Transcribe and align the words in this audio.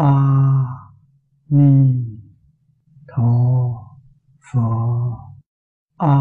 a 0.00 0.12
ni 1.50 1.72
tho 3.08 3.32
pho 4.40 4.68
a 5.98 6.16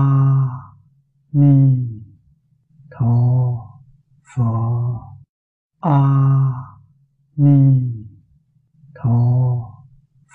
ni 1.31 1.53
tho 2.91 3.13
pho 4.31 4.51
a 5.79 5.99
ni 7.37 7.57
tho 8.95 9.17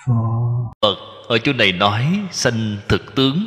pho 0.05 0.71
Phật 0.81 0.95
ở 1.27 1.37
chỗ 1.37 1.53
này 1.53 1.71
nói 1.71 2.19
sanh 2.31 2.77
thực 2.87 3.15
tướng. 3.15 3.45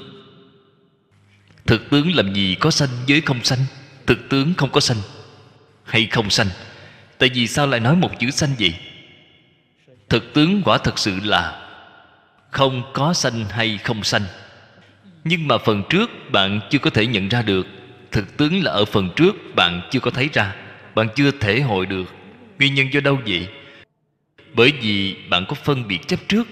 Thực 1.67 1.91
tướng 1.91 2.15
làm 2.15 2.35
gì 2.35 2.57
có 2.61 2.71
sanh 2.71 2.91
với 3.09 3.21
không 3.21 3.45
sanh, 3.45 3.61
Thực 4.07 4.19
tướng 4.31 4.55
không 4.55 4.71
có 4.73 4.81
sanh 4.81 4.99
Hay 5.85 6.07
không 6.07 6.31
sanh? 6.31 6.49
Tại 7.19 7.31
vì 7.35 7.47
sao 7.47 7.67
lại 7.67 7.81
nói 7.81 7.97
một 7.97 8.11
chữ 8.19 8.31
sanh 8.31 8.51
vậy? 8.59 8.75
Thực 10.09 10.35
tướng 10.35 10.63
quả 10.65 10.79
thật 10.79 10.99
sự 10.99 11.21
là 11.23 11.65
Không 12.51 12.83
có 12.93 13.15
sanh 13.15 13.45
hay 13.45 13.79
không 13.79 14.05
sanh. 14.05 14.23
Nhưng 15.25 15.49
mà 15.49 15.59
phần 15.59 15.83
trước 15.89 16.11
bạn 16.33 16.61
chưa 16.71 16.79
có 16.79 16.91
thể 16.91 17.07
nhận 17.07 17.29
ra 17.29 17.43
được. 17.43 17.67
Thực 18.11 18.37
tướng 18.37 18.63
là 18.65 18.73
ở 18.73 18.85
phần 18.85 19.11
trước 19.17 19.35
bạn 19.55 19.81
chưa 19.91 20.01
có 20.01 20.11
thấy 20.11 20.29
ra. 20.33 20.57
Bạn 20.95 21.09
chưa 21.15 21.31
thể 21.31 21.61
hội 21.61 21.87
được. 21.87 22.15
Nguyên 22.59 22.75
nhân 22.75 22.93
do 22.93 23.01
đâu 23.01 23.19
vậy? 23.27 23.49
Bởi 24.55 24.73
vì 24.81 25.17
bạn 25.31 25.45
có 25.49 25.55
phân 25.55 25.89
biệt 25.89 25.99
chấp 26.09 26.21
trước. 26.29 26.49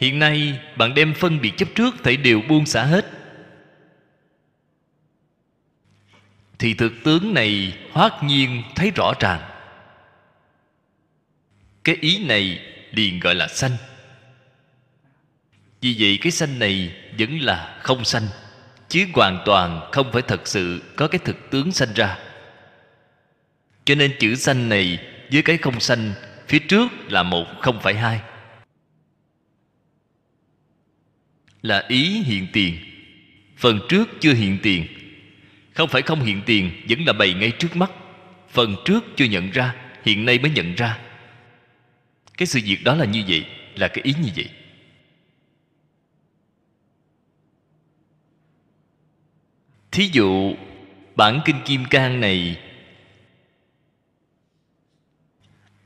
Hiện 0.00 0.18
nay, 0.18 0.60
bạn 0.76 0.94
đem 0.94 1.14
phân 1.14 1.40
biệt 1.40 1.52
chấp 1.56 1.68
trước 1.74 1.94
Thể 2.02 2.16
đều 2.16 2.42
buông 2.48 2.66
xả 2.66 2.84
hết. 2.84 3.06
Thì 6.58 6.74
thực 6.74 6.92
tướng 7.04 7.34
này 7.34 7.78
hoát 7.92 8.22
nhiên 8.22 8.62
thấy 8.74 8.90
rõ 8.90 9.12
ràng. 9.20 9.55
Cái 11.86 11.96
ý 12.00 12.18
này 12.18 12.60
liền 12.92 13.20
gọi 13.20 13.34
là 13.34 13.48
sanh. 13.48 13.76
Vì 15.80 15.96
vậy 15.98 16.18
cái 16.20 16.32
sanh 16.32 16.58
này 16.58 16.96
vẫn 17.18 17.40
là 17.40 17.78
không 17.82 18.04
sanh, 18.04 18.26
Chứ 18.88 19.06
hoàn 19.12 19.42
toàn 19.46 19.88
không 19.92 20.12
phải 20.12 20.22
thật 20.22 20.48
sự 20.48 20.82
có 20.96 21.08
cái 21.08 21.18
thực 21.24 21.50
tướng 21.50 21.72
sanh 21.72 21.88
ra. 21.94 22.18
Cho 23.84 23.94
nên 23.94 24.16
chữ 24.18 24.34
sanh 24.34 24.68
này 24.68 24.98
với 25.32 25.42
cái 25.42 25.56
không 25.56 25.80
sanh, 25.80 26.12
Phía 26.48 26.58
trước 26.58 26.92
là 27.08 27.22
một 27.22 27.46
không 27.60 27.80
phải 27.82 27.94
hai. 27.94 28.20
Là 31.62 31.84
ý 31.88 32.22
hiện 32.22 32.46
tiền. 32.52 32.78
Phần 33.56 33.80
trước 33.88 34.08
chưa 34.20 34.32
hiện 34.32 34.58
tiền. 34.62 34.86
Không 35.74 35.88
phải 35.88 36.02
không 36.02 36.20
hiện 36.20 36.42
tiền 36.46 36.70
vẫn 36.88 37.04
là 37.06 37.12
bày 37.12 37.34
ngay 37.34 37.50
trước 37.50 37.76
mắt. 37.76 37.90
Phần 38.50 38.76
trước 38.84 39.04
chưa 39.16 39.24
nhận 39.24 39.50
ra, 39.50 39.74
hiện 40.04 40.24
nay 40.24 40.38
mới 40.38 40.50
nhận 40.50 40.74
ra 40.74 40.98
cái 42.36 42.46
sự 42.46 42.60
việc 42.64 42.78
đó 42.84 42.94
là 42.94 43.04
như 43.04 43.24
vậy, 43.28 43.46
là 43.74 43.88
cái 43.88 44.04
ý 44.04 44.14
như 44.22 44.30
vậy. 44.36 44.48
Thí 49.90 50.10
dụ, 50.12 50.54
bản 51.16 51.40
kinh 51.44 51.56
kim 51.64 51.84
cang 51.84 52.20
này 52.20 52.60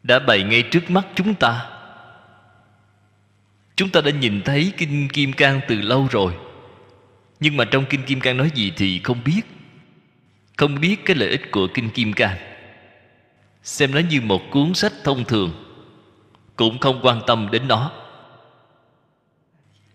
đã 0.02 0.18
bày 0.18 0.42
ngay 0.42 0.62
trước 0.62 0.90
mắt 0.90 1.06
chúng 1.14 1.34
ta. 1.34 1.70
Chúng 3.76 3.90
ta 3.90 4.00
đã 4.00 4.10
nhìn 4.10 4.42
thấy 4.42 4.72
Kinh 4.76 5.08
Kim 5.08 5.32
Cang 5.32 5.60
từ 5.68 5.80
lâu 5.80 6.08
rồi. 6.10 6.34
Nhưng 7.40 7.56
mà 7.56 7.64
trong 7.64 7.84
Kinh 7.90 8.02
Kim 8.02 8.20
Cang 8.20 8.36
nói 8.36 8.50
gì 8.54 8.72
thì 8.76 9.00
không 9.04 9.24
biết. 9.24 9.40
Không 10.56 10.80
biết 10.80 11.04
cái 11.04 11.16
lợi 11.16 11.28
ích 11.28 11.50
của 11.50 11.68
Kinh 11.74 11.90
Kim 11.90 12.12
Cang. 12.12 12.36
Xem 13.62 13.94
nó 13.94 14.00
như 14.10 14.20
một 14.20 14.42
cuốn 14.50 14.74
sách 14.74 14.92
thông 15.04 15.24
thường. 15.24 15.69
Cũng 16.60 16.78
không 16.78 17.00
quan 17.02 17.20
tâm 17.26 17.48
đến 17.52 17.68
nó. 17.68 17.92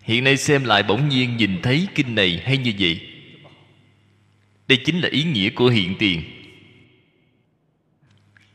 Hiện 0.01 0.23
nay 0.23 0.37
xem 0.37 0.63
lại 0.63 0.83
bỗng 0.83 1.09
nhiên 1.09 1.37
nhìn 1.37 1.61
thấy 1.61 1.87
kinh 1.95 2.15
này 2.15 2.41
hay 2.45 2.57
như 2.57 2.73
vậy. 2.79 3.01
Đây 4.67 4.77
chính 4.85 4.99
là 4.99 5.09
ý 5.09 5.23
nghĩa 5.23 5.49
của 5.49 5.67
hiện 5.67 5.95
tiền. 5.99 6.23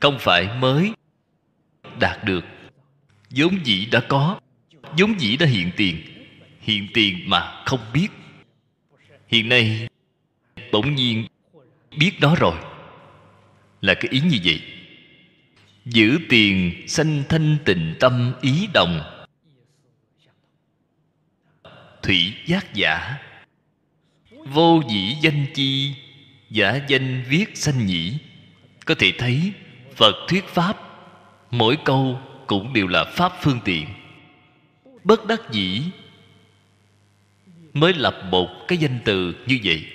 Không 0.01 0.19
phải 0.19 0.49
mới 0.59 0.93
đạt 2.01 2.25
được. 2.25 2.45
Vốn 3.31 3.59
dĩ 3.65 3.87
đã 3.87 4.01
có. 4.01 4.41
Vốn 4.99 5.21
dĩ 5.21 5.37
đã 5.37 5.47
hiện 5.47 5.71
tiền. 5.77 5.97
Hiện 6.61 6.87
tiền 6.95 7.19
mà 7.27 7.63
không 7.67 7.81
biết. 7.93 8.09
Hiện 9.29 9.49
nay 9.49 9.89
bỗng 10.73 10.95
nhiên 10.95 11.27
biết 11.97 12.21
đó 12.21 12.37
rồi. 12.39 12.57
Là 13.81 13.95
cái 13.95 14.09
ý 14.11 14.21
như 14.21 14.39
vậy 14.45 14.61
giữ 15.85 16.19
tiền, 16.29 16.85
sanh 16.89 17.23
thanh 17.29 17.57
tịnh 17.65 17.95
tâm 18.01 18.33
ý 18.41 18.69
đồng. 18.75 19.01
Thủy 22.03 22.35
giác 22.47 22.75
giả. 22.75 23.17
Vô 24.45 24.83
dĩ 24.91 25.15
danh 25.21 25.47
chi, 25.55 25.95
giả 26.51 26.81
danh 26.89 27.25
viết 27.29 27.57
sanh 27.57 27.87
nhĩ. 27.87 28.19
Có 28.85 28.95
thể 28.95 29.13
thấy, 29.19 29.53
phật 29.97 30.15
thuyết 30.29 30.45
pháp, 30.45 30.77
mỗi 31.51 31.79
câu 31.85 32.21
cũng 32.47 32.73
đều 32.73 32.87
là 32.87 33.05
pháp 33.05 33.33
phương 33.41 33.61
tiện. 33.65 33.87
Bất 35.05 35.27
đắc 35.27 35.41
dĩ, 35.51 35.83
mới 37.73 37.95
lập 37.95 38.23
một 38.31 38.49
cái 38.69 38.79
danh 38.79 38.99
từ 39.05 39.35
như 39.47 39.59
vậy. 39.65 39.87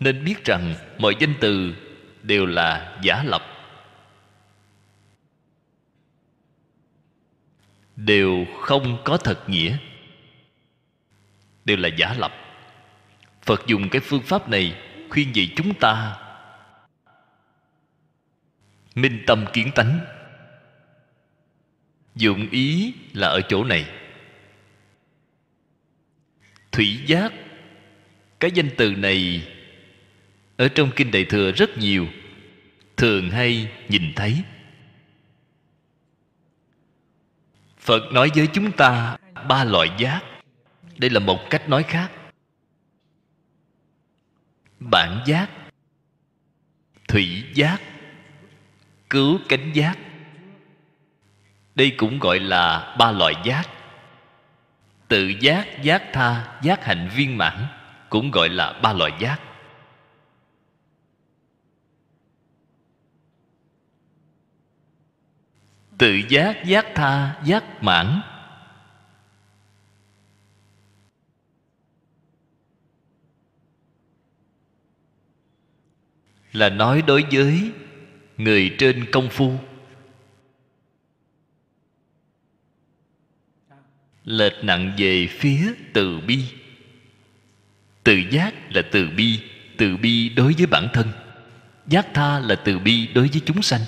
Nên 0.00 0.24
biết 0.24 0.44
rằng 0.44 0.74
mọi 0.98 1.14
danh 1.20 1.34
từ 1.40 1.74
đều 2.22 2.46
là 2.46 2.98
giả 3.02 3.22
lập. 3.22 3.59
Đều 8.04 8.46
không 8.60 8.98
có 9.04 9.16
thật 9.16 9.48
nghĩa. 9.48 9.76
Đều 11.64 11.76
là 11.76 11.88
giả 11.88 12.14
lập. 12.18 12.32
Phật 13.42 13.66
dùng 13.66 13.88
cái 13.88 14.00
phương 14.00 14.22
pháp 14.22 14.48
này 14.48 14.76
khuyên 15.10 15.36
dạy 15.36 15.52
chúng 15.56 15.74
ta 15.74 16.16
minh 18.94 19.22
tâm 19.26 19.44
kiến 19.52 19.70
tánh. 19.74 20.00
Dụng 22.14 22.50
ý 22.50 22.94
là 23.12 23.28
ở 23.28 23.40
chỗ 23.40 23.64
này. 23.64 23.86
Thủy 26.72 26.98
giác, 27.06 27.32
cái 28.40 28.50
danh 28.50 28.68
từ 28.76 28.94
này 28.94 29.48
ở 30.56 30.68
trong 30.68 30.90
kinh 30.96 31.10
đại 31.10 31.24
thừa 31.24 31.52
rất 31.52 31.78
nhiều, 31.78 32.06
thường 32.96 33.30
hay 33.30 33.68
nhìn 33.88 34.12
thấy. 34.16 34.42
Phật 37.80 38.12
nói 38.12 38.30
với 38.34 38.46
chúng 38.46 38.72
ta 38.72 39.16
ba 39.48 39.64
loại 39.64 39.90
giác. 39.98 40.20
Đây 40.98 41.10
là 41.10 41.20
một 41.20 41.50
cách 41.50 41.68
nói 41.68 41.82
khác. 41.82 42.10
Bản 44.80 45.22
giác, 45.26 45.50
thủy 47.08 47.44
giác, 47.54 47.80
cứu 49.10 49.38
cánh 49.48 49.72
giác. 49.72 49.98
Đây 51.74 51.94
cũng 51.96 52.18
gọi 52.18 52.38
là 52.38 52.96
ba 52.98 53.12
loại 53.12 53.34
giác. 53.44 53.68
Tự 55.08 55.32
giác 55.40 55.82
giác 55.82 56.02
tha, 56.12 56.58
giác 56.62 56.84
hạnh 56.84 57.10
viên 57.14 57.38
mãn 57.38 57.66
cũng 58.08 58.30
gọi 58.30 58.48
là 58.48 58.72
ba 58.72 58.92
loại 58.92 59.12
giác. 59.18 59.40
Tự 66.00 66.20
giác 66.28 66.64
giác 66.64 66.86
tha, 66.94 67.40
giác 67.44 67.82
mãn. 67.82 68.20
Là 76.52 76.68
nói 76.68 77.02
đối 77.06 77.24
với 77.32 77.72
người 78.36 78.76
trên 78.78 79.10
công 79.12 79.28
phu. 79.28 79.58
Lệch 84.24 84.64
nặng 84.64 84.94
về 84.98 85.26
phía 85.26 85.72
từ 85.92 86.20
bi. 86.20 86.44
Từ 88.04 88.22
giác 88.30 88.54
là 88.70 88.82
từ 88.92 89.10
bi 89.16 89.40
từ 89.78 89.96
bi 89.96 90.28
đối 90.28 90.52
với 90.52 90.66
bản 90.66 90.88
thân. 90.92 91.12
Giác 91.86 92.06
tha 92.14 92.38
là 92.38 92.54
từ 92.64 92.78
bi 92.78 93.06
đối 93.14 93.28
với 93.28 93.40
chúng 93.46 93.62
sanh. 93.62 93.80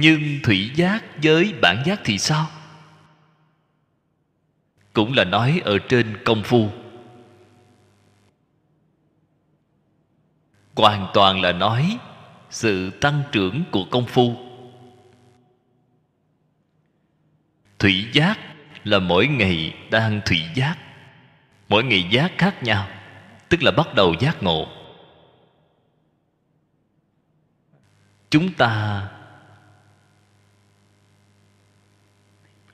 Nhưng 0.00 0.38
thủy 0.42 0.70
giác 0.74 1.04
với 1.22 1.54
bản 1.62 1.82
giác 1.86 2.00
thì 2.04 2.18
sao? 2.18 2.46
Cũng 4.92 5.12
là 5.12 5.24
nói 5.24 5.60
ở 5.64 5.78
trên 5.88 6.16
công 6.24 6.42
phu. 6.42 6.70
Hoàn 10.74 11.06
toàn 11.14 11.40
là 11.40 11.52
nói 11.52 11.98
sự 12.50 12.90
tăng 12.90 13.22
trưởng 13.32 13.64
của 13.70 13.84
công 13.90 14.06
phu. 14.06 14.36
Thủy 17.78 18.06
giác 18.12 18.38
là 18.84 18.98
mỗi 18.98 19.26
ngày 19.26 19.74
đang 19.90 20.20
thủy 20.26 20.40
giác. 20.54 20.76
Mỗi 21.68 21.84
ngày 21.84 22.08
giác 22.10 22.32
khác 22.38 22.62
nhau, 22.62 22.88
tức 23.48 23.62
là 23.62 23.70
bắt 23.70 23.94
đầu 23.94 24.14
giác 24.20 24.42
ngộ. 24.42 24.68
Chúng 28.30 28.52
ta 28.52 29.02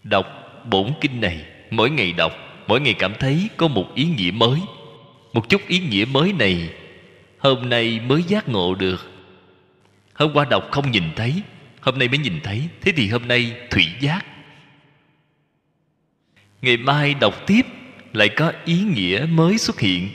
đọc 0.05 0.27
bổn 0.71 0.93
kinh 1.01 1.21
này, 1.21 1.45
mỗi 1.71 1.91
ngày 1.91 2.13
đọc, 2.13 2.33
mỗi 2.67 2.81
ngày 2.81 2.95
cảm 2.95 3.15
thấy 3.21 3.49
có 3.57 3.69
một 3.69 3.95
ý 3.95 4.05
nghĩa 4.05 4.31
mới. 4.31 4.61
Một 5.33 5.49
chút 5.49 5.63
ý 5.69 5.79
nghĩa 5.79 6.05
mới 6.05 6.33
này, 6.33 6.71
hôm 7.39 7.69
nay 7.69 8.01
mới 8.01 8.23
giác 8.23 8.49
ngộ 8.49 8.75
được. 8.75 9.11
Hôm 10.15 10.33
qua 10.35 10.45
đọc 10.45 10.69
không 10.71 10.91
nhìn 10.91 11.05
thấy, 11.17 11.43
hôm 11.81 11.99
nay 11.99 12.09
mới 12.09 12.19
nhìn 12.19 12.41
thấy, 12.43 12.63
thế 12.81 12.93
thì 12.97 13.09
hôm 13.09 13.29
nay 13.29 13.57
thủy 13.71 13.87
giác. 14.01 14.27
Ngày 16.63 16.77
mai 16.77 17.15
đọc 17.15 17.47
tiếp, 17.47 17.67
lại 18.13 18.29
có 18.29 18.53
ý 18.65 18.83
nghĩa 18.83 19.27
mới 19.31 19.59
xuất 19.59 19.81
hiện. 19.81 20.09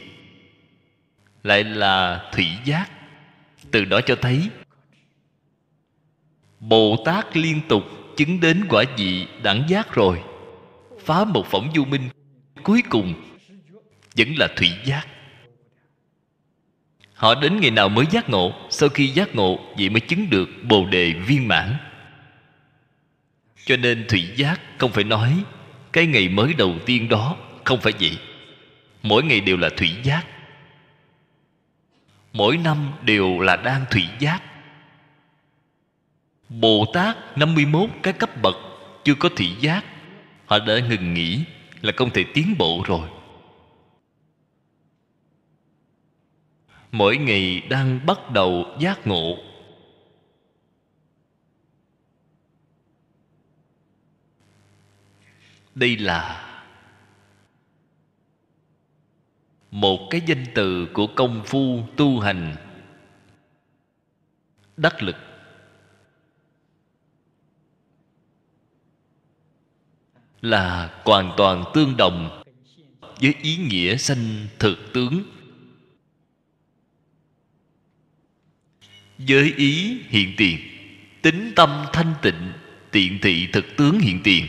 Lại 1.44 1.64
là 1.64 2.30
thủy 2.34 2.48
giác. 2.66 2.90
Từ 3.72 3.86
đó 3.86 4.02
cho 4.02 4.16
thấy, 4.16 4.50
bồ 6.60 7.04
tát 7.06 7.38
liên 7.38 7.62
tục 7.70 7.99
chứng 8.20 8.40
đến 8.40 8.66
quả 8.70 8.84
vị 8.98 9.28
đẳng 9.44 9.64
giác 9.68 9.96
rồi. 9.96 10.22
Phá 11.06 11.24
một 11.24 11.48
phỏng 11.48 11.72
du 11.76 11.86
minh 11.86 12.10
cuối 12.64 12.84
cùng 12.90 13.14
vẫn 14.18 14.28
là 14.38 14.48
thủy 14.56 14.70
giác. 14.86 15.08
Họ 17.14 17.36
đến 17.36 17.60
ngày 17.62 17.72
nào 17.72 17.90
mới 17.90 18.06
giác 18.12 18.30
ngộ, 18.30 18.54
sau 18.70 18.90
khi 18.90 19.08
giác 19.08 19.36
ngộ, 19.36 19.60
vậy 19.78 19.90
mới 19.90 20.00
chứng 20.00 20.30
được 20.30 20.50
bồ 20.64 20.86
đề 20.86 21.14
viên 21.14 21.48
mãn. 21.48 21.76
Cho 23.66 23.78
nên 23.78 24.06
thủy 24.10 24.24
giác 24.36 24.62
không 24.78 24.92
phải 24.92 25.04
nói, 25.04 25.44
cái 25.92 26.06
ngày 26.06 26.30
mới 26.30 26.54
đầu 26.54 26.76
tiên 26.86 27.10
đó. 27.10 27.36
Không 27.64 27.82
phải 27.82 27.94
vậy. 28.00 28.18
Mỗi 29.04 29.24
ngày 29.24 29.42
đều 29.42 29.58
là 29.58 29.70
thủy 29.78 29.92
giác. 30.04 30.26
Mỗi 32.34 32.58
năm 32.58 32.92
đều 33.02 33.40
là 33.40 33.56
đang 33.56 33.86
thủy 33.92 34.04
giác. 34.20 34.42
Bồ 36.50 36.86
Tát 36.94 37.38
51 37.38 37.90
cái 38.04 38.14
cấp 38.14 38.30
bậc 38.42 38.56
chưa 39.04 39.16
có 39.20 39.30
thị 39.36 39.56
giác. 39.62 39.86
Họ 40.46 40.60
đã 40.60 40.80
ngừng 40.90 41.14
nghỉ, 41.14 41.44
là 41.82 41.92
không 41.98 42.10
thể 42.10 42.26
tiến 42.34 42.56
bộ 42.58 42.84
rồi. 42.86 43.10
Mỗi 46.92 47.18
ngày 47.18 47.62
đang 47.70 48.06
bắt 48.06 48.32
đầu 48.32 48.66
giác 48.80 49.08
ngộ. 49.08 49.38
Đây 55.76 55.98
là 55.98 56.46
Một 59.72 60.08
cái 60.10 60.22
danh 60.26 60.46
từ 60.56 60.88
của 60.94 61.08
công 61.16 61.44
phu 61.46 61.84
tu 61.98 62.20
hành. 62.20 62.56
Đắc 64.78 65.04
lực. 65.04 65.29
Là 70.42 70.94
hoàn 71.04 71.32
toàn 71.38 71.64
tương 71.74 71.98
đồng 71.98 72.44
với 73.22 73.34
ý 73.42 73.58
nghĩa 73.58 73.98
sanh 73.98 74.48
thực 74.60 74.94
tướng. 74.94 75.24
Với 79.18 79.54
ý 79.58 80.02
hiện 80.08 80.34
tiền, 80.38 80.58
tính 81.22 81.52
tâm 81.56 81.86
thanh 81.94 82.14
tịnh, 82.22 82.52
tiện 82.92 83.20
thị 83.22 83.48
thực 83.54 83.66
tướng 83.78 84.00
hiện 84.00 84.20
tiền. 84.24 84.46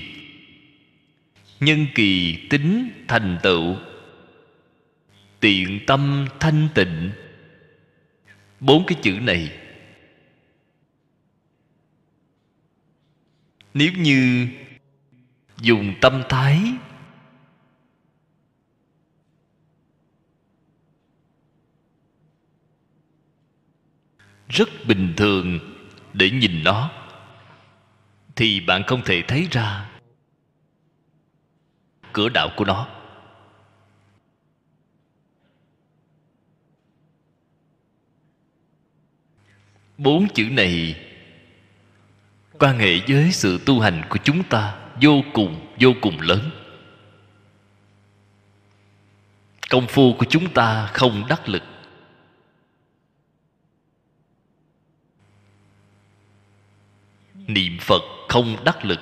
Nhân 1.60 1.86
kỳ 1.94 2.38
tính 2.50 2.90
thành 3.08 3.38
tựu, 3.42 3.76
tiện 5.40 5.80
tâm 5.86 6.26
thanh 6.40 6.68
tịnh. 6.74 7.10
Bốn 8.60 8.86
cái 8.86 8.98
chữ 9.02 9.12
này, 9.12 9.50
nếu 13.74 13.92
như 13.92 14.48
dùng 15.60 15.94
tâm 16.00 16.22
thái. 16.28 16.62
Rất 24.48 24.68
bình 24.86 25.14
thường 25.16 25.58
để 26.12 26.30
nhìn 26.30 26.64
nó. 26.64 26.90
Thì 28.36 28.60
bạn 28.60 28.82
không 28.86 29.02
thể 29.04 29.22
thấy 29.28 29.48
ra 29.50 29.90
cửa 32.12 32.28
đạo 32.28 32.48
của 32.56 32.64
nó. 32.64 32.88
Bốn 39.98 40.28
chữ 40.34 40.48
này 40.50 41.06
quan 42.58 42.78
hệ 42.78 43.00
với 43.08 43.32
sự 43.32 43.60
tu 43.66 43.80
hành 43.80 44.02
của 44.10 44.18
chúng 44.24 44.42
ta 44.44 44.89
vô 45.02 45.22
cùng 45.32 45.66
vô 45.80 45.92
cùng 46.00 46.20
lớn. 46.20 46.50
Công 49.70 49.86
phu 49.86 50.14
của 50.18 50.26
chúng 50.28 50.54
ta 50.54 50.86
không 50.86 51.24
đắc 51.28 51.48
lực. 51.48 51.62
Niệm 57.34 57.78
phật 57.80 58.02
không 58.28 58.56
đắc 58.64 58.84
lực. 58.84 59.00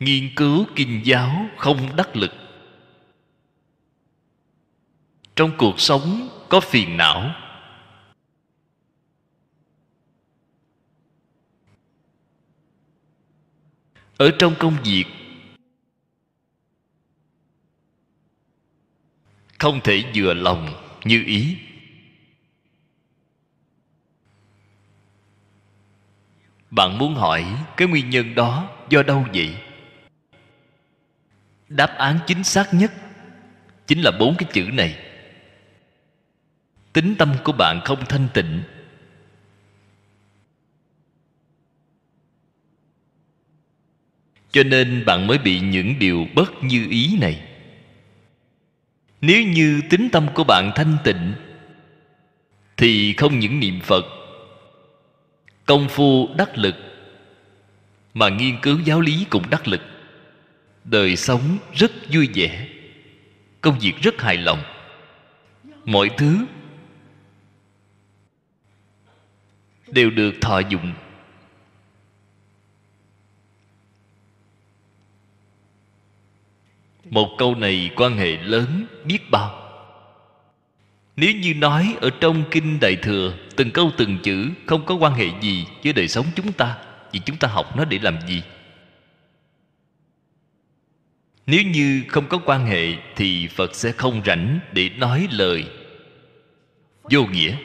Nghiên 0.00 0.34
cứu 0.36 0.66
kinh 0.76 1.00
giáo 1.04 1.46
không 1.56 1.96
đắc 1.96 2.16
lực. 2.16 2.32
Trong 5.36 5.50
cuộc 5.58 5.80
sống 5.80 6.28
có 6.48 6.60
phiền 6.60 6.96
não. 6.96 7.34
Ở 14.18 14.30
trong 14.38 14.54
công 14.58 14.76
việc. 14.84 15.04
Không 19.58 19.80
thể 19.84 20.04
vừa 20.14 20.34
lòng 20.34 20.68
như 21.04 21.24
ý. 21.26 21.56
Bạn 26.70 26.98
muốn 26.98 27.14
hỏi 27.14 27.46
cái 27.76 27.88
nguyên 27.88 28.10
nhân 28.10 28.34
đó 28.34 28.70
do 28.88 29.02
đâu 29.02 29.26
vậy? 29.34 29.56
Đáp 31.68 31.94
án 31.98 32.18
chính 32.26 32.44
xác 32.44 32.74
nhất 32.74 32.92
chính 33.86 34.00
là 34.02 34.10
bốn 34.10 34.34
cái 34.38 34.48
chữ 34.52 34.68
này. 34.72 34.98
Tính 36.92 37.14
tâm 37.18 37.34
của 37.44 37.52
bạn 37.52 37.80
không 37.84 38.04
thanh 38.08 38.28
tịnh 38.34 38.62
cho 44.50 44.62
nên 44.62 45.04
bạn 45.04 45.26
mới 45.26 45.38
bị 45.38 45.60
những 45.60 45.98
điều 45.98 46.26
bất 46.34 46.64
như 46.64 46.86
ý 46.90 47.18
này. 47.20 47.40
Nếu 49.20 49.42
như 49.42 49.80
tính 49.90 50.08
tâm 50.12 50.26
của 50.34 50.44
bạn 50.44 50.72
thanh 50.74 50.96
tịnh, 51.04 51.32
thì 52.76 53.12
không 53.12 53.38
những 53.38 53.60
niệm 53.60 53.80
phật, 53.80 54.04
công 55.66 55.88
phu 55.88 56.28
đắc 56.36 56.58
lực, 56.58 56.74
mà 58.14 58.28
nghiên 58.28 58.60
cứu 58.62 58.78
giáo 58.84 59.00
lý 59.00 59.26
cũng 59.30 59.50
đắc 59.50 59.68
lực. 59.68 59.80
Đời 60.84 61.16
sống 61.16 61.58
rất 61.74 61.92
vui 62.12 62.28
vẻ, 62.34 62.68
công 63.60 63.78
việc 63.78 63.94
rất 64.02 64.20
hài 64.20 64.36
lòng, 64.36 64.62
mọi 65.84 66.10
thứ 66.16 66.38
đều 69.86 70.10
được 70.10 70.34
thọ 70.40 70.58
dụng. 70.58 70.92
Một 77.10 77.34
câu 77.38 77.54
này 77.54 77.90
quan 77.96 78.16
hệ 78.16 78.36
lớn, 78.36 78.86
biết 79.04 79.30
bao. 79.30 79.64
Nếu 81.16 81.32
như 81.34 81.54
nói 81.54 81.96
ở 82.00 82.10
trong 82.20 82.44
kinh 82.50 82.80
đại 82.80 82.96
thừa, 82.96 83.34
từng 83.56 83.70
câu 83.70 83.90
từng 83.96 84.18
chữ 84.22 84.48
không 84.66 84.86
có 84.86 84.94
quan 84.94 85.14
hệ 85.14 85.26
gì 85.40 85.64
với 85.84 85.92
đời 85.92 86.08
sống 86.08 86.26
chúng 86.34 86.52
ta, 86.52 86.76
thì 87.12 87.20
chúng 87.24 87.36
ta 87.36 87.48
học 87.48 87.76
nó 87.76 87.84
để 87.84 87.98
làm 88.02 88.18
gì? 88.28 88.42
Nếu 91.46 91.62
như 91.62 92.02
không 92.08 92.28
có 92.28 92.38
quan 92.44 92.66
hệ, 92.66 92.96
thì 93.16 93.46
phật 93.46 93.74
sẽ 93.74 93.92
không 93.92 94.22
rảnh 94.26 94.60
để 94.72 94.88
nói 94.88 95.28
lời. 95.30 95.64
Vô 97.02 97.26
nghĩa. 97.26 97.56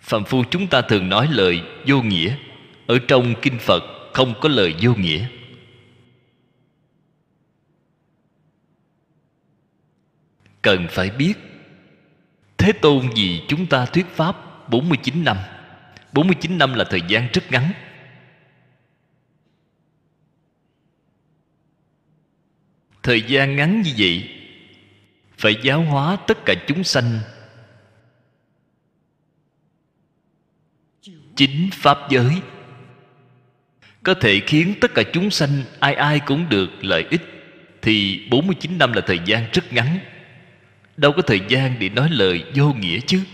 Phạm 0.00 0.24
phu 0.24 0.44
chúng 0.50 0.66
ta 0.66 0.82
thường 0.82 1.08
nói 1.08 1.28
lời 1.30 1.62
vô 1.86 2.02
nghĩa. 2.02 2.36
Ở 2.86 2.98
trong 3.08 3.34
kinh 3.42 3.58
phật 3.58 3.82
không 4.12 4.34
có 4.40 4.48
lời 4.48 4.74
vô 4.80 4.94
nghĩa. 4.94 5.26
Cần 10.64 10.86
phải 10.90 11.10
biết. 11.10 11.34
Thế 12.58 12.72
Tôn 12.72 13.10
vì 13.16 13.42
chúng 13.48 13.66
ta 13.66 13.86
thuyết 13.86 14.06
Pháp 14.06 14.36
49 14.70 15.24
năm. 15.24 15.36
49 16.12 16.58
năm 16.58 16.74
là 16.74 16.84
thời 16.90 17.00
gian 17.08 17.28
rất 17.32 17.52
ngắn. 17.52 17.72
Thời 23.02 23.22
gian 23.22 23.56
ngắn 23.56 23.82
như 23.82 23.90
vậy, 23.98 24.30
Phải 25.38 25.56
giáo 25.62 25.82
hóa 25.82 26.16
tất 26.26 26.38
cả 26.46 26.54
chúng 26.66 26.84
sanh. 26.84 27.20
Chính 31.36 31.70
pháp 31.72 31.98
giới 32.10 32.40
có 34.02 34.14
thể 34.14 34.40
khiến 34.46 34.74
tất 34.80 34.94
cả 34.94 35.02
chúng 35.12 35.30
sanh 35.30 35.62
ai 35.80 35.94
ai 35.94 36.20
cũng 36.26 36.48
được 36.48 36.70
lợi 36.80 37.06
ích, 37.10 37.22
thì 37.82 38.26
49 38.30 38.78
năm 38.78 38.92
là 38.92 39.02
thời 39.06 39.18
gian 39.24 39.46
rất 39.52 39.72
ngắn 39.72 39.98
đâu 40.96 41.12
có 41.16 41.22
thời 41.22 41.40
gian 41.48 41.78
để 41.78 41.88
nói 41.88 42.10
lời 42.10 42.44
vô 42.54 42.72
nghĩa 42.72 43.00
chứ. 43.06 43.24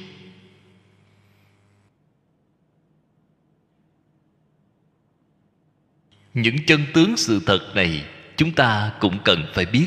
Những 6.34 6.56
chân 6.66 6.80
tướng 6.94 7.16
sự 7.16 7.40
thật 7.46 7.72
này 7.74 8.04
chúng 8.36 8.54
ta 8.54 8.92
cũng 9.00 9.18
cần 9.24 9.44
phải 9.54 9.66
biết. 9.66 9.86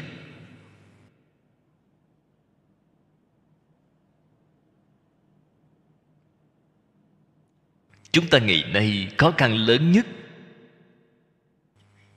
Chúng 8.11 8.27
ta 8.27 8.39
ngày 8.39 8.63
nay 8.73 9.07
khó 9.17 9.31
khăn 9.37 9.55
lớn 9.55 9.91
nhất 9.91 10.05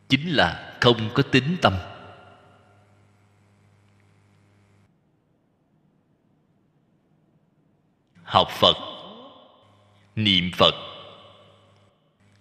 chính 0.09 0.29
là 0.29 0.79
không 0.81 1.11
có 1.15 1.23
tính 1.23 1.57
tâm. 1.63 1.73
Học 8.27 8.49
phật. 8.51 8.77
Niệm 10.17 10.51
phật. 10.57 10.75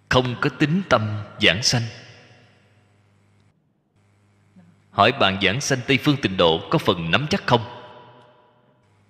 Không 0.08 0.36
có 0.40 0.50
tính 0.58 0.82
tâm 0.88 1.22
giảng 1.40 1.62
sanh. 1.62 1.82
Hỏi 4.90 5.12
bạn 5.12 5.38
giảng 5.42 5.60
sanh 5.60 5.78
tây 5.86 5.98
phương 6.02 6.16
tịnh 6.22 6.36
độ 6.36 6.68
có 6.70 6.78
phần 6.78 7.10
nắm 7.10 7.26
chắc 7.30 7.46
không? 7.46 7.60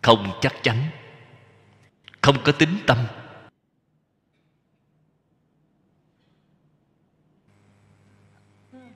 Không 0.02 0.38
chắc 0.40 0.54
chắn. 0.62 0.76
Không 2.22 2.36
có 2.44 2.52
tính 2.52 2.78
tâm. 2.86 2.98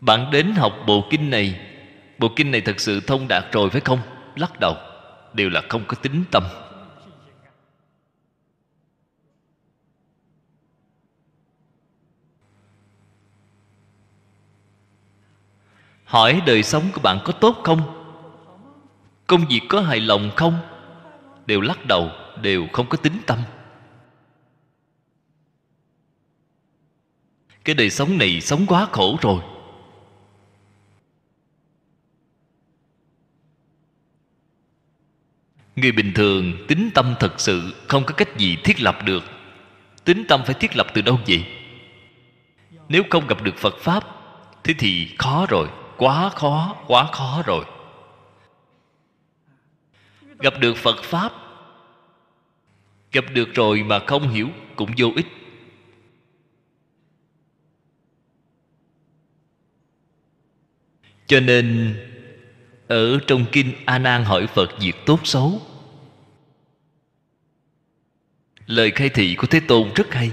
Bạn 0.01 0.31
đến 0.31 0.53
học 0.55 0.73
bộ 0.87 1.09
kinh 1.11 1.31
này. 1.31 1.61
Bộ 2.19 2.29
kinh 2.37 2.51
này 2.51 2.61
thật 2.61 2.81
sự 2.81 3.01
thông 3.01 3.29
đạt 3.29 3.45
rồi 3.53 3.71
phải 3.71 3.81
không? 3.81 4.01
Lắc 4.37 4.61
đầu. 4.61 4.77
Đều 5.35 5.51
là 5.51 5.63
không 5.69 5.85
có 5.87 5.95
tính 5.95 6.25
tâm. 6.31 6.43
Hỏi 16.11 16.43
đời 16.47 16.63
sống 16.63 16.85
của 16.95 17.01
bạn 17.01 17.19
có 17.25 17.33
tốt 17.33 17.61
không? 17.65 17.81
Công 19.27 19.47
việc 19.49 19.61
có 19.69 19.81
hài 19.81 20.01
lòng 20.01 20.31
không? 20.37 20.59
Đều 21.47 21.61
lắc 21.61 21.87
đầu, 21.87 22.11
đều 22.43 22.67
không 22.73 22.89
có 22.89 22.97
tính 22.97 23.19
tâm. 23.27 23.39
Cái 27.65 27.75
đời 27.75 27.91
sống 27.91 28.19
này 28.19 28.41
sống 28.41 28.67
quá 28.67 28.87
khổ 28.93 29.19
rồi. 29.23 29.43
Người 35.77 35.93
bình 35.93 36.13
thường 36.15 36.65
tính 36.69 36.91
tâm 36.95 37.15
thật 37.21 37.41
sự 37.41 37.75
không 37.89 38.05
có 38.05 38.15
cách 38.15 38.37
gì 38.39 38.57
thiết 38.65 38.81
lập 38.81 38.99
được. 39.05 39.25
Tính 40.05 40.25
tâm 40.29 40.41
phải 40.45 40.55
thiết 40.55 40.77
lập 40.77 40.87
từ 40.95 41.03
đâu 41.03 41.19
vậy? 41.27 41.45
Nếu 42.89 43.03
không 43.11 43.27
gặp 43.27 43.43
được 43.43 43.57
phật 43.57 43.77
pháp, 43.79 44.05
thế 44.65 44.75
thì 44.79 45.15
khó 45.19 45.47
rồi 45.47 45.69
quá 46.01 46.31
khó 46.31 46.77
quá 46.87 47.07
khó 47.13 47.43
rồi. 47.47 47.65
Gặp 50.39 50.55
được 50.61 50.77
phật 50.77 51.03
pháp, 51.03 51.33
gặp 53.13 53.25
được 53.33 53.49
rồi 53.55 53.83
mà 53.83 53.99
không 54.07 54.29
hiểu 54.29 54.49
cũng 54.77 54.91
vô 54.97 55.13
ích. 55.17 55.27
Cho 61.27 61.41
nên, 61.41 61.97
ở 62.89 63.19
trong 63.27 63.47
kinh 63.53 63.73
a 63.85 63.99
nan 63.99 64.25
hỏi 64.25 64.47
phật 64.47 64.71
việc 64.81 64.97
tốt 65.07 65.21
xấu, 65.25 65.61
lời 68.67 68.91
khai 68.91 69.09
thị 69.09 69.35
của 69.35 69.47
thế 69.47 69.61
tôn 69.69 69.91
rất 69.95 70.15
hay. 70.15 70.33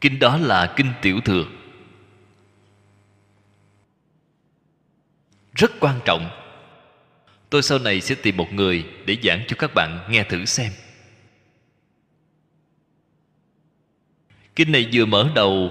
Kinh 0.00 0.18
đó 0.18 0.36
là 0.36 0.74
kinh 0.76 0.92
tiểu 1.02 1.20
thừa. 1.20 1.44
Rất 5.54 5.72
quan 5.80 6.00
trọng. 6.04 6.30
Tôi 7.50 7.62
sau 7.62 7.78
này 7.78 8.00
sẽ 8.00 8.14
tìm 8.14 8.36
một 8.36 8.52
người 8.52 8.84
để 9.06 9.16
giảng 9.22 9.44
cho 9.48 9.56
các 9.58 9.74
bạn 9.74 10.06
nghe 10.08 10.24
thử 10.24 10.44
xem. 10.44 10.72
Kinh 14.56 14.72
này 14.72 14.88
vừa 14.92 15.04
mở 15.04 15.30
đầu. 15.34 15.70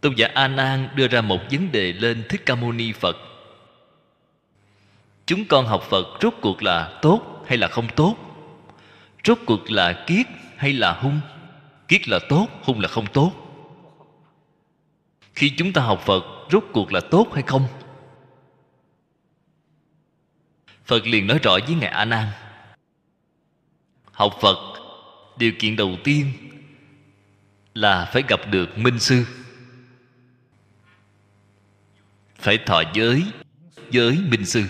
Tôn 0.00 0.14
giả 0.14 0.28
a 0.34 0.48
nan 0.48 0.88
đưa 0.94 1.08
ra 1.08 1.20
một 1.20 1.40
vấn 1.50 1.72
đề 1.72 1.92
lên 1.92 2.24
thích 2.28 2.42
ca 2.46 2.54
mâu 2.54 2.72
ni 2.72 2.92
phật. 2.92 3.16
Chúng 5.26 5.44
con 5.44 5.66
học 5.66 5.82
phật 5.90 6.06
rốt 6.22 6.34
cuộc 6.40 6.62
là 6.62 6.98
tốt 7.02 7.44
hay 7.46 7.58
là 7.58 7.68
không 7.68 7.88
tốt? 7.96 8.16
Rốt 9.24 9.38
cuộc 9.46 9.70
là 9.70 10.04
kiết 10.06 10.26
hay 10.56 10.72
là 10.72 10.92
hung? 10.92 11.20
Kiết 11.88 12.08
là 12.08 12.18
tốt, 12.28 12.46
hung 12.62 12.80
là 12.80 12.88
không 12.88 13.06
tốt? 13.06 13.32
Khi 15.34 15.52
chúng 15.56 15.72
ta 15.72 15.82
học 15.82 16.02
phật 16.06 16.24
rốt 16.50 16.64
cuộc 16.72 16.92
là 16.92 17.00
tốt 17.00 17.28
hay 17.34 17.42
không? 17.46 17.66
Phật 20.84 21.06
liền 21.06 21.26
nói 21.26 21.38
rõ 21.42 21.58
với 21.66 21.74
ngài 21.74 21.90
a 21.90 22.04
nan 22.04 22.28
học 24.14 24.38
phật, 24.40 24.80
điều 25.38 25.52
kiện 25.58 25.76
đầu 25.76 25.96
tiên 26.04 26.32
là 27.74 28.10
phải 28.12 28.22
gặp 28.28 28.40
được 28.50 28.78
minh 28.78 28.98
sư. 28.98 29.26
Phải 32.38 32.58
thọ 32.58 32.82
giới 32.94 33.22
giới 33.90 34.18
minh 34.28 34.46
sư. 34.46 34.64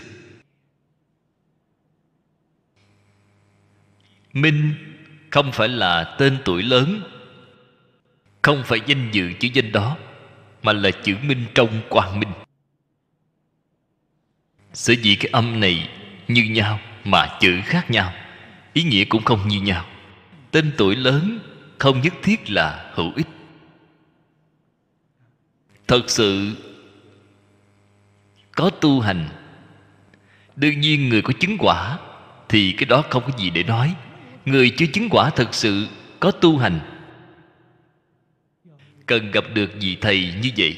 Minh 4.33 4.75
không 5.31 5.53
phải 5.53 5.69
là 5.69 6.17
tên 6.19 6.39
tuổi 6.45 6.63
lớn, 6.63 7.03
không 8.43 8.63
phải 8.65 8.81
danh 8.87 9.11
dự 9.13 9.33
chữ 9.41 9.49
danh 9.55 9.73
đó, 9.73 9.97
mà 10.63 10.73
là 10.73 10.91
chữ 10.91 11.17
minh 11.23 11.47
trong 11.55 11.83
quang 11.89 12.21
minh. 12.21 12.33
Sở 14.73 14.93
dĩ 14.93 15.17
cái 15.17 15.31
âm 15.33 15.61
này 15.61 15.91
như 16.29 16.43
nhau 16.43 16.81
mà 17.05 17.27
chữ 17.41 17.61
khác 17.65 17.91
nhau. 17.91 18.13
Ý 18.73 18.83
nghĩa 18.83 19.05
cũng 19.05 19.25
không 19.25 19.49
như 19.49 19.61
nhau. 19.61 19.87
Tên 20.51 20.73
tuổi 20.77 20.97
lớn 20.97 21.39
không 21.79 22.01
nhất 22.01 22.15
thiết 22.23 22.51
là 22.51 22.91
hữu 22.95 23.13
ích. 23.17 23.27
Thật 25.89 26.11
sự, 26.11 26.57
có 28.53 28.71
tu 28.71 29.01
hành. 29.01 29.29
Đương 30.57 30.81
nhiên 30.81 31.09
người 31.09 31.23
có 31.23 31.33
chứng 31.41 31.57
quả 31.59 31.99
thì 32.49 32.73
cái 32.73 32.85
đó 32.85 33.05
không 33.11 33.23
có 33.27 33.39
gì 33.39 33.51
để 33.51 33.63
nói. 33.63 33.95
Người 34.45 34.71
chưa 34.71 34.87
chứng 34.87 35.09
quả 35.11 35.31
thật 35.31 35.55
sự 35.55 35.89
có 36.21 36.31
tu 36.31 36.59
hành, 36.59 36.81
cần 39.07 39.31
gặp 39.31 39.45
được 39.55 39.71
vị 39.81 39.97
thầy 40.01 40.35
như 40.43 40.51
vậy, 40.57 40.77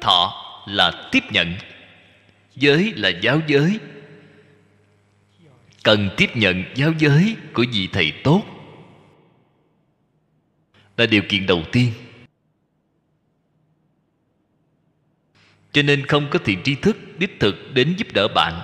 thọ 0.00 0.32
là 0.66 1.08
tiếp 1.12 1.24
nhận. 1.32 1.54
Giới 2.56 2.92
là 2.96 3.08
giáo 3.08 3.40
giới 3.46 3.78
cần 5.90 6.10
tiếp 6.16 6.36
nhận 6.36 6.64
giáo 6.74 6.92
giới 6.98 7.36
của 7.52 7.64
vị 7.72 7.88
thầy 7.92 8.12
tốt. 8.24 8.42
Là 10.96 11.06
điều 11.06 11.22
kiện 11.28 11.46
đầu 11.46 11.62
tiên. 11.72 11.92
Cho 15.72 15.82
nên 15.82 16.06
không 16.06 16.26
có 16.30 16.38
thiện 16.44 16.62
tri 16.64 16.74
thức 16.74 16.96
đích 17.18 17.40
thực 17.40 17.74
đến 17.74 17.94
giúp 17.96 18.08
đỡ 18.12 18.28
bạn. 18.28 18.60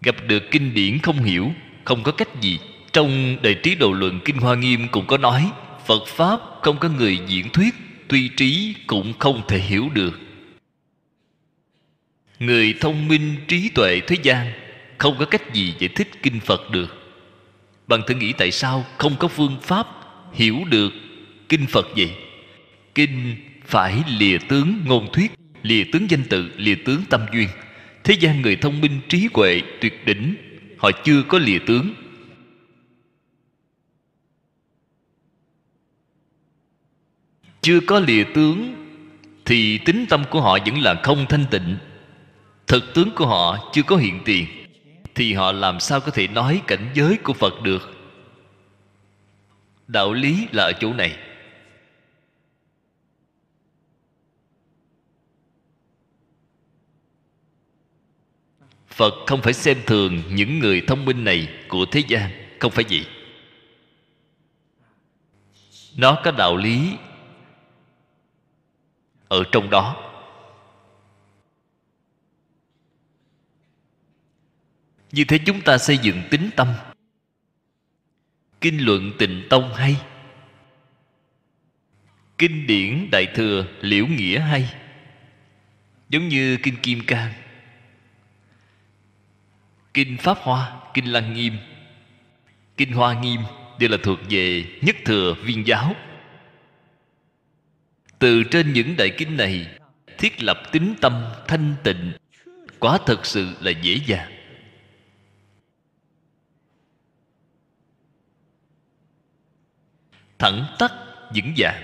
Gặp 0.00 0.16
được 0.26 0.42
kinh 0.50 0.74
điển 0.74 0.98
không 0.98 1.18
hiểu, 1.18 1.52
không 1.84 2.02
có 2.02 2.12
cách 2.12 2.40
gì. 2.40 2.58
Trong 2.92 3.36
đời 3.42 3.56
Trí 3.62 3.74
đầu 3.74 3.92
Luận 3.92 4.20
Kinh 4.24 4.36
Hoa 4.36 4.54
Nghiêm 4.54 4.88
cũng 4.90 5.06
có 5.06 5.18
nói, 5.18 5.52
Phật 5.86 6.06
Pháp 6.06 6.40
không 6.62 6.78
có 6.78 6.88
người 6.88 7.18
diễn 7.26 7.50
thuyết, 7.50 7.74
Tuy 8.08 8.28
trí 8.28 8.74
cũng 8.86 9.12
không 9.18 9.42
thể 9.48 9.58
hiểu 9.58 9.88
được. 9.94 10.20
Người 12.38 12.74
thông 12.80 13.08
minh 13.08 13.36
trí 13.48 13.68
tuệ 13.68 14.00
thế 14.06 14.16
gian 14.22 14.61
không 15.02 15.16
có 15.18 15.24
cách 15.24 15.54
gì 15.54 15.74
giải 15.78 15.88
thích 15.88 16.22
Kinh 16.22 16.40
Phật 16.40 16.70
được. 16.70 16.86
Bạn 17.86 18.00
thử 18.06 18.14
nghĩ 18.14 18.32
tại 18.32 18.50
sao 18.50 18.84
không 18.98 19.16
có 19.18 19.28
phương 19.28 19.56
pháp 19.62 19.86
Hiểu 20.32 20.58
được 20.70 20.92
Kinh 21.48 21.66
Phật 21.66 21.86
vậy? 21.96 22.10
Kinh 22.94 23.36
phải 23.64 24.02
lìa 24.18 24.38
tướng 24.48 24.80
ngôn 24.86 25.12
thuyết, 25.12 25.32
Lìa 25.62 25.84
tướng 25.92 26.10
danh 26.10 26.24
tự 26.30 26.50
Lìa 26.56 26.74
tướng 26.84 27.02
tâm 27.10 27.20
duyên. 27.32 27.48
Thế 28.04 28.14
gian 28.20 28.42
người 28.42 28.56
thông 28.56 28.80
minh 28.80 29.00
trí 29.08 29.28
huệ 29.34 29.62
tuyệt 29.80 30.06
đỉnh, 30.06 30.34
Họ 30.78 30.90
chưa 31.04 31.22
có 31.22 31.38
lìa 31.38 31.58
tướng. 31.66 31.94
Chưa 37.60 37.80
có 37.80 38.00
lìa 38.00 38.24
tướng 38.34 38.74
thì 39.44 39.78
tính 39.78 40.06
tâm 40.08 40.24
của 40.30 40.40
họ 40.40 40.58
vẫn 40.66 40.80
là 40.80 41.00
không 41.02 41.26
thanh 41.28 41.44
tịnh. 41.50 41.76
Thực 42.66 42.94
tướng 42.94 43.10
của 43.14 43.26
họ 43.26 43.70
chưa 43.72 43.82
có 43.82 43.96
hiện 43.96 44.20
tiền 44.24 44.46
thì 45.14 45.34
họ 45.34 45.52
làm 45.52 45.80
sao 45.80 46.00
có 46.00 46.10
thể 46.10 46.28
nói 46.28 46.62
cảnh 46.66 46.90
giới 46.94 47.18
của 47.22 47.32
phật 47.32 47.62
được? 47.62 47.92
Đạo 49.88 50.12
lý 50.12 50.48
là 50.52 50.64
ở 50.64 50.72
chỗ 50.72 50.92
này. 50.92 51.18
Phật 58.88 59.14
không 59.26 59.42
phải 59.42 59.52
xem 59.52 59.78
thường 59.86 60.22
những 60.28 60.58
người 60.58 60.82
thông 60.86 61.04
minh 61.04 61.24
này 61.24 61.48
của 61.68 61.86
thế 61.90 62.02
gian, 62.08 62.30
không 62.58 62.72
phải 62.72 62.84
vậy. 62.90 63.06
Nó 65.96 66.20
có 66.24 66.30
đạo 66.30 66.56
lý 66.56 66.96
ở 69.28 69.44
trong 69.52 69.70
đó. 69.70 70.11
Như 75.12 75.24
thế 75.24 75.38
chúng 75.38 75.60
ta 75.60 75.78
xây 75.78 75.98
dựng 75.98 76.22
tính 76.30 76.50
tâm. 76.56 76.68
Kinh 78.60 78.84
luận 78.84 79.12
tịnh 79.18 79.42
tông 79.50 79.74
hay. 79.74 79.96
Kinh 82.38 82.66
điển 82.66 83.08
đại 83.10 83.26
thừa 83.34 83.66
liễu 83.80 84.06
nghĩa 84.06 84.40
hay. 84.40 84.74
Giống 86.08 86.28
như 86.28 86.56
kinh 86.62 86.76
kim 86.76 87.00
cang. 87.06 87.32
Kinh 89.94 90.16
pháp 90.16 90.38
hoa, 90.38 90.80
kinh 90.94 91.12
lăng 91.12 91.34
nghiêm. 91.34 91.56
Kinh 92.76 92.92
hoa 92.92 93.20
nghiêm 93.20 93.40
đều 93.78 93.90
là 93.90 93.96
thuộc 94.02 94.18
về 94.30 94.64
nhất 94.80 94.96
thừa 95.04 95.34
viên 95.44 95.66
giáo. 95.66 95.96
Từ 98.18 98.42
trên 98.42 98.72
những 98.72 98.96
đại 98.96 99.10
kinh 99.18 99.36
này, 99.36 99.66
thiết 100.18 100.42
lập 100.42 100.62
tính 100.72 100.94
tâm 101.00 101.24
thanh 101.48 101.74
tịnh, 101.82 102.12
quả 102.78 102.98
thật 103.06 103.26
sự 103.26 103.56
là 103.60 103.70
dễ 103.70 103.98
dàng. 104.06 104.31
Thẳng 110.42 110.66
tắc 110.78 110.92
vững 111.34 111.52
vàng. 111.56 111.82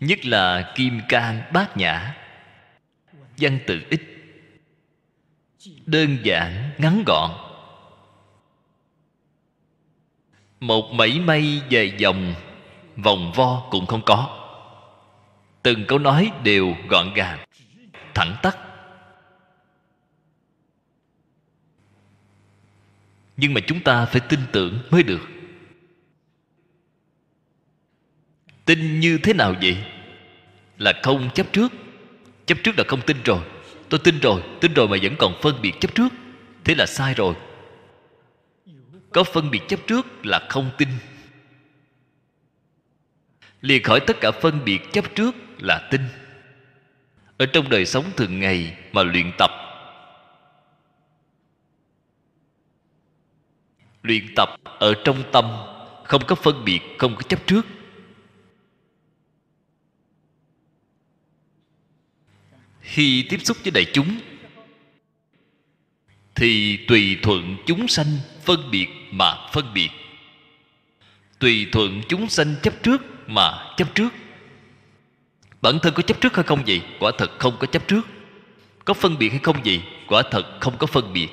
Nhất 0.00 0.24
là 0.24 0.72
kim 0.74 1.00
cang 1.08 1.42
bát 1.52 1.76
nhã, 1.76 2.16
văn 3.36 3.58
tự 3.66 3.80
ít, 3.90 4.00
đơn 5.86 6.18
giản, 6.22 6.70
ngắn 6.78 7.02
gọn. 7.06 7.30
Một 10.60 10.92
mảy 10.92 11.20
may 11.20 11.62
dài 11.68 11.94
dòng, 11.98 12.34
vòng 12.96 13.32
vo 13.34 13.66
cũng 13.70 13.86
không 13.86 14.02
có. 14.06 14.48
Từng 15.62 15.84
câu 15.88 15.98
nói 15.98 16.30
đều 16.44 16.76
gọn 16.88 17.14
gàng, 17.14 17.38
thẳng 18.14 18.36
tắc 18.42 18.58
nhưng 23.36 23.54
mà 23.54 23.60
chúng 23.66 23.80
ta 23.80 24.04
phải 24.04 24.20
tin 24.20 24.40
tưởng 24.52 24.78
mới 24.90 25.02
được. 25.02 25.35
Tin 28.66 29.00
như 29.00 29.18
thế 29.18 29.32
nào 29.32 29.54
vậy? 29.62 29.76
Là 30.78 30.92
không 31.02 31.30
chấp 31.34 31.52
trước. 31.52 31.72
Chấp 32.46 32.58
trước 32.64 32.78
là 32.78 32.84
không 32.88 33.00
tin 33.00 33.16
rồi. 33.24 33.40
Tôi 33.88 34.00
tin 34.04 34.20
rồi 34.20 34.42
tin 34.60 34.74
rồi 34.74 34.88
mà 34.88 34.96
vẫn 35.02 35.16
còn 35.18 35.34
phân 35.42 35.62
biệt 35.62 35.72
chấp 35.80 35.94
trước. 35.94 36.08
Thế 36.64 36.74
là 36.74 36.86
sai 36.86 37.14
rồi. 37.14 37.34
Có 39.12 39.24
phân 39.24 39.50
biệt 39.50 39.60
chấp 39.68 39.80
trước 39.86 40.06
là 40.26 40.46
không 40.48 40.70
tin. 40.78 40.88
Liền 43.60 43.82
khỏi 43.82 44.00
tất 44.00 44.16
cả 44.20 44.30
phân 44.30 44.64
biệt 44.64 44.92
chấp 44.92 45.04
trước 45.14 45.34
là 45.58 45.88
tin. 45.90 46.00
Ở 47.36 47.46
trong 47.46 47.68
đời 47.68 47.86
sống 47.86 48.04
thường 48.16 48.40
ngày 48.40 48.76
mà 48.92 49.02
luyện 49.02 49.32
tập 49.38 49.50
luyện 54.06 54.34
tập 54.36 54.48
ở 54.64 54.94
trong 55.04 55.22
tâm, 55.32 55.44
không 56.04 56.22
có 56.26 56.34
phân 56.34 56.64
biệt, 56.64 56.80
không 56.98 57.16
có 57.16 57.22
chấp 57.22 57.46
trước. 57.46 57.66
Khi 62.86 63.22
tiếp 63.22 63.40
xúc 63.44 63.56
với 63.62 63.70
đại 63.70 63.84
chúng, 63.92 64.20
thì 66.34 66.76
tùy 66.76 67.18
thuận 67.22 67.56
chúng 67.66 67.88
sanh 67.88 68.06
phân 68.44 68.70
biệt 68.70 68.88
mà 69.10 69.48
phân 69.52 69.74
biệt. 69.74 69.88
Tùy 71.38 71.66
thuận 71.72 72.02
chúng 72.08 72.28
sanh 72.28 72.54
chấp 72.62 72.82
trước 72.82 73.02
mà 73.26 73.74
chấp 73.76 73.94
trước. 73.94 74.08
Bản 75.62 75.78
thân 75.82 75.94
có 75.94 76.02
chấp 76.02 76.20
trước 76.20 76.36
hay 76.36 76.44
không 76.44 76.62
vậy? 76.66 76.82
Quả 77.00 77.12
thật 77.18 77.30
không 77.38 77.56
có 77.60 77.66
chấp 77.66 77.88
trước. 77.88 78.06
Có 78.84 78.94
phân 78.94 79.18
biệt 79.18 79.28
hay 79.28 79.40
không 79.42 79.56
vậy? 79.64 79.82
Quả 80.06 80.22
thật 80.30 80.46
không 80.60 80.78
có 80.78 80.86
phân 80.86 81.12
biệt. 81.12 81.28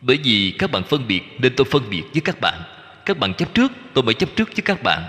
Bởi 0.00 0.18
vì 0.24 0.54
các 0.58 0.70
bạn 0.70 0.82
phân 0.84 1.06
biệt 1.06 1.22
nên 1.38 1.56
tôi 1.56 1.66
phân 1.70 1.90
biệt 1.90 2.02
với 2.12 2.20
các 2.20 2.36
bạn. 2.40 2.62
Các 3.06 3.18
bạn 3.18 3.34
chấp 3.34 3.54
trước, 3.54 3.72
tôi 3.94 4.04
mới 4.04 4.14
chấp 4.14 4.28
trước 4.36 4.48
với 4.48 4.62
các 4.64 4.82
bạn. 4.82 5.02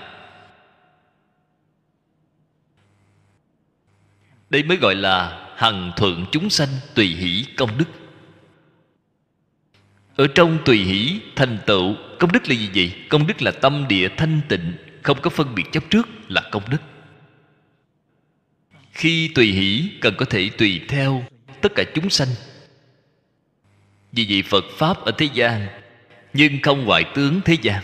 Đây 4.49 4.63
mới 4.63 4.77
gọi 4.77 4.95
là 4.95 5.47
hằng 5.55 5.91
thuận 5.95 6.25
chúng 6.31 6.49
sanh 6.49 6.69
tùy 6.95 7.07
hỷ 7.07 7.45
công 7.57 7.77
đức. 7.77 7.85
Ở 10.15 10.27
trong 10.35 10.57
tùy 10.65 10.77
hỷ 10.77 11.19
thành 11.35 11.59
tựu, 11.65 11.95
công 12.19 12.31
đức 12.31 12.49
là 12.49 12.55
gì 12.55 12.69
vậy? 12.75 12.93
Công 13.09 13.27
đức 13.27 13.41
là 13.41 13.51
tâm 13.51 13.87
địa 13.87 14.09
thanh 14.17 14.41
tịnh, 14.49 14.73
không 15.03 15.21
có 15.21 15.29
phân 15.29 15.55
biệt 15.55 15.63
chấp 15.71 15.83
trước 15.89 16.07
là 16.27 16.41
công 16.51 16.69
đức. 16.69 16.81
Khi 18.91 19.27
tùy 19.35 19.51
hỷ, 19.51 19.91
cần 20.01 20.15
có 20.17 20.25
thể 20.25 20.49
tùy 20.57 20.81
theo 20.87 21.23
tất 21.61 21.71
cả 21.75 21.83
chúng 21.95 22.09
sanh. 22.09 22.27
Vì 24.11 24.25
vậy 24.29 24.41
phật 24.41 24.63
pháp 24.77 25.05
ở 25.05 25.11
thế 25.17 25.29
gian, 25.33 25.67
nhưng 26.33 26.61
không 26.63 26.85
ngoại 26.85 27.03
tướng 27.15 27.41
thế 27.45 27.57
gian. 27.61 27.83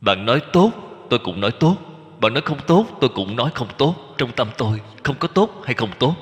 Bạn 0.00 0.26
nói 0.26 0.42
tốt, 0.52 0.72
tôi 1.10 1.18
cũng 1.18 1.40
nói 1.40 1.50
tốt 1.60 1.93
bạn 2.24 2.34
nói 2.34 2.42
không 2.42 2.58
tốt, 2.66 2.86
tôi 3.00 3.10
cũng 3.14 3.36
nói 3.36 3.50
không 3.54 3.68
tốt. 3.78 4.14
Trong 4.18 4.32
tâm 4.32 4.50
tôi, 4.58 4.80
không 5.02 5.16
có 5.18 5.28
tốt 5.28 5.62
hay 5.64 5.74
không 5.74 5.90
tốt 5.98 6.16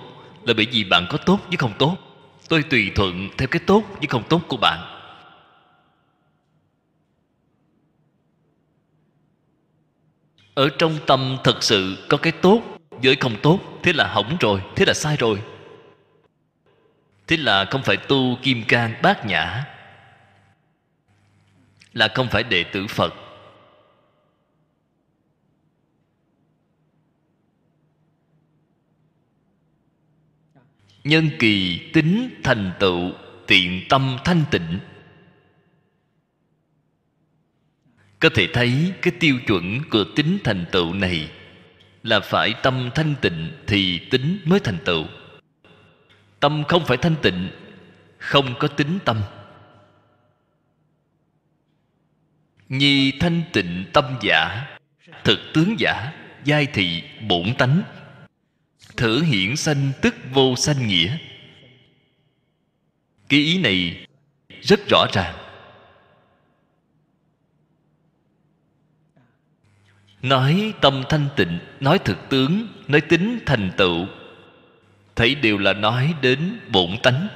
là 0.45 0.55
bởi 0.57 0.67
vì 0.73 0.85
bạn 0.85 1.07
có 1.11 1.19
tốt 1.19 1.41
với 1.49 1.57
không 1.57 1.73
tốt. 1.79 1.97
Tôi 2.49 2.63
tùy 2.63 2.93
thuận 2.95 3.29
theo 3.39 3.49
cái 3.49 3.61
tốt 3.67 3.83
với 3.99 4.07
không 4.07 4.23
tốt 4.29 4.41
của 4.49 4.57
bạn. 4.57 4.79
Ở 10.55 10.69
trong 10.79 10.99
tâm 11.07 11.37
thật 11.45 11.63
sự 11.63 12.07
có 12.09 12.17
cái 12.17 12.33
tốt 12.33 12.63
với 12.91 13.17
không 13.17 13.37
tốt, 13.43 13.61
thế 13.83 13.93
là 13.93 14.07
hỏng 14.07 14.37
rồi, 14.41 14.61
thế 14.77 14.85
là 14.87 14.95
sai 14.95 15.17
rồi. 15.17 15.43
Thế 17.27 17.37
là 17.37 17.65
không 17.65 17.83
phải 17.83 17.97
tu 17.97 18.37
kim 18.43 18.65
cang 18.69 18.95
bát 19.03 19.27
nhã, 19.27 19.65
là 21.93 22.09
không 22.15 22.29
phải 22.29 22.43
đệ 22.43 22.65
tử 22.65 22.87
phật. 22.87 23.15
Nhân 31.05 31.31
kỳ 31.39 31.81
tính 31.93 32.41
thành 32.45 32.73
tựu, 32.79 33.13
tiện 33.47 33.83
tâm 33.89 34.17
thanh 34.25 34.45
tịnh. 34.51 34.79
Có 38.21 38.29
thể 38.35 38.49
thấy 38.53 38.93
cái 39.03 39.13
tiêu 39.21 39.39
chuẩn 39.47 39.81
của 39.91 40.05
tính 40.17 40.39
thành 40.45 40.65
tựu 40.73 40.95
này 40.95 41.31
là 42.03 42.21
phải 42.21 42.55
tâm 42.63 42.91
thanh 42.95 43.15
tịnh 43.21 43.53
thì 43.67 43.99
tính 44.11 44.39
mới 44.45 44.61
thành 44.61 44.79
tựu. 44.85 45.05
Tâm 46.41 46.65
không 46.69 46.85
phải 46.85 46.97
thanh 46.97 47.17
tịnh, 47.23 47.49
không 48.19 48.55
có 48.59 48.69
tính 48.69 48.99
tâm. 49.05 49.23
Nhi 52.69 53.13
thanh 53.21 53.43
tịnh 53.53 53.85
tâm 53.93 54.05
giả, 54.23 54.67
thực 55.25 55.39
tướng 55.55 55.75
giả, 55.79 56.13
giai 56.45 56.67
thị 56.67 57.03
bổn 57.29 57.55
tánh 57.59 57.83
thử 58.97 59.23
hiển 59.23 59.57
sanh 59.57 59.93
tức 60.03 60.15
vô 60.33 60.57
sanh 60.57 60.87
nghĩa. 60.87 61.19
Cái 63.29 63.41
ý 63.41 63.59
này 63.59 64.07
rất 64.63 64.81
rõ 64.89 65.07
ràng. 65.13 65.35
Nói 70.23 70.73
tâm 70.81 71.03
thanh 71.09 71.29
tịnh, 71.37 71.59
nói 71.81 71.99
thực 71.99 72.19
tướng, 72.29 72.67
nói 72.89 73.01
tính 73.01 73.39
thành 73.47 73.71
tựu, 73.77 74.07
thấy 75.17 75.35
đều 75.35 75.59
là 75.59 75.73
nói 75.73 76.15
đến 76.23 76.59
bổn 76.73 76.91
tánh. 77.03 77.29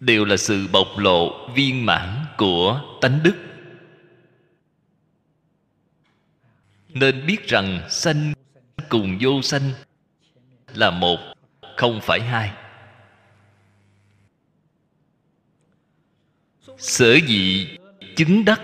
Đều 0.00 0.24
là 0.24 0.36
sự 0.36 0.68
bộc 0.72 0.98
lộ 0.98 1.48
viên 1.54 1.86
mãn 1.86 2.24
của 2.36 2.98
tánh 3.00 3.22
đức. 3.22 3.36
Nên 6.88 7.26
biết 7.26 7.48
rằng 7.48 7.80
sanh 7.90 8.32
cùng 8.88 9.18
vô 9.20 9.42
sanh 9.42 9.70
là 10.74 10.90
một, 10.90 11.18
không 11.76 12.00
phải 12.02 12.20
hai. 12.20 12.52
Sở 16.78 17.18
dị 17.28 17.68
chứng 18.16 18.44
đắc, 18.44 18.60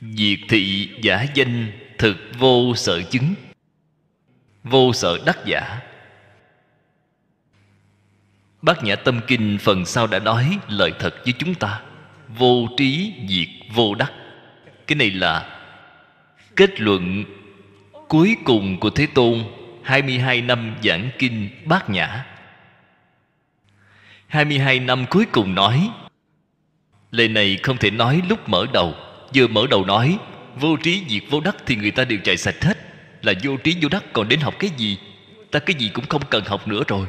diệt 0.00 0.38
thị 0.48 0.90
giả 1.02 1.26
danh 1.34 1.72
thực 1.98 2.16
vô 2.38 2.74
sợ 2.76 3.02
chứng, 3.02 3.34
vô 4.64 4.92
sợ 4.92 5.18
đắc 5.26 5.38
giả. 5.44 5.80
Bát 8.62 8.84
nhã 8.84 8.96
tâm 8.96 9.20
kinh 9.26 9.58
phần 9.60 9.84
sau 9.84 10.06
đã 10.06 10.18
nói 10.18 10.58
lời 10.68 10.92
thật 10.98 11.14
với 11.24 11.34
chúng 11.38 11.54
ta, 11.54 11.82
vô 12.28 12.68
trí 12.76 13.14
diệt 13.28 13.74
vô 13.74 13.94
đắc. 13.94 14.12
Cái 14.86 14.96
này 14.96 15.10
là 15.10 15.60
kết 16.56 16.80
luận 16.80 17.24
cuối 18.08 18.36
cùng 18.44 18.80
của 18.80 18.90
thế 18.90 19.06
tôn 19.06 19.44
22 19.82 20.40
năm 20.42 20.76
giảng 20.82 21.10
kinh 21.18 21.50
bát 21.64 21.90
nhã. 21.90 22.26
22 24.26 24.80
năm 24.80 25.06
cuối 25.10 25.26
cùng 25.32 25.54
nói, 25.54 25.90
Lời 27.10 27.28
này 27.28 27.58
không 27.62 27.76
thể 27.76 27.90
nói 27.90 28.22
lúc 28.28 28.48
mở 28.48 28.66
đầu. 28.72 28.94
Vừa 29.34 29.46
mở 29.46 29.66
đầu 29.70 29.84
nói, 29.84 30.18
Vô 30.56 30.76
trí 30.76 31.04
diệt 31.08 31.22
vô 31.30 31.40
đắc 31.40 31.56
thì 31.66 31.76
người 31.76 31.90
ta 31.90 32.04
đều 32.04 32.18
chạy 32.24 32.36
sạch 32.36 32.64
hết. 32.64 32.78
Là 33.22 33.32
vô 33.42 33.56
trí 33.56 33.76
vô 33.82 33.88
đắc 33.88 34.04
còn 34.12 34.28
đến 34.28 34.40
học 34.40 34.54
cái 34.58 34.70
gì? 34.76 34.98
Ta 35.50 35.58
cái 35.58 35.76
gì 35.78 35.90
cũng 35.94 36.06
không 36.06 36.22
cần 36.30 36.44
học 36.44 36.68
nữa 36.68 36.82
rồi. 36.88 37.06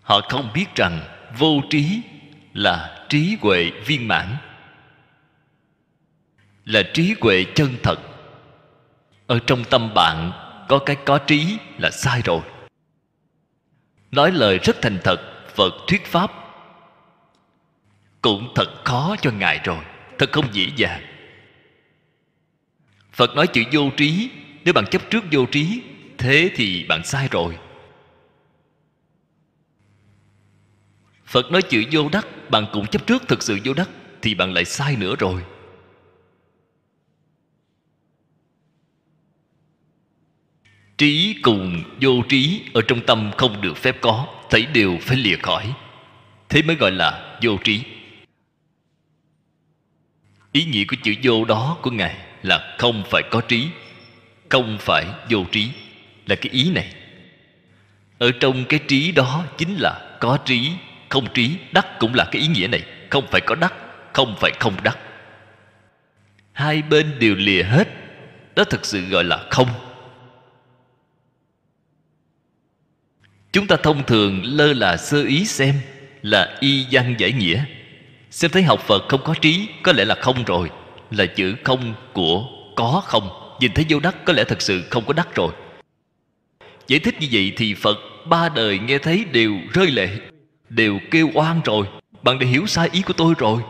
Họ 0.00 0.20
không 0.20 0.50
biết 0.54 0.74
rằng 0.74 1.00
Vô 1.38 1.60
trí 1.70 2.00
là 2.54 3.06
trí 3.08 3.36
huệ 3.40 3.70
viên 3.86 4.08
mãn. 4.08 4.36
Là 6.66 6.82
trí 6.94 7.14
huệ 7.20 7.44
chân 7.54 7.76
thật. 7.82 7.98
Ở 9.26 9.38
trong 9.46 9.64
tâm 9.64 9.94
bạn, 9.94 10.32
Có 10.68 10.78
cái 10.78 10.96
có 11.04 11.18
trí 11.18 11.58
là 11.78 11.90
sai 11.90 12.22
rồi. 12.24 12.40
Nói 14.10 14.32
lời 14.32 14.58
rất 14.58 14.76
thành 14.82 14.98
thật, 15.04 15.20
phật 15.54 15.72
thuyết 15.88 16.06
pháp 16.06 16.30
cũng 18.22 18.52
thật 18.54 18.84
khó 18.84 19.16
cho 19.22 19.30
ngài 19.30 19.60
rồi, 19.64 19.84
thật 20.18 20.32
không 20.32 20.46
dễ 20.52 20.66
dàng. 20.76 21.02
Phật 23.12 23.34
nói 23.36 23.46
chữ 23.46 23.62
vô 23.72 23.90
trí, 23.96 24.30
nếu 24.64 24.74
bạn 24.74 24.86
chấp 24.86 25.10
trước 25.10 25.24
vô 25.32 25.46
trí, 25.46 25.82
thế 26.18 26.50
thì 26.56 26.84
bạn 26.88 27.04
sai 27.04 27.28
rồi. 27.30 27.58
Phật 31.26 31.50
nói 31.50 31.62
chữ 31.62 31.84
vô 31.92 32.08
đắc, 32.12 32.26
bạn 32.50 32.66
cũng 32.72 32.86
chấp 32.86 33.06
trước 33.06 33.28
thực 33.28 33.42
sự 33.42 33.58
vô 33.64 33.74
đắc, 33.74 33.88
thì 34.22 34.34
bạn 34.34 34.52
lại 34.52 34.64
sai 34.64 34.96
nữa 34.96 35.14
rồi. 35.18 35.42
Trí 40.98 41.36
cùng 41.42 41.82
vô 42.00 42.22
trí 42.28 42.60
ở 42.74 42.82
trong 42.88 43.00
tâm 43.06 43.30
không 43.36 43.60
được 43.60 43.76
phép 43.76 43.96
có, 44.00 44.26
thấy 44.50 44.66
đều 44.66 44.98
phải 45.02 45.16
lìa 45.16 45.36
khỏi. 45.36 45.72
Thế 46.48 46.62
mới 46.62 46.76
gọi 46.76 46.90
là 46.90 47.38
vô 47.42 47.58
trí. 47.64 47.80
Ý 50.52 50.64
nghĩa 50.64 50.84
của 50.84 50.96
chữ 51.02 51.14
vô 51.22 51.44
đó 51.44 51.76
của 51.82 51.90
ngài 51.90 52.16
là 52.42 52.76
không 52.78 53.02
phải 53.10 53.22
có 53.30 53.40
trí, 53.40 53.66
không 54.48 54.76
phải 54.80 55.04
vô 55.30 55.44
trí, 55.52 55.68
là 56.26 56.36
cái 56.36 56.52
ý 56.52 56.70
này. 56.70 56.94
Ở 58.18 58.30
trong 58.40 58.64
cái 58.64 58.80
trí 58.88 59.12
đó 59.12 59.44
chính 59.58 59.76
là 59.76 60.16
có 60.20 60.38
trí, 60.44 60.70
không 61.08 61.26
trí, 61.34 61.50
đắc 61.72 61.86
cũng 61.98 62.14
là 62.14 62.24
cái 62.32 62.42
ý 62.42 62.48
nghĩa 62.48 62.66
này. 62.66 62.82
Không 63.10 63.26
phải 63.30 63.40
có 63.40 63.54
đắc, 63.54 63.74
không 64.12 64.36
phải 64.40 64.50
không 64.60 64.74
đắc. 64.82 64.98
Hai 66.52 66.82
bên 66.82 67.18
đều 67.18 67.34
lìa 67.34 67.62
hết, 67.62 67.88
đó 68.54 68.64
thực 68.64 68.84
sự 68.84 69.00
gọi 69.00 69.24
là 69.24 69.46
không. 69.50 69.68
Chúng 73.56 73.66
ta 73.66 73.76
thông 73.76 74.06
thường 74.06 74.42
lơ 74.44 74.72
là 74.72 74.96
sơ 74.96 75.22
ý 75.22 75.44
xem, 75.44 75.74
là 76.22 76.56
y 76.60 76.86
văn 76.90 77.14
giải 77.18 77.32
nghĩa. 77.32 77.64
Xem 78.30 78.50
thấy 78.50 78.62
học 78.62 78.80
phật 78.80 79.08
không 79.08 79.20
có 79.24 79.34
trí, 79.40 79.68
có 79.82 79.92
lẽ 79.92 80.04
là 80.04 80.14
không 80.14 80.44
rồi. 80.44 80.70
Là 81.10 81.26
chữ 81.26 81.54
không 81.64 81.94
của 82.12 82.48
có 82.76 83.02
không. 83.04 83.56
Nhìn 83.60 83.72
thấy 83.74 83.84
vô 83.88 84.00
đắc, 84.00 84.16
có 84.24 84.32
lẽ 84.32 84.44
thật 84.44 84.62
sự 84.62 84.82
không 84.90 85.04
có 85.06 85.12
đắc 85.12 85.34
rồi. 85.34 85.52
Giải 86.88 87.00
thích 87.00 87.14
như 87.20 87.28
vậy 87.32 87.52
thì 87.56 87.74
phật 87.74 87.98
ba 88.28 88.48
đời 88.48 88.78
nghe 88.78 88.98
thấy 88.98 89.24
đều 89.32 89.54
rơi 89.72 89.90
lệ, 89.90 90.08
đều 90.68 90.98
kêu 91.10 91.30
oan 91.34 91.60
rồi. 91.64 91.86
Bạn 92.22 92.38
đã 92.38 92.46
hiểu 92.46 92.66
sai 92.66 92.88
ý 92.92 93.02
của 93.02 93.12
tôi 93.12 93.34
rồi. 93.38 93.62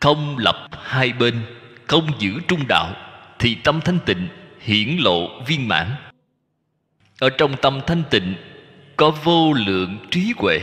Không 0.00 0.38
lập 0.38 0.68
hai 0.82 1.12
bên, 1.12 1.40
không 1.86 2.10
giữ 2.18 2.32
trung 2.48 2.60
đạo, 2.68 2.94
thì 3.38 3.54
tâm 3.54 3.80
thanh 3.84 3.98
tịnh 4.06 4.28
hiển 4.60 4.96
lộ 4.96 5.42
viên 5.46 5.68
mãn. 5.68 5.86
Ở 7.18 7.30
trong 7.30 7.56
tâm 7.62 7.80
thanh 7.86 8.02
tịnh, 8.10 8.34
có 8.96 9.10
vô 9.10 9.52
lượng 9.52 9.98
trí 10.10 10.32
huệ, 10.36 10.60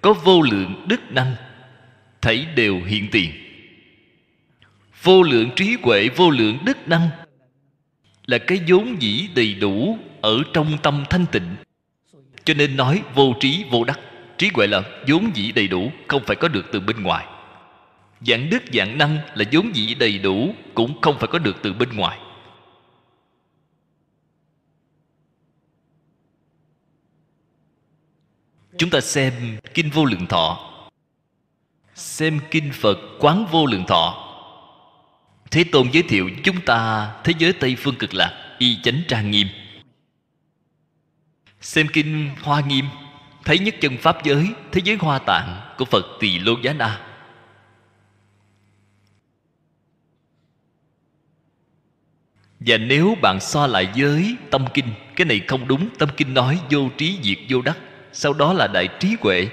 có 0.00 0.12
vô 0.12 0.42
lượng 0.42 0.84
đức 0.88 1.00
năng, 1.10 1.34
thấy 2.20 2.46
đều 2.56 2.80
hiện 2.86 3.08
tiền. 3.12 3.30
Vô 5.02 5.22
lượng 5.22 5.50
trí 5.56 5.76
huệ, 5.82 6.08
vô 6.16 6.30
lượng 6.30 6.58
đức 6.64 6.88
năng 6.88 7.08
là 8.26 8.38
cái 8.38 8.60
vốn 8.68 9.02
dĩ 9.02 9.28
đầy 9.34 9.54
đủ 9.54 9.98
ở 10.20 10.42
trong 10.52 10.78
tâm 10.82 11.04
thanh 11.10 11.26
tịnh. 11.26 11.56
Cho 12.44 12.54
nên 12.54 12.76
nói 12.76 13.02
vô 13.14 13.34
trí, 13.40 13.64
vô 13.70 13.84
đắc, 13.84 14.00
trí 14.38 14.50
huệ 14.54 14.66
là 14.66 14.82
vốn 15.08 15.30
dĩ 15.34 15.52
đầy 15.52 15.68
đủ, 15.68 15.92
không 16.08 16.22
phải 16.26 16.36
có 16.36 16.48
được 16.48 16.66
từ 16.72 16.80
bên 16.80 17.02
ngoài. 17.02 17.26
Dạng 18.20 18.50
đức, 18.50 18.62
dạng 18.72 18.98
năng 18.98 19.18
là 19.34 19.44
vốn 19.52 19.76
dĩ 19.76 19.94
đầy 19.94 20.18
đủ, 20.18 20.54
cũng 20.74 21.00
không 21.00 21.18
phải 21.18 21.28
có 21.32 21.38
được 21.38 21.56
từ 21.62 21.72
bên 21.72 21.88
ngoài. 21.96 22.18
Chúng 28.82 28.90
ta 28.90 29.00
xem 29.00 29.58
kinh 29.74 29.90
vô 29.90 30.04
lượng 30.04 30.26
thọ. 30.26 30.70
Xem 31.94 32.40
kinh 32.50 32.72
phật 32.72 32.98
quán 33.18 33.46
vô 33.50 33.66
lượng 33.66 33.84
thọ. 33.88 34.28
Thế 35.50 35.64
tôn 35.64 35.88
giới 35.92 36.02
thiệu 36.02 36.30
chúng 36.44 36.60
ta 36.60 37.12
thế 37.24 37.32
giới 37.38 37.52
tây 37.52 37.76
phương 37.78 37.94
cực 37.94 38.14
lạc, 38.14 38.56
y 38.58 38.78
chánh 38.82 39.02
trang 39.08 39.30
nghiêm. 39.30 39.46
Xem 41.60 41.86
kinh 41.92 42.30
hoa 42.42 42.60
nghiêm, 42.60 42.84
thấy 43.44 43.58
nhất 43.58 43.74
chân 43.80 43.96
pháp 43.96 44.24
giới, 44.24 44.48
thế 44.72 44.80
giới 44.84 44.96
hoa 44.96 45.18
tạng 45.18 45.74
của 45.78 45.84
phật 45.84 46.06
tỳ 46.20 46.38
lô 46.38 46.52
giá 46.62 46.72
na. 46.72 47.00
Và 52.60 52.76
nếu 52.76 53.16
bạn 53.22 53.40
so 53.40 53.66
lại 53.66 53.92
với 53.96 54.36
tâm 54.50 54.64
kinh, 54.74 54.88
cái 55.16 55.24
này 55.24 55.40
không 55.48 55.68
đúng, 55.68 55.88
tâm 55.98 56.08
kinh 56.16 56.34
nói 56.34 56.60
vô 56.70 56.88
trí 56.98 57.18
diệt 57.22 57.38
vô 57.48 57.62
đắc 57.62 57.78
sau 58.12 58.32
đó 58.32 58.52
là 58.52 58.66
đại 58.66 58.88
trí 59.00 59.16
huệ. 59.20 59.48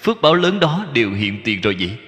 Phước 0.00 0.20
báo 0.22 0.34
lớn 0.34 0.60
đó 0.60 0.86
đều 0.92 1.12
hiện 1.12 1.40
tiền 1.44 1.60
rồi 1.60 1.76
vậy. 1.78 1.98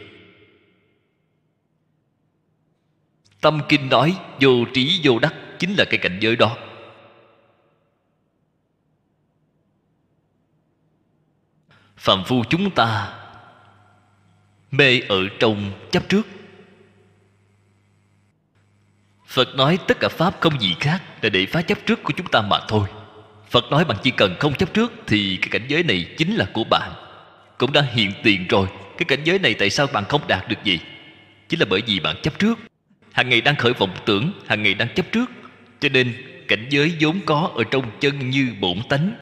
Tâm 3.41 3.61
kinh 3.69 3.89
nói, 3.89 4.19
vô 4.41 4.65
trí, 4.75 5.01
vô 5.05 5.19
đắc 5.19 5.35
chính 5.59 5.75
là 5.75 5.85
cái 5.91 5.99
cảnh 5.99 6.19
giới 6.21 6.37
đó. 6.37 6.57
Phàm 11.97 12.25
phu 12.25 12.45
chúng 12.51 12.71
ta 12.71 13.19
mê 14.71 15.01
ở 15.09 15.19
trong 15.39 15.73
chấp 15.91 16.09
trước. 16.09 16.27
Phật 19.27 19.49
nói 19.55 19.79
tất 19.89 19.97
cả 20.01 20.09
pháp 20.09 20.41
không 20.41 20.61
gì 20.61 20.77
khác 20.81 21.03
là 21.23 21.29
để 21.29 21.47
phá 21.47 21.63
chấp 21.63 21.79
trước 21.87 22.03
của 22.03 22.13
chúng 22.17 22.27
ta 22.27 22.41
mà 22.41 22.61
thôi 22.69 22.89
phật 23.51 23.71
nói 23.71 23.85
bạn 23.85 23.97
chỉ 24.03 24.11
cần 24.11 24.37
không 24.41 24.55
chấp 24.55 24.75
trước 24.75 24.93
thì 25.07 25.39
cái 25.43 25.49
cảnh 25.51 25.65
giới 25.69 25.83
này 25.83 26.07
chính 26.19 26.35
là 26.35 26.47
của 26.53 26.65
bạn. 26.65 26.93
Cũng 27.59 27.73
đã 27.73 27.83
hiện 27.93 28.13
tiền 28.23 28.47
rồi, 28.49 28.69
cái 28.99 29.05
cảnh 29.05 29.21
giới 29.25 29.39
này 29.39 29.55
tại 29.55 29.71
sao 29.71 29.87
bạn 29.87 30.05
không 30.09 30.29
đạt 30.29 30.49
được 30.49 30.65
gì? 30.65 30.79
Chính 31.49 31.61
là 31.61 31.67
bởi 31.71 31.83
vì 31.87 32.01
bạn 32.01 32.17
chấp 32.23 32.39
trước. 32.39 32.59
Hàng 33.13 33.29
ngày 33.29 33.41
đang 33.41 33.57
khởi 33.57 33.73
vọng 33.73 33.97
tưởng, 34.07 34.33
hàng 34.47 34.63
ngày 34.63 34.75
đang 34.75 34.89
chấp 34.95 35.13
trước. 35.13 35.31
Cho 35.81 35.89
nên, 35.89 36.15
cảnh 36.49 36.67
giới 36.71 36.97
vốn 37.01 37.21
có 37.27 37.51
ở 37.55 37.65
trong 37.71 37.91
chân 38.01 38.31
như 38.31 38.49
bổn 38.61 38.79
tánh 38.89 39.13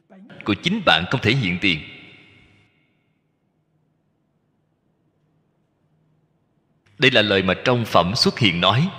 của 0.43 0.53
chính 0.53 0.81
bạn 0.85 1.05
không 1.11 1.21
thể 1.21 1.31
hiện 1.31 1.57
tiền. 1.61 1.79
Đây 6.99 7.11
là 7.11 7.21
lời 7.21 7.43
mà 7.43 7.53
trong 7.65 7.85
phẩm 7.85 8.15
xuất 8.15 8.39
hiện 8.39 8.61
nói, 8.61 8.89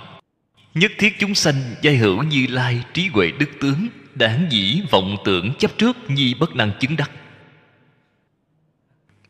nhất 0.73 0.91
thiết 0.97 1.19
chúng 1.19 1.35
sanh 1.35 1.55
giai 1.81 1.97
hữu 1.97 2.23
như 2.23 2.47
lai 2.49 2.83
trí 2.93 3.07
huệ 3.07 3.31
đức 3.39 3.49
tướng 3.59 3.87
đáng 4.15 4.47
dĩ 4.49 4.81
vọng 4.89 5.17
tưởng 5.25 5.53
chấp 5.59 5.77
trước 5.77 5.97
nhi 6.07 6.33
bất 6.33 6.55
năng 6.55 6.71
chứng 6.79 6.97
đắc. 6.97 7.11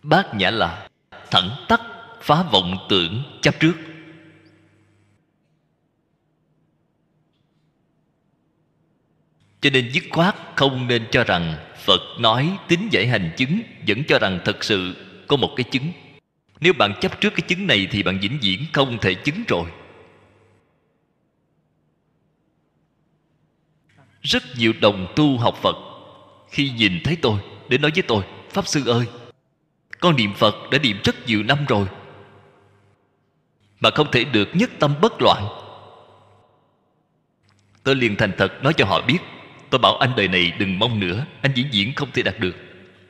Bát 0.04 0.36
nhã 0.36 0.50
là 0.50 0.88
thẳng 1.32 1.66
tắc 1.68 1.82
phá 2.22 2.44
vọng 2.44 2.78
tưởng 2.90 3.24
chấp 3.42 3.60
trước. 3.60 3.74
Cho 9.62 9.70
nên 9.70 9.92
dứt 9.92 10.04
khoát 10.10 10.36
không 10.56 10.88
nên 10.88 11.08
cho 11.12 11.24
rằng 11.24 11.56
phật 11.86 12.02
nói 12.20 12.58
tính 12.68 12.88
giải 12.92 13.08
hành 13.08 13.32
chứng 13.38 13.62
vẫn 13.88 14.04
cho 14.08 14.20
rằng 14.20 14.40
thật 14.46 14.64
sự 14.64 14.96
có 15.28 15.38
một 15.38 15.54
cái 15.56 15.64
chứng. 15.72 15.92
Nếu 16.60 16.74
bạn 16.74 16.94
chấp 17.02 17.22
trước 17.22 17.34
cái 17.36 17.42
chứng 17.48 17.68
này 17.68 17.88
thì 17.92 18.04
bạn 18.04 18.20
vĩnh 18.20 18.40
viễn 18.42 18.66
không 18.74 18.98
thể 19.02 19.14
chứng 19.14 19.44
rồi. 19.48 19.70
Rất 24.22 24.44
nhiều 24.58 24.74
đồng 24.82 25.14
tu 25.16 25.38
học 25.38 25.58
phật. 25.62 25.76
Khi 26.50 26.70
nhìn 26.70 27.00
thấy 27.04 27.18
tôi, 27.22 27.40
để 27.70 27.78
nói 27.78 27.92
với 27.96 28.02
tôi, 28.02 28.24
pháp 28.50 28.68
sư 28.68 28.88
ơi, 28.88 29.06
con 30.00 30.16
niệm 30.16 30.34
phật 30.34 30.56
đã 30.72 30.78
niệm 30.78 30.98
rất 31.04 31.28
nhiều 31.28 31.44
năm 31.44 31.66
rồi, 31.68 31.88
mà 33.80 33.90
không 33.90 34.12
thể 34.12 34.24
được 34.24 34.50
nhất 34.54 34.70
tâm 34.80 34.96
bất 35.02 35.22
loạn. 35.22 35.48
Tôi 37.84 37.96
liền 37.96 38.16
thành 38.16 38.32
thật 38.38 38.64
nói 38.64 38.74
cho 38.74 38.86
họ 38.86 39.02
biết. 39.02 39.18
Tôi 39.70 39.80
bảo, 39.80 39.98
anh 39.98 40.12
đời 40.18 40.28
này 40.28 40.52
đừng 40.60 40.80
mong 40.80 41.00
nữa, 41.00 41.26
anh 41.42 41.52
diễn 41.56 41.68
diễn 41.72 41.94
không 41.96 42.12
thể 42.12 42.22
đạt 42.22 42.40
được. 42.40 42.56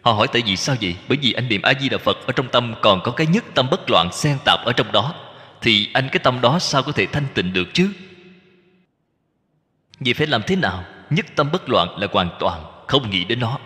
Họ 0.02 0.12
hỏi, 0.12 0.28
tại 0.34 0.41
vì 0.45 0.56
sao 0.56 0.76
vậy? 0.82 0.95
Bởi 1.10 1.17
vì 1.21 1.34
anh 1.34 1.50
niệm 1.50 1.62
a 1.62 1.74
di 1.82 1.89
đà 1.89 1.97
phật 1.97 2.17
ở 2.28 2.34
trong 2.34 2.47
tâm 2.47 2.74
còn 2.82 3.02
có 3.04 3.12
cái 3.12 3.28
nhất 3.28 3.43
tâm 3.54 3.67
bất 3.71 3.89
loạn 3.89 4.10
xen 4.12 4.38
tạp 4.45 4.60
ở 4.65 4.74
trong 4.74 4.91
đó, 4.91 5.15
thì 5.62 5.89
anh 5.93 6.10
cái 6.12 6.19
tâm 6.19 6.41
đó 6.41 6.60
sao 6.60 6.84
có 6.84 6.91
thể 6.91 7.06
thanh 7.06 7.26
tịnh 7.34 7.54
được 7.54 7.67
chứ? 7.74 7.91
Vậy 10.00 10.13
phải 10.13 10.28
làm 10.28 10.41
thế 10.47 10.56
nào? 10.56 10.84
Nhất 11.12 11.26
tâm 11.36 11.50
bất 11.52 11.69
loạn 11.69 11.97
là 11.97 12.08
hoàn 12.12 12.30
toàn 12.39 12.86
không 12.88 13.10
nghĩ 13.10 13.26
đến 13.26 13.39
nó. 13.39 13.60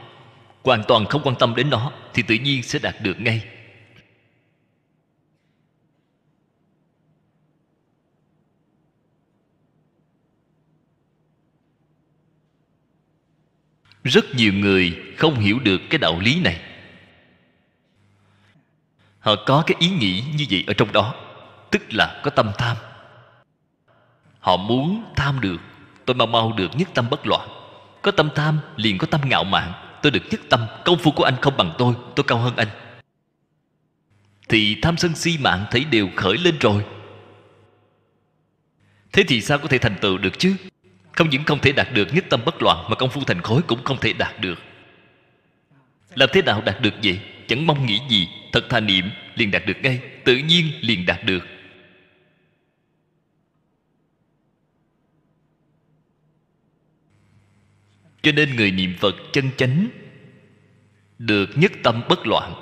Hoàn 0.63 0.83
toàn 0.87 1.05
không 1.05 1.21
quan 1.23 1.35
tâm 1.39 1.55
đến 1.55 1.69
nó 1.69 1.91
thì 2.13 2.23
tự 2.23 2.35
nhiên 2.35 2.63
sẽ 2.63 2.79
đạt 2.79 2.95
được 3.01 3.19
ngay. 3.19 3.47
Rất 14.03 14.25
nhiều 14.35 14.53
người 14.53 15.13
không 15.17 15.39
hiểu 15.39 15.59
được 15.59 15.81
cái 15.89 15.97
đạo 15.97 16.19
lý 16.19 16.39
này. 16.39 16.61
Họ 19.19 19.35
có 19.45 19.63
cái 19.67 19.75
ý 19.79 19.89
nghĩ 19.89 20.23
như 20.37 20.45
vậy 20.49 20.63
ở 20.67 20.73
trong 20.73 20.91
đó, 20.91 21.15
tức 21.71 21.81
là 21.93 22.21
có 22.23 22.31
tâm 22.31 22.51
tham. 22.57 22.77
Họ 24.39 24.57
muốn 24.57 25.13
tham 25.15 25.39
được 25.41 25.57
tôi 26.05 26.15
mau 26.15 26.27
mau 26.27 26.53
được 26.53 26.71
nhất 26.77 26.89
tâm 26.93 27.09
bất 27.09 27.27
loạn. 27.27 27.49
Có 28.01 28.11
tâm 28.11 28.29
tham, 28.35 28.59
liền 28.75 28.97
có 28.97 29.07
tâm 29.07 29.21
ngạo 29.29 29.43
mạn. 29.43 29.73
Tôi 30.01 30.11
được 30.11 30.23
nhất 30.31 30.41
tâm, 30.49 30.65
công 30.85 30.97
phu 30.97 31.11
của 31.11 31.23
anh 31.23 31.35
không 31.41 31.57
bằng 31.57 31.73
tôi. 31.77 31.93
Tôi 32.15 32.23
cao 32.27 32.37
hơn 32.37 32.55
anh. 32.55 32.67
Thì 34.49 34.77
tham 34.81 34.97
sân 34.97 35.15
si 35.15 35.37
mạng 35.37 35.65
thấy 35.71 35.83
đều 35.83 36.09
khởi 36.15 36.37
lên 36.37 36.55
rồi. 36.59 36.85
Thế 39.13 39.23
thì 39.27 39.41
sao 39.41 39.57
có 39.57 39.67
thể 39.67 39.77
thành 39.77 39.95
tựu 40.01 40.17
được 40.17 40.39
chứ? 40.39 40.55
Không 41.11 41.29
những 41.29 41.43
không 41.43 41.59
thể 41.59 41.71
đạt 41.71 41.87
được 41.93 42.13
nhất 42.13 42.25
tâm 42.29 42.41
bất 42.45 42.61
loạn, 42.61 42.85
mà 42.89 42.95
công 42.95 43.09
phu 43.09 43.23
thành 43.23 43.41
khối 43.41 43.61
cũng 43.61 43.83
không 43.83 43.97
thể 44.01 44.13
đạt 44.13 44.39
được. 44.39 44.59
Làm 46.15 46.29
thế 46.33 46.41
nào 46.41 46.61
đạt 46.61 46.81
được 46.81 46.93
vậy? 47.03 47.19
Chẳng 47.47 47.67
mong 47.67 47.85
nghĩ 47.85 47.99
gì. 48.09 48.27
Thật 48.51 48.69
thà 48.69 48.79
niệm, 48.79 49.09
liền 49.35 49.51
đạt 49.51 49.65
được 49.65 49.77
ngay. 49.81 49.99
Tự 50.23 50.37
nhiên 50.37 50.71
liền 50.81 51.05
đạt 51.05 51.23
được. 51.23 51.45
Cho 58.25 58.31
nên 58.31 58.55
người 58.55 58.71
niệm 58.71 58.95
phật 58.99 59.15
chân 59.33 59.49
chánh, 59.57 59.87
được 61.19 61.49
nhất 61.55 61.71
tâm 61.83 62.01
bất 62.09 62.27
loạn. 62.27 62.53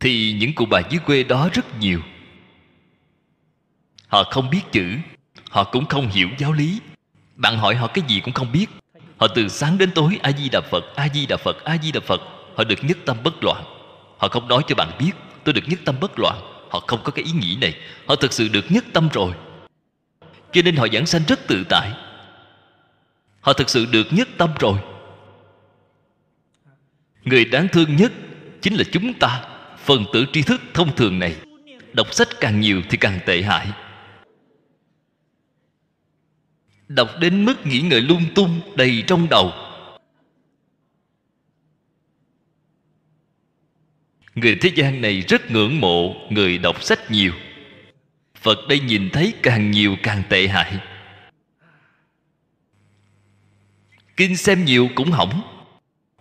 Thì 0.00 0.32
những 0.32 0.52
cụ 0.54 0.66
bà 0.66 0.80
dưới 0.90 1.00
quê 1.06 1.22
đó 1.22 1.48
rất 1.52 1.78
nhiều. 1.80 2.00
Họ 4.08 4.24
không 4.24 4.50
biết 4.50 4.60
chữ, 4.72 4.96
họ 5.50 5.64
cũng 5.64 5.86
không 5.86 6.08
hiểu 6.08 6.28
giáo 6.38 6.52
lý. 6.52 6.80
Bạn 7.36 7.58
hỏi 7.58 7.74
họ 7.74 7.86
cái 7.86 8.04
gì 8.08 8.20
cũng 8.20 8.34
không 8.34 8.52
biết. 8.52 8.66
Họ 9.16 9.28
từ 9.28 9.48
sáng 9.48 9.78
đến 9.78 9.90
tối, 9.90 10.18
a 10.22 10.32
di 10.32 10.48
đà 10.48 10.60
phật, 10.70 10.84
a 10.96 11.08
di 11.14 11.26
đà 11.26 11.36
phật, 11.36 11.64
a 11.64 11.78
di 11.82 11.92
đà 11.92 12.00
phật, 12.00 12.20
họ 12.56 12.64
được 12.64 12.84
nhất 12.84 12.98
tâm 13.04 13.16
bất 13.24 13.44
loạn. 13.44 13.64
Họ 14.18 14.28
không 14.28 14.48
nói 14.48 14.62
cho 14.68 14.74
bạn 14.74 14.90
biết, 14.98 15.12
tôi 15.44 15.52
được 15.52 15.64
nhất 15.66 15.80
tâm 15.84 15.94
bất 16.00 16.18
loạn. 16.18 16.36
Họ 16.70 16.80
không 16.86 17.00
có 17.04 17.12
cái 17.12 17.24
ý 17.24 17.30
nghĩ 17.32 17.56
này. 17.60 17.74
Họ 18.06 18.16
thực 18.16 18.32
sự 18.32 18.48
được 18.48 18.64
nhất 18.72 18.84
tâm 18.92 19.08
rồi. 19.12 19.32
Cho 20.52 20.62
nên 20.62 20.76
họ 20.76 20.86
giảng 20.92 21.06
sanh 21.06 21.22
rất 21.28 21.46
tự 21.46 21.64
tại 21.68 22.07
họ 23.40 23.52
thực 23.52 23.70
sự 23.70 23.86
được 23.92 24.06
nhất 24.10 24.28
tâm 24.38 24.50
rồi. 24.60 24.78
Người 27.24 27.44
đáng 27.44 27.68
thương 27.68 27.96
nhất 27.96 28.12
chính 28.62 28.74
là 28.74 28.84
chúng 28.92 29.14
ta, 29.14 29.44
phần 29.78 30.04
tử 30.12 30.26
tri 30.32 30.42
thức 30.42 30.60
thông 30.74 30.96
thường 30.96 31.18
này. 31.18 31.36
Đọc 31.92 32.14
sách 32.14 32.28
càng 32.40 32.60
nhiều 32.60 32.82
thì 32.90 32.96
càng 32.96 33.20
tệ 33.26 33.42
hại. 33.42 33.68
Đọc 36.88 37.10
đến 37.20 37.44
mức 37.44 37.66
nghĩ 37.66 37.80
ngợi 37.80 38.00
lung 38.00 38.24
tung 38.34 38.60
đầy 38.76 39.04
trong 39.06 39.28
đầu. 39.28 39.52
Người 44.34 44.56
thế 44.60 44.70
gian 44.74 45.00
này 45.00 45.20
rất 45.20 45.50
ngưỡng 45.50 45.80
mộ 45.80 46.14
người 46.30 46.58
đọc 46.58 46.82
sách 46.82 47.10
nhiều. 47.10 47.32
Phật 48.34 48.58
đây 48.68 48.80
nhìn 48.80 49.10
thấy 49.10 49.32
càng 49.42 49.70
nhiều 49.70 49.96
càng 50.02 50.22
tệ 50.28 50.48
hại. 50.48 50.78
Kinh 54.18 54.36
xem 54.36 54.64
nhiều 54.64 54.88
cũng 54.94 55.10
hỏng 55.10 55.42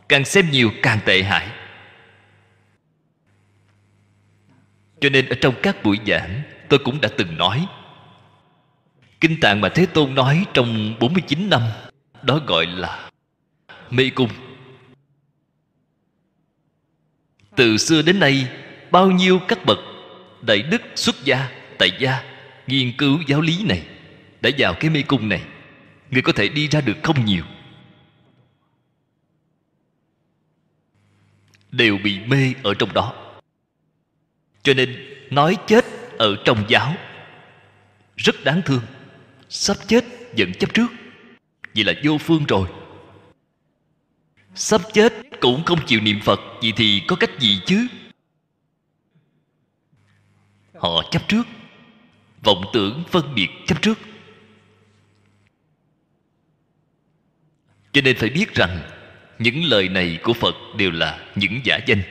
càng 0.10 0.26
xem 0.26 0.52
nhiều 0.52 0.72
càng 0.82 1.00
tệ 1.06 1.24
hại. 1.24 1.48
Cho 5.02 5.10
nên 5.10 5.30
ở 5.30 5.36
trong 5.42 5.56
các 5.64 5.84
buổi 5.84 6.00
giảng 6.08 6.42
tôi 6.70 6.80
cũng 6.80 7.02
đã 7.02 7.10
từng 7.18 7.38
nói 7.38 7.68
Kinh 9.22 9.40
tạng 9.40 9.62
mà 9.62 9.70
Thế 9.70 9.86
Tôn 9.86 10.16
nói 10.16 10.46
trong 10.54 10.96
49 11.00 11.50
năm 11.50 11.62
Đó 12.22 12.40
gọi 12.48 12.66
là 12.66 13.10
mê 13.90 14.10
cung. 14.16 14.30
Từ 17.56 17.78
xưa 17.78 18.02
đến 18.02 18.20
nay 18.20 18.48
Bao 18.92 19.12
nhiêu 19.12 19.40
các 19.48 19.66
bậc 19.66 19.80
Đại 20.42 20.62
đức 20.62 20.82
xuất 20.96 21.16
gia, 21.24 21.50
tại 21.78 21.92
gia 22.00 22.24
Nghiên 22.68 22.98
cứu 22.98 23.20
giáo 23.28 23.42
lý 23.42 23.64
này 23.64 23.84
Đã 24.42 24.50
vào 24.58 24.74
cái 24.74 24.90
mê 24.90 25.02
cung 25.02 25.30
này. 25.30 25.42
Người 26.12 26.22
có 26.22 26.32
thể 26.32 26.48
đi 26.48 26.68
ra 26.68 26.82
được 26.82 26.98
không 27.04 27.26
nhiều. 27.26 27.44
Đều 31.78 31.98
bị 32.04 32.20
mê 32.20 32.54
ở 32.64 32.74
trong 32.74 32.94
đó. 32.94 33.14
Cho 34.64 34.74
nên 34.74 35.18
nói 35.30 35.58
chết 35.68 35.86
ở 36.18 36.36
trong 36.46 36.66
giáo 36.68 36.96
Rất 38.16 38.36
đáng 38.44 38.62
thương. 38.66 38.82
Sắp 39.50 39.78
chết 39.88 40.06
vẫn 40.38 40.54
chấp 40.54 40.74
trước. 40.74 40.88
Vì 41.74 41.84
là 41.84 41.94
vô 42.04 42.18
phương 42.18 42.46
rồi. 42.48 42.70
Sắp 44.56 44.82
chết 44.94 45.14
cũng 45.42 45.64
không 45.64 45.80
chịu 45.86 46.02
niệm 46.02 46.20
phật, 46.24 46.40
vậy 46.62 46.74
thì 46.76 47.02
có 47.08 47.16
cách 47.16 47.40
gì 47.40 47.60
chứ? 47.66 47.88
Họ 50.74 51.04
chấp 51.12 51.28
trước. 51.28 51.44
Vọng 52.44 52.66
tưởng 52.74 53.04
phân 53.12 53.36
biệt 53.36 53.50
chấp 53.68 53.82
trước. 53.82 54.00
Cho 57.92 58.02
nên 58.02 58.18
phải 58.18 58.30
biết 58.30 58.54
rằng 58.54 58.97
những 59.40 59.64
lời 59.64 59.90
này 59.90 60.20
của 60.24 60.34
phật 60.34 60.56
đều 60.78 60.92
là 60.92 61.26
những 61.36 61.62
giả 61.64 61.80
danh. 61.88 62.02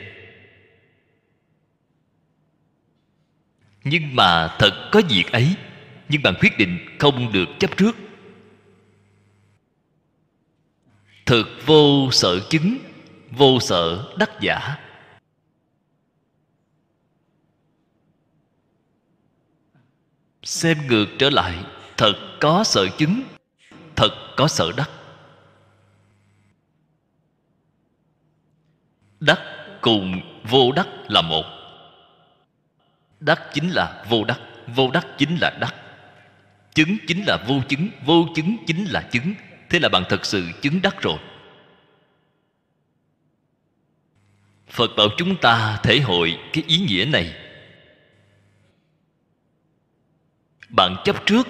Nhưng 3.84 4.16
mà 4.16 4.56
thật 4.58 4.88
có 4.92 5.02
việc 5.08 5.32
ấy, 5.32 5.54
nhưng 6.08 6.22
bạn 6.22 6.34
quyết 6.40 6.58
định 6.58 6.78
không 6.98 7.32
được 7.32 7.48
chấp 7.58 7.76
trước. 7.76 7.96
Thực 11.26 11.48
vô 11.66 12.08
sở 12.12 12.40
chứng, 12.50 12.78
vô 13.30 13.60
sở 13.60 14.14
đắc 14.18 14.30
giả. 14.40 14.76
Xem 20.42 20.78
ngược 20.88 21.06
trở 21.18 21.30
lại, 21.30 21.64
thật 21.96 22.14
có 22.40 22.64
sở 22.64 22.88
chứng, 22.98 23.22
thật 23.96 24.34
có 24.36 24.48
sở 24.48 24.72
đắc. 24.76 24.90
Đắc 29.20 29.40
cùng 29.80 30.20
vô 30.44 30.72
đắc 30.72 30.88
là 31.08 31.22
một. 31.22 31.44
Đắc 33.20 33.42
chính 33.52 33.70
là 33.70 34.04
vô 34.08 34.24
đắc 34.24 34.40
vô 34.66 34.90
đắc 34.90 35.06
chính 35.18 35.36
là 35.40 35.50
đắc. 35.60 35.74
Chứng 36.74 36.96
chính 37.06 37.24
là 37.26 37.36
vô 37.48 37.60
chứng 37.68 37.88
vô 38.04 38.26
chứng 38.34 38.56
chính 38.66 38.84
là 38.84 39.02
chứng. 39.10 39.34
Thế 39.70 39.78
là 39.78 39.88
bạn 39.88 40.02
thật 40.08 40.24
sự 40.24 40.50
chứng 40.62 40.82
đắc 40.82 41.02
rồi. 41.02 41.18
Phật 44.68 44.90
bảo 44.96 45.08
chúng 45.16 45.36
ta 45.36 45.80
thể 45.82 46.00
hội 46.00 46.38
cái 46.52 46.64
ý 46.66 46.78
nghĩa 46.78 47.04
này. 47.04 47.34
Bạn 50.68 50.96
chấp 51.04 51.26
trước. 51.26 51.48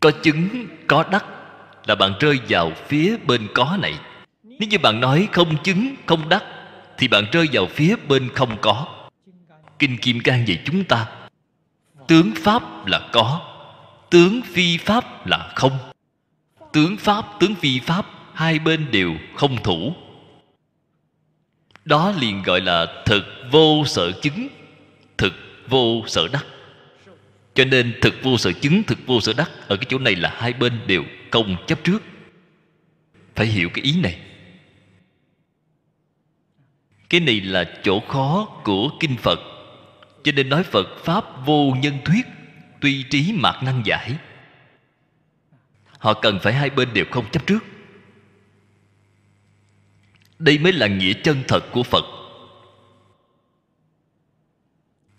Có 0.00 0.10
chứng, 0.22 0.66
có 0.86 1.04
đắc 1.10 1.24
là 1.86 1.94
bạn 1.94 2.12
rơi 2.20 2.38
vào 2.48 2.72
phía 2.86 3.16
bên 3.16 3.48
có 3.54 3.78
này 3.82 3.94
nếu 4.62 4.68
như 4.68 4.78
bạn 4.78 5.00
nói 5.00 5.28
không 5.32 5.62
chứng, 5.62 5.94
không 6.06 6.28
đắc, 6.28 6.44
thì 6.98 7.08
bạn 7.08 7.24
rơi 7.32 7.48
vào 7.52 7.66
phía 7.66 7.96
bên 8.08 8.28
không 8.34 8.56
có. 8.60 8.86
Kinh 9.78 9.98
kim 9.98 10.20
cang 10.20 10.48
dạy 10.48 10.58
chúng 10.64 10.84
ta, 10.84 11.06
tướng 12.08 12.32
pháp 12.36 12.86
là 12.86 13.08
có, 13.12 13.40
tướng 14.10 14.42
phi 14.42 14.76
pháp 14.76 15.26
là 15.26 15.52
không. 15.56 15.78
Tướng 16.72 16.96
pháp, 16.96 17.24
tướng 17.40 17.54
phi 17.54 17.80
pháp, 17.80 18.06
hai 18.34 18.58
bên 18.58 18.90
đều 18.90 19.14
không 19.36 19.62
thủ. 19.62 19.94
Đó 21.84 22.14
liền 22.20 22.42
gọi 22.42 22.60
là 22.60 23.02
thực 23.06 23.24
vô 23.50 23.84
sở 23.86 24.12
chứng, 24.12 24.48
thực 25.18 25.32
vô 25.68 26.02
sở 26.06 26.28
đắc. 26.32 26.46
Cho 27.54 27.64
nên 27.64 27.94
thực 28.00 28.14
vô 28.22 28.38
sở 28.38 28.52
chứng, 28.52 28.82
thực 28.82 28.98
vô 29.06 29.20
sở 29.20 29.32
đắc 29.32 29.50
ở 29.68 29.76
cái 29.76 29.86
chỗ 29.88 29.98
này 29.98 30.16
là 30.16 30.34
hai 30.36 30.52
bên 30.52 30.80
đều 30.86 31.04
không 31.30 31.56
chấp 31.66 31.84
trước. 31.84 32.02
Phải 33.34 33.46
hiểu 33.46 33.68
cái 33.74 33.84
ý 33.84 34.00
này 34.00 34.18
cái 37.12 37.20
này 37.20 37.40
là 37.40 37.64
chỗ 37.82 38.00
khó 38.00 38.44
của 38.64 38.90
kinh 39.00 39.16
phật. 39.16 39.40
Cho 40.24 40.32
nên 40.32 40.48
nói 40.48 40.62
phật 40.62 40.86
pháp 41.04 41.46
vô 41.46 41.74
nhân 41.80 41.98
thuyết, 42.04 42.26
tuy 42.80 43.02
trí 43.02 43.32
mạc 43.32 43.62
năng 43.62 43.82
giải. 43.84 44.16
Họ 45.98 46.14
cần 46.14 46.38
phải 46.42 46.52
hai 46.52 46.70
bên 46.70 46.88
đều 46.94 47.04
không 47.10 47.30
chấp 47.30 47.46
trước. 47.46 47.64
Đây 50.38 50.58
mới 50.58 50.72
là 50.72 50.86
nghĩa 50.86 51.12
chân 51.12 51.42
thật 51.48 51.64
của 51.72 51.82
phật. 51.82 52.04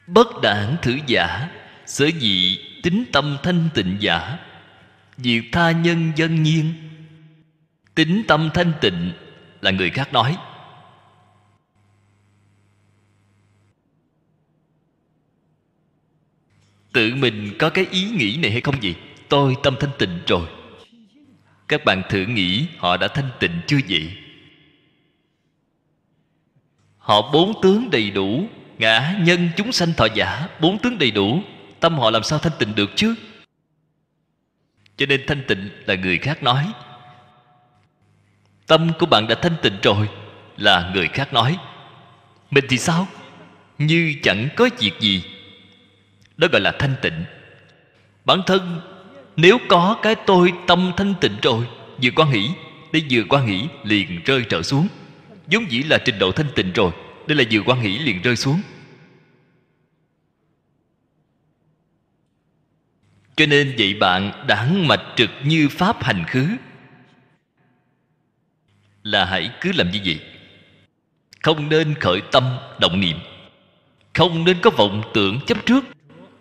Bất 0.07 0.27
đảng 0.41 0.75
thử 0.81 0.97
giả, 1.07 1.49
sở 1.85 2.09
dị 2.19 2.59
tính 2.83 3.05
tâm 3.11 3.37
thanh 3.43 3.69
tịnh 3.73 3.97
giả 3.99 4.37
diệt 5.17 5.43
tha 5.51 5.71
nhân 5.71 6.11
dân 6.15 6.43
nhiên. 6.43 6.73
Tính 7.95 8.23
tâm 8.27 8.49
thanh 8.53 8.73
tịnh 8.81 9.11
là 9.61 9.71
người 9.71 9.89
khác 9.89 10.13
nói. 10.13 10.37
Tự 16.93 17.15
mình 17.15 17.55
có 17.59 17.69
cái 17.69 17.85
ý 17.91 18.03
nghĩ 18.03 18.37
này 18.41 18.51
hay 18.51 18.61
không 18.61 18.83
gì 18.83 18.95
tôi 19.29 19.55
tâm 19.63 19.75
thanh 19.79 19.91
tịnh 19.97 20.19
rồi. 20.27 20.47
Các 21.67 21.85
bạn 21.85 22.01
thử 22.09 22.25
nghĩ 22.25 22.65
họ 22.77 22.97
đã 22.97 23.07
thanh 23.07 23.29
tịnh 23.39 23.51
chưa 23.67 23.79
vậy? 23.89 24.17
Họ 26.97 27.31
bốn 27.31 27.61
tướng 27.61 27.89
đầy 27.89 28.11
đủ. 28.11 28.47
Ngã 28.77 29.15
nhân 29.19 29.49
chúng 29.57 29.71
sanh 29.71 29.93
thọ 29.93 30.07
giả, 30.15 30.47
bốn 30.59 30.77
tướng 30.77 30.97
đầy 30.97 31.11
đủ. 31.11 31.41
Tâm 31.79 31.99
họ 31.99 32.09
làm 32.09 32.23
sao 32.23 32.39
thanh 32.39 32.53
tịnh 32.59 32.75
được 32.75 32.89
chứ? 32.95 33.15
Cho 34.97 35.05
nên 35.05 35.21
thanh 35.27 35.43
tịnh 35.47 35.69
là 35.85 35.95
người 35.95 36.17
khác 36.17 36.43
nói. 36.43 36.73
Tâm 38.67 38.91
của 38.99 39.05
bạn 39.05 39.27
đã 39.27 39.35
thanh 39.35 39.55
tịnh 39.61 39.77
rồi, 39.83 40.09
là 40.57 40.91
người 40.93 41.07
khác 41.07 41.33
nói. 41.33 41.57
Mình 42.51 42.65
thì 42.69 42.77
sao? 42.77 43.07
Như 43.77 44.15
chẳng 44.23 44.49
có 44.55 44.69
việc 44.79 44.99
gì 44.99 45.23
đó 46.37 46.47
gọi 46.51 46.61
là 46.61 46.71
thanh 46.79 46.95
tịnh. 47.01 47.23
Bản 48.25 48.41
thân, 48.45 48.81
nếu 49.35 49.57
có 49.69 49.99
cái 50.01 50.15
tôi 50.15 50.53
tâm 50.67 50.91
thanh 50.97 51.13
tịnh 51.21 51.35
rồi, 51.41 51.67
vừa 52.03 52.11
quan 52.15 52.31
hỷ 52.31 52.49
đây 52.93 53.05
vừa 53.09 53.23
quan 53.29 53.47
hỷ, 53.47 53.67
liền 53.83 54.21
rơi 54.25 54.45
trở 54.49 54.61
xuống. 54.61 54.87
Vốn 55.47 55.71
dĩ 55.71 55.83
là 55.83 55.97
trình 56.05 56.19
độ 56.19 56.31
thanh 56.31 56.47
tịnh 56.55 56.73
rồi 56.73 56.91
đây 57.27 57.37
là 57.37 57.43
vừa 57.51 57.61
quan 57.65 57.79
hỷ 57.79 57.97
liền 57.99 58.21
rơi 58.21 58.35
xuống. 58.35 58.61
Cho 63.35 63.45
nên 63.45 63.75
vậy 63.77 63.93
bạn 63.93 64.45
đảng 64.47 64.87
mạch 64.87 65.03
trực 65.15 65.29
như 65.43 65.69
pháp 65.69 66.03
hành 66.03 66.23
khứ. 66.27 66.47
Là 69.03 69.25
hãy 69.25 69.51
cứ 69.61 69.71
làm 69.71 69.91
như 69.91 69.99
vậy. 70.05 70.19
Không 71.43 71.69
nên 71.69 71.95
khởi 71.99 72.21
tâm 72.31 72.57
động 72.79 72.99
niệm. 72.99 73.17
Không 74.13 74.45
nên 74.45 74.57
có 74.61 74.69
vọng 74.69 75.03
tưởng 75.13 75.39
chấp 75.45 75.65
trước 75.65 75.83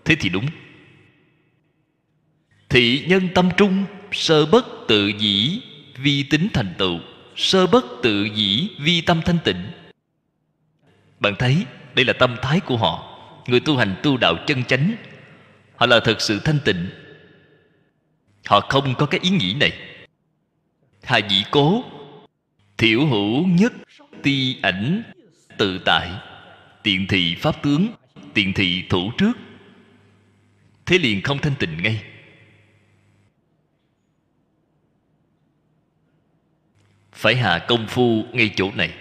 thế 0.04 0.14
thì 0.20 0.28
đúng. 0.28 0.46
Thị 2.68 3.04
nhân 3.08 3.28
tâm 3.34 3.48
trung, 3.56 3.84
sơ 4.12 4.46
bất 4.46 4.66
tự 4.88 5.08
dĩ 5.08 5.60
vi 5.96 6.22
tính 6.22 6.48
thành 6.52 6.74
tựu, 6.78 6.98
sơ 7.36 7.66
bất 7.66 7.84
tự 8.02 8.24
dĩ 8.24 8.68
vi 8.78 9.00
tâm 9.00 9.20
thanh 9.24 9.38
tịnh. 9.44 9.62
Bạn 11.20 11.34
thấy, 11.38 11.66
đây 11.94 12.04
là 12.04 12.12
tâm 12.12 12.36
thái 12.42 12.60
của 12.60 12.76
họ. 12.76 13.08
Người 13.46 13.60
tu 13.60 13.76
hành 13.76 13.94
tu 14.02 14.16
đạo 14.16 14.34
chân 14.46 14.64
chánh, 14.64 14.94
họ 15.76 15.86
là 15.86 16.00
thật 16.00 16.20
sự 16.20 16.40
thanh 16.44 16.58
tịnh. 16.64 16.86
Họ 18.46 18.60
không 18.60 18.94
có 18.94 19.06
cái 19.06 19.20
ý 19.22 19.30
nghĩ 19.30 19.54
này. 19.54 19.72
Hà 21.02 21.18
dĩ 21.18 21.44
cố, 21.50 21.84
thiểu 22.78 23.06
hữu 23.06 23.46
nhất, 23.46 23.72
ti 24.22 24.56
ảnh, 24.62 25.02
tự 25.58 25.78
tại. 25.84 26.10
Tiện 26.82 27.06
thị 27.06 27.34
pháp 27.34 27.62
tướng, 27.62 27.86
tiện 28.34 28.52
thị 28.52 28.84
thủ 28.90 29.12
trước 29.18 29.32
thế 30.92 30.98
liền 30.98 31.22
không 31.22 31.38
thanh 31.38 31.54
tịnh 31.54 31.82
ngay. 31.82 32.02
Phải 37.12 37.36
hạ 37.36 37.64
công 37.68 37.86
phu 37.86 38.24
ngay 38.32 38.50
chỗ 38.56 38.70
này. 38.74 38.94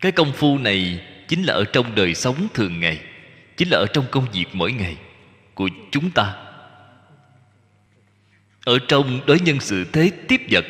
Cái 0.00 0.12
công 0.12 0.32
phu 0.32 0.58
này 0.58 1.06
chính 1.28 1.42
là 1.42 1.54
ở 1.54 1.64
trong 1.72 1.94
đời 1.94 2.14
sống 2.14 2.48
thường 2.54 2.80
ngày, 2.80 3.00
chính 3.56 3.68
là 3.68 3.78
ở 3.78 3.86
trong 3.92 4.06
công 4.10 4.26
việc 4.32 4.46
mỗi 4.52 4.72
ngày 4.72 4.96
của 5.54 5.68
chúng 5.90 6.10
ta. 6.10 6.34
Ở 8.64 8.78
trong 8.88 9.20
đối 9.26 9.40
nhân 9.40 9.60
sự 9.60 9.84
thế 9.92 10.10
tiếp 10.28 10.40
vật 10.50 10.64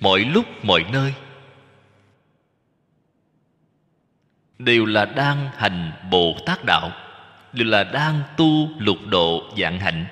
mọi 0.00 0.20
lúc, 0.20 0.46
mọi 0.62 0.84
nơi. 0.92 1.14
Đều 4.58 4.86
là 4.86 5.04
đang 5.04 5.50
hành 5.54 5.92
bồ 6.10 6.36
tát 6.46 6.64
đạo, 6.64 6.92
đều 7.52 7.66
là 7.66 7.84
đang 7.84 8.22
tu 8.36 8.68
lục 8.78 8.98
độ 9.06 9.52
dạng 9.58 9.80
hạnh. 9.80 10.06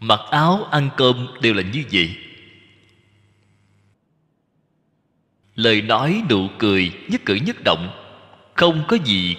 Mặc 0.00 0.20
áo 0.30 0.64
ăn 0.64 0.90
cơm 0.96 1.26
đều 1.40 1.54
là 1.54 1.62
như 1.62 1.84
vậy. 1.92 2.16
Lời 5.54 5.82
nói 5.82 6.22
nụ 6.30 6.48
cười 6.58 6.92
nhất 7.08 7.20
cử 7.24 7.34
nhất 7.34 7.56
động, 7.64 7.90
không 8.54 8.84
có 8.88 8.96
gì, 9.04 9.36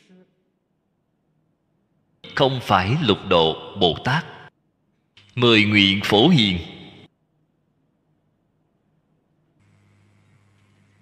không 2.36 2.60
phải 2.64 2.96
lục 3.02 3.18
độ 3.30 3.76
bồ 3.80 3.98
tát 4.04 4.37
mười 5.38 5.64
nguyện 5.64 6.02
phổ 6.04 6.30
hiền. 6.30 6.60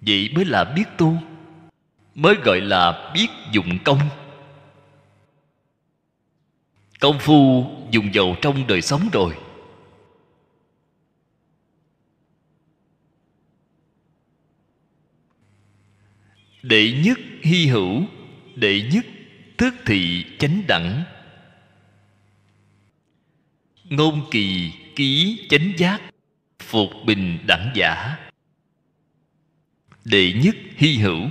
Vậy 0.01 0.29
mới 0.35 0.45
là 0.45 0.63
biết 0.63 0.83
tu, 0.97 1.17
mới 2.15 2.35
gọi 2.43 2.61
là 2.61 3.11
biết 3.13 3.27
dụng 3.51 3.77
công. 3.85 3.99
Công 6.99 7.19
phu 7.19 7.71
dùng 7.91 8.13
dầu 8.13 8.35
trong 8.41 8.67
đời 8.67 8.81
sống 8.81 9.09
rồi. 9.13 9.35
Đệ 16.61 16.91
nhất 17.05 17.19
hy 17.41 17.67
hữu, 17.67 18.03
đệ 18.55 18.89
nhất 18.93 19.05
tước 19.57 19.73
thị 19.85 20.25
chánh 20.39 20.61
đẳng 20.67 21.03
ngôn 23.89 24.27
kỳ 24.31 24.71
ký 24.95 25.39
chánh 25.49 25.73
giác, 25.77 26.01
phục 26.59 26.89
bình 27.05 27.39
đẳng 27.47 27.71
giả. 27.75 28.17
Đệ 30.05 30.33
nhất 30.33 30.55
hy 30.75 30.97
hữu. 30.97 31.29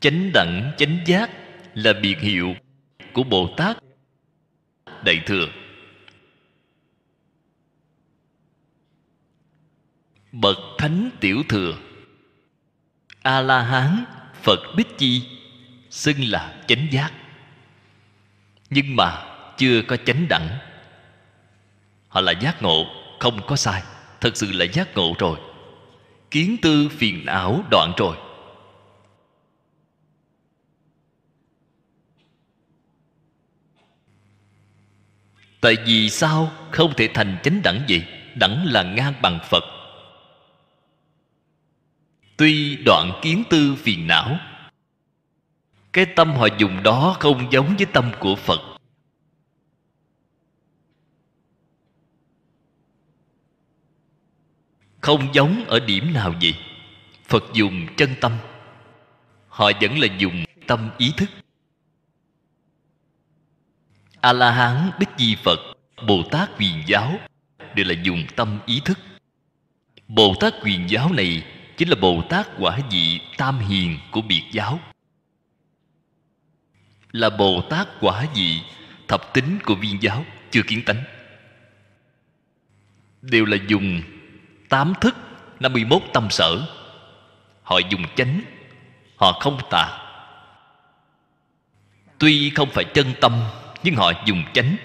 Chánh 0.00 0.30
đẳng, 0.34 0.72
chánh 0.78 0.98
giác 1.06 1.30
là 1.74 1.92
biệt 2.02 2.20
hiệu 2.20 2.54
của 3.12 3.22
bồ 3.22 3.54
tát. 3.56 3.76
Đại 5.04 5.22
thừa. 5.26 5.48
Bậc 10.32 10.58
thánh 10.78 11.10
tiểu 11.20 11.42
thừa. 11.48 11.78
A 13.22 13.40
la 13.40 13.62
hán, 13.62 14.04
phật 14.42 14.58
bích 14.76 14.98
chi, 14.98 15.22
xưng 15.90 16.24
là 16.24 16.64
chánh 16.68 16.86
giác 16.90 17.21
nhưng 18.74 18.96
mà 18.96 19.22
chưa 19.56 19.82
có 19.82 19.96
chánh 19.96 20.28
đẳng. 20.28 20.58
Họ 22.08 22.20
là 22.20 22.32
giác 22.32 22.62
ngộ, 22.62 22.86
không 23.20 23.46
có 23.46 23.56
sai. 23.56 23.82
Thật 24.20 24.36
sự 24.36 24.52
là 24.52 24.64
giác 24.64 24.94
ngộ 24.94 25.14
rồi. 25.18 25.38
Kiến 26.30 26.56
tư 26.62 26.88
phiền 26.88 27.24
não 27.24 27.64
đoạn 27.70 27.92
rồi. 27.96 28.16
Tại 35.60 35.76
vì 35.86 36.10
sao 36.10 36.52
không 36.70 36.94
thể 36.96 37.08
thành 37.14 37.38
chánh 37.42 37.62
đẳng 37.62 37.84
vậy? 37.88 38.04
Đẳng 38.34 38.64
là 38.66 38.82
ngang 38.82 39.14
bằng 39.22 39.38
phật. 39.50 39.64
Tuy 42.36 42.76
đoạn 42.76 43.20
kiến 43.22 43.42
tư 43.50 43.74
phiền 43.78 44.06
não 44.06 44.38
cái 45.92 46.06
tâm 46.06 46.34
họ 46.36 46.48
dùng 46.58 46.82
đó 46.82 47.16
không 47.20 47.52
giống 47.52 47.76
với 47.76 47.86
tâm 47.92 48.12
của 48.20 48.36
phật. 48.36 48.60
Không 55.00 55.34
giống 55.34 55.64
ở 55.64 55.80
điểm 55.80 56.12
nào 56.12 56.34
gì 56.40 56.54
phật 57.24 57.44
dùng 57.52 57.86
chân 57.96 58.14
tâm. 58.20 58.32
Họ 59.48 59.70
vẫn 59.80 59.98
là 59.98 60.06
dùng 60.18 60.44
tâm 60.66 60.90
ý 60.98 61.12
thức. 61.16 61.30
A 64.20 64.32
la 64.32 64.50
hán 64.50 64.90
bích 64.98 65.08
di 65.18 65.36
phật 65.44 65.58
bồ 66.06 66.22
tát 66.30 66.50
quyền 66.58 66.82
giáo 66.86 67.18
đều 67.74 67.86
là 67.86 67.94
dùng 68.02 68.26
tâm 68.36 68.58
ý 68.66 68.80
thức. 68.84 68.98
Bồ 70.08 70.34
tát 70.40 70.54
quyền 70.62 70.90
giáo 70.90 71.12
này 71.12 71.44
chính 71.76 71.88
là 71.88 71.96
bồ 72.00 72.22
tát 72.28 72.46
quả 72.58 72.78
vị 72.90 73.20
tam 73.36 73.58
hiền 73.58 73.98
của 74.10 74.20
biệt 74.20 74.42
giáo 74.52 74.80
là 77.12 77.30
bồ 77.30 77.62
tát 77.70 77.88
quả 78.00 78.26
vị, 78.34 78.60
thập 79.08 79.34
tính 79.34 79.58
của 79.64 79.74
viên 79.74 80.02
giáo 80.02 80.24
chưa 80.50 80.62
kiến 80.62 80.82
tánh. 80.86 81.02
Đều 83.22 83.44
là 83.44 83.56
dùng 83.66 84.02
tám 84.68 84.92
thức 85.00 85.16
51 85.60 86.02
tâm 86.12 86.30
sở. 86.30 86.66
Họ 87.62 87.78
dùng 87.78 88.02
chánh, 88.16 88.40
họ 89.16 89.32
không 89.32 89.58
tà. 89.70 89.98
Tuy 92.18 92.50
không 92.50 92.70
phải 92.70 92.84
chân 92.84 93.06
tâm, 93.20 93.42
nhưng 93.82 93.94
họ 93.94 94.12
dùng 94.26 94.44
chánh. 94.52 94.76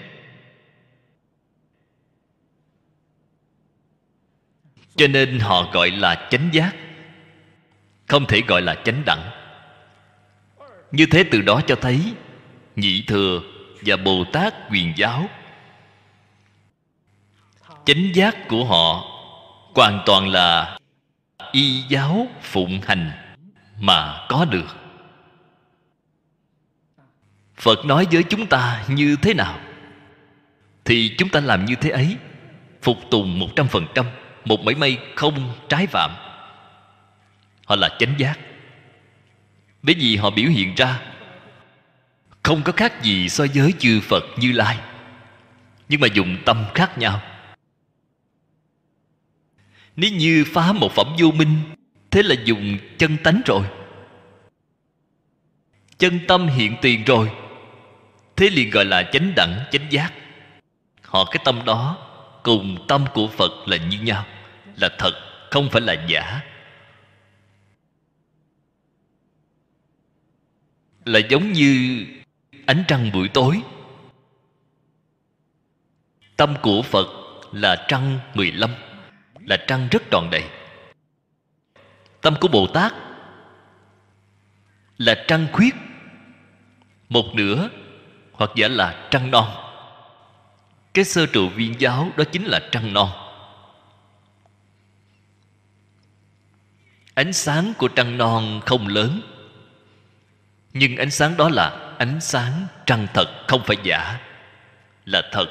Cho 4.96 5.06
nên 5.06 5.38
họ 5.38 5.70
gọi 5.72 5.90
là 5.90 6.28
chánh 6.30 6.48
giác, 6.52 6.76
không 8.06 8.26
thể 8.26 8.42
gọi 8.48 8.62
là 8.62 8.74
chánh 8.84 9.02
đẳng 9.06 9.37
như 10.92 11.06
thế 11.06 11.24
từ 11.30 11.40
đó 11.40 11.60
cho 11.66 11.76
thấy, 11.76 12.00
nhị 12.76 13.02
thừa 13.06 13.40
và 13.86 13.96
bồ 13.96 14.24
tát 14.32 14.54
quyền 14.70 14.92
giáo 14.96 15.28
chánh 17.84 18.14
giác 18.14 18.48
của 18.48 18.64
họ 18.64 19.04
hoàn 19.74 20.02
toàn 20.06 20.28
là 20.28 20.78
y 21.52 21.82
giáo 21.88 22.26
phụng 22.42 22.80
hành 22.86 23.10
mà 23.80 24.26
có 24.28 24.44
được. 24.44 24.76
Phật 27.56 27.84
nói 27.84 28.06
với 28.12 28.22
chúng 28.22 28.46
ta 28.46 28.84
như 28.88 29.16
thế 29.22 29.34
nào? 29.34 29.58
Thì 30.84 31.14
chúng 31.18 31.28
ta 31.28 31.40
làm 31.40 31.64
như 31.64 31.74
thế 31.74 31.90
ấy, 31.90 32.16
phục 32.82 32.96
tùng 33.10 33.38
một 33.38 33.48
trăm 33.56 33.68
phần 33.68 33.86
trăm, 33.94 34.06
một 34.44 34.60
mảy 34.60 34.74
may 34.74 34.98
không 35.16 35.52
trái 35.68 35.86
phạm 35.86 36.10
họ 37.66 37.76
là 37.76 37.88
chánh 37.98 38.14
giác 38.18 38.38
bởi 39.88 39.94
vì 39.94 40.16
họ 40.16 40.30
biểu 40.30 40.50
hiện 40.50 40.74
ra, 40.74 41.00
không 42.42 42.62
có 42.62 42.72
khác 42.72 43.02
gì 43.02 43.28
so 43.28 43.44
với 43.54 43.72
chư 43.78 44.00
phật 44.00 44.24
như 44.36 44.52
lai. 44.52 44.78
Nhưng 45.88 46.00
mà 46.00 46.06
dùng 46.06 46.36
tâm 46.44 46.64
khác 46.74 46.98
nhau. 46.98 47.22
Nếu 49.96 50.10
như 50.10 50.44
phá 50.52 50.72
một 50.72 50.92
phẩm 50.92 51.06
vô 51.18 51.30
minh, 51.30 51.56
thế 52.10 52.22
là 52.22 52.34
dùng 52.44 52.78
chân 52.98 53.16
tánh 53.16 53.40
rồi. 53.46 53.62
Chân 55.98 56.20
tâm 56.28 56.46
hiện 56.46 56.76
tiền 56.82 57.04
rồi, 57.04 57.30
thế 58.36 58.50
liền 58.50 58.70
gọi 58.70 58.84
là 58.84 59.02
chánh 59.12 59.32
đẳng, 59.36 59.64
chánh 59.70 59.86
giác. 59.90 60.12
Họ 61.02 61.24
cái 61.24 61.42
tâm 61.44 61.64
đó 61.64 61.96
cùng 62.42 62.84
tâm 62.88 63.04
của 63.14 63.28
phật 63.28 63.52
là 63.66 63.76
như 63.76 64.00
nhau, 64.00 64.24
là 64.76 64.88
thật, 64.98 65.12
không 65.50 65.70
phải 65.70 65.80
là 65.80 66.06
giả. 66.08 66.40
Là 71.08 71.18
giống 71.18 71.52
như 71.52 72.06
ánh 72.66 72.84
trăng 72.88 73.10
buổi 73.12 73.28
tối. 73.28 73.60
Tâm 76.36 76.54
của 76.62 76.82
phật 76.82 77.06
là 77.52 77.84
trăng 77.88 78.20
15 78.34 78.70
là 79.46 79.56
trăng 79.66 79.88
rất 79.90 80.02
tròn 80.10 80.28
đầy. 80.30 80.44
Tâm 82.20 82.34
của 82.40 82.48
bồ 82.48 82.66
tát 82.66 82.92
là 84.98 85.24
trăng 85.28 85.46
khuyết, 85.52 85.74
một 87.08 87.24
nửa 87.34 87.68
hoặc 88.32 88.50
giả 88.56 88.68
là 88.68 89.08
trăng 89.10 89.30
non. 89.30 89.50
Cái 90.94 91.04
sơ 91.04 91.26
trụ 91.26 91.48
viên 91.48 91.80
giáo 91.80 92.10
đó 92.16 92.24
chính 92.32 92.44
là 92.44 92.60
trăng 92.70 92.92
non. 92.92 93.10
Ánh 97.14 97.32
sáng 97.32 97.72
của 97.78 97.88
trăng 97.88 98.18
non 98.18 98.60
không 98.66 98.88
lớn 98.88 99.20
nhưng 100.72 100.96
ánh 100.96 101.10
sáng 101.10 101.36
đó 101.36 101.48
là 101.48 101.94
ánh 101.98 102.20
sáng 102.20 102.52
trăng 102.86 103.06
thật 103.14 103.28
không 103.48 103.62
phải 103.64 103.76
giả. 103.82 104.18
Là 105.04 105.22
thật. 105.32 105.46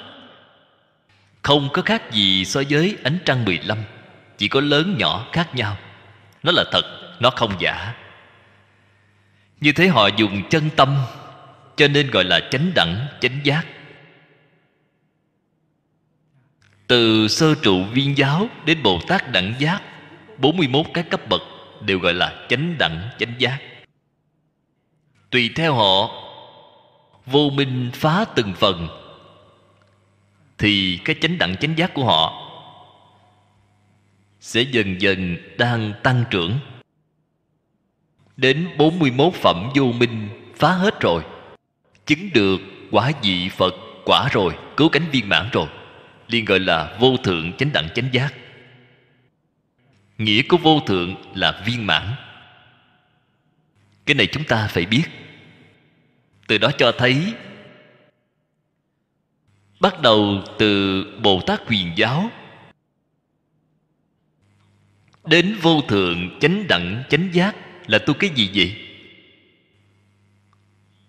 Không 1.41 1.69
có 1.73 1.81
khác 1.81 2.11
gì 2.11 2.45
so 2.45 2.61
với 2.69 2.97
ánh 3.03 3.17
trăng 3.25 3.45
15 3.45 3.77
Chỉ 4.37 4.47
có 4.47 4.61
lớn 4.61 4.95
nhỏ 4.97 5.27
khác 5.31 5.55
nhau. 5.55 5.77
Nó 6.43 6.51
là 6.51 6.63
thật, 6.71 6.83
nó 7.19 7.29
không 7.29 7.55
giả. 7.59 7.93
Như 9.61 9.71
thế 9.71 9.87
họ 9.87 10.07
dùng 10.07 10.49
chân 10.49 10.69
tâm 10.75 10.97
Cho 11.75 11.87
nên 11.87 12.11
gọi 12.11 12.23
là 12.23 12.39
chánh 12.51 12.71
đẳng, 12.75 13.07
chánh 13.21 13.39
giác. 13.43 13.65
Từ 16.87 17.27
sơ 17.27 17.55
trụ 17.61 17.83
viên 17.83 18.17
giáo 18.17 18.49
đến 18.65 18.83
Bồ 18.83 18.99
Tát 19.07 19.31
đẳng 19.31 19.53
giác 19.59 19.81
41 20.37 20.85
cái 20.93 21.03
cấp 21.03 21.21
bậc 21.29 21.41
đều 21.81 21.99
gọi 21.99 22.13
là 22.13 22.45
chánh 22.49 22.75
đẳng, 22.77 23.09
chánh 23.19 23.33
giác. 23.37 23.59
Tùy 25.29 25.49
theo 25.55 25.73
họ. 25.73 26.09
Vô 27.25 27.49
minh 27.49 27.91
phá 27.93 28.25
từng 28.35 28.53
phần, 28.53 28.87
thì 30.57 30.99
cái 31.05 31.15
chánh 31.21 31.37
đẳng 31.37 31.57
chánh 31.57 31.77
giác 31.77 31.93
của 31.93 32.05
họ 32.05 32.43
sẽ 34.39 34.61
dần 34.61 35.01
dần 35.01 35.37
đang 35.57 35.93
tăng 36.03 36.23
trưởng. 36.29 36.59
Đến 38.37 38.67
41 38.77 39.33
phẩm 39.33 39.69
vô 39.75 39.83
minh 39.83 40.29
phá 40.55 40.71
hết 40.71 41.01
rồi, 41.01 41.23
chứng 42.05 42.29
được 42.33 42.57
quả 42.91 43.11
vị 43.23 43.49
Phật 43.49 43.73
quả 44.05 44.29
rồi, 44.31 44.53
cứu 44.77 44.89
cánh 44.89 45.09
viên 45.11 45.29
mãn 45.29 45.49
rồi, 45.51 45.67
liền 46.27 46.45
gọi 46.45 46.59
là 46.59 46.97
vô 46.99 47.17
thượng 47.17 47.53
chánh 47.53 47.73
đẳng 47.73 47.89
chánh 47.95 48.09
giác. 48.11 48.33
Nghĩa 50.17 50.41
của 50.41 50.57
vô 50.57 50.79
thượng 50.79 51.15
là 51.35 51.63
viên 51.65 51.87
mãn 51.87 52.13
cái 54.07 54.15
này 54.15 54.27
chúng 54.27 54.43
ta 54.43 54.67
phải 54.67 54.85
biết. 54.85 55.03
Từ 56.47 56.57
đó 56.57 56.71
cho 56.77 56.91
thấy, 56.97 57.33
bắt 59.79 60.01
đầu 60.01 60.43
từ 60.59 61.03
bồ 61.23 61.41
tát 61.41 61.61
quyền 61.69 61.91
giáo 61.95 62.31
đến 65.25 65.55
vô 65.61 65.81
thượng 65.81 66.39
chánh 66.39 66.67
đẳng 66.67 67.03
chánh 67.09 67.29
giác 67.33 67.55
là 67.87 67.99
tu 67.99 68.13
cái 68.13 68.29
gì 68.29 68.51
vậy? 68.53 68.81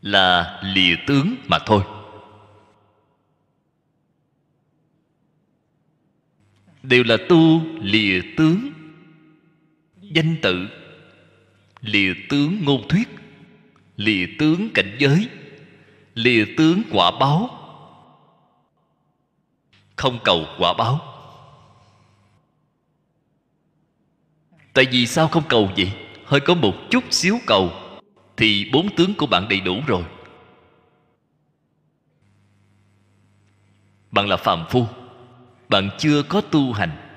Là 0.03 0.61
lìa 0.65 0.97
tướng 1.07 1.37
mà 1.47 1.59
thôi. 1.67 1.83
Đều 6.83 7.05
là 7.05 7.17
tu 7.29 7.63
lìa 7.83 8.21
tướng, 8.37 8.73
danh 10.01 10.37
tự 10.43 10.78
lìa 11.81 12.15
tướng 12.29 12.65
ngôn 12.65 12.89
thuyết, 12.89 13.09
lìa 13.97 14.27
tướng 14.39 14.69
cảnh 14.75 14.97
giới, 14.99 15.29
lìa 16.15 16.45
tướng 16.57 16.83
quả 16.93 17.11
báo. 17.21 17.51
Không 19.97 20.19
cầu 20.25 20.47
quả 20.59 20.75
báo. 20.79 21.01
Tại 24.73 24.87
vì 24.93 25.07
sao 25.07 25.29
không 25.29 25.43
cầu 25.49 25.71
vậy? 25.77 25.93
Hơi 26.25 26.41
có 26.41 26.55
một 26.55 26.75
chút 26.91 27.05
xíu 27.11 27.39
cầu, 27.47 27.73
thì 28.37 28.71
bốn 28.73 28.97
tướng 28.97 29.15
của 29.15 29.27
bạn 29.27 29.49
đầy 29.49 29.61
đủ 29.61 29.81
rồi. 29.87 30.05
Bạn 34.11 34.29
là 34.29 34.37
phàm 34.37 34.65
phu, 34.71 34.87
bạn 35.69 35.91
chưa 35.99 36.23
có 36.23 36.41
tu 36.41 36.73
hành. 36.73 37.08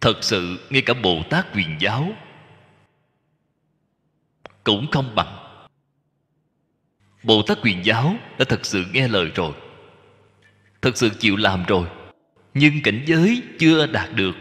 Thật 0.00 0.24
sự, 0.24 0.66
ngay 0.70 0.82
cả 0.82 0.94
bồ 0.94 1.22
tát 1.30 1.46
quyền 1.54 1.76
giáo 1.80 2.12
cũng 4.64 4.90
không 4.90 5.14
bằng. 5.14 5.36
Bồ 7.22 7.42
tát 7.42 7.58
quyền 7.62 7.84
giáo 7.84 8.16
đã 8.38 8.44
thật 8.48 8.66
sự 8.66 8.84
nghe 8.92 9.08
lời 9.08 9.30
rồi, 9.34 9.52
thật 10.82 10.96
sự 10.96 11.08
chịu 11.08 11.36
làm 11.36 11.64
rồi, 11.64 11.88
nhưng 12.54 12.82
cảnh 12.82 13.04
giới 13.06 13.42
chưa 13.58 13.86
đạt 13.86 14.08
được. 14.14 14.36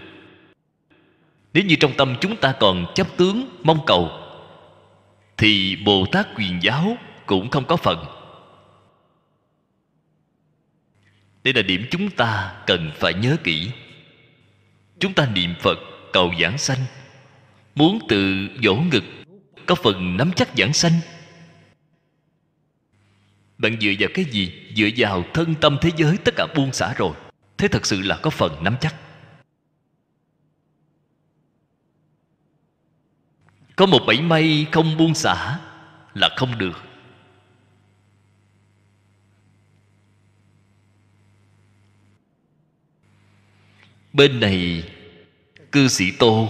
Nếu 1.53 1.63
như 1.63 1.75
trong 1.75 1.93
tâm 1.97 2.15
chúng 2.21 2.35
ta 2.35 2.55
còn 2.59 2.85
chấp 2.95 3.07
tướng, 3.17 3.57
mong 3.63 3.79
cầu, 3.85 4.11
thì 5.37 5.75
bồ 5.85 6.05
tát 6.11 6.27
quyền 6.35 6.59
giáo 6.63 6.97
cũng 7.25 7.49
không 7.49 7.65
có 7.65 7.75
phần. 7.75 8.05
Đây 11.43 11.53
là 11.53 11.61
điểm 11.61 11.85
chúng 11.91 12.09
ta 12.09 12.55
cần 12.67 12.91
phải 12.95 13.13
nhớ 13.13 13.37
kỹ 13.43 13.71
chúng 15.05 15.13
ta 15.13 15.25
niệm 15.25 15.53
phật 15.59 15.79
cầu 16.13 16.33
giảng 16.41 16.57
sanh. 16.57 16.79
Muốn 17.75 17.99
tự 18.09 18.49
dỗ 18.63 18.75
ngực, 18.75 19.03
có 19.65 19.75
phần 19.75 20.17
nắm 20.17 20.31
chắc 20.35 20.49
giảng 20.57 20.73
sanh. 20.73 20.91
Bạn 23.57 23.77
dựa 23.81 23.91
vào 23.99 24.09
cái 24.13 24.25
gì? 24.25 24.73
Dựa 24.75 24.89
vào 24.97 25.23
thân 25.33 25.55
tâm 25.61 25.77
thế 25.81 25.91
giới 25.97 26.17
tất 26.17 26.33
cả 26.37 26.47
buông 26.55 26.73
xả 26.73 26.93
rồi. 26.93 27.15
Thế 27.57 27.67
thật 27.67 27.85
sự 27.85 28.01
là 28.01 28.19
có 28.21 28.29
phần 28.29 28.63
nắm 28.63 28.75
chắc. 28.81 28.95
Có 33.75 33.85
một 33.85 33.99
bảy 34.07 34.21
may 34.21 34.67
không 34.71 34.97
buông 34.97 35.13
xả 35.15 35.59
là 36.13 36.29
không 36.37 36.57
được. 36.57 36.81
Bên 44.13 44.39
này 44.39 44.83
cư 45.75 45.87
sĩ 45.87 46.11
tô. 46.11 46.49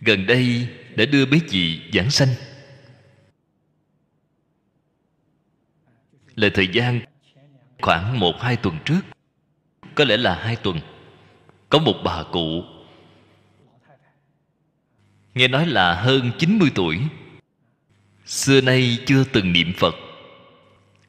Gần 0.00 0.26
đây 0.26 0.68
đã 0.96 1.04
đưa 1.04 1.26
mấy 1.26 1.40
vị 1.48 1.80
giảng 1.92 2.10
sanh. 2.10 2.28
Là 6.34 6.48
thời 6.54 6.68
gian 6.68 7.00
khoảng 7.80 8.20
một 8.20 8.40
hai 8.40 8.56
tuần 8.56 8.78
trước, 8.84 9.00
có 9.94 10.04
lẽ 10.04 10.16
là 10.16 10.34
hai 10.34 10.56
tuần, 10.56 10.80
có 11.68 11.78
một 11.78 11.94
bà 12.04 12.22
cụ, 12.32 12.64
nghe 15.34 15.48
nói 15.48 15.66
là 15.66 15.94
hơn 15.94 16.30
90 16.38 16.70
tuổi, 16.74 16.98
xưa 18.26 18.60
nay 18.60 18.98
chưa 19.06 19.24
từng 19.24 19.52
niệm 19.52 19.72
phật. 19.78 19.94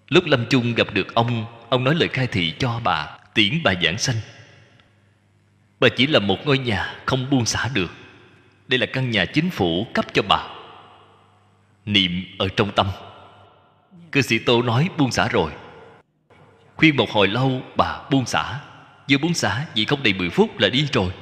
Lúc 0.08 0.24
lâm 0.26 0.46
chung 0.50 0.74
gặp 0.74 0.94
được 0.94 1.16
ông 1.16 1.46
ông 1.70 1.84
nói 1.84 1.96
lời 1.96 2.10
khai 2.14 2.28
thị 2.28 2.54
cho 2.60 2.82
bà, 2.84 3.18
tiễn 3.34 3.64
bà 3.64 3.74
giảng 3.84 3.98
sanh 3.98 4.18
bà 5.84 5.90
chỉ 5.90 6.08
là 6.08 6.20
một 6.20 6.46
ngôi 6.46 6.58
nhà 6.58 6.96
không 7.06 7.30
buông 7.30 7.46
xả 7.46 7.70
được. 7.74 7.92
Đây 8.68 8.80
là 8.80 8.86
căn 8.86 9.12
nhà 9.12 9.26
chính 9.26 9.50
phủ 9.50 9.88
cấp 9.94 10.06
cho 10.14 10.22
bà. 10.22 10.48
Niệm 11.86 12.26
ở 12.38 12.48
trong 12.56 12.72
tâm. 12.76 12.88
Cư 14.12 14.22
sĩ 14.22 14.40
tô 14.40 14.62
nói 14.62 14.90
buông 14.98 15.12
xả 15.12 15.28
rồi. 15.28 15.52
Khuyên 16.76 16.96
một 16.96 17.10
hồi 17.12 17.28
lâu, 17.28 17.62
bà 17.78 18.02
buông 18.12 18.26
xả. 18.26 18.60
Vừa 19.10 19.18
buông 19.18 19.34
xả, 19.34 19.66
chỉ 19.76 19.86
không 19.86 20.04
đầy 20.04 20.14
10 20.14 20.30
phút 20.30 20.60
là 20.60 20.70
đi 20.70 20.88
rồi. 20.94 21.14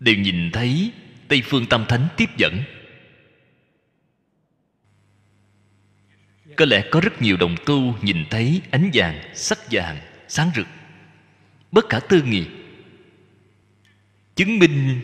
Đều 0.00 0.14
nhìn 0.14 0.50
thấy 0.52 0.92
tây 1.28 1.42
phương 1.44 1.66
tâm 1.66 1.84
thánh 1.88 2.08
tiếp 2.16 2.30
dẫn. 2.36 2.62
Có 6.56 6.64
lẽ 6.64 6.84
có 6.90 7.00
rất 7.00 7.22
nhiều 7.22 7.36
đồng 7.36 7.56
tu 7.66 7.96
nhìn 8.02 8.24
thấy 8.30 8.60
ánh 8.70 8.90
vàng, 8.94 9.22
sắc 9.34 9.58
vàng, 9.70 9.98
sáng 10.28 10.50
rực. 10.56 10.66
Bất 11.72 11.88
khả 11.88 12.00
tư 12.00 12.22
nghị. 12.22 12.44
Chứng 14.36 14.58
minh 14.58 15.00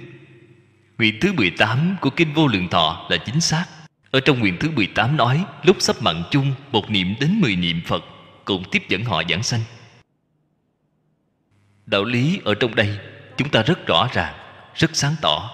nguyện 0.98 1.18
thứ 1.20 1.32
18 1.32 1.96
của 2.00 2.10
kinh 2.10 2.34
vô 2.34 2.46
lượng 2.46 2.68
thọ 2.68 3.06
là 3.10 3.16
chính 3.16 3.40
xác. 3.40 3.66
Ở 4.10 4.20
trong 4.20 4.40
nguyện 4.40 4.56
thứ 4.60 4.70
18 4.70 5.16
nói, 5.16 5.44
lúc 5.62 5.76
sắp 5.80 5.96
mặn 6.02 6.22
chung, 6.30 6.54
một 6.72 6.90
niệm 6.90 7.14
đến 7.20 7.40
10 7.40 7.56
niệm 7.56 7.80
Phật, 7.86 8.04
cũng 8.44 8.64
tiếp 8.70 8.82
dẫn 8.88 9.04
họ 9.04 9.22
giảng 9.28 9.42
sanh. 9.42 9.60
Đạo 11.86 12.04
lý 12.04 12.40
ở 12.44 12.54
trong 12.54 12.74
đây, 12.74 12.98
chúng 13.36 13.48
ta 13.48 13.62
rất 13.62 13.86
rõ 13.86 14.08
ràng, 14.12 14.34
rất 14.74 14.90
sáng 14.96 15.14
tỏ. 15.22 15.50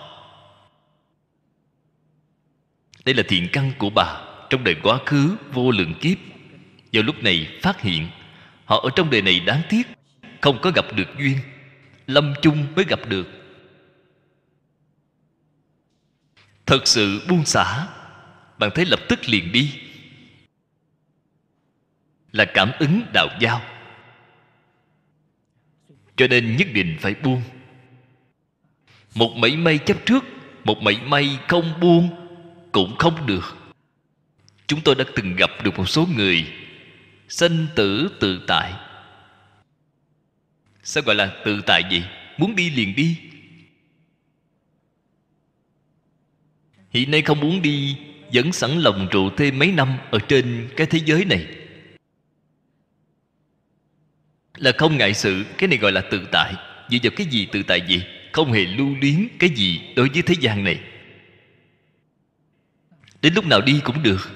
Đây 3.04 3.14
là 3.14 3.22
thiện 3.28 3.48
căn 3.52 3.72
của 3.78 3.90
bà 3.90 4.25
trong 4.50 4.64
đời 4.64 4.76
quá 4.82 4.98
khứ 5.06 5.36
vô 5.52 5.70
lượng 5.70 5.94
kiếp. 6.00 6.18
Vào 6.92 7.02
lúc 7.02 7.22
này 7.22 7.58
phát 7.62 7.80
hiện, 7.80 8.08
họ 8.64 8.80
ở 8.80 8.90
trong 8.96 9.10
đời 9.10 9.22
này 9.22 9.40
đáng 9.40 9.62
tiếc, 9.68 9.82
không 10.40 10.58
có 10.62 10.70
gặp 10.70 10.84
được 10.94 11.08
duyên, 11.18 11.38
lâm 12.06 12.34
chung 12.42 12.66
mới 12.76 12.84
gặp 12.88 13.00
được. 13.08 13.26
Thật 16.66 16.86
sự 16.86 17.26
buông 17.28 17.44
xả, 17.44 17.86
bạn 18.58 18.70
thấy 18.74 18.84
lập 18.84 19.00
tức 19.08 19.28
liền 19.28 19.52
đi. 19.52 19.74
Là 22.32 22.44
cảm 22.44 22.72
ứng 22.78 23.02
đạo 23.12 23.28
giao. 23.40 23.60
Cho 26.16 26.26
nên 26.26 26.56
nhất 26.56 26.68
định 26.72 26.96
phải 27.00 27.14
buông. 27.14 27.42
Một 29.14 29.36
mảy 29.36 29.56
may 29.56 29.78
chấp 29.78 29.96
trước, 30.06 30.24
một 30.64 30.82
mảy 30.82 31.00
may 31.04 31.38
không 31.48 31.80
buông 31.80 32.08
cũng 32.72 32.96
không 32.96 33.26
được 33.26 33.56
chúng 34.66 34.80
tôi 34.80 34.94
đã 34.94 35.04
từng 35.14 35.36
gặp 35.36 35.50
được 35.64 35.78
một 35.78 35.88
số 35.88 36.08
người 36.16 36.46
sanh 37.28 37.66
tử 37.74 38.08
tự 38.20 38.40
tại. 38.46 38.72
Sao 40.82 41.02
gọi 41.02 41.14
là 41.14 41.32
tự 41.44 41.62
tại 41.66 41.82
vậy? 41.90 42.04
Muốn 42.38 42.56
đi 42.56 42.70
liền 42.70 42.94
đi. 42.94 43.16
Hiện 46.90 47.10
nay 47.10 47.22
không 47.22 47.40
muốn 47.40 47.62
đi, 47.62 47.96
vẫn 48.32 48.52
sẵn 48.52 48.70
lòng 48.78 49.08
trụ 49.10 49.30
thêm 49.30 49.58
mấy 49.58 49.72
năm 49.72 49.98
ở 50.10 50.18
trên 50.28 50.68
cái 50.76 50.86
thế 50.86 51.00
giới 51.04 51.24
này. 51.24 51.46
Là 54.56 54.72
không 54.78 54.98
ngại 54.98 55.14
sự, 55.14 55.44
cái 55.58 55.68
này 55.68 55.78
gọi 55.78 55.92
là 55.92 56.00
tự 56.00 56.26
tại. 56.32 56.54
Dựa 56.90 56.98
vào 57.02 57.12
cái 57.16 57.26
gì 57.26 57.48
tự 57.52 57.62
tại 57.62 57.80
gì 57.88 58.02
không 58.32 58.52
hề 58.52 58.60
lưu 58.64 58.96
luyến 59.00 59.28
cái 59.38 59.50
gì 59.50 59.80
đối 59.96 60.08
với 60.08 60.22
thế 60.22 60.34
gian 60.40 60.64
này. 60.64 60.80
Đến 63.22 63.34
lúc 63.34 63.46
nào 63.46 63.60
đi 63.60 63.80
cũng 63.84 64.02
được 64.02 64.30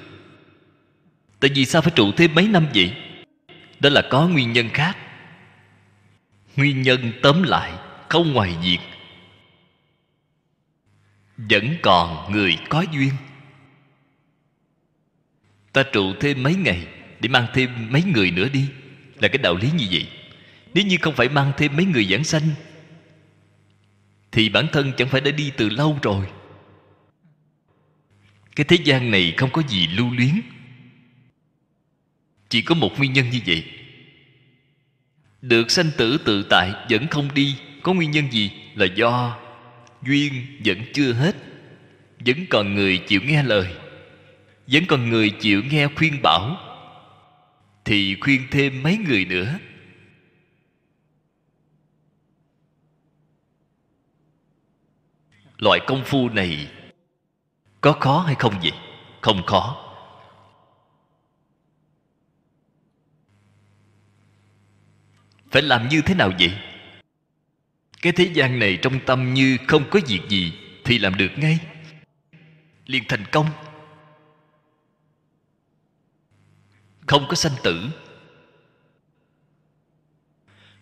tại 1.41 1.51
vì 1.55 1.65
sao 1.65 1.83
phải 1.83 1.93
trụ 1.97 2.13
thêm 2.13 2.35
mấy 2.35 2.49
năm 2.49 2.67
vậy? 2.75 2.97
Đó 3.81 3.91
là 3.91 4.03
có 4.11 4.29
nguyên 4.29 4.53
nhân 4.53 4.69
khác. 4.69 4.97
Nguyên 6.57 6.83
nhân 6.83 7.13
tóm 7.23 7.43
lại, 7.43 7.73
không 8.09 8.33
ngoài 8.33 8.57
việc 8.63 8.79
vẫn 11.37 11.77
còn 11.83 12.33
người 12.33 12.59
có 12.69 12.85
duyên. 12.93 13.11
Ta 15.73 15.83
trụ 15.83 16.15
thêm 16.21 16.43
mấy 16.43 16.55
ngày 16.55 16.87
để 17.21 17.29
mang 17.29 17.47
thêm 17.55 17.93
mấy 17.93 18.03
người 18.03 18.31
nữa 18.31 18.49
đi, 18.53 18.69
là 19.21 19.29
cái 19.29 19.39
đạo 19.39 19.57
lý 19.57 19.71
như 19.71 19.87
vậy. 19.91 20.09
Nếu 20.75 20.85
như 20.85 20.97
không 21.01 21.15
phải 21.15 21.29
mang 21.29 21.53
thêm 21.57 21.77
mấy 21.77 21.85
người 21.85 22.05
giảng 22.05 22.25
sanh, 22.25 22.49
thì 24.33 24.49
bản 24.49 24.67
thân 24.73 24.93
chẳng 24.97 25.09
phải 25.09 25.21
đã 25.21 25.31
đi 25.31 25.53
từ 25.57 25.69
lâu 25.69 25.99
rồi. 26.03 26.27
Cái 28.57 28.65
thế 28.65 28.77
gian 28.85 29.11
này 29.11 29.35
không 29.37 29.51
có 29.51 29.63
gì 29.69 29.87
lưu 29.87 30.11
luyến 30.11 30.41
chỉ 32.51 32.63
có 32.63 32.75
một 32.75 32.99
nguyên 32.99 33.13
nhân 33.13 33.31
như 33.31 33.41
vậy. 33.47 33.65
Được 35.43 35.71
sanh 35.71 35.91
tử 35.97 36.19
tự 36.25 36.43
tại 36.51 36.73
vẫn 36.91 37.07
không 37.07 37.35
đi, 37.35 37.57
có 37.83 37.93
nguyên 37.93 38.11
nhân 38.11 38.33
gì 38.33 38.51
là 38.75 38.87
do 38.87 39.39
duyên 40.03 40.33
vẫn 40.65 40.79
chưa 40.95 41.13
hết? 41.13 41.37
Vẫn 42.27 42.47
còn 42.51 42.75
người 42.75 42.99
chịu 42.99 43.21
nghe 43.25 43.43
lời, 43.43 43.75
vẫn 44.67 44.85
còn 44.89 45.09
người 45.09 45.31
chịu 45.31 45.63
nghe 45.71 45.89
khuyên 45.97 46.23
bảo, 46.23 46.57
thì 47.85 48.17
khuyên 48.21 48.43
thêm 48.51 48.83
mấy 48.83 48.97
người 48.97 49.25
nữa. 49.25 49.59
Loại 55.59 55.81
công 55.87 56.05
phu 56.05 56.29
này 56.29 56.69
có 57.81 57.93
khó 57.93 58.21
hay 58.21 58.35
không 58.35 58.55
vậy? 58.63 58.73
Không 59.21 59.47
khó. 59.47 59.90
Phải 65.51 65.63
làm 65.63 65.89
như 65.89 66.03
thế 66.03 66.15
nào 66.15 66.33
vậy? 66.39 66.53
Cái 68.03 68.13
thế 68.13 68.31
gian 68.35 68.59
này 68.59 68.79
trong 68.83 69.01
tâm 69.07 69.35
như 69.35 69.57
không 69.69 69.91
có 69.91 70.01
việc 70.07 70.21
gì 70.29 70.53
thì 70.85 70.99
làm 70.99 71.17
được 71.17 71.31
ngay. 71.37 71.59
Liền 72.87 73.05
thành 73.09 73.25
công. 73.33 73.47
Không 77.07 77.27
có 77.29 77.35
sanh 77.35 77.53
tử. 77.63 77.89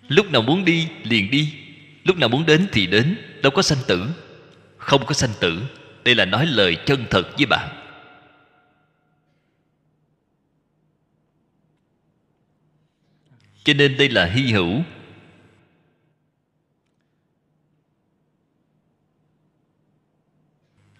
Lúc 0.08 0.30
nào 0.30 0.42
muốn 0.42 0.64
đi, 0.64 0.88
liền 1.02 1.30
đi. 1.30 1.54
Lúc 2.04 2.16
nào 2.16 2.28
muốn 2.28 2.46
đến 2.46 2.68
thì 2.72 2.86
đến. 2.86 3.16
Đâu 3.42 3.50
có 3.50 3.62
sanh 3.62 3.78
tử. 3.86 4.10
Không 4.76 5.06
có 5.06 5.14
sanh 5.14 5.30
tử. 5.40 5.62
Đây 6.04 6.14
là 6.14 6.24
nói 6.24 6.46
lời 6.46 6.76
chân 6.86 7.04
thật 7.10 7.22
với 7.36 7.46
bạn. 7.46 7.77
Cho 13.68 13.74
nên 13.74 13.96
đây 13.96 14.08
là 14.08 14.26
hy 14.26 14.52
hữu. 14.52 14.82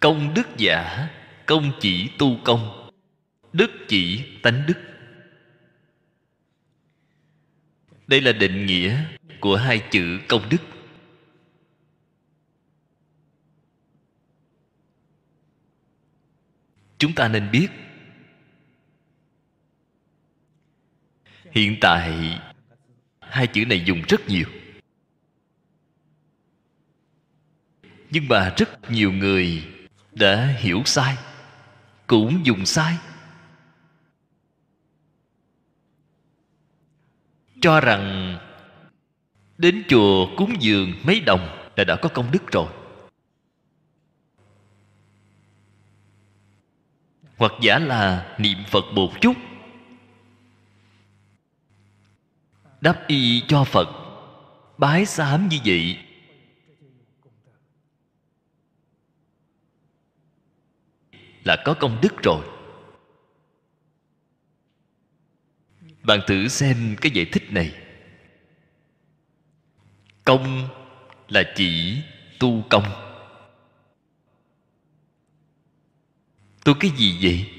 Công 0.01 0.35
đức 0.35 0.49
giả, 0.57 1.09
công 1.47 1.73
chỉ 1.81 2.11
tu 2.19 2.39
công. 2.45 2.91
Đức 3.53 3.71
chỉ 3.89 4.25
tánh 4.43 4.67
đức. 4.67 4.75
Đây 8.07 8.21
là 8.21 8.33
định 8.33 8.67
nghĩa 8.67 9.05
của 9.41 9.57
hai 9.57 9.83
chữ 9.91 10.21
công 10.29 10.49
đức. 10.49 10.63
Chúng 16.99 17.15
ta 17.15 17.29
nên 17.29 17.51
biết, 17.51 17.69
hiện 21.51 21.77
tại 21.81 22.39
hai 23.31 23.47
chữ 23.47 23.65
này 23.67 23.83
dùng 23.85 24.03
rất 24.09 24.29
nhiều. 24.29 24.47
Nhưng 28.11 28.29
mà 28.29 28.55
rất 28.57 28.91
nhiều 28.91 29.13
người 29.13 29.65
đã 30.13 30.47
hiểu 30.59 30.83
sai, 30.85 31.17
cũng 32.07 32.47
dùng 32.47 32.67
sai. 32.67 32.97
Cho 37.61 37.81
rằng 37.81 38.39
đến 39.59 39.85
chùa 39.89 40.37
cúng 40.37 40.55
dường 40.61 40.93
mấy 41.03 41.21
đồng 41.21 41.71
là 41.77 41.85
đã 41.85 41.97
có 41.97 42.09
công 42.09 42.31
đức 42.31 42.53
rồi. 42.53 42.73
Hoặc 47.37 47.53
giả 47.61 47.79
là 47.79 48.37
niệm 48.39 48.59
phật 48.67 48.85
một 48.93 49.13
chút 49.21 49.37
đáp 52.81 53.05
y 53.07 53.43
cho 53.49 53.65
phật. 53.65 53.89
Bái 54.79 55.07
sám 55.07 55.49
như 55.49 55.59
vậy. 55.65 55.99
Là 61.45 61.63
có 61.65 61.75
công 61.75 61.99
đức 62.03 62.23
rồi. 62.23 62.47
Bạn 66.03 66.21
thử 66.27 66.49
xem 66.49 66.97
cái 67.01 67.13
giải 67.13 67.25
thích 67.33 67.53
này. 67.53 67.73
Công 70.25 70.69
là 71.29 71.53
chỉ 71.57 72.03
tu 72.39 72.65
công. 72.71 72.85
Tu 76.65 76.75
cái 76.81 76.91
gì 76.91 77.19
vậy? 77.23 77.51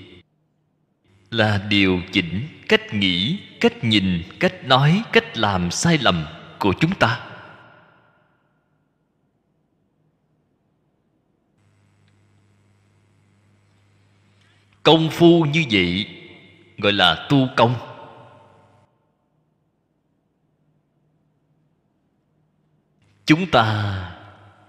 Là 1.29 1.65
điều 1.69 2.01
chỉnh 2.11 2.47
cách 2.69 2.93
nghĩ, 2.93 3.39
cách 3.59 3.83
nhìn, 3.83 4.23
cách 4.39 4.63
nói, 4.63 5.03
cách 5.11 5.37
làm 5.37 5.71
sai 5.71 5.97
lầm 5.97 6.25
của 6.59 6.73
chúng 6.79 6.95
ta. 6.95 7.25
Công 14.83 15.09
phu 15.11 15.45
như 15.45 15.65
vậy 15.71 16.07
gọi 16.77 16.93
là 16.93 17.27
tu 17.29 17.47
công. 17.57 17.75
Chúng 23.25 23.51
ta 23.51 23.65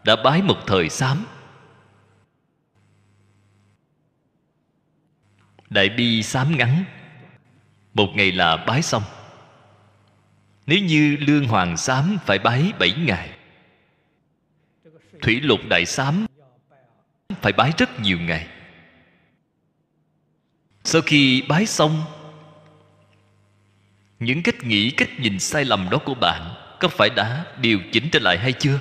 đã 0.04 0.16
bái 0.24 0.42
một 0.42 0.58
thời 0.66 0.88
sám. 0.88 1.26
Đại 5.70 5.88
bi 5.88 6.22
sám 6.22 6.56
ngắn 6.58 6.84
một 7.94 8.08
ngày 8.14 8.32
là 8.32 8.56
bái 8.56 8.82
xong. 8.82 9.02
Nếu 10.66 10.78
như 10.78 11.16
lương 11.20 11.44
hoàng 11.44 11.76
sám 11.76 12.18
phải 12.26 12.38
bái 12.38 12.72
bảy 12.78 12.92
ngày, 12.92 13.30
thủy 15.22 15.40
lục 15.40 15.60
đại 15.68 15.86
sám 15.86 16.26
phải 17.40 17.52
bái 17.52 17.72
rất 17.78 18.00
nhiều 18.00 18.18
ngày. 18.20 18.46
Sau 20.84 21.02
khi 21.02 21.42
bái 21.48 21.66
xong, 21.66 22.02
những 24.20 24.42
cách 24.42 24.64
nghĩ, 24.64 24.90
cách 24.90 25.10
nhìn 25.18 25.38
sai 25.38 25.64
lầm 25.64 25.90
đó 25.90 25.98
của 25.98 26.14
bạn 26.14 26.54
có 26.80 26.88
phải 26.88 27.10
đã 27.16 27.44
điều 27.60 27.80
chỉnh 27.92 28.08
trở 28.12 28.18
lại 28.18 28.38
hay 28.38 28.52
chưa? 28.52 28.80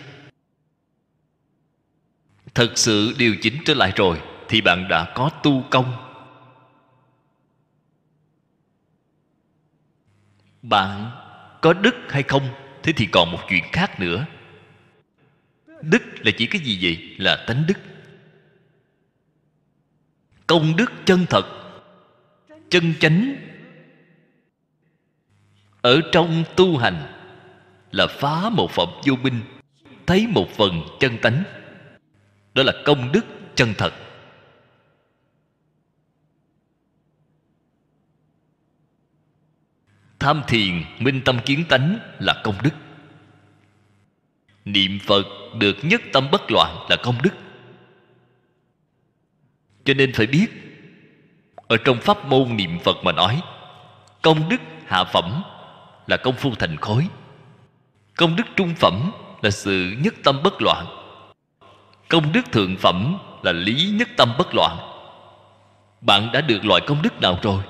Thật 2.54 2.72
sự 2.76 3.16
điều 3.18 3.36
chỉnh 3.42 3.58
trở 3.66 3.74
lại 3.74 3.94
rồi 3.96 4.22
thì 4.48 4.62
bạn 4.62 4.88
đã 4.90 5.12
có 5.16 5.30
tu 5.44 5.64
công. 5.70 6.09
Bạn 10.62 11.12
có 11.62 11.74
đức 11.74 11.96
hay 12.10 12.24
không? 12.24 12.50
Thế 12.84 12.94
thì 12.94 13.06
còn 13.06 13.32
một 13.32 13.40
chuyện 13.50 13.64
khác 13.72 14.00
nữa. 14.00 14.26
Đức 15.82 16.02
là 16.26 16.32
chỉ 16.38 16.46
cái 16.46 16.62
gì 16.62 16.80
vậy? 16.82 17.16
Là 17.18 17.44
tánh 17.48 17.64
đức. 17.68 17.78
Công 20.48 20.76
đức 20.76 20.92
chân 21.06 21.26
thật, 21.30 21.46
chân 22.70 22.94
chánh, 23.00 23.36
ở 25.82 26.02
trong 26.12 26.44
tu 26.56 26.78
hành 26.78 27.14
là 27.92 28.08
phá 28.08 28.50
một 28.50 28.72
phẩm 28.72 28.90
vô 29.06 29.16
minh, 29.16 29.42
thấy 30.06 30.28
một 30.28 30.50
phần 30.50 30.82
chân 31.00 31.18
tánh. 31.18 31.44
Đó 32.54 32.64
là 32.64 32.74
công 32.86 33.12
đức 33.12 33.26
chân 33.56 33.74
thật. 33.78 33.94
Tham 40.20 40.42
thiền, 40.48 40.84
minh 41.00 41.22
tâm 41.26 41.40
kiến 41.46 41.66
tánh 41.70 42.00
là 42.20 42.42
công 42.44 42.56
đức. 42.64 42.74
Niệm 44.66 45.00
phật 45.06 45.26
được 45.58 45.78
nhất 45.84 46.02
tâm 46.14 46.28
bất 46.32 46.52
loạn 46.52 46.86
là 46.90 46.96
công 46.96 47.22
đức. 47.22 47.34
Cho 49.86 49.94
nên 49.94 50.14
phải 50.14 50.28
biết, 50.28 50.48
ở 51.68 51.78
trong 51.86 51.98
pháp 52.02 52.26
môn 52.26 52.56
niệm 52.58 52.80
phật 52.84 52.98
mà 53.04 53.12
nói, 53.12 53.42
công 54.22 54.50
đức 54.50 54.62
hạ 54.86 55.04
phẩm 55.04 55.44
là 56.08 56.18
công 56.18 56.36
phu 56.36 56.56
thành 56.56 56.78
khối. 56.78 57.08
Công 58.16 58.36
đức 58.36 58.44
trung 58.56 58.76
phẩm 58.76 59.12
là 59.42 59.50
sự 59.50 59.96
nhất 60.04 60.14
tâm 60.24 60.44
bất 60.44 60.62
loạn. 60.62 60.86
Công 62.08 62.32
đức 62.32 62.52
thượng 62.52 62.78
phẩm 62.78 63.18
là 63.44 63.52
lý 63.52 63.90
nhất 63.94 64.10
tâm 64.18 64.34
bất 64.38 64.48
loạn. 64.56 64.78
Bạn 66.02 66.30
đã 66.34 66.42
được 66.42 66.66
loại 66.66 66.82
công 66.88 67.02
đức 67.02 67.22
nào 67.22 67.40
rồi? 67.42 67.64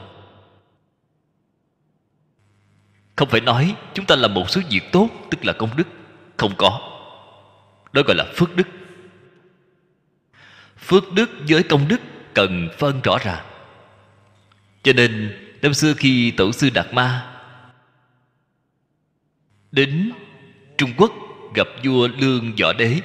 Không 3.20 3.30
phải 3.30 3.42
nói 3.42 3.76
chúng 3.94 4.06
ta 4.06 4.16
làm 4.16 4.34
một 4.34 4.50
số 4.50 4.62
việc 4.70 4.92
tốt, 4.92 5.10
tức 5.32 5.46
là 5.46 5.54
công 5.54 5.78
đức. 5.78 5.88
Không 6.38 6.54
có. 6.58 6.80
Đó 7.94 8.02
gọi 8.08 8.16
là 8.16 8.26
phước 8.36 8.56
đức. 8.56 8.68
Phước 10.78 11.14
đức 11.14 11.30
với 11.50 11.64
công 11.64 11.88
đức 11.88 12.02
cần 12.34 12.70
phân 12.78 13.02
rõ 13.02 13.18
ràng. 13.24 13.46
Cho 14.84 14.94
nên, 14.94 15.38
năm 15.62 15.74
xưa 15.74 15.94
khi 15.94 16.32
tổ 16.32 16.52
sư 16.52 16.70
đạt 16.74 16.94
ma 16.94 17.36
đến 19.72 20.12
trung 20.78 20.92
quốc 20.98 21.12
gặp 21.56 21.68
vua 21.84 22.08
lương 22.08 22.56
võ 22.56 22.74
đế, 22.74 23.00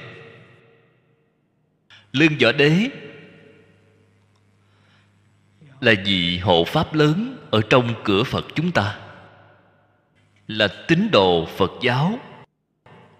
lương 2.11 2.37
võ 2.41 2.51
đế 2.51 2.89
là 5.79 5.93
vị 6.05 6.37
hộ 6.37 6.63
pháp 6.63 6.93
lớn 6.93 7.37
ở 7.51 7.61
trong 7.69 7.93
cửa 8.03 8.23
phật 8.23 8.45
chúng 8.55 8.71
ta 8.71 9.04
là 10.47 10.67
tín 10.87 11.11
đồ 11.11 11.45
phật 11.45 11.71
giáo. 11.81 12.19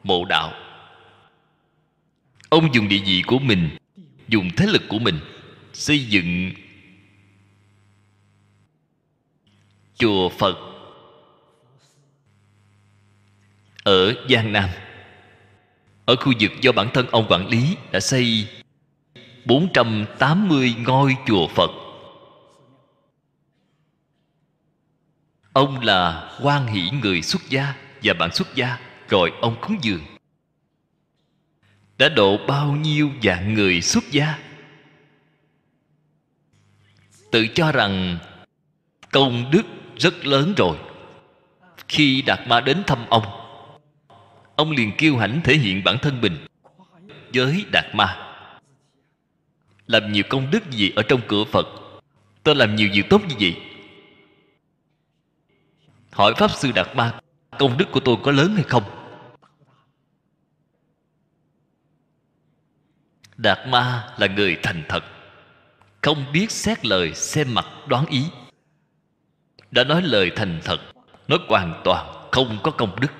Mộ 0.04 0.26
đạo. 0.26 0.54
Ông 2.50 2.74
dùng 2.74 2.88
địa 2.88 3.02
vị 3.06 3.24
của 3.28 3.40
mình, 3.40 3.78
dùng 4.28 4.50
thế 4.58 4.66
lực 4.66 4.82
của 4.90 5.00
mình 5.00 5.20
xây 5.74 6.06
dựng 6.06 6.52
chùa 9.98 10.30
phật 10.30 10.58
ở 13.84 14.14
giang 14.30 14.54
nam. 14.54 14.70
Ở 16.06 16.16
khu 16.16 16.34
vực 16.40 16.52
do 16.62 16.72
bản 16.72 16.90
thân 16.94 17.08
ông 17.12 17.26
quản 17.30 17.48
lý 17.48 17.76
đã 17.92 18.00
xây 18.00 18.48
480 19.46 20.76
ngôi 20.86 21.16
chùa 21.28 21.48
Phật. 21.48 21.72
Ông 25.56 25.80
là 25.80 26.32
quan 26.42 26.68
hỷ 26.68 26.90
người 27.02 27.22
xuất 27.22 27.50
gia 27.50 27.76
Và 28.04 28.14
bạn 28.14 28.34
xuất 28.34 28.56
gia 28.56 28.78
Rồi 29.10 29.32
ông 29.42 29.56
cúng 29.62 29.78
dường. 29.82 30.02
Đã 31.98 32.10
độ 32.10 32.38
bao 32.48 32.72
nhiêu 32.72 33.12
dạng 33.24 33.54
người 33.54 33.82
xuất 33.82 34.04
gia? 34.12 34.40
Tự 37.32 37.48
cho 37.48 37.72
rằng 37.72 38.18
Công 39.12 39.52
đức 39.52 39.64
rất 39.98 40.26
lớn 40.26 40.54
rồi. 40.58 40.78
Khi 41.88 42.22
Đạt 42.22 42.40
Ma 42.48 42.62
đến 42.62 42.84
thăm 42.88 43.06
ông 43.10 43.26
Ông 44.56 44.72
liền 44.72 44.92
kêu 44.98 45.18
hãnh 45.18 45.42
thể 45.44 45.56
hiện 45.56 45.84
bản 45.84 45.98
thân 46.02 46.22
mình 46.22 46.38
Với 47.34 47.66
Đạt 47.72 47.86
Ma. 47.96 48.38
Làm 49.88 50.12
nhiều 50.12 50.24
công 50.30 50.52
đức 50.52 50.72
gì 50.72 50.92
ở 50.96 51.04
trong 51.04 51.22
cửa 51.28 51.44
Phật? 51.44 51.68
Tôi 52.44 52.56
làm 52.56 52.76
nhiều 52.76 52.90
việc 52.94 53.10
tốt 53.10 53.22
như 53.30 53.36
vậy 53.40 53.75
hỏi 56.16 56.34
pháp 56.38 56.52
sư 56.52 56.72
đạt 56.72 56.96
ma, 56.96 57.14
công 57.60 57.78
đức 57.78 57.86
của 57.92 58.00
tôi 58.00 58.18
có 58.24 58.32
lớn 58.32 58.56
hay 58.56 58.64
không? 58.64 58.84
Đạt 63.38 63.68
ma 63.68 64.14
là 64.18 64.28
người 64.28 64.58
thành 64.64 64.84
thật, 64.90 65.04
không 66.02 66.26
biết 66.34 66.52
xét 66.52 66.86
lời, 66.86 67.14
xem 67.14 67.54
mặt, 67.54 67.66
đoán 67.88 68.06
ý. 68.06 68.24
Đã 69.72 69.84
nói 69.84 70.02
lời 70.02 70.32
thành 70.36 70.60
thật, 70.64 70.80
nói 71.28 71.40
hoàn 71.48 71.82
toàn, 71.84 72.30
không 72.32 72.58
có 72.64 72.72
công 72.72 73.00
đức. 73.00 73.12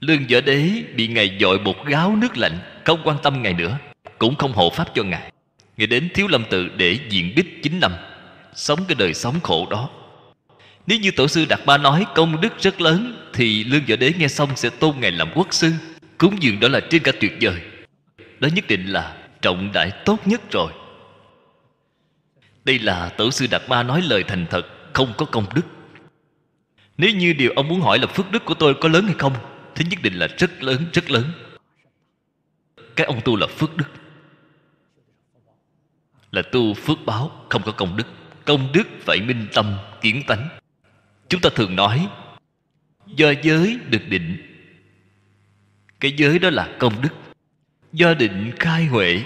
Lương 0.00 0.26
võ 0.32 0.40
đế 0.40 0.84
bị 0.96 1.08
ngài 1.08 1.38
dội 1.40 1.58
bột 1.58 1.76
gáo 1.86 2.16
nước 2.16 2.36
lạnh, 2.36 2.82
không 2.84 3.00
quan 3.04 3.18
tâm 3.22 3.42
ngài 3.42 3.54
nữa, 3.54 3.78
cũng 4.18 4.36
không 4.36 4.52
hộ 4.52 4.70
pháp 4.70 4.88
cho 4.94 5.02
ngài. 5.02 5.32
Ngài 5.76 5.86
đến 5.86 6.08
thiếu 6.14 6.26
lâm 6.28 6.44
tự 6.50 6.68
để 6.68 6.98
diện 7.10 7.32
bích 7.36 7.62
9 7.62 7.80
năm 7.80 7.92
sống 8.54 8.84
cái 8.88 8.94
đời 8.94 9.14
sống 9.14 9.40
khổ 9.42 9.66
đó 9.70 9.90
nếu 10.86 10.98
như 10.98 11.10
tổ 11.10 11.28
sư 11.28 11.44
Đạt 11.48 11.60
Ba 11.66 11.78
nói 11.78 12.06
công 12.14 12.40
đức 12.40 12.52
rất 12.58 12.80
lớn 12.80 13.28
Thì 13.32 13.64
Lương 13.64 13.84
Võ 13.88 13.96
Đế 13.96 14.12
nghe 14.18 14.28
xong 14.28 14.56
sẽ 14.56 14.70
tôn 14.70 15.00
Ngài 15.00 15.12
làm 15.12 15.28
quốc 15.34 15.54
sư 15.54 15.72
Cúng 16.18 16.42
dường 16.42 16.60
đó 16.60 16.68
là 16.68 16.80
trên 16.90 17.02
cả 17.02 17.12
tuyệt 17.20 17.32
vời. 17.40 17.60
Đó 18.40 18.48
nhất 18.54 18.64
định 18.68 18.86
là 18.86 19.16
trọng 19.42 19.72
đại 19.72 19.90
tốt 20.04 20.20
nhất 20.26 20.40
rồi. 20.50 20.72
Đây 22.64 22.78
là 22.78 23.08
tổ 23.08 23.30
sư 23.30 23.46
Đạt 23.50 23.62
ba 23.68 23.82
nói 23.82 24.02
lời 24.02 24.24
thành 24.28 24.46
thật 24.50 24.66
Không 24.92 25.12
có 25.16 25.26
công 25.26 25.46
đức. 25.54 25.62
Nếu 26.98 27.10
như 27.10 27.32
điều 27.32 27.52
ông 27.56 27.68
muốn 27.68 27.80
hỏi 27.80 27.98
là 27.98 28.06
phước 28.06 28.30
đức 28.30 28.44
của 28.44 28.54
tôi 28.54 28.74
có 28.74 28.88
lớn 28.88 29.04
hay 29.06 29.14
không 29.18 29.34
Thì 29.74 29.84
nhất 29.90 29.98
định 30.02 30.14
là 30.14 30.28
rất 30.38 30.62
lớn, 30.62 30.84
rất 30.92 31.10
lớn. 31.10 31.24
Cái 32.96 33.06
ông 33.06 33.20
tu 33.24 33.36
là 33.36 33.46
phước 33.46 33.76
đức. 33.76 33.88
Là 36.30 36.42
tu 36.42 36.74
phước 36.74 36.98
báo, 37.06 37.44
không 37.48 37.62
có 37.62 37.72
công 37.72 37.96
đức. 37.96 38.06
Công 38.44 38.72
đức 38.72 38.88
phải 39.00 39.20
minh 39.20 39.46
tâm, 39.54 39.76
kiến 40.00 40.22
tánh 40.26 40.48
chúng 41.34 41.40
ta 41.40 41.50
thường 41.54 41.76
nói, 41.76 42.08
do 43.06 43.32
giới 43.42 43.78
được 43.90 44.08
định. 44.08 44.36
Cái 46.00 46.12
giới 46.16 46.38
đó 46.38 46.50
là 46.50 46.76
công 46.78 47.02
đức. 47.02 47.08
Do 47.92 48.14
định 48.14 48.52
khai 48.60 48.86
huệ, 48.86 49.24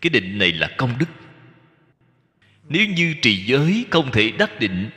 cái 0.00 0.10
định 0.10 0.38
này 0.38 0.52
là 0.52 0.70
công 0.78 0.98
đức. 0.98 1.06
Nếu 2.68 2.86
như 2.86 3.14
trì 3.22 3.44
giới 3.44 3.84
không 3.90 4.10
thể 4.12 4.32
đắc 4.38 4.60
định, 4.60 4.90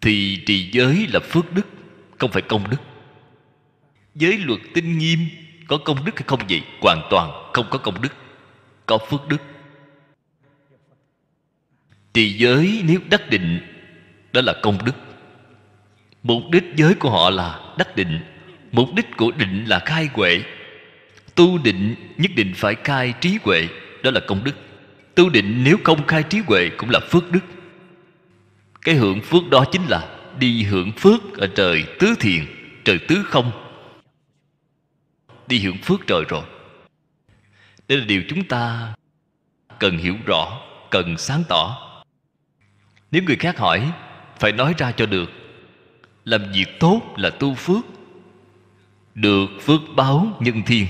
thì 0.00 0.42
trì 0.46 0.70
giới 0.70 1.06
là 1.12 1.20
phước 1.20 1.52
đức, 1.52 1.66
không 2.18 2.30
phải 2.30 2.42
công 2.42 2.70
đức. 2.70 2.80
Giới 4.14 4.38
luật 4.38 4.60
tinh 4.74 4.98
nghiêm, 4.98 5.18
có 5.68 5.78
công 5.78 6.04
đức 6.04 6.18
hay 6.18 6.24
không 6.26 6.40
vậy? 6.48 6.62
Hoàn 6.80 7.02
toàn 7.10 7.50
không 7.52 7.66
có 7.70 7.78
công 7.78 8.02
đức, 8.02 8.12
có 8.86 8.98
phước 8.98 9.28
đức. 9.28 9.42
Trì 12.14 12.38
giới 12.38 12.82
nếu 12.84 13.00
đắc 13.10 13.30
định, 13.30 13.60
đó 14.32 14.40
là 14.40 14.54
công 14.62 14.84
đức 14.84 14.92
mục 16.22 16.42
đích 16.52 16.64
giới 16.76 16.94
của 16.94 17.10
họ 17.10 17.30
là 17.30 17.60
đắc 17.78 17.96
định. 17.96 18.20
Mục 18.72 18.88
đích 18.94 19.16
của 19.16 19.30
định 19.30 19.64
là 19.64 19.78
khai 19.78 20.08
huệ. 20.12 20.42
Tu 21.34 21.58
định 21.58 21.94
nhất 22.16 22.30
định 22.36 22.52
phải 22.56 22.74
khai 22.84 23.14
trí 23.20 23.38
huệ, 23.42 23.68
đó 24.02 24.10
là 24.10 24.20
công 24.20 24.44
đức. 24.44 24.54
Tu 25.14 25.28
định 25.28 25.62
nếu 25.64 25.78
không 25.84 26.06
khai 26.06 26.22
trí 26.22 26.38
huệ 26.38 26.70
cũng 26.76 26.90
là 26.90 27.00
phước 27.10 27.32
đức. 27.32 27.40
Cái 28.82 28.94
hưởng 28.94 29.20
phước 29.20 29.50
đó 29.50 29.64
chính 29.72 29.82
là 29.88 30.16
đi 30.38 30.62
hưởng 30.62 30.92
phước 30.92 31.38
ở 31.38 31.46
trời 31.46 31.84
tứ 31.98 32.14
thiền, 32.20 32.46
trời 32.84 32.98
tứ 33.08 33.22
không. 33.26 33.52
Đi 35.46 35.58
hưởng 35.58 35.78
phước 35.78 36.06
trời 36.06 36.24
rồi. 36.28 36.42
Đây 37.88 37.98
là 37.98 38.04
điều 38.04 38.22
chúng 38.28 38.44
ta 38.44 38.94
cần 39.78 39.98
hiểu 39.98 40.14
rõ, 40.26 40.60
cần 40.90 41.18
sáng 41.18 41.42
tỏ. 41.48 41.92
Nếu 43.10 43.22
người 43.22 43.36
khác 43.36 43.58
hỏi, 43.58 43.92
phải 44.38 44.52
nói 44.52 44.74
ra 44.78 44.92
cho 44.92 45.06
được 45.06 45.39
làm 46.24 46.52
việc 46.52 46.66
tốt 46.80 47.02
là 47.16 47.30
tu 47.30 47.54
phước, 47.54 47.84
được 49.14 49.46
phước 49.60 49.80
báo 49.96 50.36
nhân 50.40 50.62
thiên. 50.66 50.86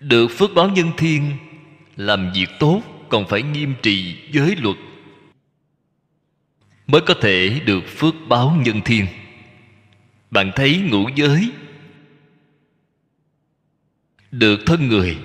Được 0.00 0.28
phước 0.28 0.50
báo 0.54 0.68
nhân 0.68 0.90
thiên, 0.96 1.32
làm 1.96 2.32
việc 2.34 2.48
tốt 2.58 2.82
còn 3.08 3.28
phải 3.28 3.42
nghiêm 3.42 3.74
trì 3.82 4.16
giới 4.32 4.56
luật 4.56 4.76
mới 6.86 7.00
có 7.00 7.14
thể 7.20 7.60
được 7.66 7.84
phước 7.86 8.14
báo 8.28 8.58
nhân 8.64 8.80
thiên. 8.84 9.06
Bạn 10.30 10.52
thấy 10.54 10.80
ngũ 10.90 11.08
giới 11.16 11.50
được 14.30 14.60
thân 14.66 14.88
người, 14.88 15.18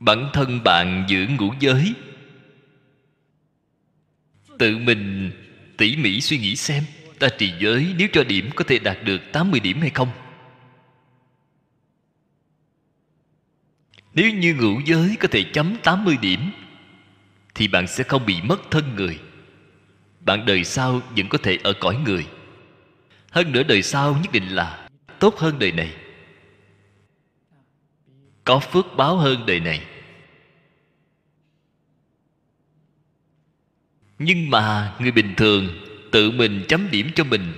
bản 0.00 0.30
thân 0.32 0.60
bạn 0.64 1.04
giữ 1.08 1.26
ngũ 1.38 1.54
giới, 1.60 1.94
tự 4.58 4.78
mình 4.78 5.30
tỉ 5.80 5.96
mỉ 5.96 6.20
suy 6.20 6.38
nghĩ 6.38 6.56
xem, 6.56 6.84
ta 7.18 7.28
trì 7.28 7.52
giới 7.58 7.94
nếu 7.98 8.08
cho 8.12 8.24
điểm 8.24 8.50
có 8.56 8.64
thể 8.64 8.78
đạt 8.78 8.98
được 9.04 9.20
80 9.32 9.60
điểm 9.60 9.80
hay 9.80 9.90
không. 9.90 10.08
Nếu 14.14 14.30
như 14.34 14.54
ngũ 14.54 14.80
giới 14.86 15.16
có 15.20 15.28
thể 15.28 15.44
chấm 15.52 15.76
80 15.82 16.16
điểm, 16.20 16.50
Thì 17.54 17.68
bạn 17.68 17.86
sẽ 17.86 18.04
không 18.04 18.26
bị 18.26 18.42
mất 18.42 18.70
thân 18.70 18.94
người. 18.94 19.18
Bạn 20.20 20.46
đời 20.46 20.64
sau 20.64 21.00
vẫn 21.16 21.28
có 21.28 21.38
thể 21.38 21.58
ở 21.62 21.72
cõi 21.72 21.96
người. 22.04 22.26
Hơn 23.30 23.52
nữa 23.52 23.62
đời 23.62 23.82
sau 23.82 24.12
nhất 24.12 24.32
định 24.32 24.48
là 24.48 24.88
Tốt 25.18 25.38
hơn 25.38 25.58
đời 25.58 25.72
này. 25.72 25.94
Có 28.44 28.58
phước 28.58 28.86
báo 28.96 29.16
hơn 29.16 29.46
đời 29.46 29.60
này. 29.60 29.86
Nhưng 34.22 34.50
mà 34.50 34.94
người 34.98 35.10
bình 35.10 35.34
thường 35.36 35.68
Tự 36.10 36.30
mình 36.30 36.64
chấm 36.68 36.90
điểm 36.90 37.10
cho 37.14 37.24
mình 37.24 37.52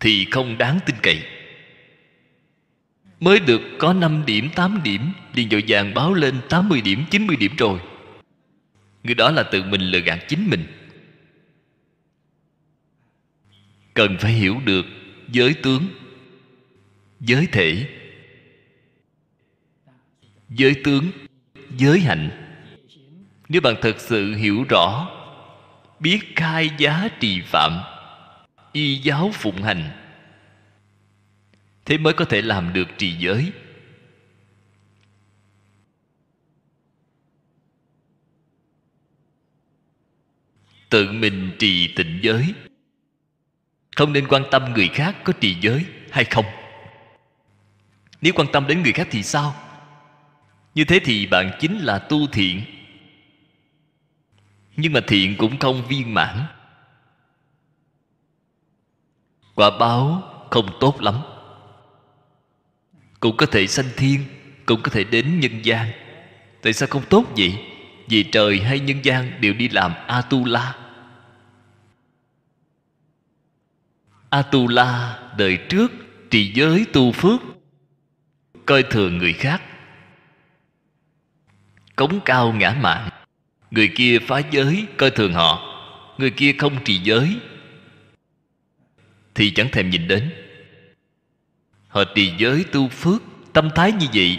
Thì 0.00 0.24
không 0.30 0.58
đáng 0.58 0.78
tin 0.86 0.96
cậy. 1.02 1.22
Mới 3.20 3.40
được 3.40 3.60
có 3.78 3.92
5 3.92 4.22
điểm, 4.26 4.48
8 4.54 4.80
điểm 4.84 5.00
liền 5.34 5.50
dội 5.50 5.64
vàng 5.68 5.94
báo 5.94 6.14
lên 6.14 6.40
80 6.48 6.80
điểm, 6.80 7.04
90 7.10 7.36
điểm 7.36 7.52
rồi. 7.58 7.80
Người 9.02 9.14
đó 9.14 9.30
là 9.30 9.42
tự 9.42 9.62
mình 9.62 9.80
lừa 9.80 9.98
gạt 10.00 10.18
chính 10.28 10.50
mình. 10.50 10.66
Cần 13.94 14.16
phải 14.20 14.32
hiểu 14.32 14.60
được 14.64 14.86
giới 15.28 15.54
tướng 15.54 15.86
Giới 17.20 17.46
thể. 17.52 17.88
Giới 20.48 20.74
tướng 20.84 21.10
Giới 21.76 22.00
hạnh. 22.00 22.30
Nếu 23.48 23.60
bạn 23.60 23.74
thật 23.82 24.00
sự 24.00 24.34
hiểu 24.34 24.64
rõ 24.68 25.19
Biết 26.00 26.20
khai 26.36 26.70
giá 26.78 27.08
trì 27.20 27.40
phạm, 27.40 27.80
Y 28.72 28.96
giáo 28.96 29.30
phụng 29.34 29.62
hành. 29.62 29.90
Thế 31.84 31.98
mới 31.98 32.12
có 32.12 32.24
thể 32.24 32.42
làm 32.42 32.72
được 32.72 32.88
trì 32.98 33.16
giới. 33.16 33.52
Tự 40.90 41.12
mình 41.12 41.50
trì 41.58 41.94
tịnh 41.96 42.18
giới. 42.22 42.54
Không 43.96 44.12
nên 44.12 44.28
quan 44.28 44.42
tâm 44.50 44.72
người 44.72 44.88
khác 44.88 45.16
có 45.24 45.32
trì 45.40 45.56
giới 45.60 45.84
hay 46.10 46.24
không. 46.24 46.44
Nếu 48.20 48.32
quan 48.36 48.48
tâm 48.52 48.66
đến 48.66 48.82
người 48.82 48.92
khác 48.92 49.08
thì 49.10 49.22
sao? 49.22 49.54
Như 50.74 50.84
thế 50.84 51.00
thì 51.04 51.26
bạn 51.26 51.50
chính 51.60 51.78
là 51.78 51.98
tu 51.98 52.26
thiện 52.26 52.79
nhưng 54.76 54.92
mà 54.92 55.00
thiện 55.06 55.36
cũng 55.38 55.58
không 55.58 55.86
viên 55.88 56.14
mãn. 56.14 56.46
Quả 59.54 59.70
báo 59.78 60.22
không 60.50 60.66
tốt 60.80 61.00
lắm. 61.00 61.14
Cũng 63.20 63.36
có 63.36 63.46
thể 63.46 63.66
sanh 63.66 63.88
thiên, 63.96 64.24
cũng 64.66 64.82
có 64.82 64.90
thể 64.90 65.04
đến 65.04 65.40
nhân 65.40 65.64
gian. 65.64 65.88
Tại 66.62 66.72
sao 66.72 66.88
không 66.88 67.04
tốt 67.10 67.24
vậy? 67.36 67.64
Vì 68.08 68.22
trời 68.22 68.60
hay 68.60 68.80
nhân 68.80 69.04
gian 69.04 69.40
đều 69.40 69.54
đi 69.54 69.68
làm 69.68 69.92
atula. 70.06 70.76
Atula, 74.30 75.18
đời 75.38 75.58
trước, 75.68 75.92
trì 76.30 76.52
giới 76.52 76.86
tu 76.92 77.12
phước. 77.12 77.40
Coi 78.66 78.82
thường 78.82 79.18
người 79.18 79.32
khác. 79.32 79.62
Cống 81.96 82.20
cao 82.24 82.52
ngã 82.52 82.76
mạng 82.80 83.19
người 83.70 83.92
kia 83.96 84.18
phá 84.18 84.38
giới, 84.50 84.86
coi 84.96 85.10
thường 85.10 85.32
họ. 85.32 85.66
Người 86.18 86.30
kia 86.30 86.52
không 86.58 86.84
trì 86.84 86.96
giới, 86.98 87.36
thì 89.34 89.50
chẳng 89.50 89.68
thèm 89.72 89.90
nhìn 89.90 90.08
đến. 90.08 90.30
Họ 91.88 92.04
trì 92.14 92.32
giới 92.38 92.64
tu 92.64 92.88
phước, 92.88 93.22
Tâm 93.52 93.70
thái 93.74 93.92
như 93.92 94.06
vậy 94.14 94.38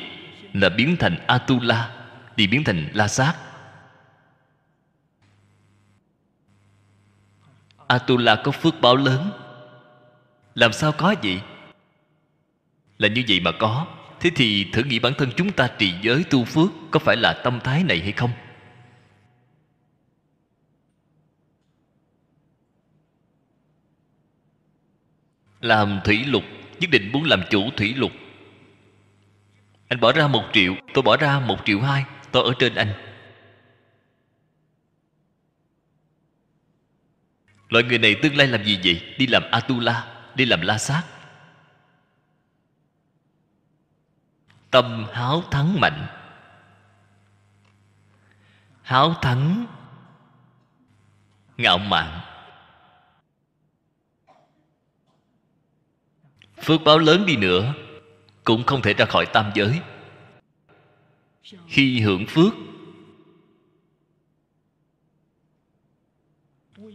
Là 0.54 0.70
biến 0.70 0.96
thành 1.00 1.18
Atula, 1.28 1.92
thì 2.38 2.48
biến 2.48 2.64
thành 2.64 2.90
La 2.94 3.08
Sát. 3.08 3.36
Atula 7.88 8.36
có 8.44 8.52
phước 8.52 8.82
báo 8.82 8.96
lớn. 8.96 9.32
Làm 10.56 10.74
sao 10.74 10.92
có 10.92 11.16
vậy? 11.24 11.42
Là 12.98 13.08
như 13.08 13.24
vậy 13.28 13.40
mà 13.40 13.52
có. 13.52 13.86
Thế 14.20 14.30
thì 14.36 14.64
thử 14.74 14.84
nghĩ 14.84 15.00
bản 15.00 15.14
thân 15.18 15.32
chúng 15.38 15.52
ta 15.52 15.68
trì 15.78 15.94
giới 16.02 16.24
tu 16.24 16.46
phước 16.46 16.70
Có 16.92 17.00
phải 17.00 17.18
là 17.18 17.34
tâm 17.34 17.60
thái 17.64 17.84
này 17.84 18.00
hay 18.00 18.12
không? 18.12 18.32
Làm 25.62 26.00
thủy 26.04 26.26
lục, 26.26 26.44
nhất 26.80 26.90
định 26.90 27.12
muốn 27.14 27.24
làm 27.24 27.44
chủ 27.50 27.70
thủy 27.78 27.94
lục. 27.94 28.12
Anh 29.88 30.00
bỏ 30.00 30.12
ra 30.12 30.28
một 30.28 30.44
triệu, 30.54 30.76
tôi 30.94 31.02
bỏ 31.02 31.18
ra 31.18 31.40
một 31.40 31.58
triệu 31.66 31.82
hai, 31.82 32.06
tôi 32.32 32.44
ở 32.44 32.54
trên 32.60 32.76
anh. 32.76 32.94
Loại 37.70 37.84
người 37.84 37.98
này 37.98 38.16
tương 38.22 38.38
lai 38.38 38.48
làm 38.48 38.64
gì 38.64 38.80
vậy? 38.84 39.16
Đi 39.18 39.28
làm 39.28 39.44
atula, 39.52 40.08
đi 40.36 40.46
làm 40.46 40.62
la 40.62 40.78
sát. 40.78 41.04
Tâm 44.72 45.06
háo 45.14 45.44
thắng 45.52 45.80
mạnh. 45.80 46.08
Háo 48.82 49.14
thắng, 49.22 49.66
ngạo 51.58 51.78
mạn. 51.78 52.31
Phước 56.62 56.82
báo 56.84 57.00
lớn 57.00 57.26
đi 57.26 57.36
nữa, 57.36 57.74
cũng 58.44 58.64
không 58.64 58.82
thể 58.82 58.94
ra 58.94 59.06
khỏi 59.06 59.26
tam 59.34 59.52
giới. 59.56 59.80
Khi 61.68 62.00
hưởng 62.00 62.26
phước, 62.28 62.54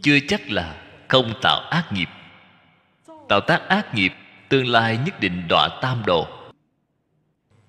chưa 0.01 0.19
chắc 0.27 0.49
là 0.49 0.83
không 1.07 1.33
tạo 1.41 1.59
ác 1.59 1.89
nghiệp. 1.91 2.09
Tạo 3.29 3.41
tác 3.41 3.61
ác 3.67 3.95
nghiệp, 3.95 4.11
tương 4.49 4.67
lai 4.67 4.99
nhất 5.05 5.19
định 5.19 5.47
đọa 5.49 5.79
tam 5.81 6.03
đồ. 6.05 6.27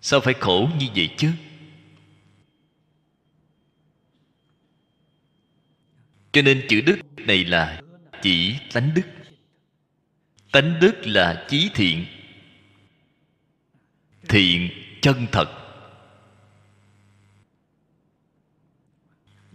Sao 0.01 0.21
phải 0.21 0.35
khổ 0.35 0.69
như 0.79 0.87
vậy 0.95 1.15
chứ? 1.17 1.31
Cho 6.33 6.43
nên 6.43 6.67
chữ 6.69 6.81
đức 6.81 6.99
này 7.17 7.45
là 7.45 7.81
chỉ 8.23 8.57
tánh 8.73 8.91
đức 8.95 9.03
tánh 10.53 10.81
đức 10.81 10.95
là 11.05 11.45
chí 11.49 11.71
thiện. 11.75 12.07
Thiện 14.29 14.71
chân 15.01 15.27
thật. 15.33 15.49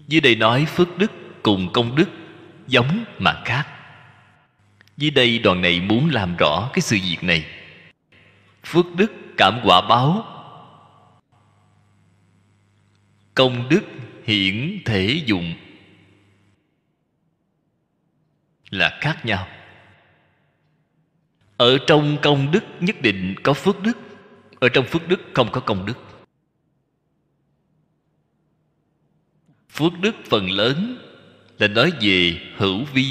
Dưới 0.07 0.21
đây 0.21 0.35
nói 0.35 0.65
phước 0.65 0.97
đức 0.97 1.11
cùng 1.43 1.73
công 1.73 1.95
đức 1.95 2.09
giống 2.67 3.05
mà 3.19 3.41
khác. 3.45 3.67
Dưới 4.97 5.11
đây 5.11 5.39
đoàn 5.39 5.61
này 5.61 5.81
muốn 5.81 6.09
làm 6.09 6.35
rõ 6.39 6.69
cái 6.73 6.81
sự 6.81 6.97
việc 7.03 7.17
này. 7.21 7.45
Phước 8.63 8.85
đức 8.95 9.11
cảm 9.37 9.59
quả 9.63 9.81
báo. 9.81 10.25
Công 13.35 13.69
đức 13.69 13.81
hiển 14.25 14.81
thể 14.85 15.23
dụng 15.25 15.53
là 18.69 18.97
khác 19.01 19.25
nhau 19.25 19.47
ở 21.57 21.77
trong 21.87 22.17
công 22.21 22.51
đức 22.51 22.63
nhất 22.79 23.01
định 23.01 23.35
có 23.43 23.53
phước 23.53 23.81
đức, 23.81 23.97
ở 24.59 24.69
trong 24.69 24.85
phước 24.85 25.07
đức 25.07 25.21
không 25.33 25.51
có 25.51 25.61
công 25.61 25.85
đức. 25.85 25.97
Phước 29.69 29.93
đức 30.01 30.15
phần 30.29 30.51
lớn 30.51 30.97
là 31.59 31.67
nói 31.67 31.91
về 32.01 32.41
hữu 32.57 32.83
vi. 32.83 33.05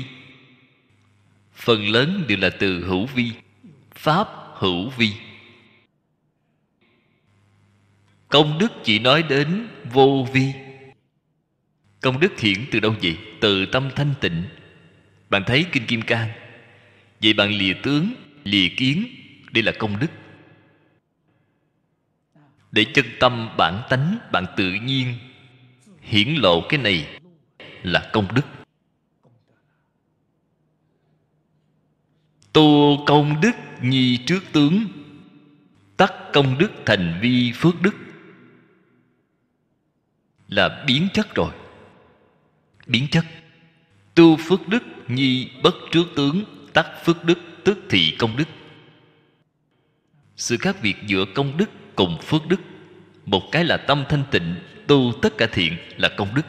Phần 1.53 1.88
lớn 1.88 2.24
đều 2.28 2.38
là 2.38 2.51
từ 2.51 2.84
hữu 2.84 3.07
vi, 3.07 3.30
pháp 3.95 4.28
hữu 4.55 4.88
vi. 4.88 5.12
Công 8.28 8.59
đức 8.59 8.72
chỉ 8.84 8.99
nói 8.99 9.22
đến 9.22 9.68
vô 9.93 10.28
vi. 10.32 10.53
Công 12.01 12.20
đức 12.20 12.40
hiển 12.40 12.59
từ 12.70 12.80
đâu 12.80 12.95
vậy? 13.03 13.16
Từ 13.40 13.66
tâm 13.66 13.90
thanh 13.97 14.14
tịnh. 14.20 14.43
Bạn 15.30 15.43
thấy 15.47 15.66
kinh 15.72 15.86
kim 15.86 16.03
cang? 16.03 16.30
Vậy 17.22 17.32
bạn 17.32 17.51
lìa 17.51 17.74
tướng 17.82 18.14
lìa 18.45 18.68
kiến, 18.76 19.07
đây 19.53 19.62
là 19.62 19.72
công 19.78 19.99
đức. 19.99 20.11
Để 22.72 22.86
chân 22.95 23.07
tâm 23.20 23.49
bản 23.59 23.82
tánh 23.90 24.18
bạn 24.32 24.47
tự 24.57 24.72
nhiên, 24.72 25.14
hiển 26.01 26.28
lộ 26.34 26.61
cái 26.68 26.80
này 26.80 27.20
là 27.82 28.11
công 28.12 28.34
đức. 28.34 28.47
Tu 32.53 32.97
công 33.07 33.40
đức 33.40 33.53
nhi 33.82 34.18
trước 34.26 34.43
tướng, 34.53 34.86
tắc 35.97 36.12
công 36.32 36.59
đức 36.59 36.70
thành 36.86 37.18
vi 37.22 37.53
phước 37.55 37.82
đức. 37.82 37.95
Là 40.49 40.84
biến 40.86 41.09
chất 41.14 41.34
rồi. 41.34 41.53
Biến 42.86 43.07
chất. 43.11 43.26
Tu 44.14 44.36
phước 44.36 44.68
đức 44.68 44.82
nhi 45.09 45.51
bất 45.62 45.74
trước 45.90 46.05
tướng, 46.16 46.45
tắc 46.72 46.86
phước 47.05 47.24
đức 47.24 47.38
tức 47.64 47.78
thị 47.88 48.16
công 48.18 48.36
đức. 48.36 48.48
Sự 50.36 50.56
khác 50.56 50.76
biệt 50.82 50.96
giữa 51.06 51.24
công 51.34 51.56
đức 51.56 51.70
cùng 51.96 52.18
phước 52.22 52.46
đức, 52.48 52.60
một 53.26 53.42
cái 53.52 53.64
là 53.64 53.76
tâm 53.76 54.04
thanh 54.08 54.24
tịnh, 54.30 54.54
tu 54.86 55.12
tất 55.22 55.38
cả 55.38 55.46
thiện 55.52 55.76
là 55.96 56.10
công 56.16 56.34
đức. 56.34 56.46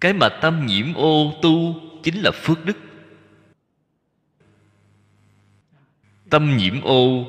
Cái 0.00 0.12
mà 0.12 0.28
tâm 0.28 0.66
nhiễm 0.66 0.94
ô 0.94 1.38
tu 1.42 1.80
chính 2.02 2.20
là 2.20 2.30
phước 2.30 2.64
đức. 2.64 2.76
Tâm 6.30 6.56
nhiễm 6.56 6.80
ô, 6.82 7.26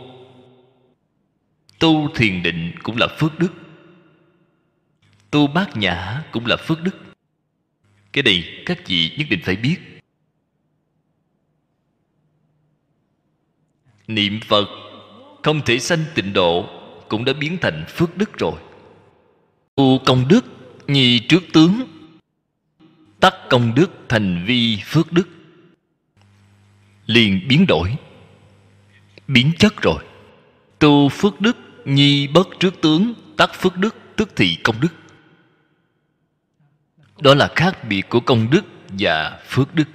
tu 1.80 2.10
thiền 2.16 2.43
định 2.43 2.72
cũng 2.84 2.97
là 2.97 3.08
phước 3.18 3.39
đức. 3.39 3.53
Tu 5.32 5.47
bát 5.47 5.78
nhã 5.78 6.24
cũng 6.32 6.45
là 6.45 6.58
phước 6.58 6.82
đức. 6.82 6.95
Cái 8.12 8.24
này 8.24 8.64
các 8.66 8.88
vị 8.88 9.16
nhất 9.18 9.28
định 9.30 9.39
phải 9.43 9.56
biết. 9.56 9.95
Niệm 14.08 14.39
phật 14.47 14.70
không 15.43 15.62
thể 15.62 15.80
sanh 15.80 16.03
tịnh 16.16 16.34
độ 16.34 16.70
cũng 17.10 17.26
đã 17.26 17.34
biến 17.34 17.58
thành 17.62 17.86
phước 17.88 18.18
đức 18.18 18.38
rồi. 18.38 18.60
Tu 19.76 19.99
công 20.06 20.28
đức 20.28 20.45
nhi 20.88 21.20
trước 21.20 21.43
tướng, 21.53 21.82
tắc 23.20 23.34
công 23.49 23.76
đức 23.76 23.91
thành 24.10 24.45
vi 24.45 24.80
phước 24.86 25.12
đức. 25.12 25.28
Liền 27.06 27.47
biến 27.47 27.66
đổi, 27.68 27.95
biến 29.28 29.51
chất 29.58 29.82
rồi. 29.82 30.03
Tu 30.80 31.10
phước 31.10 31.41
đức 31.41 31.58
nhi 31.86 32.28
bất 32.28 32.47
trước 32.60 32.82
tướng, 32.82 33.14
tắc 33.38 33.53
phước 33.53 33.78
đức, 33.78 33.95
tức 34.16 34.36
thị 34.36 34.58
công 34.64 34.82
đức. 34.82 34.93
Đó 37.20 37.34
là 37.34 37.49
khác 37.56 37.84
biệt 37.89 38.10
của 38.10 38.20
công 38.20 38.49
đức 38.49 38.66
và 38.89 39.39
phước 39.47 39.76
đức. 39.76 39.88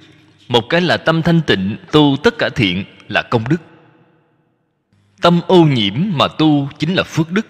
Một 0.47 0.61
cái 0.69 0.81
là 0.81 0.97
tâm 0.97 1.21
thanh 1.21 1.41
tịnh, 1.47 1.77
tu 1.91 2.17
tất 2.23 2.37
cả 2.37 2.49
thiện 2.55 2.85
là 3.07 3.21
công 3.21 3.43
đức 3.49 3.61
tâm 5.21 5.41
ô 5.47 5.63
nhiễm 5.63 5.93
mà 6.13 6.27
tu 6.27 6.69
chính 6.79 6.93
là 6.93 7.03
phước 7.03 7.31
đức. 7.31 7.47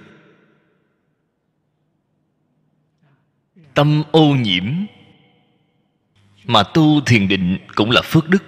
Tâm 3.73 4.03
ô 4.11 4.35
nhiễm 4.35 4.65
mà 6.45 6.63
tu 6.63 7.01
thiền 7.01 7.27
định 7.27 7.57
cũng 7.75 7.91
là 7.91 8.01
phước 8.01 8.29
đức. 8.29 8.43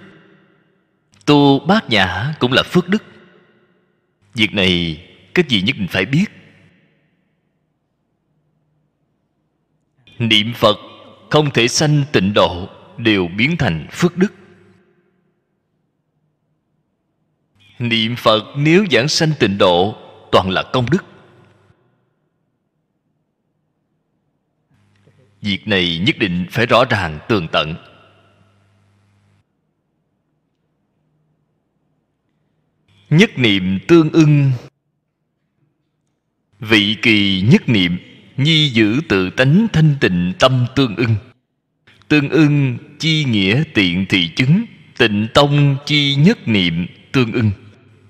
Tu 1.26 1.66
bát 1.66 1.90
nhã 1.90 2.34
cũng 2.38 2.52
là 2.52 2.62
phước 2.62 2.88
đức. 2.88 3.02
Việc 4.34 4.54
này 4.54 5.04
các 5.34 5.46
vị 5.48 5.62
nhất 5.62 5.76
định 5.78 5.88
phải 5.88 6.04
biết. 6.04 6.24
Niệm 10.18 10.52
phật 10.54 10.76
không 11.30 11.50
thể 11.50 11.68
sanh 11.68 12.04
tịnh 12.12 12.32
độ 12.34 12.68
đều 12.98 13.28
biến 13.36 13.56
thành 13.56 13.86
phước 13.90 14.16
đức. 14.16 14.32
Niệm 17.88 18.16
phật 18.16 18.44
nếu 18.56 18.84
giảng 18.90 19.08
sanh 19.08 19.32
tịnh 19.38 19.58
độ, 19.58 19.96
toàn 20.32 20.50
là 20.50 20.62
công 20.72 20.90
đức. 20.90 21.04
Việc 25.42 25.68
này 25.68 25.98
nhất 26.06 26.18
định 26.18 26.46
phải 26.50 26.66
rõ 26.66 26.84
ràng, 26.84 27.18
tường 27.28 27.48
tận. 27.52 27.74
Nhất 33.10 33.38
niệm 33.38 33.78
tương 33.88 34.10
ưng. 34.10 34.52
Vị 36.60 36.96
kỳ 37.02 37.40
nhất 37.50 37.68
niệm, 37.68 37.98
nhi 38.36 38.68
giữ 38.68 39.00
tự 39.08 39.30
tánh 39.30 39.66
thanh 39.72 39.94
tịnh 40.00 40.32
tâm 40.38 40.66
tương 40.76 40.96
ưng. 40.96 41.16
Tương 42.08 42.28
ưng 42.28 42.78
chi 42.98 43.24
nghĩa 43.24 43.62
tiện 43.74 44.06
thị 44.08 44.30
chứng, 44.36 44.64
tịnh 44.98 45.28
tông 45.34 45.76
chi 45.86 46.14
nhất 46.14 46.48
niệm 46.48 46.86
tương 47.12 47.32
ưng 47.32 47.50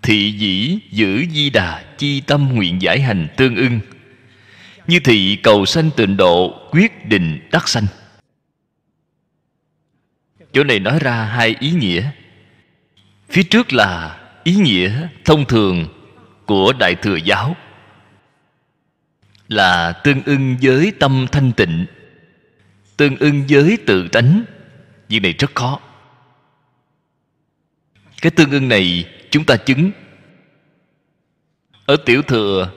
thị 0.04 0.32
dĩ 0.32 0.78
giữ 0.90 1.24
di 1.30 1.50
đà 1.50 1.84
chi 1.98 2.20
tâm 2.20 2.48
nguyện 2.54 2.82
giải 2.82 3.00
hành 3.00 3.28
tương 3.36 3.56
ưng. 3.56 3.80
Như 4.86 5.00
thị 5.00 5.36
cầu 5.42 5.66
sanh 5.66 5.90
tịnh 5.96 6.16
độ 6.16 6.68
quyết 6.70 7.06
định 7.06 7.48
đắc 7.52 7.68
sanh. 7.68 7.86
Chỗ 10.52 10.64
này 10.64 10.78
nói 10.78 10.98
ra 11.00 11.24
hai 11.24 11.56
ý 11.60 11.70
nghĩa. 11.70 12.10
Phía 13.28 13.42
trước 13.42 13.72
là 13.72 14.20
ý 14.44 14.54
nghĩa 14.54 15.08
thông 15.24 15.44
thường 15.44 15.88
của 16.46 16.72
đại 16.72 16.94
thừa 16.94 17.16
giáo. 17.16 17.56
Là 19.48 19.92
tương 19.92 20.22
ưng 20.22 20.56
với 20.62 20.92
tâm 21.00 21.26
thanh 21.32 21.52
tịnh, 21.52 21.86
tương 22.96 23.16
ưng 23.16 23.44
với 23.48 23.78
tự 23.86 24.08
tánh. 24.08 24.44
Việc 25.08 25.20
này 25.20 25.32
rất 25.32 25.54
khó. 25.54 25.80
Cái 28.22 28.30
tương 28.30 28.50
ưng 28.50 28.68
này 28.68 29.04
chúng 29.34 29.44
ta 29.44 29.56
chứng. 29.56 29.90
Ở 31.86 31.96
tiểu 31.96 32.22
thừa, 32.22 32.70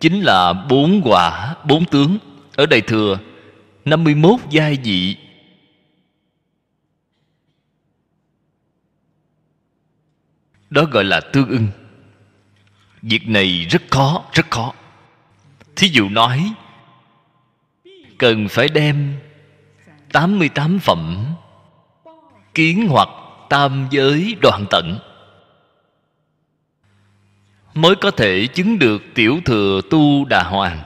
chính 0.00 0.20
là 0.20 0.52
bốn 0.52 1.00
quả 1.04 1.56
bốn 1.64 1.84
tướng. 1.84 2.18
Ở 2.56 2.66
đại 2.66 2.80
thừa 2.80 3.18
51 3.84 4.40
giai 4.50 4.78
vị. 4.84 5.16
Đó 10.70 10.84
gọi 10.84 11.04
là 11.04 11.20
tương 11.20 11.48
ưng. 11.48 11.68
Việc 13.02 13.28
này 13.28 13.66
rất 13.70 13.82
khó 13.90 14.24
rất 14.32 14.50
khó. 14.50 14.72
Thí 15.76 15.88
dụ 15.88 16.08
nói, 16.08 16.52
cần 18.18 18.48
phải 18.48 18.68
đem 18.68 19.16
88 20.12 20.78
phẩm 20.78 21.26
kiến 22.54 22.86
hoặc 22.88 23.08
tam 23.48 23.88
giới 23.90 24.36
đoạn 24.42 24.64
tận 24.70 24.98
mới 27.78 27.94
có 27.96 28.10
thể 28.10 28.46
chứng 28.46 28.78
được 28.78 29.02
tiểu 29.14 29.40
thừa 29.44 29.80
tu 29.90 30.24
đà 30.24 30.42
hoàng. 30.42 30.78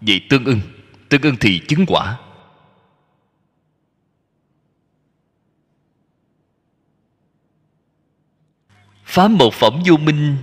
Vậy 0.00 0.20
tương 0.28 0.44
ưng 0.44 0.60
tương 1.08 1.22
ưng 1.22 1.36
thì 1.40 1.58
chứng 1.68 1.84
quả. 1.86 2.18
Phá 9.04 9.28
một 9.28 9.54
phẩm 9.54 9.82
vô 9.84 9.96
minh 9.96 10.36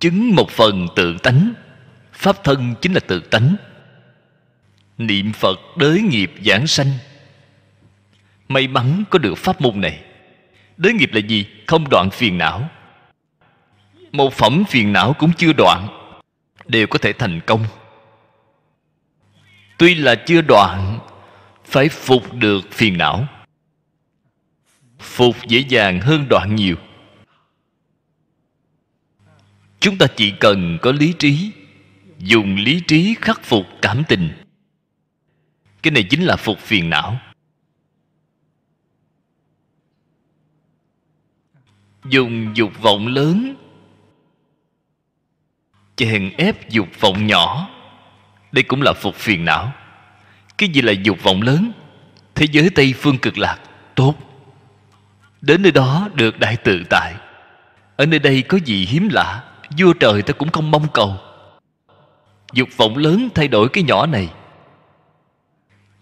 chứng 0.00 0.34
một 0.34 0.50
phần 0.50 0.86
tự 0.96 1.18
tánh. 1.22 1.52
Pháp 2.12 2.44
thân 2.44 2.74
chính 2.80 2.92
là 2.92 3.00
tự 3.00 3.20
tánh. 3.20 3.56
Niệm 4.98 5.32
phật 5.32 5.58
đới 5.76 6.02
nghiệp 6.02 6.32
giảng 6.44 6.66
sanh. 6.66 6.90
May 8.48 8.68
mắn 8.68 9.04
có 9.10 9.18
được 9.18 9.34
pháp 9.34 9.60
môn 9.60 9.80
này. 9.80 10.04
Đới 10.76 10.92
nghiệp 10.92 11.10
là 11.12 11.20
gì? 11.20 11.46
Không 11.66 11.88
đoạn 11.90 12.10
phiền 12.10 12.38
não 12.38 12.70
một 14.12 14.32
phẩm 14.32 14.64
phiền 14.68 14.92
não 14.92 15.14
cũng 15.18 15.32
chưa 15.36 15.52
đoạn, 15.52 15.88
đều 16.66 16.86
có 16.86 16.98
thể 16.98 17.12
thành 17.12 17.40
công. 17.46 17.64
Tuy 19.78 19.94
là 19.94 20.14
chưa 20.14 20.40
đoạn, 20.40 20.98
phải 21.64 21.88
phục 21.88 22.34
được 22.34 22.60
phiền 22.70 22.98
não. 22.98 23.26
Phục 24.98 25.36
dễ 25.46 25.58
dàng 25.58 26.00
hơn 26.00 26.26
đoạn 26.30 26.54
nhiều. 26.54 26.76
Chúng 29.80 29.98
ta 29.98 30.06
chỉ 30.16 30.34
cần 30.40 30.78
có 30.82 30.92
lý 30.92 31.14
trí, 31.18 31.52
dùng 32.18 32.56
lý 32.56 32.80
trí 32.80 33.16
khắc 33.20 33.42
phục 33.44 33.66
cảm 33.82 34.02
tình. 34.08 34.30
Cái 35.82 35.90
này 35.90 36.02
chính 36.10 36.22
là 36.22 36.36
phục 36.36 36.58
phiền 36.58 36.90
não. 36.90 37.20
Dùng 42.04 42.56
dục 42.56 42.72
vọng 42.80 43.06
lớn 43.06 43.54
chèn 45.98 46.30
ép 46.36 46.70
dục 46.70 46.88
vọng 47.00 47.26
nhỏ. 47.26 47.68
Đây 48.52 48.62
cũng 48.62 48.82
là 48.82 48.92
phục 48.92 49.14
phiền 49.14 49.44
não. 49.44 49.72
Cái 50.58 50.68
gì 50.68 50.82
là 50.82 50.92
dục 50.92 51.22
vọng 51.22 51.42
lớn? 51.42 51.72
Thế 52.34 52.46
giới 52.50 52.70
tây 52.70 52.94
phương 52.96 53.18
cực 53.18 53.38
lạc, 53.38 53.58
tốt. 53.94 54.14
Đến 55.40 55.62
nơi 55.62 55.72
đó 55.72 56.08
được 56.14 56.38
đại 56.38 56.56
tự 56.56 56.82
tại. 56.90 57.14
Ở 57.96 58.06
nơi 58.06 58.18
đây 58.18 58.42
có 58.42 58.58
gì 58.64 58.86
hiếm 58.86 59.08
lạ, 59.12 59.44
vua 59.78 59.92
trời 59.92 60.22
ta 60.22 60.32
cũng 60.32 60.50
không 60.50 60.70
mong 60.70 60.86
cầu. 60.94 61.16
Dục 62.52 62.68
vọng 62.76 62.96
lớn 62.96 63.28
thay 63.34 63.48
đổi 63.48 63.68
cái 63.68 63.84
nhỏ 63.84 64.06
này. 64.06 64.28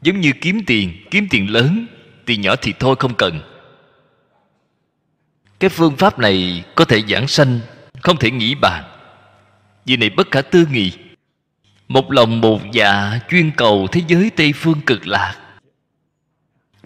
Giống 0.02 0.20
như 0.20 0.32
kiếm 0.40 0.60
tiền 0.66 1.06
kiếm 1.10 1.26
tiền 1.30 1.50
lớn, 1.50 1.86
tiền 2.24 2.40
nhỏ 2.40 2.56
thì 2.56 2.72
thôi 2.78 2.96
không 2.98 3.14
cần. 3.14 3.40
Cái 5.60 5.70
phương 5.70 5.96
pháp 5.96 6.18
này 6.18 6.64
có 6.74 6.84
thể 6.84 7.02
giảng 7.08 7.28
sanh, 7.28 7.60
không 8.02 8.16
thể 8.16 8.30
nghĩ 8.30 8.54
bàn 8.54 8.84
vì 9.86 9.96
này 9.96 10.10
bất 10.10 10.30
khả 10.30 10.42
tư 10.42 10.66
nghị. 10.70 10.92
Một 11.88 12.12
lòng 12.12 12.40
một 12.40 12.60
dạ 12.72 13.18
chuyên 13.30 13.50
cầu 13.56 13.86
thế 13.92 14.02
giới 14.08 14.30
tây 14.36 14.52
phương 14.52 14.80
cực 14.86 15.06
lạc. 15.06 15.36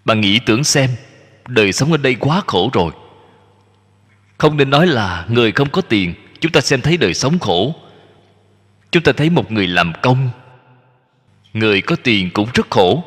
Bạn 0.04 0.20
nghĩ 0.20 0.40
tưởng 0.46 0.64
xem, 0.64 0.90
đời 1.48 1.72
sống 1.72 1.92
ở 1.92 1.98
đây 1.98 2.14
quá 2.14 2.42
khổ 2.46 2.70
rồi. 2.72 2.92
Không 4.38 4.56
nên 4.56 4.70
nói 4.70 4.86
là 4.86 5.26
người 5.28 5.52
không 5.52 5.70
có 5.70 5.82
tiền, 5.82 6.14
chúng 6.40 6.52
ta 6.52 6.60
xem 6.60 6.80
thấy 6.80 6.96
đời 6.96 7.14
sống 7.14 7.38
khổ. 7.38 7.74
Chúng 8.90 9.02
ta 9.02 9.12
thấy 9.12 9.30
một 9.30 9.52
người 9.52 9.66
làm 9.66 9.92
công, 10.02 10.30
người 11.52 11.82
có 11.82 11.96
tiền 12.04 12.30
cũng 12.32 12.48
rất 12.54 12.70
khổ. 12.70 13.04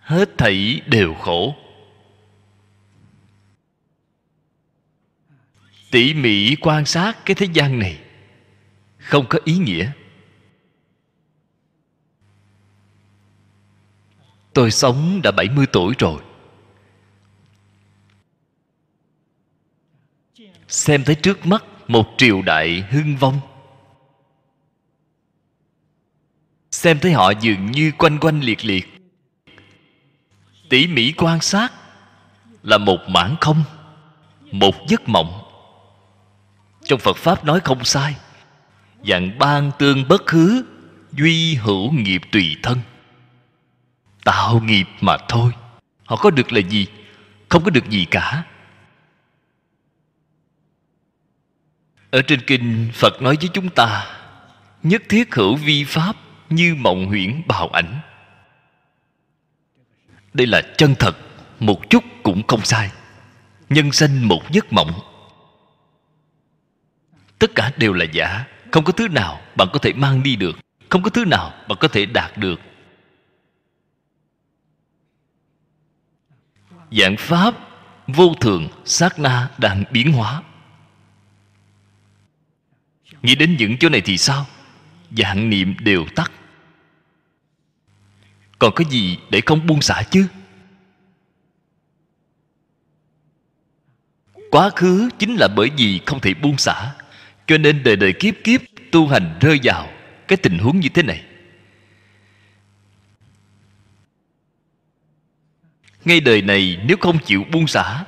Hết 0.00 0.38
thảy 0.38 0.80
đều 0.86 1.14
khổ. 1.14 1.54
Tỉ 5.92 6.14
mỉ 6.14 6.56
quan 6.60 6.84
sát 6.86 7.18
cái 7.24 7.34
thế 7.34 7.46
gian 7.52 7.78
này 7.78 7.98
không 8.98 9.26
có 9.28 9.38
ý 9.44 9.58
nghĩa. 9.58 9.90
Tôi 14.52 14.70
sống 14.70 15.20
đã 15.22 15.30
70 15.30 15.66
tuổi 15.72 15.94
rồi. 15.98 16.22
Xem 20.68 21.04
thấy 21.04 21.14
trước 21.14 21.46
mắt 21.46 21.64
một 21.88 22.06
triều 22.18 22.42
đại 22.42 22.84
hưng 22.90 23.16
vong. 23.16 23.40
Xem 26.70 26.98
thấy 26.98 27.12
họ 27.12 27.32
dường 27.40 27.70
như 27.70 27.92
quanh 27.98 28.18
quanh 28.18 28.40
liệt 28.40 28.64
liệt. 28.64 28.88
Tỉ 30.68 30.86
mỉ 30.86 31.12
quan 31.16 31.40
sát 31.40 31.72
là 32.62 32.78
một 32.78 32.98
mảng 33.08 33.36
không, 33.40 33.64
một 34.52 34.74
giấc 34.88 35.08
mộng 35.08 35.41
trong 36.92 37.00
phật 37.00 37.16
pháp 37.16 37.44
nói 37.44 37.60
không 37.64 37.84
sai. 37.84 38.16
Dạng 39.08 39.38
ban 39.38 39.70
tương 39.78 40.08
bất 40.08 40.30
hứa 40.30 40.62
duy 41.12 41.54
hữu 41.54 41.92
nghiệp 41.92 42.22
tùy 42.32 42.56
thân. 42.62 42.78
Tạo 44.24 44.60
nghiệp 44.60 44.84
mà 45.00 45.16
thôi. 45.28 45.52
Họ 46.04 46.16
có 46.16 46.30
được 46.30 46.52
là 46.52 46.60
gì? 46.60 46.86
Không 47.48 47.64
có 47.64 47.70
được 47.70 47.88
gì 47.88 48.04
cả. 48.10 48.44
Ở 52.10 52.22
trên 52.22 52.40
kinh 52.46 52.90
phật 52.94 53.22
nói 53.22 53.36
với 53.40 53.48
chúng 53.52 53.68
ta, 53.68 54.06
nhất 54.82 55.02
thiết 55.08 55.34
hữu 55.34 55.56
vi 55.56 55.84
pháp 55.84 56.16
như 56.50 56.74
mộng 56.74 57.06
huyễn 57.06 57.42
bào 57.46 57.68
ảnh. 57.68 58.00
Đây 60.34 60.46
là 60.46 60.62
chân 60.76 60.94
thật, 60.98 61.16
một 61.60 61.90
chút 61.90 62.04
cũng 62.22 62.42
không 62.46 62.64
sai. 62.64 62.90
Nhân 63.68 63.92
sanh 63.92 64.28
một 64.28 64.50
giấc 64.50 64.72
mộng 64.72 65.11
tất 67.42 67.54
cả 67.54 67.72
đều 67.76 67.92
là 67.92 68.04
giả. 68.04 68.44
Không 68.70 68.84
có 68.84 68.92
thứ 68.92 69.08
nào 69.08 69.40
bạn 69.56 69.68
có 69.72 69.78
thể 69.78 69.92
mang 69.92 70.22
đi 70.22 70.36
được. 70.36 70.58
Không 70.88 71.02
có 71.02 71.10
thứ 71.10 71.24
nào 71.24 71.52
bạn 71.68 71.78
có 71.80 71.88
thể 71.88 72.06
đạt 72.06 72.38
được. 72.38 72.60
Dạng 76.90 77.16
pháp 77.18 77.54
vô 78.06 78.34
thường, 78.40 78.68
sát 78.84 79.18
na 79.18 79.50
đang 79.58 79.84
biến 79.90 80.12
hóa. 80.12 80.42
Nghĩ 83.22 83.34
đến 83.34 83.56
những 83.56 83.76
chỗ 83.80 83.88
này 83.88 84.00
thì 84.00 84.18
sao? 84.18 84.46
Dạng 85.16 85.50
niệm 85.50 85.74
đều 85.80 86.06
tắt. 86.16 86.32
Còn 88.58 88.72
có 88.74 88.84
gì 88.90 89.18
để 89.30 89.40
không 89.46 89.66
buông 89.66 89.82
xả 89.82 90.02
chứ? 90.10 90.28
Quá 94.50 94.70
khứ 94.76 95.08
chính 95.18 95.36
là 95.36 95.48
bởi 95.56 95.70
vì 95.76 96.00
không 96.06 96.20
thể 96.20 96.34
buông 96.34 96.58
xả 96.58 96.92
cho 97.52 97.58
nên 97.58 97.82
đời 97.82 97.96
đời 97.96 98.12
kiếp 98.12 98.34
kiếp 98.44 98.60
tu 98.90 99.06
hành 99.06 99.38
rơi 99.40 99.60
vào 99.62 99.88
cái 100.28 100.36
tình 100.36 100.58
huống 100.58 100.80
như 100.80 100.88
thế 100.88 101.02
này. 101.02 101.24
Ngay 106.04 106.20
đời 106.20 106.42
này 106.42 106.78
nếu 106.84 106.96
không 107.00 107.18
chịu 107.24 107.44
buông 107.52 107.66
xả, 107.66 108.04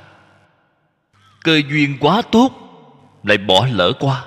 cơ 1.43 1.61
duyên 1.69 1.97
quá 1.99 2.21
tốt 2.31 2.51
lại 3.23 3.37
bỏ 3.37 3.67
lỡ 3.71 3.93
qua. 3.99 4.25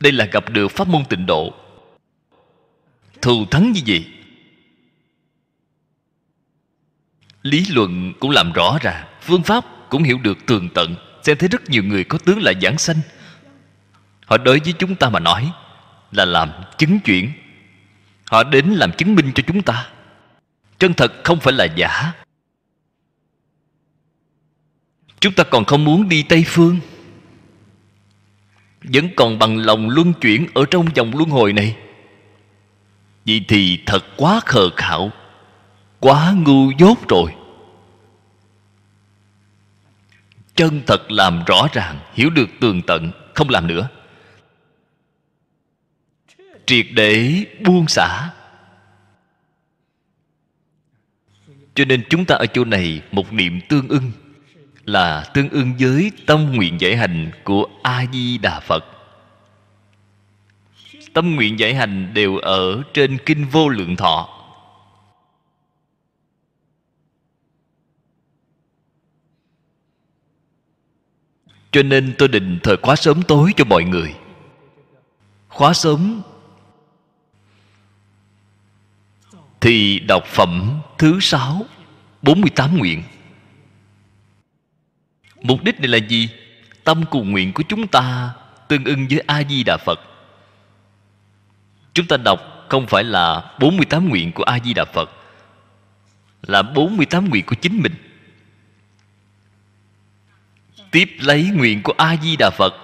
Đây 0.00 0.12
là 0.12 0.24
gặp 0.24 0.50
được 0.50 0.68
pháp 0.68 0.88
môn 0.88 1.04
tịnh 1.04 1.26
độ. 1.26 1.54
Thù 3.22 3.46
thắng 3.50 3.72
như 3.72 3.80
vậy, 3.86 4.06
lý 7.42 7.66
luận 7.70 8.12
cũng 8.20 8.30
làm 8.30 8.52
rõ 8.52 8.78
ràng 8.80 9.06
phương 9.20 9.42
pháp 9.42 9.64
cũng 9.90 10.02
hiểu 10.02 10.18
được 10.18 10.38
tường 10.46 10.68
tận. 10.74 10.94
Xem 11.22 11.36
thấy 11.38 11.48
rất 11.48 11.70
nhiều 11.70 11.84
người 11.84 12.04
có 12.04 12.18
tướng 12.18 12.42
là 12.42 12.52
giảng 12.62 12.78
sanh 12.78 12.96
họ 14.30 14.38
đối 14.38 14.60
với 14.60 14.72
chúng 14.72 14.94
ta 14.94 15.08
mà 15.08 15.20
nói 15.20 15.52
là 16.12 16.24
làm 16.24 16.50
chứng 16.78 17.00
chuyển. 17.00 17.32
Họ 18.24 18.42
đến 18.42 18.66
làm 18.66 18.92
chứng 18.92 19.14
minh 19.14 19.32
cho 19.34 19.42
chúng 19.46 19.62
ta. 19.62 19.86
Chân 20.78 20.94
thật 20.94 21.12
không 21.24 21.40
phải 21.40 21.52
là 21.52 21.64
giả. 21.64 22.12
Chúng 25.20 25.32
ta 25.32 25.44
còn 25.44 25.64
không 25.64 25.84
muốn 25.84 26.08
đi 26.08 26.22
tây 26.22 26.44
phương. 26.46 26.80
Vẫn 28.82 29.08
còn 29.16 29.38
bằng 29.38 29.56
lòng 29.56 29.90
luân 29.90 30.12
chuyển 30.12 30.46
ở 30.54 30.64
trong 30.70 30.84
vòng 30.84 31.12
luân 31.16 31.30
hồi 31.30 31.52
này. 31.52 31.76
Vậy 33.26 33.44
thì 33.48 33.82
thật 33.86 34.04
quá 34.16 34.40
khờ 34.46 34.70
khạo, 34.76 35.10
quá 36.00 36.32
ngu 36.36 36.70
dốt 36.78 37.08
rồi. 37.08 37.34
Chân 40.54 40.82
thật 40.86 41.10
làm 41.10 41.44
rõ 41.44 41.68
ràng, 41.72 41.98
hiểu 42.14 42.30
được 42.30 42.48
tường 42.60 42.82
tận, 42.82 43.10
không 43.34 43.48
làm 43.48 43.66
nữa 43.66 43.88
triệt 46.70 46.86
để 46.94 47.44
buông 47.64 47.88
xả. 47.88 48.30
Cho 51.74 51.84
nên 51.84 52.02
chúng 52.10 52.24
ta 52.24 52.34
ở 52.34 52.46
chỗ 52.46 52.64
này, 52.64 53.02
một 53.12 53.32
niệm 53.32 53.60
tương 53.68 53.88
ưng 53.88 54.12
là 54.84 55.24
tương 55.34 55.48
ưng 55.48 55.74
với 55.80 56.12
tâm 56.26 56.52
nguyện 56.52 56.80
giải 56.80 56.96
hành 56.96 57.30
của 57.44 57.66
a 57.82 58.04
di 58.12 58.38
đà 58.38 58.60
phật. 58.60 58.84
Tâm 61.12 61.36
nguyện 61.36 61.58
giải 61.58 61.74
hành 61.74 62.14
đều 62.14 62.36
ở 62.36 62.82
trên 62.94 63.18
kinh 63.26 63.44
vô 63.44 63.68
lượng 63.68 63.96
thọ. 63.96 64.28
Cho 71.72 71.82
nên 71.82 72.14
tôi 72.18 72.28
định 72.28 72.58
thời 72.62 72.76
khóa 72.76 72.96
sớm 72.96 73.22
tối 73.22 73.52
cho 73.56 73.64
mọi 73.64 73.84
người. 73.84 74.14
Khóa 75.48 75.74
sớm 75.74 76.22
thì 79.60 79.98
đọc 79.98 80.24
phẩm 80.26 80.80
thứ 80.98 81.20
sáu 81.20 81.66
48 82.22 82.78
nguyện. 82.78 83.02
Mục 85.42 85.64
đích 85.64 85.80
này 85.80 85.88
là 85.88 85.98
gì? 85.98 86.28
Tâm 86.84 87.04
cùng 87.10 87.30
nguyện 87.30 87.52
của 87.52 87.62
chúng 87.68 87.86
ta 87.86 88.30
tương 88.68 88.84
ưng 88.84 89.06
với 89.08 89.22
A-di-đà 89.26 89.76
Phật. 89.76 90.00
Chúng 91.94 92.06
ta 92.06 92.16
đọc 92.16 92.50
không 92.70 92.86
phải 92.86 93.04
là 93.04 93.54
48 93.58 94.08
nguyện 94.08 94.32
của 94.32 94.42
a 94.42 94.58
di 94.64 94.74
đà 94.74 94.84
phật, 94.84 95.10
là 96.42 96.62
48 96.62 97.28
nguyện 97.28 97.46
của 97.46 97.54
chính 97.54 97.82
mình. 97.82 97.94
Tiếp 100.90 101.10
lấy 101.18 101.44
nguyện 101.44 101.82
của 101.82 101.94
a 101.96 102.16
di 102.22 102.36
đà 102.36 102.50
phật 102.50 102.74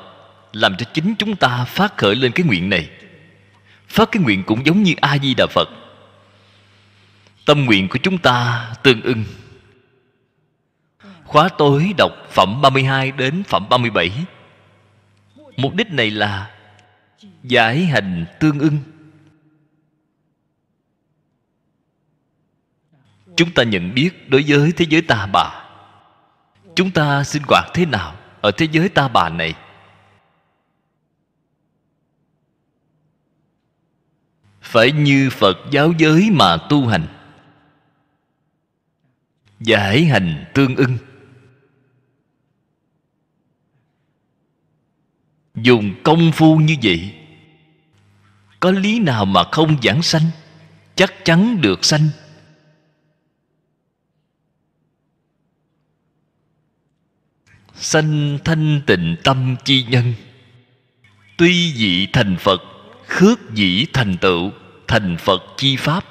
làm 0.52 0.76
cho 0.76 0.86
chính 0.94 1.14
chúng 1.18 1.36
ta 1.36 1.64
phát 1.64 1.96
khởi 1.96 2.16
lên 2.16 2.32
cái 2.32 2.46
nguyện 2.46 2.70
này. 2.70 2.90
Phát 3.88 4.08
cái 4.12 4.22
nguyện 4.22 4.44
cũng 4.44 4.66
giống 4.66 4.82
như 4.82 4.94
a 5.00 5.18
di 5.18 5.34
đà 5.34 5.46
phật 5.46 5.68
tâm 7.47 7.64
nguyện 7.64 7.88
của 7.88 7.99
chúng 8.03 8.18
ta 8.18 8.72
tương 8.82 9.03
ưng. 9.03 9.24
Khóa 11.24 11.49
tối 11.59 11.94
đọc 11.99 12.12
phẩm 12.30 12.61
32 12.62 13.11
đến 13.11 13.42
phẩm 13.49 13.66
37 13.70 14.11
mục 15.57 15.74
đích 15.74 15.92
này 15.92 16.11
là 16.11 16.51
giải 17.42 17.84
hành 17.84 18.26
tương 18.40 18.59
ưng. 18.59 18.78
Chúng 23.36 23.55
ta 23.55 23.62
nhận 23.62 23.94
biết 23.94 24.30
đối 24.30 24.44
với 24.49 24.72
thế 24.76 24.86
giới 24.88 25.03
ta 25.03 25.26
bà. 25.26 25.64
Chúng 26.74 26.90
ta 26.90 27.24
sinh 27.24 27.42
hoạt 27.49 27.70
thế 27.74 27.86
nào 27.86 28.16
ở 28.40 28.51
thế 28.51 28.68
giới 28.72 28.88
ta 28.88 29.09
bà 29.09 29.28
này? 29.28 29.55
Phải 34.62 34.92
như 34.92 35.30
phật 35.30 35.57
giáo 35.70 35.92
giới 35.99 36.30
mà 36.32 36.57
tu 36.57 36.86
hành 36.86 37.15
giải 39.61 40.04
hành 40.04 40.44
tương 40.54 40.76
ưng. 40.76 40.98
Dùng 45.54 45.94
công 46.02 46.32
phu 46.32 46.57
như 46.57 46.76
vậy, 46.82 47.14
có 48.61 48.70
lý 48.70 48.98
nào 48.98 49.24
mà 49.24 49.44
không 49.52 49.76
giảng 49.82 50.02
sanh? 50.02 50.30
Chắc 50.94 51.24
chắn 51.24 51.61
được 51.61 51.84
sanh. 51.84 52.09
Sanh 57.74 58.38
thanh 58.44 58.80
tịnh 58.86 59.16
tâm 59.24 59.57
chi 59.64 59.84
nhân. 59.88 60.14
Tuy 61.36 61.72
dị 61.72 62.07
thành 62.12 62.36
phật, 62.40 62.62
khước 63.07 63.54
dĩ 63.54 63.86
thành 63.92 64.16
tựu, 64.20 64.50
thành 64.88 65.16
phật 65.16 65.42
chi 65.57 65.76
pháp, 65.76 66.04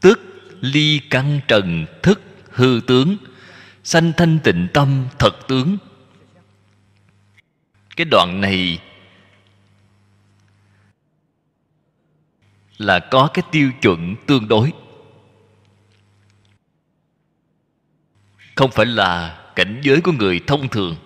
tức 0.00 0.20
ly 0.60 1.00
căn 1.10 1.40
trần 1.48 1.86
thức 2.02 2.20
hư 2.54 2.80
tướng, 2.86 3.16
sanh 3.84 4.12
thanh 4.16 4.38
tịnh 4.44 4.68
tâm 4.74 5.06
thật 5.18 5.32
tướng. 5.48 5.78
Cái 7.96 8.04
đoạn 8.04 8.40
này 8.40 8.78
là 12.78 12.98
có 13.10 13.30
cái 13.34 13.42
tiêu 13.50 13.72
chuẩn 13.82 14.16
tương 14.26 14.48
đối. 14.48 14.72
Không 18.54 18.70
phải 18.70 18.86
là 18.86 19.38
cảnh 19.56 19.80
giới 19.82 20.00
của 20.00 20.12
người 20.12 20.40
thông 20.46 20.68
thường. 20.68 20.96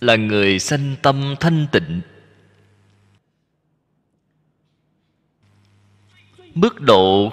Là 0.00 0.16
người 0.16 0.58
sanh 0.58 0.96
tâm 1.02 1.34
thanh 1.40 1.66
tịnh. 1.72 2.00
Mức 6.54 6.80
độ 6.80 7.32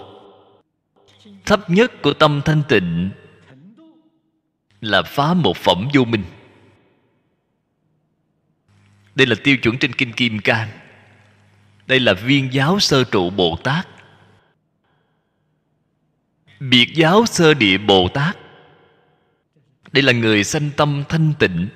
thấp 1.46 1.70
nhất 1.70 1.91
của 2.02 2.14
tâm 2.14 2.41
thanh 2.46 2.64
tịnh 2.70 3.10
là 4.82 5.02
phá 5.02 5.34
một 5.34 5.58
phẩm 5.58 5.88
vô 5.93 6.06
minh. 6.06 6.24
Đây 9.16 9.28
là 9.28 9.36
tiêu 9.43 9.58
chuẩn 9.58 9.78
trên 9.78 9.93
kinh 9.93 10.14
kim 10.14 10.39
cang. 10.39 10.70
Đây 11.88 12.00
là 12.00 12.14
viên 12.14 12.54
giáo 12.54 12.80
sơ 12.80 13.04
trụ 13.04 13.30
bồ 13.30 13.58
tát. 13.64 13.88
Biệt 16.60 16.93
giáo 16.96 17.26
sơ 17.26 17.54
địa 17.54 17.78
bồ 17.78 18.08
tát. 18.08 18.38
Đây 19.91 20.04
là 20.04 20.14
người 20.14 20.43
sanh 20.43 20.70
tâm 20.78 21.04
thanh 21.10 21.34
tịnh. 21.39 21.68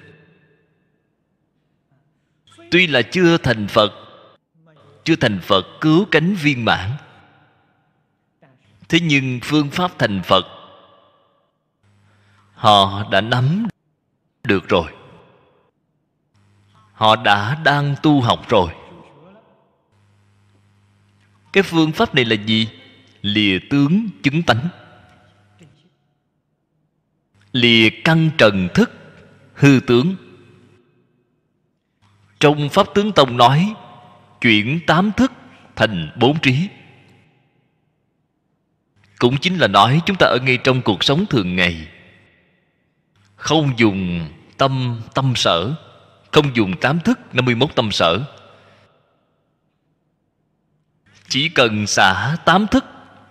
Tuy 2.71 2.87
là 2.87 3.01
chưa 3.01 3.37
thành 3.37 3.67
phật, 3.67 3.93
chưa 5.03 5.15
thành 5.15 5.39
phật 5.39 5.65
cứu 5.81 6.05
cánh 6.11 6.35
viên 6.35 6.65
mãn 6.65 6.91
thế 8.89 8.99
nhưng 8.99 9.39
phương 9.43 9.69
pháp 9.69 9.91
thành 9.99 10.21
phật, 10.23 10.45
họ 12.53 13.09
đã 13.11 13.21
nắm 13.21 13.67
được 14.43 14.69
rồi. 14.69 14.91
Họ 16.93 17.15
đã 17.15 17.61
đang 17.63 17.95
tu 18.03 18.21
học 18.21 18.49
rồi. 18.49 18.71
Cái 21.53 21.63
phương 21.63 21.91
pháp 21.91 22.15
này 22.15 22.25
là 22.25 22.35
gì? 22.35 22.69
Lìa 23.21 23.59
tướng 23.69 24.07
chứng 24.23 24.43
tánh. 24.43 24.67
Lìa 27.51 27.89
căn 28.03 28.29
trần 28.37 28.67
thức, 28.73 28.91
hư 29.53 29.79
tướng. 29.87 30.15
Trong 32.39 32.69
pháp 32.69 32.87
tướng 32.95 33.11
tông 33.11 33.37
nói, 33.37 33.73
chuyển 34.41 34.79
tám 34.87 35.11
thức 35.17 35.31
thành 35.75 36.11
bốn 36.19 36.39
trí 36.39 36.67
cũng 39.19 39.37
chính 39.37 39.57
là 39.57 39.67
nói 39.67 40.01
chúng 40.05 40.17
ta 40.19 40.27
ở 40.27 40.37
ngay 40.43 40.57
trong 40.57 40.81
cuộc 40.81 41.03
sống 41.03 41.25
thường 41.25 41.55
ngày. 41.55 41.87
Không 43.35 43.73
dùng 43.77 44.29
tâm 44.57 45.01
tâm 45.13 45.33
sở. 45.35 45.73
Không 46.31 46.55
dùng 46.55 46.79
tám 46.81 46.99
thức 46.99 47.19
51 47.33 47.75
tâm 47.75 47.91
sở. 47.91 48.19
Chỉ 51.27 51.49
cần 51.49 51.87
xả 51.87 52.37
tám 52.45 52.67
thức 52.67 52.85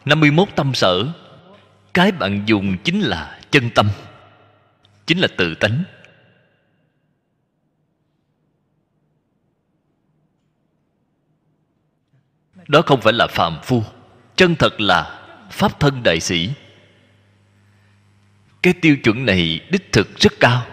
51 0.04 0.48
tâm 0.56 0.74
sở. 0.74 1.04
Cái 1.94 2.12
bạn 2.12 2.42
dùng 2.46 2.76
chính 2.84 3.00
là 3.00 3.40
chân 3.50 3.70
tâm, 3.74 3.88
chính 5.06 5.18
là 5.18 5.28
tự 5.36 5.54
tánh. 5.54 5.82
Đó 12.68 12.82
không 12.86 13.00
phải 13.00 13.12
là 13.12 13.26
phàm 13.26 13.58
phu, 13.62 13.82
chân 14.36 14.54
thật 14.54 14.80
là 14.80 15.17
pháp 15.50 15.80
thân 15.80 16.02
đại 16.02 16.20
sĩ. 16.20 16.50
Cái 18.62 18.72
tiêu 18.72 18.96
chuẩn 18.96 19.26
này 19.26 19.60
đích 19.70 19.92
thực 19.92 20.18
rất 20.18 20.32
cao, 20.40 20.66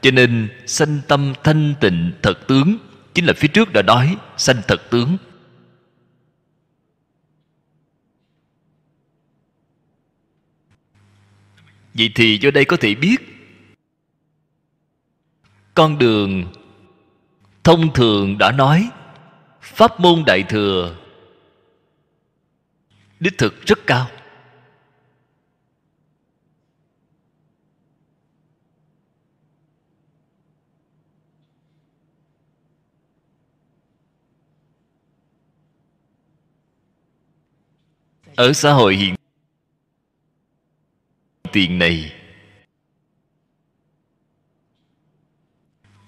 cho 0.00 0.10
nên 0.10 0.48
sanh 0.66 1.00
tâm 1.08 1.32
thanh 1.44 1.74
tịnh 1.80 2.12
thật 2.22 2.34
tướng, 2.48 2.78
chính 3.14 3.24
là 3.24 3.32
phía 3.36 3.48
trước 3.48 3.72
đã 3.72 3.82
nói, 3.82 4.16
sanh 4.36 4.56
thật 4.68 4.90
tướng. 4.90 5.16
Vậy 11.94 12.12
thì 12.14 12.38
do 12.42 12.50
đây 12.50 12.64
có 12.64 12.76
thể 12.80 12.94
biết, 12.94 13.16
con 15.74 15.98
đường 15.98 16.52
thông 17.64 17.94
thường 17.94 18.38
đã 18.38 18.52
nói, 18.52 18.90
pháp 19.60 20.00
môn 20.00 20.24
đại 20.26 20.42
thừa 20.42 20.96
đích 23.20 23.38
thực 23.38 23.66
rất 23.66 23.78
cao. 23.86 24.08
Ở 38.40 38.52
xã 38.52 38.72
hội 38.72 38.96
hiện 38.96 39.14
tiền 41.52 41.78
này, 41.78 42.12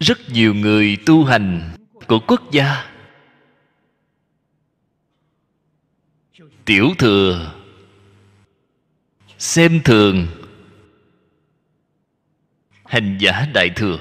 rất 0.01 0.19
nhiều 0.29 0.55
người 0.55 0.97
tu 1.07 1.25
hành 1.25 1.77
của 2.07 2.21
quốc 2.29 2.51
gia. 2.51 2.91
Tiểu 6.65 6.89
thừa, 6.99 7.55
xem 9.39 9.81
thường 9.85 10.27
hành 12.85 13.19
giả 13.21 13.47
đại 13.55 13.71
thừa. 13.77 13.99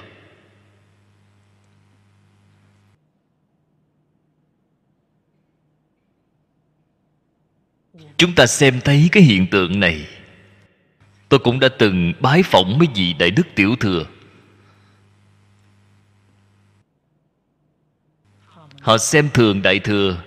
Chúng 8.22 8.36
ta 8.36 8.46
xem 8.46 8.82
thấy 8.82 9.10
cái 9.12 9.24
hiện 9.24 9.48
tượng 9.48 9.80
này. 9.80 10.08
Tôi 11.30 11.40
cũng 11.40 11.60
đã 11.60 11.70
từng 11.80 12.14
bái 12.20 12.44
phỏng 12.44 12.80
mấy 12.80 12.88
vị 12.96 13.14
đại 13.14 13.32
đức 13.32 13.48
tiểu 13.56 13.76
thừa. 13.80 14.06
Họ 18.82 18.98
xem 18.98 19.30
thường 19.34 19.62
đại 19.62 19.80
thừa 19.80 20.18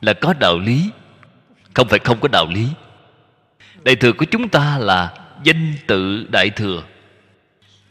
là 0.00 0.12
có 0.12 0.34
đạo 0.40 0.58
lý, 0.58 0.90
không 1.74 1.88
phải 1.88 1.98
không 1.98 2.20
có 2.20 2.28
đạo 2.28 2.46
lý. 2.54 2.68
Đại 3.84 3.96
thừa 3.96 4.12
của 4.12 4.26
chúng 4.30 4.48
ta 4.48 4.78
là 4.78 5.14
danh 5.44 5.74
tự 5.86 6.26
đại 6.28 6.50
thừa. 6.50 6.82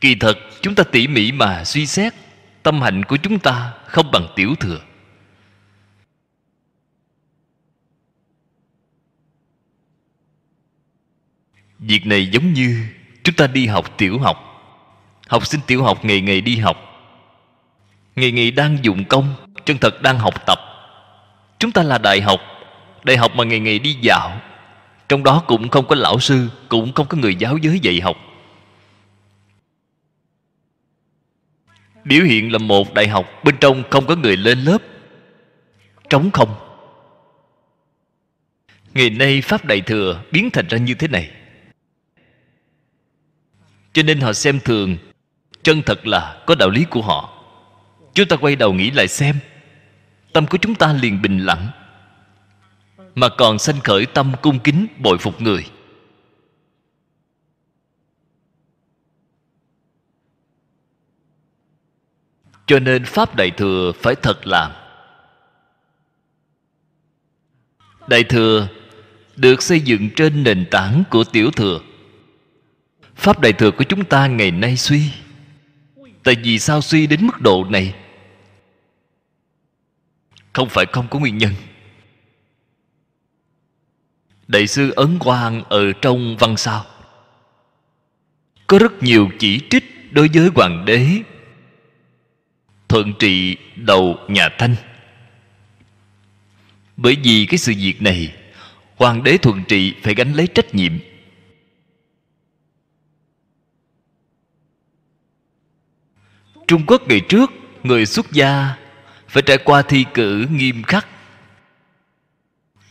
Kỳ 0.02 0.16
thật, 0.16 0.38
chúng 0.62 0.76
ta 0.76 0.84
tỉ 0.84 1.08
mỉ 1.08 1.32
mà 1.32 1.64
suy 1.64 1.86
xét, 1.86 2.14
tâm 2.64 2.82
hạnh 2.82 3.04
của 3.06 3.18
chúng 3.18 3.40
ta 3.40 3.74
không 3.86 4.12
bằng 4.12 4.28
tiểu 4.36 4.56
thừa. 4.60 4.80
Việc 11.82 12.06
này 12.06 12.28
giống 12.28 12.54
như 12.54 12.86
chúng 13.24 13.36
ta 13.36 13.48
đi 13.48 13.68
học 13.68 13.98
tiểu 13.98 14.20
học. 14.20 14.38
Học 15.28 15.46
sinh 15.46 15.62
tiểu 15.68 15.84
học 15.84 16.06
ngày 16.06 16.22
ngày 16.22 16.42
đi 16.42 16.58
học. 16.58 16.78
Ngày 18.16 18.32
ngày 18.32 18.52
đang 18.52 18.78
dụng 18.82 19.06
công, 19.06 19.36
chân 19.66 19.78
thật 19.78 20.02
đang 20.02 20.20
học 20.20 20.46
tập. 20.46 20.60
Chúng 21.60 21.72
ta 21.72 21.84
là 21.84 21.98
đại 21.98 22.22
học 22.22 22.40
đại 23.04 23.18
học 23.18 23.36
mà 23.36 23.44
ngày 23.44 23.60
ngày 23.60 23.80
đi 23.80 23.98
dạo. 24.02 24.42
Trong 25.10 25.24
đó 25.24 25.44
cũng 25.48 25.70
không 25.70 25.88
có 25.88 25.96
lão 25.96 26.20
sư, 26.20 26.50
cũng 26.70 26.94
không 26.94 27.08
có 27.08 27.18
người 27.18 27.36
giáo 27.36 27.58
giới 27.58 27.80
dạy 27.80 28.02
học. 28.02 28.18
Biểu 32.04 32.24
hiện 32.24 32.52
là 32.52 32.58
một 32.58 32.94
đại 32.94 33.08
học, 33.08 33.26
bên 33.44 33.56
trong 33.60 33.84
không 33.90 34.06
có 34.06 34.16
người 34.16 34.38
lên 34.38 34.60
lớp. 34.60 34.78
Trống 36.10 36.32
không. 36.32 36.56
Ngày 38.94 39.10
nay 39.10 39.42
pháp 39.42 39.66
đại 39.66 39.82
thừa 39.82 40.22
biến 40.32 40.50
thành 40.50 40.68
ra 40.68 40.78
như 40.78 40.94
thế 40.94 41.08
này 41.08 41.32
cho 43.94 44.04
nên 44.04 44.20
họ 44.20 44.34
xem 44.34 44.60
thường. 44.60 44.98
Chân 45.64 45.82
thật 45.86 46.08
là 46.08 46.44
có 46.48 46.56
đạo 46.56 46.70
lý 46.70 46.86
của 46.86 47.02
họ. 47.02 47.44
Chúng 48.14 48.28
ta 48.28 48.36
quay 48.36 48.56
đầu 48.56 48.74
nghĩ 48.74 48.92
lại 48.92 49.08
xem. 49.08 49.36
Tâm 50.34 50.48
của 50.48 50.58
chúng 50.58 50.76
ta 50.76 50.94
liền 50.94 51.22
bình 51.22 51.38
lặng. 51.38 51.68
Mà 53.16 53.30
còn 53.38 53.60
sanh 53.60 53.80
khởi 53.80 54.06
tâm 54.06 54.34
cung 54.42 54.60
kính 54.60 54.88
bội 54.98 55.18
phục 55.18 55.42
người. 55.42 55.66
Cho 62.66 62.80
nên 62.80 63.06
pháp 63.06 63.36
đại 63.36 63.52
thừa 63.52 63.92
phải 64.02 64.16
thật 64.16 64.48
làm. 64.48 64.72
Đại 68.08 68.24
thừa 68.24 68.68
được 69.36 69.62
xây 69.62 69.80
dựng 69.80 70.10
trên 70.16 70.44
nền 70.44 70.66
tảng 70.72 71.04
của 71.10 71.24
tiểu 71.24 71.52
thừa 71.52 71.80
pháp 73.22 73.40
đại 73.40 73.54
thừa 73.54 73.72
của 73.72 73.84
chúng 73.84 74.06
ta 74.06 74.28
ngày 74.28 74.52
nay 74.52 74.78
suy. 74.78 75.12
Tại 76.24 76.36
vì 76.44 76.60
sao 76.60 76.82
suy 76.82 77.08
đến 77.08 77.26
mức 77.26 77.42
độ 77.42 77.66
này? 77.70 77.96
Không 80.54 80.70
phải 80.70 80.86
không 80.92 81.08
có 81.08 81.20
nguyên 81.20 81.38
nhân. 81.38 81.54
Đại 84.48 84.68
sư 84.68 84.92
ấn 84.96 85.20
quang 85.20 85.64
ở 85.64 85.94
trong 86.02 86.38
văn 86.38 86.58
sao. 86.58 86.86
Có 88.68 88.80
rất 88.80 89.04
nhiều 89.04 89.30
chỉ 89.40 89.62
trích 89.70 90.14
đối 90.14 90.28
với 90.34 90.50
hoàng 90.56 90.86
đế 90.86 91.08
thuận 92.88 93.14
trị 93.20 93.58
đầu 93.76 94.18
nhà 94.28 94.50
thanh. 94.58 94.76
Bởi 96.98 97.18
vì 97.24 97.46
cái 97.46 97.58
sự 97.58 97.74
việc 97.78 98.02
này, 98.02 98.34
hoàng 98.96 99.24
đế 99.24 99.38
thuận 99.38 99.64
trị 99.64 99.94
phải 100.04 100.16
gánh 100.16 100.34
lấy 100.34 100.48
trách 100.48 100.76
nhiệm. 100.76 101.11
Trung 106.72 106.84
quốc 106.88 107.08
ngày 107.08 107.20
trước, 107.20 107.52
người 107.84 108.06
xuất 108.06 108.32
gia 108.32 108.76
phải 109.28 109.44
trải 109.44 109.58
qua 109.58 109.82
thi 109.82 110.06
cử 110.14 110.46
nghiêm 110.52 110.84
khắc. 110.84 111.08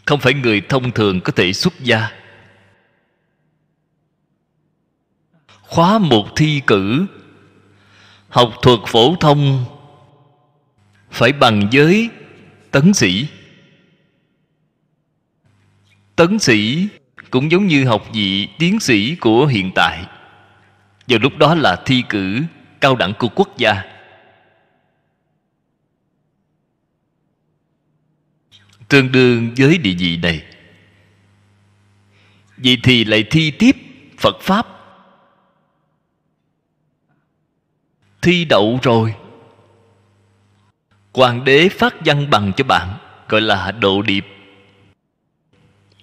Không 0.05 0.21
phải 0.21 0.35
người 0.35 0.61
thông 0.69 0.93
thường 0.93 1.21
có 1.21 1.33
thể 1.37 1.53
xuất 1.53 1.81
gia. 1.81 2.11
Khóa 5.63 5.99
một 5.99 6.37
thi 6.37 6.63
cử, 6.67 7.07
học 8.29 8.53
thuật 8.63 8.79
phổ 8.87 9.17
thông 9.21 9.65
phải 11.11 11.33
bằng 11.33 11.69
giới 11.71 12.11
tấn 12.71 12.95
sĩ. 12.95 13.27
Tấn 16.17 16.39
sĩ 16.39 16.89
cũng 17.31 17.51
giống 17.51 17.67
như 17.67 17.85
học 17.85 18.07
vị 18.13 18.49
tiến 18.59 18.81
sĩ 18.81 19.15
của 19.15 19.47
hiện 19.47 19.71
tại. 19.75 20.07
Vào 21.07 21.19
lúc 21.19 21.37
đó 21.39 21.55
là 21.55 21.83
thi 21.87 22.05
cử 22.09 22.41
cao 22.81 22.97
đẳng 22.97 23.13
của 23.19 23.29
quốc 23.29 23.57
gia. 23.57 23.83
Tương 28.89 29.13
đương 29.13 29.55
với 29.57 29.79
địa 29.79 29.95
vị 29.99 30.17
này 30.17 30.43
vậy 32.65 32.79
thì 32.83 33.05
lại 33.05 33.25
thi 33.31 33.51
tiếp 33.51 33.77
phật 34.19 34.41
pháp. 34.41 34.67
Thi 38.23 38.45
đậu 38.45 38.79
rồi. 38.83 39.15
Hoàng 41.15 41.45
đế 41.45 41.69
phát 41.69 41.95
văn 42.05 42.31
bằng 42.31 42.53
cho 42.57 42.65
bạn, 42.65 42.99
gọi 43.29 43.41
là 43.41 43.73
độ 43.73 44.03
điệp. 44.03 44.27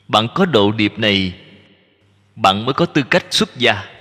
Bạn 0.08 0.28
có 0.36 0.46
độ 0.46 0.72
điệp 0.72 1.00
này, 1.00 1.34
bạn 2.36 2.66
mới 2.66 2.74
có 2.74 2.86
tư 2.86 3.04
cách 3.10 3.26
xuất 3.30 3.58
gia 3.58 3.97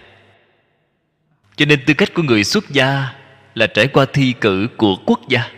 cho 1.56 1.66
nên 1.66 1.84
tư 1.86 1.94
cách 1.94 2.14
của 2.14 2.22
người 2.22 2.44
xuất 2.44 2.70
gia 2.70 3.12
là 3.54 3.66
trải 3.66 3.86
qua 3.86 4.06
thi 4.12 4.34
cử 4.40 4.68
của 4.76 4.96
quốc 5.06 5.20
gia. 5.28 5.50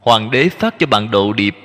Hoàng 0.00 0.30
đế 0.30 0.48
phát 0.48 0.78
cho 0.78 0.86
bạn 0.86 1.10
độ 1.10 1.32
điệp. 1.32 1.56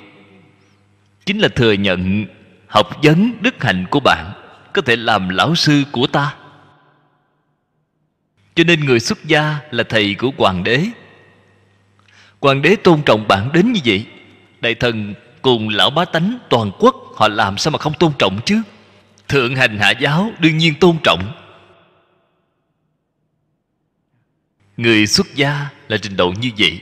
Chính 1.26 1.38
là 1.38 1.48
thừa 1.48 1.72
nhận 1.72 2.26
học 2.66 2.90
vấn 3.02 3.32
đức 3.40 3.64
hạnh 3.64 3.86
của 3.90 4.00
bạn 4.00 4.32
có 4.72 4.82
thể 4.82 4.96
làm 4.96 5.28
lão 5.28 5.54
sư 5.54 5.84
của 5.92 6.06
ta. 6.06 6.34
Cho 8.54 8.64
nên 8.64 8.84
người 8.84 9.00
xuất 9.00 9.24
gia 9.24 9.58
là 9.70 9.84
thầy 9.88 10.14
của 10.14 10.30
hoàng 10.38 10.64
đế. 10.64 10.84
Hoàng 12.40 12.62
đế 12.62 12.76
tôn 12.76 13.02
trọng 13.02 13.28
bạn 13.28 13.50
đến 13.52 13.72
như 13.72 13.80
vậy. 13.84 14.06
Đại 14.60 14.74
thần 14.74 15.14
cùng 15.42 15.68
lão 15.68 15.90
bá 15.90 16.04
tánh 16.04 16.38
toàn 16.50 16.70
quốc 16.78 16.96
họ 17.16 17.28
làm 17.28 17.58
sao 17.58 17.70
mà 17.70 17.78
không 17.78 17.92
tôn 17.98 18.12
trọng 18.18 18.40
chứ? 18.44 18.62
Thượng 19.28 19.56
hành 19.56 19.78
hạ 19.78 19.90
giáo 19.90 20.30
đương 20.38 20.58
nhiên 20.58 20.74
tôn 20.80 20.96
trọng. 21.04 21.32
Người 24.78 25.06
xuất 25.06 25.34
gia 25.34 25.68
là 25.88 25.96
trình 25.96 26.16
độ 26.16 26.32
như 26.40 26.50
vậy. 26.58 26.80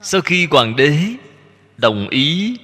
Sau 0.00 0.20
khi 0.20 0.46
hoàng 0.50 0.76
đế 0.76 0.98
đồng 1.76 2.08
ý 2.08 2.56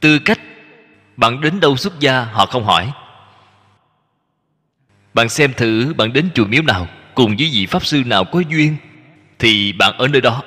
tư 0.00 0.18
cách 0.18 0.40
bạn 1.16 1.40
đến 1.40 1.60
đâu 1.60 1.76
xuất 1.76 2.00
gia, 2.00 2.24
họ 2.24 2.46
không 2.46 2.64
hỏi. 2.64 2.92
Bạn 5.14 5.28
xem 5.28 5.52
thử 5.56 5.94
bạn 5.96 6.12
đến 6.12 6.30
chùa 6.34 6.44
miếu 6.44 6.62
nào, 6.62 6.88
cùng 7.14 7.36
với 7.36 7.50
vị 7.52 7.66
pháp 7.66 7.86
sư 7.86 8.02
nào 8.06 8.24
có 8.24 8.40
duyên, 8.40 8.76
thì 9.38 9.72
bạn 9.72 9.98
ở 9.98 10.08
nơi 10.08 10.20
đó. 10.20 10.42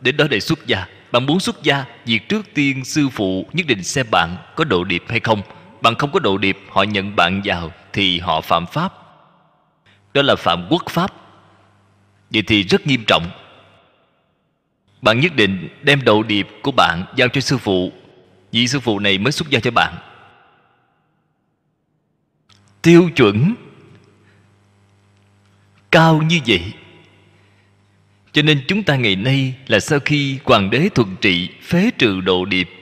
Đến 0.00 0.16
đó 0.16 0.26
để 0.30 0.40
xuất 0.40 0.66
gia. 0.66 0.86
Bạn 1.12 1.26
muốn 1.26 1.40
xuất 1.40 1.62
gia, 1.62 1.84
việc 2.06 2.28
trước 2.28 2.46
tiên 2.54 2.84
sư 2.84 3.08
phụ 3.08 3.48
nhất 3.52 3.66
định 3.66 3.82
xem 3.82 4.06
bạn 4.10 4.36
có 4.56 4.64
độ 4.64 4.84
điệp 4.84 5.04
hay 5.08 5.20
không 5.20 5.42
bạn 5.82 5.94
không 5.94 6.12
có 6.12 6.20
độ 6.20 6.38
điệp, 6.38 6.58
họ 6.68 6.82
nhận 6.82 7.16
bạn 7.16 7.40
vào 7.44 7.72
thì 7.92 8.18
họ 8.18 8.40
phạm 8.40 8.66
pháp. 8.66 8.92
Đó 10.14 10.22
là 10.22 10.36
phạm 10.36 10.66
quốc 10.70 10.82
pháp. 10.90 11.12
Vậy 12.30 12.42
thì 12.46 12.62
rất 12.62 12.86
nghiêm 12.86 13.04
trọng. 13.06 13.30
Bạn 15.02 15.20
nhất 15.20 15.34
định 15.36 15.68
đem 15.82 16.04
độ 16.04 16.22
điệp 16.22 16.48
của 16.62 16.72
bạn 16.72 17.04
giao 17.16 17.28
cho 17.28 17.40
sư 17.40 17.58
phụ. 17.58 17.92
Vị 18.52 18.66
sư 18.66 18.80
phụ 18.80 18.98
này 18.98 19.18
mới 19.18 19.32
xuất 19.32 19.50
gia 19.50 19.60
cho 19.60 19.70
bạn. 19.70 19.94
Tiêu 22.82 23.10
chuẩn 23.16 23.54
cao 25.90 26.22
như 26.22 26.40
vậy. 26.46 26.72
Cho 28.32 28.42
nên 28.42 28.64
chúng 28.68 28.82
ta 28.82 28.96
ngày 28.96 29.16
nay 29.16 29.54
là 29.66 29.80
sau 29.80 30.00
khi 30.00 30.38
hoàng 30.44 30.70
đế 30.70 30.88
thuận 30.94 31.16
trị 31.20 31.48
phế 31.62 31.90
trừ 31.98 32.20
độ 32.20 32.44
điệp 32.44 32.79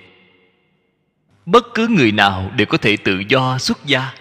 bất 1.49 1.67
cứ 1.75 1.89
người 1.89 2.13
nào 2.13 2.51
đều 2.57 2.67
có 2.67 2.79
thể 2.79 2.97
tự 2.97 3.23
do 3.29 3.59
xuất 3.59 3.87
gia. 3.87 4.15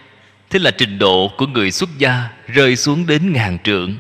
Thế 0.50 0.60
là 0.60 0.72
trình 0.72 1.00
độ 1.00 1.32
của 1.38 1.48
người 1.48 1.72
xuất 1.72 1.90
gia 1.98 2.30
rơi 2.48 2.76
xuống 2.76 3.06
đến 3.08 3.34
ngàn 3.34 3.58
trượng. 3.64 3.98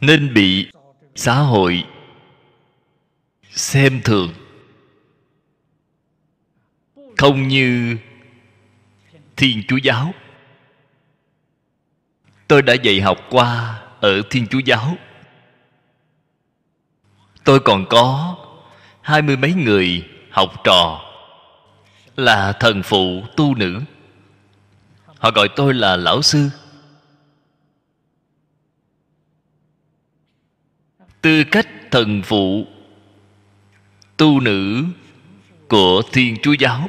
Nên 0.00 0.34
bị 0.34 0.70
xã 1.14 1.34
hội 1.34 1.84
xem 3.50 4.00
thường. 4.04 4.34
Không 7.16 7.48
như 7.48 7.96
thiên 9.36 9.62
chúa 9.68 9.76
giáo. 9.76 10.14
Tôi 12.48 12.62
đã 12.62 12.74
dạy 12.74 13.00
học 13.00 13.18
qua 13.30 13.80
ở 14.00 14.22
thiên 14.30 14.46
chúa 14.46 14.58
giáo. 14.58 14.96
Tôi 17.44 17.60
còn 17.60 17.86
có 17.88 18.36
hai 19.04 19.22
mươi 19.22 19.36
mấy 19.36 19.54
người 19.54 20.08
học 20.30 20.64
trò 20.64 21.00
là 22.16 22.52
thần 22.52 22.82
phụ 22.82 23.22
tu 23.36 23.54
nữ. 23.54 23.80
Họ 25.18 25.30
gọi 25.30 25.48
tôi 25.56 25.74
là 25.74 25.96
lão 25.96 26.22
sư. 26.22 26.50
Tư 31.20 31.44
cách 31.50 31.68
thần 31.90 32.22
phụ 32.22 32.66
tu 34.16 34.40
nữ 34.40 34.84
của 35.68 36.02
thiên 36.12 36.36
chúa 36.42 36.52
giáo, 36.52 36.88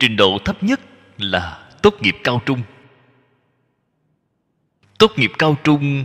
trình 0.00 0.16
độ 0.16 0.38
thấp 0.44 0.62
nhất 0.62 0.80
là 1.18 1.68
tốt 1.82 1.94
nghiệp 2.00 2.16
cao 2.24 2.42
trung. 2.46 2.62
Tốt 4.98 5.12
nghiệp 5.16 5.32
cao 5.38 5.56
trung, 5.64 6.04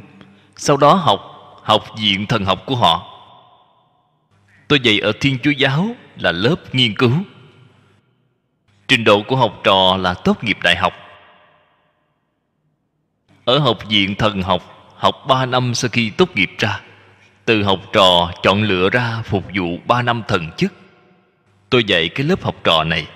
sau 0.56 0.78
đó 0.78 0.94
học 0.94 1.22
học 1.64 1.86
viện 2.00 2.26
thần 2.26 2.46
học 2.46 2.64
của 2.66 2.76
họ 2.76 3.09
tôi 4.70 4.80
dạy 4.80 5.00
ở 5.00 5.12
thiên 5.20 5.38
chúa 5.44 5.52
giáo 5.52 5.96
là 6.16 6.32
lớp 6.32 6.76
nghiên 6.76 6.96
cứu. 6.96 7.12
Trình 8.88 9.04
độ 9.04 9.24
của 9.28 9.36
học 9.36 9.62
trò 9.64 9.98
là 9.98 10.14
tốt 10.14 10.44
nghiệp 10.44 10.58
đại 10.64 10.76
học. 10.76 10.94
Ở 13.46 13.60
học 13.60 13.80
viện 13.90 14.16
thần 14.16 14.42
học 14.42 14.94
học 14.96 15.16
3 15.28 15.46
năm 15.46 15.76
sau 15.76 15.90
khi 15.90 16.10
tốt 16.10 16.30
nghiệp 16.36 16.50
ra, 16.58 16.82
từ 17.46 17.64
học 17.64 17.80
trò 17.94 18.32
chọn 18.44 18.64
lựa 18.64 18.90
ra 18.90 19.22
phục 19.26 19.44
vụ 19.56 19.78
3 19.88 20.02
năm 20.02 20.24
thần 20.28 20.52
chức. 20.58 20.74
Tôi 21.70 21.84
dạy 21.84 22.10
cái 22.10 22.26
lớp 22.26 22.44
học 22.44 22.56
trò 22.64 22.84
này. 22.84 23.08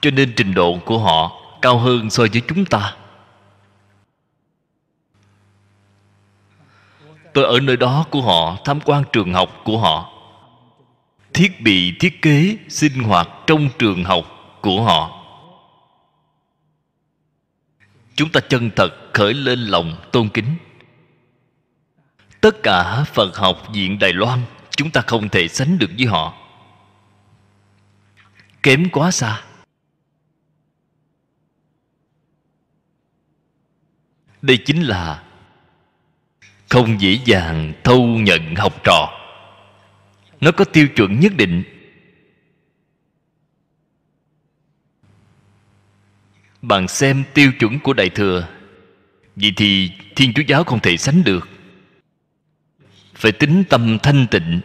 Cho 0.00 0.10
nên 0.10 0.32
trình 0.36 0.54
độ 0.54 0.78
của 0.84 0.98
họ 0.98 1.42
cao 1.62 1.78
hơn 1.78 2.10
so 2.10 2.26
với 2.32 2.42
chúng 2.48 2.64
ta. 2.64 2.96
Tôi 7.38 7.46
ở 7.46 7.60
nơi 7.60 7.76
đó 7.76 8.06
của 8.10 8.22
họ, 8.22 8.56
tham 8.64 8.80
quan 8.84 9.04
trường 9.12 9.32
học 9.32 9.60
của 9.64 9.78
họ. 9.78 10.12
Thiết 11.34 11.60
bị, 11.60 11.92
thiết 12.00 12.22
kế, 12.22 12.56
sinh 12.68 13.02
hoạt 13.02 13.28
trong 13.46 13.68
trường 13.78 14.04
học 14.04 14.24
của 14.60 14.82
họ. 14.82 15.24
Chúng 18.14 18.32
ta 18.32 18.40
chân 18.40 18.70
thật 18.76 18.90
khởi 19.14 19.34
lên 19.34 19.58
lòng 19.58 19.96
tôn 20.12 20.28
kính. 20.28 20.56
Tất 22.40 22.62
cả 22.62 23.04
phật 23.04 23.36
học 23.36 23.62
viện 23.72 23.98
đài 23.98 24.12
loan, 24.12 24.40
chúng 24.70 24.90
ta 24.90 25.00
không 25.06 25.28
thể 25.28 25.48
sánh 25.48 25.78
được 25.78 25.90
với 25.98 26.06
họ. 26.06 26.34
Kém 28.62 28.90
quá 28.90 29.10
xa. 29.10 29.42
Đây 34.42 34.58
chính 34.66 34.82
là 34.82 35.22
không 36.68 37.00
dễ 37.00 37.18
dàng 37.24 37.72
thâu 37.84 38.06
nhận 38.06 38.54
học 38.54 38.84
trò. 38.84 39.18
Nó 40.40 40.52
có 40.52 40.64
tiêu 40.64 40.88
chuẩn 40.96 41.20
nhất 41.20 41.32
định. 41.36 41.62
Bạn 46.62 46.88
xem 46.88 47.24
tiêu 47.34 47.52
chuẩn 47.58 47.78
của 47.80 47.92
đại 47.92 48.10
thừa, 48.10 48.48
vậy 49.36 49.52
thì 49.56 49.90
thiên 50.16 50.32
chúa 50.34 50.42
giáo 50.46 50.64
không 50.64 50.80
thể 50.80 50.96
sánh 50.96 51.24
được. 51.24 51.48
Phải 53.14 53.32
tính 53.32 53.64
tâm 53.68 53.98
thanh 54.02 54.26
tịnh. 54.30 54.60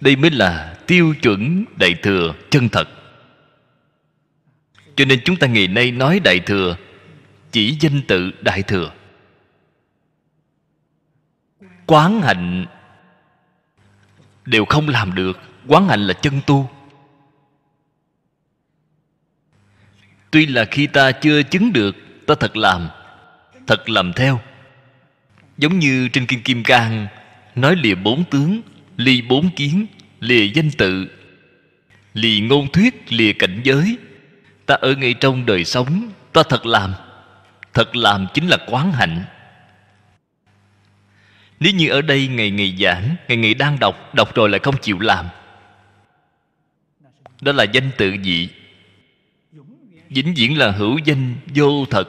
Đây 0.00 0.16
mới 0.16 0.30
là 0.30 0.78
tiêu 0.86 1.14
chuẩn 1.22 1.64
đại 1.76 1.94
thừa 2.02 2.34
chân 2.50 2.68
thật. 2.68 2.88
Cho 4.96 5.04
nên 5.04 5.20
chúng 5.24 5.36
ta 5.36 5.46
ngày 5.46 5.68
nay 5.68 5.90
nói 5.90 6.20
đại 6.24 6.40
thừa, 6.40 6.76
chỉ 7.52 7.76
danh 7.80 8.02
tự 8.08 8.30
đại 8.40 8.62
thừa 8.62 8.92
quán 11.86 12.22
hạnh. 12.22 12.66
Đều 14.44 14.64
không 14.64 14.88
làm 14.88 15.14
được, 15.14 15.40
quán 15.66 15.88
hạnh 15.88 16.00
là 16.00 16.14
chân 16.14 16.40
tu. 16.46 16.70
Tuy 20.30 20.46
là 20.46 20.64
khi 20.64 20.86
ta 20.86 21.12
chưa 21.12 21.42
chứng 21.42 21.72
được, 21.72 21.96
ta 22.26 22.34
thật 22.40 22.56
làm 22.56 22.88
thật 23.66 23.90
làm 23.90 24.12
theo. 24.12 24.40
Giống 25.58 25.78
như 25.78 26.08
trên 26.08 26.26
kinh 26.26 26.42
kim 26.42 26.64
cang, 26.64 27.06
nói 27.54 27.76
lìa 27.76 27.94
bốn 27.94 28.24
tướng 28.24 28.60
ly 28.96 29.22
bốn 29.22 29.50
kiến, 29.56 29.86
lìa 30.20 30.44
danh 30.44 30.70
tự 30.70 31.06
lìa 32.14 32.40
ngôn 32.40 32.72
thuyết, 32.72 33.12
lìa 33.12 33.32
cảnh 33.32 33.60
giới. 33.64 33.98
Ta 34.66 34.74
ở 34.74 34.94
ngay 34.94 35.14
trong 35.14 35.46
đời 35.46 35.64
sống, 35.64 36.10
ta 36.32 36.42
thật 36.48 36.66
làm 36.66 36.94
thật 37.74 37.96
làm 37.96 38.26
chính 38.34 38.48
là 38.48 38.56
quán 38.66 38.92
hạnh 38.92 39.24
nếu 41.60 41.72
như 41.72 41.88
ở 41.88 42.02
đây 42.02 42.28
ngày 42.28 42.50
ngày 42.50 42.76
giảng, 42.80 43.16
ngày 43.28 43.36
ngày 43.36 43.54
đang 43.54 43.78
đọc 43.78 44.14
đọc 44.14 44.34
rồi 44.34 44.48
lại 44.48 44.60
không 44.62 44.76
chịu 44.82 44.98
làm. 44.98 45.26
Đó 47.40 47.52
là 47.52 47.64
danh 47.64 47.90
tự 47.96 48.14
dị. 48.22 48.48
Vĩnh 50.08 50.34
viễn 50.34 50.58
là 50.58 50.70
hữu 50.70 50.98
danh 50.98 51.34
vô 51.54 51.84
thật. 51.90 52.08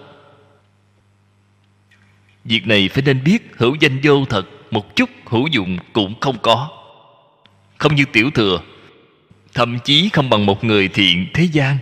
Việc 2.43 2.67
này 2.67 2.89
phải 2.89 3.03
nên 3.03 3.23
biết, 3.23 3.51
hữu 3.57 3.75
danh 3.79 3.99
vô 4.03 4.25
thật, 4.25 4.47
một 4.71 4.95
chút 4.95 5.09
hữu 5.25 5.47
dụng 5.47 5.77
cũng 5.93 6.19
không 6.19 6.37
có. 6.41 6.69
Không 7.77 7.95
như 7.95 8.05
tiểu 8.05 8.31
thừa, 8.31 8.61
thậm 9.53 9.79
chí 9.83 10.09
không 10.09 10.29
bằng 10.29 10.45
một 10.45 10.63
người 10.63 10.87
thiện 10.87 11.27
thế 11.33 11.43
gian. 11.43 11.77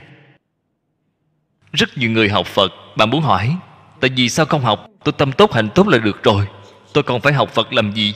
Rất 1.73 1.97
nhiều 1.97 2.11
người 2.11 2.29
học 2.29 2.47
phật, 2.47 2.71
bạn 2.97 3.09
muốn 3.09 3.21
hỏi, 3.21 3.55
tại 3.99 4.11
vì 4.15 4.29
sao 4.29 4.45
không 4.45 4.61
học? 4.61 4.87
Tôi 5.03 5.13
tâm 5.17 5.31
tốt 5.31 5.53
hạnh 5.53 5.69
tốt 5.75 5.87
là 5.87 5.97
được 5.97 6.23
rồi 6.23 6.47
tôi 6.95 7.03
còn 7.03 7.21
phải 7.21 7.33
học 7.33 7.49
phật 7.49 7.73
làm 7.73 7.93
gì? 7.93 8.15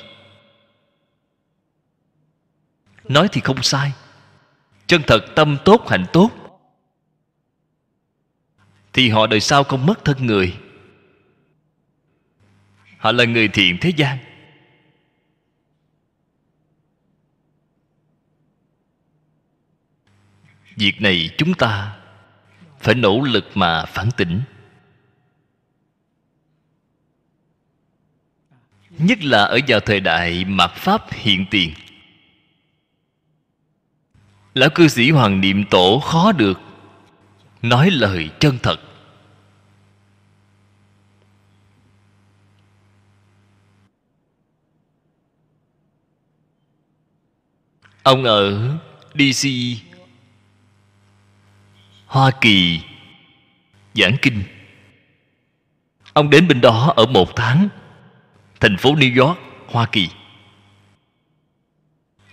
Nói 3.08 3.28
thì 3.32 3.42
không 3.42 3.64
sai. 3.64 3.92
Chân 4.88 5.02
thật, 5.08 5.20
tâm 5.36 5.58
tốt, 5.66 5.90
hạnh 5.90 6.06
tốt. 6.14 6.32
Thì 8.94 9.10
họ 9.10 9.28
đời 9.28 9.40
sau 9.40 9.64
không 9.64 9.86
mất 9.86 10.06
thân 10.06 10.26
người. 10.26 10.58
Họ 12.98 13.12
là 13.12 13.26
người 13.26 13.48
thiện 13.48 13.78
thế 13.82 13.92
gian. 13.98 14.18
Việc 20.76 21.02
này 21.02 21.30
chúng 21.38 21.54
ta 21.54 22.00
phải 22.80 22.96
nỗ 22.96 23.22
lực 23.22 23.46
mà 23.54 23.86
phản 23.86 24.10
tỉnh. 24.18 24.42
Nhất 29.00 29.24
là 29.24 29.44
ở 29.44 29.60
vào 29.68 29.80
thời 29.80 30.00
đại 30.00 30.46
mạt 30.46 30.72
pháp 30.72 31.12
hiện 31.12 31.46
tiền. 31.52 31.74
Lão 34.54 34.70
cư 34.70 34.88
sĩ 34.88 35.12
hoàng 35.12 35.42
niệm 35.42 35.66
tổ 35.66 36.00
khó 36.00 36.32
được 36.32 36.60
nói 37.62 37.92
lời 37.92 38.30
chân 38.40 38.58
thật. 38.64 38.80
Ông 48.04 48.24
ở 48.24 48.70
dc 49.14 49.48
hoa 52.06 52.32
kỳ, 52.42 52.82
giảng 53.94 54.16
kinh. 54.22 54.44
Ông 56.14 56.30
đến 56.30 56.48
bên 56.48 56.62
đó 56.62 56.94
ở 56.96 57.06
một 57.06 57.36
tháng 57.36 57.70
thành 58.60 58.78
phố 58.78 58.96
new 58.96 59.26
york, 59.28 59.40
hoa 59.68 59.86
kỳ. 59.86 60.10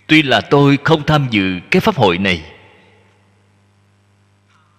Tuy 0.06 0.22
là 0.22 0.40
tôi 0.40 0.78
không 0.84 1.02
tham 1.06 1.26
dự 1.30 1.60
cái 1.70 1.80
pháp 1.80 1.96
hội 1.96 2.18
này, 2.18 2.52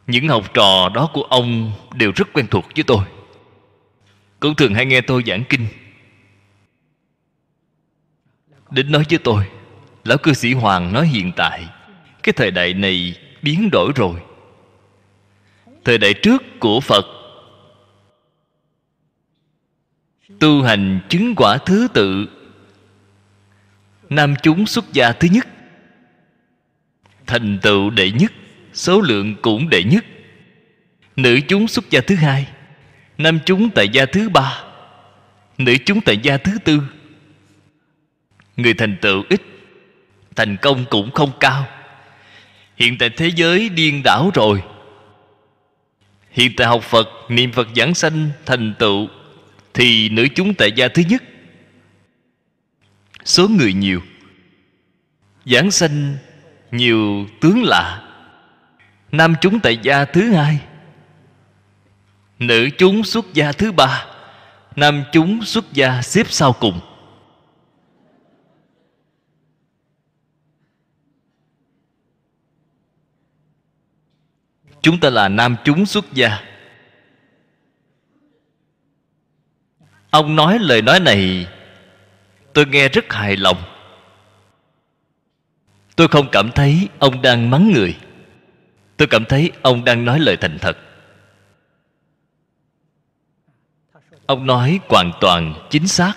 những 0.07 0.27
học 0.27 0.53
trò 0.53 0.89
đó 0.93 1.09
của 1.13 1.23
ông 1.23 1.71
đều 1.93 2.11
rất 2.15 2.33
quen 2.33 2.47
thuộc 2.47 2.65
với 2.75 2.83
tôi. 2.83 3.05
Cũng 4.39 4.55
thường 4.55 4.73
hay 4.73 4.85
nghe 4.85 5.01
tôi 5.01 5.23
giảng 5.25 5.43
kinh. 5.49 5.67
Đến 8.69 8.91
nói 8.91 9.03
với 9.09 9.19
tôi, 9.19 9.47
lão 10.03 10.17
cư 10.17 10.33
sĩ 10.33 10.53
hoàng 10.53 10.93
nói 10.93 11.07
hiện 11.07 11.31
tại, 11.35 11.67
cái 12.23 12.33
thời 12.33 12.51
đại 12.51 12.73
này 12.73 13.15
biến 13.41 13.69
đổi 13.71 13.91
rồi. 13.95 14.19
Thời 15.85 15.97
đại 15.97 16.13
trước 16.13 16.43
của 16.59 16.79
phật 16.79 17.05
tu 20.39 20.63
hành 20.63 20.99
chứng 21.09 21.35
quả 21.35 21.57
thứ 21.57 21.87
tự. 21.93 22.27
Nam 24.09 24.33
chúng 24.43 24.65
xuất 24.65 24.93
gia 24.93 25.11
thứ 25.11 25.27
nhất. 25.31 25.47
Thành 27.27 27.59
tựu 27.61 27.89
đệ 27.89 28.11
nhất, 28.11 28.31
số 28.73 29.01
lượng 29.01 29.35
cũng 29.41 29.69
đệ 29.69 29.83
nhất. 29.83 30.05
Nữ 31.15 31.39
chúng 31.47 31.67
xuất 31.67 31.89
gia 31.89 32.01
thứ 32.01 32.15
hai, 32.15 32.47
nam 33.17 33.39
chúng 33.45 33.69
tại 33.69 33.89
gia 33.89 34.05
thứ 34.05 34.29
ba, 34.29 34.63
nữ 35.57 35.75
chúng 35.85 36.01
tại 36.01 36.17
gia 36.17 36.37
thứ 36.37 36.57
tư. 36.65 36.81
Người 38.57 38.73
thành 38.73 38.97
tựu 39.01 39.23
ít, 39.29 39.41
thành 40.35 40.57
công 40.57 40.85
cũng 40.89 41.11
không 41.11 41.31
cao. 41.39 41.67
Hiện 42.75 42.97
tại 42.97 43.09
thế 43.09 43.31
giới 43.35 43.69
điên 43.69 44.01
đảo 44.03 44.31
rồi. 44.33 44.63
Hiện 46.31 46.51
tại 46.57 46.67
học 46.67 46.83
phật, 46.83 47.07
niệm 47.29 47.51
phật 47.51 47.67
giảng 47.75 47.93
sanh 47.93 48.29
thành 48.45 48.73
tựu 48.79 49.07
thì 49.77 50.09
nữ 50.09 50.27
chúng 50.35 50.53
tại 50.53 50.71
gia 50.71 50.87
thứ 50.87 51.03
nhất. 51.09 51.23
Số 53.25 53.47
người 53.47 53.73
nhiều 53.73 54.01
giảng 55.45 55.71
sanh 55.71 56.17
nhiều 56.71 57.25
tướng 57.41 57.63
lạ, 57.63 58.09
nam 59.11 59.33
chúng 59.41 59.59
tại 59.59 59.79
gia 59.81 60.05
thứ 60.05 60.31
hai, 60.31 60.59
nữ 62.39 62.69
chúng 62.77 63.03
xuất 63.03 63.25
gia 63.33 63.51
thứ 63.51 63.71
ba, 63.71 64.05
nam 64.75 65.03
chúng 65.11 65.43
xuất 65.43 65.73
gia 65.73 66.01
xếp 66.01 66.25
sau 66.29 66.53
cùng. 66.53 66.79
Chúng 74.81 74.99
ta 74.99 75.09
là 75.09 75.29
nam 75.29 75.55
chúng 75.65 75.85
xuất 75.85 76.13
gia 76.13 76.56
ông 80.09 80.35
nói 80.35 80.59
lời 80.59 80.81
nói 80.81 80.99
này, 80.99 81.47
tôi 82.53 82.65
nghe 82.65 82.89
rất 82.89 83.13
hài 83.13 83.37
lòng. 83.37 83.57
Tôi 85.95 86.07
không 86.07 86.29
cảm 86.31 86.51
thấy 86.51 86.89
ông 86.99 87.21
đang 87.21 87.49
mắng 87.49 87.71
người. 87.73 87.97
Tôi 88.97 89.07
cảm 89.07 89.25
thấy 89.25 89.51
ông 89.61 89.85
đang 89.85 90.05
nói 90.05 90.19
lời 90.19 90.37
thành 90.37 90.57
thật. 90.59 90.77
Ông 94.25 94.45
nói 94.45 94.79
hoàn 94.89 95.11
toàn 95.21 95.67
chính 95.69 95.87
xác. 95.87 96.13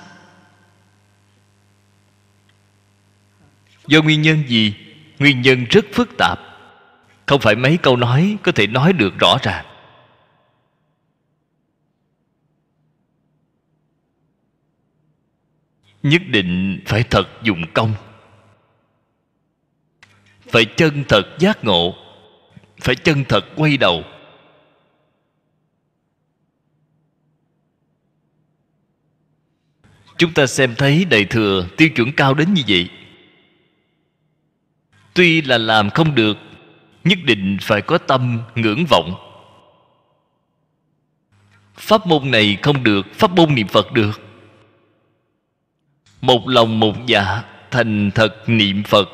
Do 3.87 4.03
nguyên 4.03 4.23
nhân 4.23 4.43
gì? 4.49 4.75
Nguyên 5.19 5.43
nhân 5.43 5.65
rất 5.71 5.85
phức 5.93 6.09
tạp. 6.19 6.39
Không 7.27 7.41
phải 7.41 7.55
mấy 7.55 7.77
câu 7.77 7.97
nói 7.97 8.37
có 8.43 8.53
thể 8.53 8.67
nói 8.67 8.93
được 8.93 9.19
rõ 9.19 9.39
ràng. 9.43 9.70
Nhất 16.03 16.23
định 16.27 16.81
phải 16.87 17.03
thật 17.03 17.29
dùng 17.43 17.65
công. 17.75 17.95
Phải 20.49 20.65
chân 20.65 21.05
thật 21.09 21.23
giác 21.39 21.65
ngộ. 21.65 21.95
Phải 22.81 22.95
chân 22.95 23.25
thật 23.29 23.45
quay 23.57 23.77
đầu. 23.77 24.05
Chúng 30.19 30.33
ta 30.33 30.47
xem 30.47 30.75
thấy 30.79 31.05
đại 31.05 31.25
thừa 31.25 31.67
tiêu 31.77 31.89
chuẩn 31.89 32.13
cao 32.13 32.35
đến 32.35 32.55
như 32.55 32.63
vậy. 32.69 32.91
Tuy 35.15 35.43
là 35.43 35.59
làm 35.59 35.91
không 35.91 36.15
được, 36.15 36.39
nhất 37.05 37.19
định 37.25 37.59
phải 37.61 37.83
có 37.83 37.99
tâm 37.99 38.43
ngưỡng 38.55 38.85
vọng. 38.91 39.15
Pháp 41.75 42.07
môn 42.07 42.31
này 42.31 42.59
không 42.63 42.85
được, 42.85 43.07
pháp 43.15 43.31
môn 43.31 43.55
niệm 43.55 43.69
phật 43.69 43.93
được 43.93 44.30
một 46.21 46.49
lòng 46.49 46.81
một 46.81 47.07
dạ 47.07 47.43
thành 47.71 48.11
thật 48.15 48.37
niệm 48.47 48.83
phật. 48.85 49.09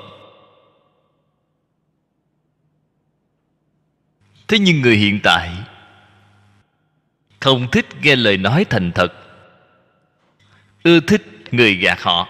Thế 4.49 4.59
nhưng 4.59 4.81
người 4.81 4.97
hiện 4.97 5.21
tại 5.23 5.53
không 7.41 7.71
thích 7.73 7.87
nghe 8.03 8.17
lời 8.17 8.37
nói 8.37 8.65
thành 8.71 8.93
thật. 8.93 9.13
Ưa 10.83 11.01
thích 11.01 11.23
người 11.51 11.75
gạt 11.75 12.03
họ. 12.03 12.29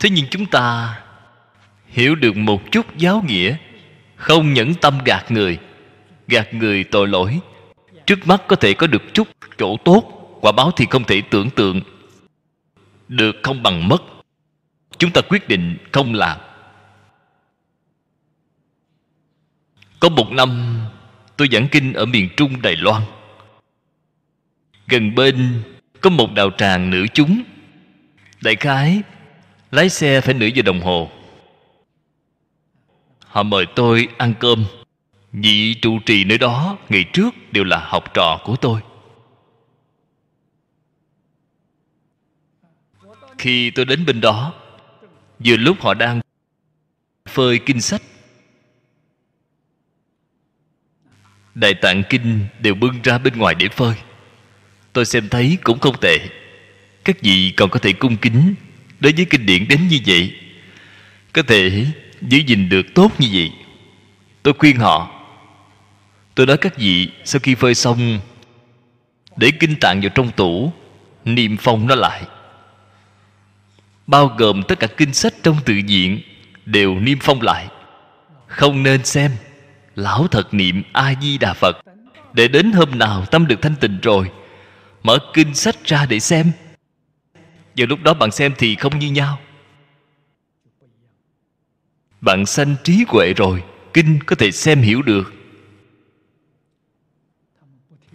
Thế 0.00 0.10
nhưng 0.10 0.26
chúng 0.30 0.46
ta 0.46 0.98
hiểu 1.86 2.14
được 2.14 2.36
một 2.36 2.62
chút 2.72 2.96
giáo 2.96 3.24
nghĩa, 3.26 3.56
không 4.16 4.52
nhẫn 4.52 4.74
tâm 4.74 4.98
gạt 5.04 5.30
người 5.30 5.58
gạt 6.28 6.54
người 6.54 6.84
tội 6.84 7.08
lỗi, 7.08 7.40
trước 8.06 8.26
mắt 8.26 8.42
có 8.48 8.56
thể 8.56 8.74
có 8.74 8.86
được 8.86 9.02
chút 9.14 9.28
chỗ 9.58 9.76
tốt, 9.84 10.02
quả 10.40 10.52
báo 10.52 10.70
thì 10.76 10.86
không 10.90 11.04
thể 11.04 11.22
tưởng 11.30 11.50
tượng 11.50 11.80
được 13.08 13.36
không 13.42 13.62
bằng 13.62 13.88
mất. 13.88 14.02
Chúng 14.98 15.10
ta 15.10 15.20
quyết 15.28 15.48
định 15.48 15.76
không 15.92 16.14
làm. 16.14 16.38
Có 20.00 20.08
một 20.08 20.30
năm, 20.30 20.80
tôi 21.36 21.48
giảng 21.52 21.68
kinh 21.68 21.92
ở 21.92 22.06
miền 22.06 22.28
trung 22.36 22.62
đài 22.62 22.76
loan. 22.76 23.02
Gần 24.86 25.14
bên 25.14 25.62
có 26.00 26.10
một 26.10 26.32
đạo 26.34 26.50
tràng 26.58 26.90
nữ 26.90 27.06
chúng. 27.14 27.42
Đại 28.40 28.56
khái, 28.56 29.02
lái 29.70 29.88
xe 29.88 30.20
phải 30.20 30.34
nửa 30.34 30.46
giờ 30.46 30.62
đồng 30.62 30.80
hồ. 30.80 31.10
Họ 33.26 33.42
mời 33.42 33.66
tôi 33.76 34.08
ăn 34.18 34.34
cơm. 34.40 34.64
Vị 35.32 35.74
trụ 35.74 35.98
trì 36.06 36.24
nơi 36.24 36.38
đó, 36.38 36.76
ngày 36.88 37.04
trước 37.12 37.34
đều 37.52 37.64
là 37.64 37.78
học 37.78 38.14
trò 38.14 38.40
của 38.44 38.56
tôi. 38.56 38.80
Khi 43.38 43.70
tôi 43.70 43.84
đến 43.84 44.06
bên 44.06 44.20
đó, 44.20 44.54
vừa 45.44 45.56
lúc 45.56 45.80
họ 45.80 45.94
đang 45.94 46.20
phơi 47.28 47.58
kinh 47.58 47.80
sách, 47.80 48.02
đại 51.54 51.74
tạng 51.74 52.02
kinh 52.08 52.46
đều 52.60 52.74
bưng 52.74 53.02
ra 53.02 53.18
bên 53.18 53.38
ngoài 53.38 53.54
để 53.54 53.68
phơi. 53.68 53.94
Tôi 54.92 55.04
xem 55.04 55.28
thấy 55.28 55.58
cũng 55.62 55.78
không 55.78 56.00
tệ. 56.00 56.18
Các 57.04 57.16
vị 57.20 57.52
còn 57.56 57.70
có 57.70 57.78
thể 57.78 57.92
cung 57.92 58.16
kính 58.16 58.54
đối 59.00 59.12
với 59.12 59.24
kinh 59.24 59.46
điển 59.46 59.68
đến 59.68 59.88
như 59.88 59.98
vậy. 60.06 60.36
Có 61.32 61.42
thể 61.42 61.86
giữ 62.22 62.38
gìn 62.38 62.68
được 62.68 62.86
tốt 62.94 63.12
như 63.18 63.28
vậy. 63.32 63.52
Tôi 64.42 64.54
khuyên 64.54 64.76
họ. 64.76 65.20
Tôi 66.34 66.46
nói 66.46 66.56
các 66.56 66.76
vị 66.76 67.08
sau 67.24 67.40
khi 67.40 67.54
phơi 67.54 67.74
xong, 67.74 68.20
để 69.36 69.50
kinh 69.60 69.76
tạng 69.80 70.00
vào 70.00 70.10
trong 70.14 70.30
tủ, 70.30 70.72
niệm 71.24 71.56
phong 71.60 71.86
nó 71.86 71.94
lại 71.94 72.22
bao 74.08 74.34
gồm 74.38 74.62
tất 74.62 74.80
cả 74.80 74.86
kinh 74.86 75.12
sách 75.12 75.34
trong 75.42 75.56
tự 75.64 75.74
diện, 75.74 76.20
đều 76.64 76.94
niêm 76.94 77.18
phong 77.20 77.42
lại. 77.42 77.68
Không 78.46 78.82
nên 78.82 79.04
xem, 79.04 79.30
lão 79.94 80.26
thật 80.28 80.54
niệm 80.54 80.82
a 80.92 81.14
di 81.20 81.38
đà 81.38 81.52
phật. 81.52 81.76
Để 82.32 82.48
đến 82.48 82.72
hôm 82.72 82.98
nào 82.98 83.24
tâm 83.24 83.46
được 83.46 83.62
thanh 83.62 83.76
tịnh 83.76 83.98
rồi, 84.02 84.30
mở 85.02 85.18
kinh 85.34 85.54
sách 85.54 85.84
ra 85.84 86.06
để 86.06 86.20
xem. 86.20 86.52
Giờ 87.74 87.86
lúc 87.88 88.02
đó 88.02 88.14
bạn 88.14 88.30
xem 88.30 88.52
thì 88.58 88.74
không 88.74 88.98
như 88.98 89.10
nhau. 89.10 89.38
Bạn 92.20 92.46
sanh 92.46 92.76
trí 92.84 93.04
huệ 93.08 93.32
rồi, 93.36 93.62
kinh 93.94 94.18
có 94.26 94.36
thể 94.36 94.50
xem 94.50 94.80
hiểu 94.80 95.02
được. 95.02 95.32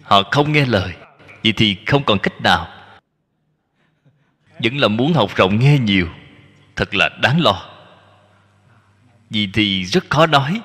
Họ 0.02 0.22
không 0.30 0.52
nghe 0.52 0.66
lời, 0.66 0.94
vậy 1.42 1.52
thì 1.56 1.76
không 1.86 2.04
còn 2.04 2.18
cách 2.18 2.40
nào 2.40 2.73
vẫn 4.58 4.78
là 4.78 4.88
muốn 4.88 5.12
học 5.12 5.36
rộng 5.36 5.58
nghe 5.58 5.78
nhiều. 5.78 6.08
Thật 6.76 6.94
là 6.94 7.08
đáng 7.22 7.40
lo. 7.40 7.70
Vì 9.30 9.48
thì 9.52 9.84
rất 9.84 10.10
khó 10.10 10.26
nói. 10.26 10.60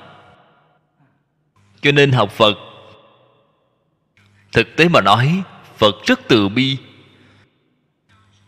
Cho 1.82 1.91
nên 1.91 2.11
học 2.11 2.32
phật. 2.32 2.57
Thực 4.52 4.76
tế 4.76 4.88
mà 4.88 5.02
nói, 5.02 5.44
phật 5.78 5.95
rất 6.06 6.20
từ 6.28 6.49
bi. 6.49 6.78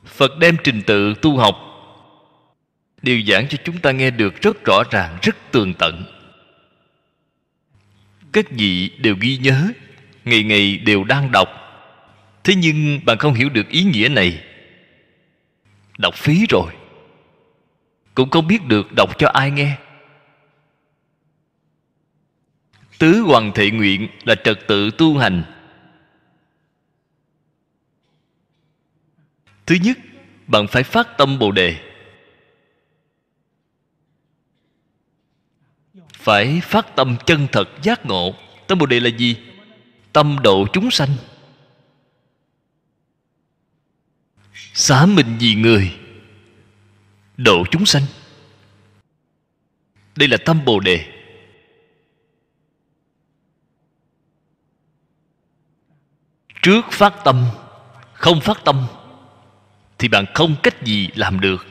Phật 0.06 0.38
đem 0.40 0.58
trình 0.64 0.82
tự 0.88 1.14
tu 1.22 1.38
học. 1.38 1.56
Đều 3.02 3.22
giảng 3.28 3.48
cho 3.48 3.58
chúng 3.64 3.78
ta 3.78 3.92
nghe 3.92 4.12
được 4.12 4.42
rất 4.42 4.66
rõ 4.66 4.84
ràng, 4.92 5.18
rất 5.22 5.36
tường 5.52 5.74
tận. 5.74 6.04
Các 8.32 8.52
vị 8.52 8.90
đều 8.98 9.16
ghi 9.20 9.38
nhớ, 9.38 9.68
ngày 10.26 10.44
ngày 10.44 10.78
đều 10.78 11.04
đang 11.04 11.32
đọc. 11.32 11.50
Thế 12.44 12.56
nhưng 12.56 13.00
bạn 13.06 13.18
không 13.18 13.34
hiểu 13.34 13.50
được 13.50 13.70
ý 13.70 13.84
nghĩa 13.84 14.08
này 14.08 14.44
đọc 15.98 16.16
phí 16.16 16.46
rồi. 16.50 16.74
Cũng 18.16 18.30
không 18.30 18.48
biết 18.48 18.66
được 18.68 18.88
đọc 18.98 19.20
cho 19.20 19.28
ai 19.28 19.52
nghe. 19.52 19.78
Tứ 22.98 23.20
hoàng 23.20 23.52
thị 23.56 23.72
nguyện 23.72 24.08
là 24.24 24.36
trật 24.44 24.60
tự 24.68 24.92
tu 24.98 25.18
hành. 25.18 25.44
Thứ 29.66 29.76
nhất, 29.84 29.98
bạn 30.48 30.68
phải 30.68 30.84
phát 30.84 31.18
tâm 31.18 31.40
bồ 31.40 31.52
đề. 31.52 31.76
Phải 36.14 36.62
phát 36.64 36.96
tâm 36.96 37.18
chân 37.26 37.48
thật 37.52 37.70
giác 37.82 38.06
ngộ. 38.06 38.34
Tâm 38.68 38.78
bồ 38.78 38.86
đề 38.86 39.00
là 39.00 39.10
gì? 39.10 39.38
Tâm 40.14 40.38
độ 40.44 40.68
chúng 40.74 40.92
sanh. 40.92 41.10
Xả 44.74 45.06
mình 45.06 45.38
vì 45.40 45.56
người, 45.56 46.00
độ 47.38 47.64
chúng 47.72 47.86
sanh. 47.86 48.04
Đây 50.16 50.28
là 50.28 50.38
tâm 50.46 50.66
bồ 50.66 50.80
đề. 50.80 51.06
Trước 56.62 56.82
phát 56.92 57.14
tâm, 57.24 57.46
không 58.14 58.42
phát 58.42 58.58
tâm, 58.66 58.88
thì 59.98 60.08
bạn 60.08 60.26
không 60.34 60.56
cách 60.64 60.84
gì 60.84 61.10
làm 61.16 61.40
được. 61.40 61.66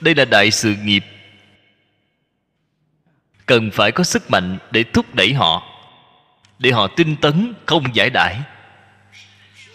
Đây 0.00 0.14
là 0.14 0.24
đại 0.24 0.50
sự 0.50 0.74
nghiệp. 0.82 1.04
Cần 3.46 3.70
phải 3.70 3.92
có 3.92 4.04
sức 4.04 4.30
mạnh 4.30 4.58
để 4.70 4.84
thúc 4.84 5.14
đẩy 5.14 5.34
họ, 5.34 5.62
để 6.58 6.70
họ 6.70 6.88
tinh 6.96 7.16
tấn, 7.16 7.54
không 7.66 7.94
giải 7.94 8.10
đãi 8.10 8.42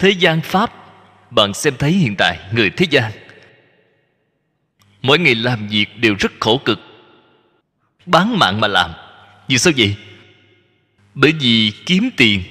thế 0.01 0.09
gian 0.09 0.41
pháp. 0.41 0.73
Bạn 1.31 1.53
xem 1.53 1.73
thấy 1.79 1.91
hiện 1.91 2.15
tại, 2.17 2.39
người 2.51 2.69
thế 2.69 2.85
gian. 2.89 3.11
Mỗi 5.01 5.19
ngày 5.19 5.35
làm 5.35 5.67
việc 5.67 5.97
đều 5.97 6.15
rất 6.19 6.31
khổ 6.39 6.61
cực. 6.65 6.79
Bán 8.05 8.39
mạng 8.39 8.61
mà 8.61 8.67
làm. 8.67 8.91
Vì 9.47 9.57
sao 9.57 9.73
vậy? 9.77 9.95
Bởi 11.13 11.31
vì 11.39 11.73
kiếm 11.85 12.09
tiền. 12.17 12.43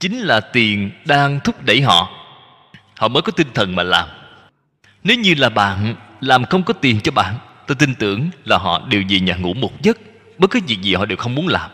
Chính 0.00 0.18
là 0.18 0.40
tiền 0.40 0.90
đang 1.04 1.40
thúc 1.40 1.64
đẩy 1.64 1.80
họ. 1.80 2.10
Họ 2.96 3.08
mới 3.08 3.22
có 3.22 3.32
tinh 3.32 3.48
thần 3.54 3.76
mà 3.76 3.82
làm. 3.82 4.08
Nếu 5.04 5.16
như 5.18 5.34
là 5.34 5.48
bạn, 5.48 5.94
làm 6.20 6.44
không 6.44 6.62
có 6.62 6.74
tiền 6.74 7.00
cho 7.00 7.12
bạn, 7.12 7.38
tôi 7.66 7.76
tin 7.76 7.94
tưởng 7.94 8.30
là 8.44 8.58
họ 8.58 8.86
đều 8.88 9.02
về 9.08 9.20
nhà 9.20 9.36
ngủ 9.36 9.54
một 9.54 9.82
giấc. 9.82 9.98
Bất 10.38 10.50
cứ 10.50 10.60
việc 10.66 10.78
gì 10.82 10.94
họ 10.94 11.06
đều 11.06 11.16
không 11.16 11.34
muốn 11.34 11.48
làm 11.48 11.70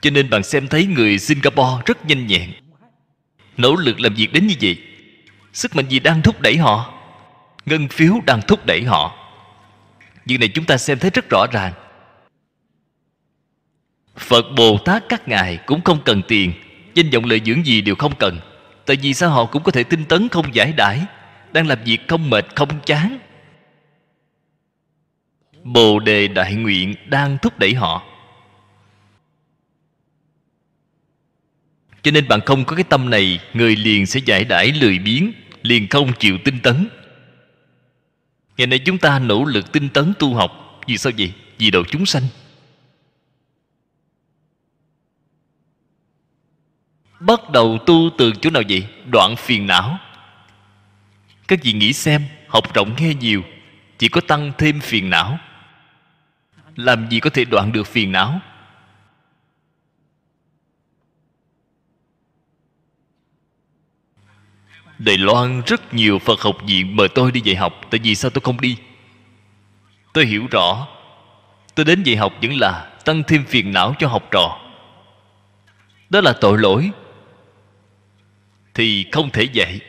cho 0.00 0.10
nên 0.10 0.30
bạn 0.30 0.42
xem 0.42 0.68
thấy 0.68 0.86
người 0.86 1.18
singapore 1.18 1.82
rất 1.86 2.06
nhanh 2.06 2.26
nhẹn. 2.26 2.52
Nỗ 3.56 3.76
lực 3.76 4.00
làm 4.00 4.14
việc 4.14 4.32
đến 4.32 4.46
như 4.46 4.54
vậy, 4.60 4.76
sức 5.52 5.76
mạnh 5.76 5.88
gì 5.88 5.98
đang 5.98 6.22
thúc 6.22 6.40
đẩy 6.40 6.56
họ? 6.56 6.94
Ngân 7.66 7.88
phiếu 7.88 8.14
đang 8.26 8.42
thúc 8.42 8.66
đẩy 8.66 8.82
họ. 8.82 9.14
Việc 10.26 10.40
này 10.40 10.48
chúng 10.48 10.64
ta 10.64 10.76
xem 10.76 10.98
thấy 10.98 11.10
rất 11.10 11.30
rõ 11.30 11.46
ràng. 11.52 11.72
Phật 14.16 14.44
bồ 14.56 14.78
tát 14.84 15.04
các 15.08 15.28
ngài 15.28 15.56
cũng 15.66 15.80
không 15.80 16.00
cần 16.04 16.22
tiền, 16.28 16.52
danh 16.94 17.10
vọng 17.10 17.24
lợi 17.24 17.40
dưỡng 17.44 17.66
gì 17.66 17.80
đều 17.80 17.94
không 17.94 18.14
cần. 18.18 18.40
Tại 18.86 18.96
vì 19.02 19.14
sao 19.14 19.30
họ 19.30 19.44
cũng 19.44 19.62
có 19.62 19.72
thể 19.72 19.84
tinh 19.84 20.04
tấn 20.04 20.28
không 20.28 20.54
giải 20.54 20.72
đãi, 20.72 21.00
đang 21.52 21.66
làm 21.66 21.78
việc 21.84 22.08
không 22.08 22.30
mệt, 22.30 22.46
không 22.54 22.80
chán? 22.86 23.18
Bồ 25.62 25.98
đề 25.98 26.28
đại 26.28 26.54
nguyện 26.54 26.94
đang 27.06 27.38
thúc 27.38 27.58
đẩy 27.58 27.74
họ. 27.74 28.02
Cho 32.08 32.12
nên 32.12 32.28
bạn 32.28 32.40
không 32.46 32.64
có 32.64 32.76
cái 32.76 32.84
tâm 32.84 33.10
này, 33.10 33.40
người 33.54 33.76
liền 33.76 34.06
sẽ 34.06 34.20
giải 34.24 34.44
đãi 34.44 34.72
lười 34.72 34.98
biếng, 34.98 35.32
liền 35.62 35.88
không 35.88 36.12
chịu 36.18 36.38
tinh 36.44 36.60
tấn. 36.60 36.88
Ngày 38.56 38.66
nay 38.66 38.78
chúng 38.78 38.98
ta 38.98 39.18
nỗ 39.18 39.44
lực 39.44 39.72
tinh 39.72 39.88
tấn 39.88 40.12
tu 40.18 40.34
học, 40.34 40.80
vì 40.86 40.98
sao 40.98 41.12
vậy? 41.18 41.32
Vì 41.58 41.70
độ 41.70 41.84
chúng 41.84 42.06
sanh. 42.06 42.22
Bắt 47.20 47.50
đầu 47.50 47.78
tu 47.86 48.10
từ 48.18 48.32
chỗ 48.40 48.50
nào 48.50 48.62
vậy? 48.68 48.86
Đoạn 49.10 49.36
phiền 49.36 49.66
não. 49.66 49.98
Các 51.48 51.58
vị 51.62 51.72
nghĩ 51.72 51.92
xem, 51.92 52.22
học 52.48 52.74
rộng 52.74 52.94
nghe 52.98 53.14
nhiều, 53.14 53.42
chỉ 53.98 54.08
có 54.08 54.20
tăng 54.20 54.52
thêm 54.58 54.80
phiền 54.80 55.10
não. 55.10 55.38
Làm 56.76 57.08
gì 57.10 57.20
có 57.20 57.30
thể 57.30 57.44
đoạn 57.44 57.72
được 57.72 57.86
phiền 57.86 58.12
não? 58.12 58.40
Đài 64.98 65.18
Loan 65.18 65.62
rất 65.66 65.94
nhiều 65.94 66.18
Phật 66.18 66.40
học 66.40 66.56
viện 66.66 66.96
mời 66.96 67.08
tôi 67.08 67.32
đi 67.32 67.40
dạy 67.40 67.56
học, 67.56 67.80
Tại 67.90 68.00
vì 68.04 68.14
sao 68.14 68.30
tôi 68.30 68.40
không 68.40 68.60
đi? 68.60 68.76
Tôi 70.12 70.26
hiểu 70.26 70.46
rõ. 70.50 70.88
Tôi 71.74 71.84
đến 71.84 72.02
dạy 72.02 72.16
học 72.16 72.32
vẫn 72.42 72.56
là 72.56 72.90
Tăng 73.04 73.22
thêm 73.22 73.44
phiền 73.44 73.72
não 73.72 73.94
cho 73.98 74.08
học 74.08 74.28
trò. 74.30 74.60
Đó 76.10 76.20
là 76.20 76.32
tội 76.32 76.58
lỗi. 76.58 76.90
Thì 78.74 79.06
không 79.12 79.30
thể 79.30 79.42
dạy. 79.42 79.80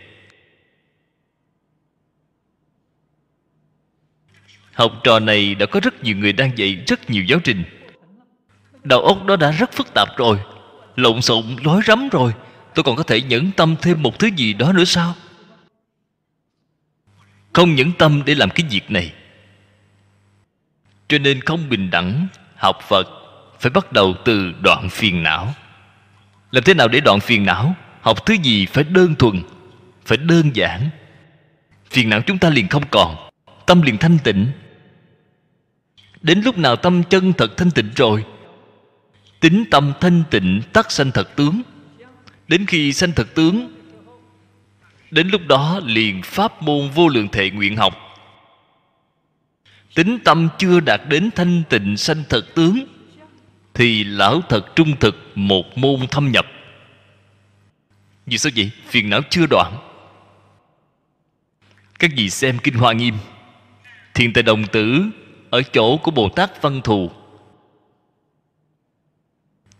Học 4.74 4.92
trò 5.04 5.20
này 5.20 5.56
đã 5.56 5.66
có 5.66 5.80
rất 5.80 6.04
nhiều 6.04 6.18
người 6.18 6.34
đang 6.34 6.58
dạy 6.58 6.84
Rất 6.88 7.10
nhiều 7.10 7.24
giáo 7.24 7.40
trình. 7.44 7.64
Đầu 8.84 9.02
óc 9.02 9.26
đó 9.26 9.36
đã 9.36 9.52
rất 9.52 9.74
phức 9.74 9.94
tạp 9.94 10.08
rồi. 10.18 10.40
Lộn 10.96 11.22
xộn 11.22 11.56
rối 11.64 11.82
rắm 11.86 12.10
rồi 12.10 12.34
tôi 12.76 12.84
còn 12.84 12.96
có 12.96 13.04
thể 13.04 13.22
nhẫn 13.22 13.52
tâm 13.52 13.76
thêm 13.82 14.04
một 14.04 14.20
thứ 14.20 14.30
gì 14.36 14.54
đó 14.54 14.74
nữa 14.74 14.86
sao? 14.86 15.16
Không 17.54 17.76
nhẫn 17.76 17.92
tâm 17.92 18.22
để 18.26 18.36
làm 18.36 18.50
cái 18.50 18.66
việc 18.70 18.92
này. 18.92 19.14
Cho 21.08 21.18
nên 21.18 21.42
không 21.42 21.70
bình 21.70 21.90
đẳng, 21.90 22.28
học 22.56 22.80
phật 22.88 23.08
phải 23.60 23.70
bắt 23.70 23.92
đầu 23.92 24.16
từ 24.26 24.52
đoạn 24.62 24.90
phiền 24.90 25.24
não. 25.24 25.54
Làm 26.52 26.64
thế 26.64 26.74
nào 26.74 26.88
để 26.88 27.00
đoạn 27.00 27.20
phiền 27.20 27.46
não? 27.46 27.76
Học 28.02 28.26
thứ 28.26 28.34
gì 28.44 28.66
phải 28.66 28.84
đơn 28.84 29.16
thuần, 29.16 29.42
phải 30.06 30.18
đơn 30.18 30.56
giản. 30.56 30.90
Phiền 31.90 32.10
não 32.10 32.22
chúng 32.22 32.38
ta 32.38 32.50
liền 32.50 32.68
không 32.68 32.84
còn, 32.92 33.30
tâm 33.66 33.82
liền 33.82 33.98
thanh 33.98 34.18
tịnh. 34.24 34.52
Đến 36.22 36.42
lúc 36.42 36.58
nào 36.58 36.76
tâm 36.76 37.04
chân 37.04 37.34
thật 37.34 37.58
thanh 37.58 37.72
tịnh 37.72 37.90
rồi, 37.96 38.26
tính 39.40 39.64
tâm 39.72 39.94
thanh 40.02 40.24
tịnh, 40.30 40.62
tắc 40.74 40.92
sanh 40.92 41.12
thật 41.12 41.36
tướng 41.36 41.62
đến 42.50 42.66
khi 42.66 42.94
sanh 42.94 43.12
thật 43.12 43.28
tướng, 43.36 43.74
đến 45.12 45.28
lúc 45.28 45.42
đó 45.48 45.80
liền 45.86 46.22
pháp 46.24 46.62
môn 46.62 46.90
vô 46.90 47.08
lượng 47.08 47.28
thệ 47.28 47.50
nguyện 47.50 47.78
học. 47.78 47.94
Tính 49.96 50.20
tâm 50.24 50.50
chưa 50.58 50.80
đạt 50.80 51.02
đến 51.08 51.30
thanh 51.36 51.64
tịnh 51.70 51.98
sanh 51.98 52.24
thật 52.30 52.56
tướng, 52.56 52.86
thì 53.74 54.04
lão 54.04 54.42
thật 54.50 54.76
trung 54.76 54.96
thực 55.00 55.16
một 55.36 55.78
môn 55.78 56.08
thâm 56.12 56.32
nhập. 56.32 56.46
Vì 58.26 58.38
sao 58.38 58.52
vậy? 58.56 58.72
Phiền 58.88 59.10
não 59.10 59.22
chưa 59.30 59.46
đoạn. 59.46 59.78
Các 62.00 62.12
vị 62.16 62.30
xem 62.30 62.60
kinh 62.64 62.74
hoa 62.74 62.94
nghiêm. 62.94 63.18
Thiền 64.14 64.34
tài 64.34 64.44
đồng 64.44 64.68
tử 64.68 65.06
ở 65.50 65.62
chỗ 65.62 65.98
của 65.98 66.12
bồ 66.12 66.30
tát 66.30 66.62
văn 66.62 66.82
thù. 66.82 67.12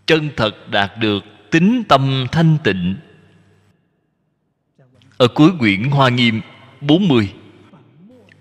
Chân 0.06 0.30
thật 0.38 0.70
đạt 0.70 0.98
được 0.98 1.24
tính 1.52 1.84
tâm 1.88 2.26
thanh 2.32 2.58
tịnh. 2.64 2.96
Ở 5.18 5.28
cuối 5.28 5.52
quyển 5.60 5.84
Hoa 5.84 6.10
Nghiêm 6.10 6.42
40 6.82 7.34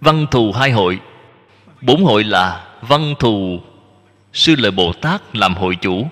Văn 0.00 0.26
thù 0.30 0.52
hai 0.52 0.70
hội. 0.70 1.00
Bốn 1.82 2.04
hội 2.04 2.24
là 2.24 2.76
Văn 2.80 3.14
thù, 3.18 3.60
Sư 4.32 4.54
Lợi 4.58 4.70
Bồ 4.70 4.92
Tát 4.92 5.36
làm 5.36 5.54
hội 5.54 5.76
chủ. 5.80 6.08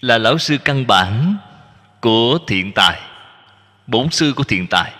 Là 0.00 0.18
lão 0.18 0.38
sư 0.38 0.56
căn 0.64 0.86
bản 0.86 1.36
Của 2.00 2.38
thiện 2.46 2.72
tài 2.74 3.00
Bốn 3.86 4.10
sư 4.10 4.32
của 4.36 4.44
thiện 4.44 4.66
tài. 4.70 4.92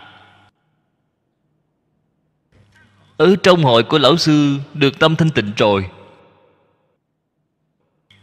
Ở 3.16 3.36
trong 3.42 3.62
hội 3.62 3.82
của 3.82 3.98
lão 3.98 4.16
sư 4.16 4.58
Được 4.74 4.98
tâm 4.98 5.16
thanh 5.16 5.30
tịnh 5.30 5.52
rồi 5.56 5.90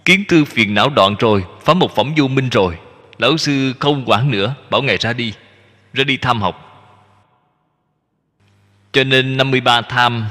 Kiến 0.08 0.24
tư 0.28 0.46
phiền 0.46 0.74
não 0.74 0.90
đoạn 0.90 1.16
rồi, 1.20 1.46
Phá 1.62 1.74
một 1.74 1.96
phẩm 1.96 2.14
vô 2.18 2.28
minh 2.28 2.50
rồi. 2.50 2.78
Lão 3.18 3.38
sư 3.38 3.74
không 3.80 4.04
quản 4.06 4.32
nữa, 4.32 4.56
Bảo 4.70 4.82
ngài 4.82 4.98
ra 4.98 5.14
đi 5.14 5.34
Ra 5.94 6.04
đi 6.04 6.18
tham 6.18 6.42
học. 6.42 6.64
Cho 8.92 9.04
nên 9.04 9.38
53 9.38 9.82
tham, 9.82 10.26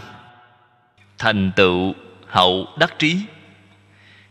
Thành 1.19 1.53
tựu 1.57 1.95
hậu 2.27 2.69
đắc 2.79 2.99
trí. 2.99 3.17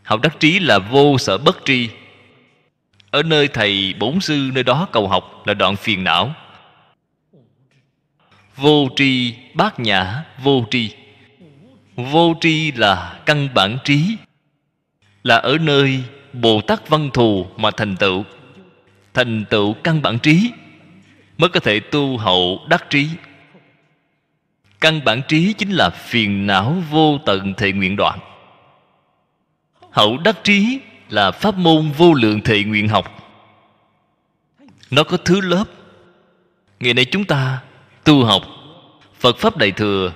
Hậu 0.04 0.18
đắc 0.18 0.40
trí 0.40 0.60
là 0.60 0.80
vô 0.80 1.18
sở 1.18 1.38
bất 1.38 1.58
tri. 1.66 1.90
Ở 3.12 3.24
nơi 3.24 3.48
thầy 3.48 3.94
bổn 4.00 4.20
sư 4.20 4.50
nơi 4.54 4.64
đó 4.64 4.88
cầu 4.92 5.08
học 5.08 5.44
Là 5.46 5.54
đoạn 5.54 5.76
phiền 5.76 6.04
não. 6.04 6.34
Vô 8.56 8.88
tri 8.96 9.36
bát 9.54 9.80
nhã 9.80 10.24
vô 10.38 10.66
tri. 10.72 10.96
Vô 11.96 12.34
tri 12.42 12.72
là 12.72 13.20
căn 13.26 13.50
bản 13.54 13.78
trí 13.84 14.18
là 15.26 15.36
ở 15.36 15.58
nơi 15.58 16.04
bồ 16.34 16.62
tát 16.62 16.90
văn 16.90 17.10
thù 17.14 17.46
mà 17.58 17.72
thành 17.72 17.96
tựu. 17.96 18.24
Thành 19.14 19.46
tựu 19.50 19.74
căn 19.74 20.02
bản 20.02 20.20
trí 20.20 20.52
mới 21.38 21.50
có 21.50 21.60
thể 21.60 21.80
tu 21.80 22.18
hậu 22.18 22.66
đắc 22.70 22.90
trí. 22.90 23.08
Căn 24.82 25.04
bản 25.06 25.22
trí 25.28 25.54
chính 25.54 25.72
là 25.72 25.90
phiền 25.90 26.48
não 26.48 26.76
vô 26.90 27.18
tận 27.26 27.54
thệ 27.54 27.72
nguyện 27.72 27.96
đoạn. 27.96 28.20
Hậu 29.92 30.18
đắc 30.18 30.44
trí 30.44 30.80
là 31.10 31.32
pháp 31.32 31.58
môn 31.58 31.92
vô 31.92 32.14
lượng 32.14 32.42
thệ 32.42 32.64
nguyện 32.64 32.88
học. 32.88 33.34
Nó 34.92 35.04
có 35.04 35.18
thứ 35.18 35.42
lớp. 35.42 35.66
Ngày 36.80 36.94
nay 36.94 37.06
chúng 37.06 37.26
ta 37.26 37.62
tu 38.04 38.26
học 38.26 38.44
phật 39.20 39.38
pháp 39.38 39.58
đại 39.58 39.72
thừa 39.72 40.12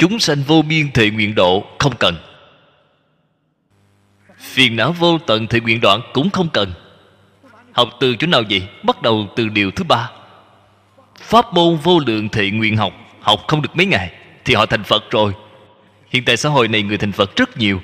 chúng 0.00 0.18
sanh 0.18 0.42
vô 0.42 0.62
biên 0.62 0.92
thể 0.92 1.10
nguyện 1.10 1.34
độ 1.34 1.64
không 1.78 1.96
cần. 1.96 2.16
Phiền 4.38 4.76
não 4.76 4.92
vô 4.92 5.18
tận 5.18 5.46
thể 5.46 5.60
nguyện 5.60 5.80
đoạn 5.80 6.00
cũng 6.12 6.30
không 6.30 6.48
cần. 6.48 6.72
Học 7.72 7.88
từ 8.00 8.16
chỗ 8.16 8.26
nào 8.26 8.42
vậy? 8.50 8.62
Bắt 8.82 9.02
đầu 9.02 9.26
từ 9.36 9.48
điều 9.48 9.70
thứ 9.70 9.84
ba. 9.84 10.10
Pháp 11.20 11.54
môn 11.54 11.76
vô 11.76 11.98
lượng 12.06 12.28
thể 12.28 12.50
nguyện 12.50 12.76
học 12.76 12.92
học 13.20 13.44
không 13.48 13.62
được 13.62 13.76
mấy 13.76 13.86
ngày 13.86 14.12
thì 14.44 14.54
họ 14.54 14.66
thành 14.66 14.84
phật 14.84 15.10
rồi. 15.10 15.32
Hiện 16.10 16.24
tại 16.24 16.36
xã 16.36 16.48
hội 16.48 16.68
này 16.68 16.82
người 16.82 16.98
thành 16.98 17.12
phật 17.12 17.36
rất 17.36 17.56
nhiều. 17.56 17.80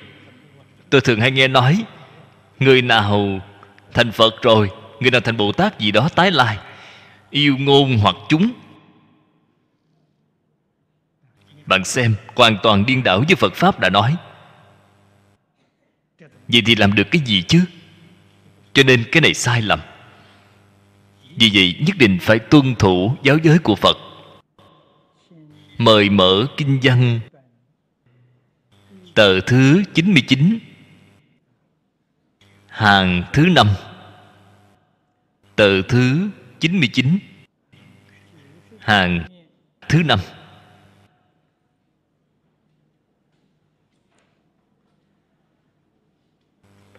Tôi 0.90 1.01
thường 1.01 1.20
hay 1.20 1.30
nghe 1.30 1.48
nói, 1.48 1.84
người 2.60 2.82
nào 2.82 3.40
thành 3.94 4.12
phật 4.12 4.43
rồi, 4.43 4.70
người 5.01 5.10
nào 5.10 5.20
thành 5.20 5.36
bồ 5.36 5.52
tát 5.52 5.78
gì 5.78 5.90
đó 5.90 6.09
tái 6.14 6.30
lai, 6.30 6.59
yêu 7.30 7.56
ngôn 7.59 7.98
hoặc 7.98 8.16
chúng 8.28 8.51
bạn 11.66 11.84
xem, 11.84 12.14
hoàn 12.34 12.59
toàn 12.62 12.86
điên 12.86 13.02
đảo 13.02 13.24
với 13.28 13.36
phật 13.36 13.55
pháp 13.55 13.80
đã 13.80 13.90
nói. 13.90 14.16
Vậy 16.48 16.62
thì 16.66 16.74
làm 16.74 16.94
được 16.94 17.06
cái 17.10 17.22
gì 17.24 17.43
chứ? 17.43 17.64
Cho 18.72 18.82
nên 18.82 19.05
cái 19.12 19.20
này 19.20 19.34
sai 19.34 19.62
lầm. 19.62 19.80
Vì 21.36 21.51
vậy, 21.55 21.76
nhất 21.86 21.97
định 21.98 22.18
phải 22.20 22.38
tuân 22.38 22.74
thủ 22.74 23.16
giáo 23.22 23.38
giới 23.43 23.59
của 23.59 23.74
phật. 23.74 23.97
Mời 25.78 26.10
mở 26.10 26.47
kinh 26.56 26.78
văn. 26.82 27.20
Tờ 29.14 29.40
thứ 29.40 29.82
99 29.94 30.59
hàng 32.68 33.22
thứ 33.32 33.47
năm. 33.47 33.68
Tờ 35.56 35.82
thứ 35.82 36.30
99 36.60 37.18
hàng 38.78 39.24
thứ 39.88 40.02
năm. 40.02 40.18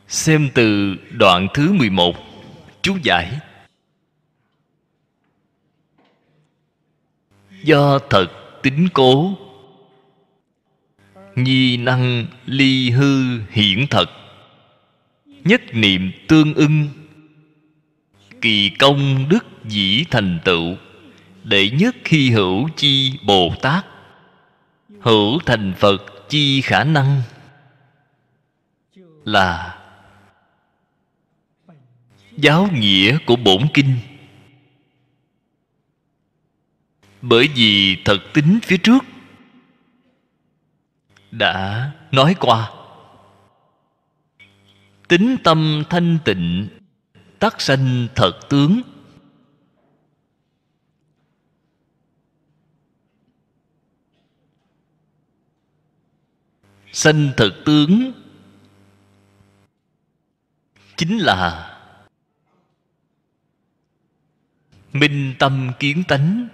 Xem 0.07 0.49
từ 0.53 0.95
đoạn 1.11 1.47
thứ 1.53 1.73
11 1.73 2.15
Chú 2.81 2.97
giải. 3.03 3.39
Do 7.63 7.99
thật 7.99 8.27
tính 8.63 8.87
cố. 8.93 9.37
Nhi 11.35 11.77
năng 11.77 12.25
ly 12.45 12.89
hư 12.89 13.39
hiển 13.49 13.87
thật. 13.89 14.09
Nhất 15.25 15.61
niệm 15.73 16.11
tương 16.27 16.53
ưng. 16.53 16.89
Kỳ 18.41 18.69
công 18.69 19.29
đức 19.29 19.45
dĩ 19.65 20.03
thành 20.11 20.39
tựu. 20.45 20.75
Đệ 21.43 21.69
nhất 21.69 21.95
khi 22.03 22.31
hữu 22.31 22.69
chi 22.75 23.19
Bồ 23.25 23.53
Tát. 23.61 23.85
Hữu 24.99 25.39
thành 25.45 25.73
Phật 25.77 26.29
chi 26.29 26.61
khả 26.61 26.83
năng. 26.83 27.21
Là 29.25 29.76
Giáo 32.37 32.69
nghĩa 32.73 33.17
của 33.25 33.35
bổn 33.35 33.67
kinh. 33.73 33.97
Bởi 37.21 37.47
vì 37.55 37.97
thật 38.05 38.17
tính 38.33 38.59
phía 38.63 38.77
trước 38.77 39.03
Đã 41.31 41.91
nói 42.11 42.35
qua. 42.39 42.71
Tính 45.07 45.37
tâm 45.43 45.83
thanh 45.89 46.19
tịnh, 46.25 46.67
tác 47.39 47.61
sanh 47.61 48.07
thật 48.15 48.39
tướng. 48.49 48.81
Sanh 56.91 57.31
thật 57.37 57.51
tướng 57.65 58.11
Chính 60.97 61.17
là 61.17 61.76
Minh 64.99 65.35
tâm 65.39 65.71
kiến 65.79 66.03
tánh. 66.07 66.47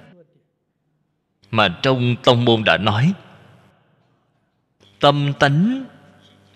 Mà 1.51 1.79
trong 1.81 2.15
tông 2.23 2.45
môn 2.45 2.63
đã 2.63 2.77
nói, 2.77 3.13
Tâm 4.99 5.33
tánh 5.39 5.85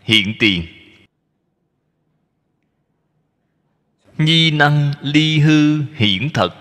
hiện 0.01 0.33
tiền. 0.39 0.65
Nhi 4.17 4.51
năng 4.51 4.93
ly 5.01 5.39
hư 5.39 5.81
hiển 5.95 6.29
thật. 6.33 6.55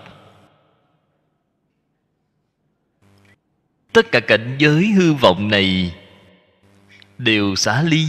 Tất 3.93 4.11
cả 4.11 4.19
cảnh 4.19 4.55
giới 4.59 4.87
hư 4.87 5.13
vọng 5.13 5.47
này 5.47 5.95
Đều 7.17 7.55
xả 7.55 7.81
ly. 7.81 8.05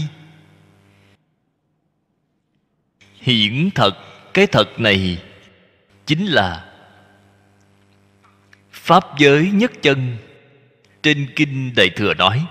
Hiển 3.20 3.70
thật, 3.74 3.97
Cái 4.35 4.47
thật 4.47 4.81
này 4.81 5.23
Chính 6.07 6.27
là 6.27 6.68
Pháp 8.89 9.19
giới 9.19 9.51
nhất 9.51 9.73
chân. 9.82 10.16
Trên 11.02 11.27
Kinh 11.36 11.74
Đại 11.77 11.90
Thừa 11.97 12.15
nói, 12.15 12.47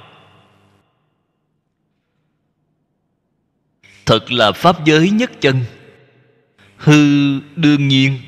Thật 4.05 4.31
là 4.31 4.51
Pháp 4.51 4.85
giới 4.85 5.09
nhất 5.09 5.31
chân. 5.41 5.63
Hư 6.77 6.93
đương 7.55 7.87
nhiên, 7.87 8.19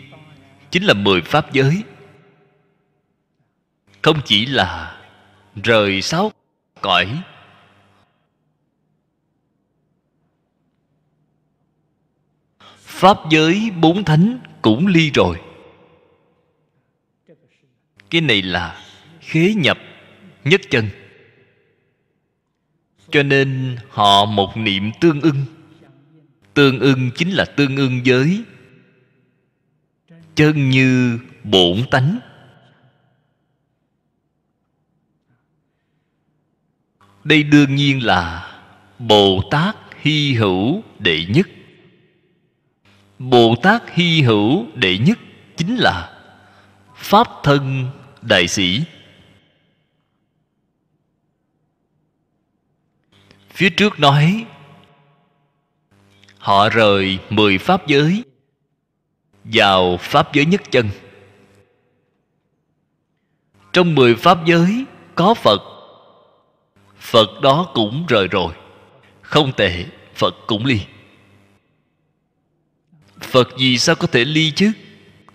chính 0.71 0.83
là 0.83 0.93
mười 0.93 1.21
pháp 1.21 1.53
giới. 1.53 1.83
Không 4.01 4.21
chỉ 4.25 4.45
là 4.45 5.01
rời 5.63 6.01
sáu 6.01 6.31
cõi, 6.81 7.21
pháp 12.77 13.17
giới 13.29 13.71
bốn 13.81 14.03
thánh 14.03 14.39
cũng 14.61 14.87
ly 14.87 15.11
rồi 15.11 15.48
cái 18.09 18.21
này 18.21 18.41
là 18.41 18.81
khế 19.21 19.53
nhập 19.53 19.77
nhất 20.43 20.61
chân. 20.69 20.89
Cho 23.11 23.23
nên 23.23 23.77
họ 23.89 24.25
một 24.25 24.57
niệm 24.57 24.91
tương 25.01 25.21
ưng. 25.21 25.45
Tương 26.53 26.79
ưng 26.79 27.11
chính 27.15 27.31
là 27.31 27.45
tương 27.45 27.75
ưng 27.75 28.05
giới. 28.05 28.43
Chân 30.35 30.69
như 30.69 31.19
bổn 31.43 31.77
tánh. 31.91 32.19
Đây 37.23 37.43
đương 37.43 37.75
nhiên 37.75 38.05
là 38.05 38.51
bồ 38.99 39.41
tát 39.51 39.75
hy 40.01 40.33
hữu 40.33 40.83
đệ 40.99 41.25
nhất. 41.25 41.47
Bồ 43.19 43.55
tát 43.63 43.83
hy 43.93 44.21
hữu 44.21 44.65
đệ 44.75 44.97
nhất 44.97 45.19
chính 45.57 45.75
là 45.75 46.19
pháp 46.95 47.27
thân 47.43 47.91
đại 48.21 48.47
sĩ. 48.47 48.81
Phía 53.49 53.69
trước 53.69 53.99
nói, 53.99 54.45
họ 56.37 56.69
rời 56.69 57.19
mười 57.29 57.57
pháp 57.57 57.87
giới, 57.87 58.23
vào 59.43 59.97
pháp 59.97 60.33
giới 60.33 60.45
nhất 60.45 60.61
chân. 60.71 60.89
Trong 63.73 63.95
mười 63.95 64.15
pháp 64.15 64.45
giới 64.45 64.85
có 65.15 65.33
phật 65.33 65.61
phật 66.99 67.41
đó 67.41 67.71
cũng 67.73 68.05
rời 68.07 68.27
rồi. 68.27 68.53
Không 69.21 69.51
tệ, 69.57 69.85
phật 70.15 70.35
cũng 70.47 70.65
ly. 70.65 70.81
Phật 73.19 73.57
gì 73.57 73.77
sao 73.77 73.95
có 73.95 74.07
thể 74.07 74.25
ly 74.25 74.51
chứ? 74.55 74.71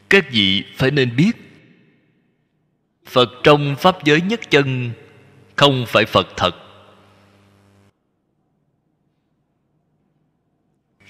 Các 0.09 0.27
vị 0.31 0.65
phải 0.77 0.91
nên 0.91 1.17
biết 1.17 1.33
phật 3.07 3.31
trong 3.43 3.77
pháp 3.79 4.05
giới 4.05 4.21
nhất 4.21 4.41
chân, 4.51 4.91
không 5.57 5.85
phải 5.89 6.05
phật 6.05 6.27
thật. 6.37 6.55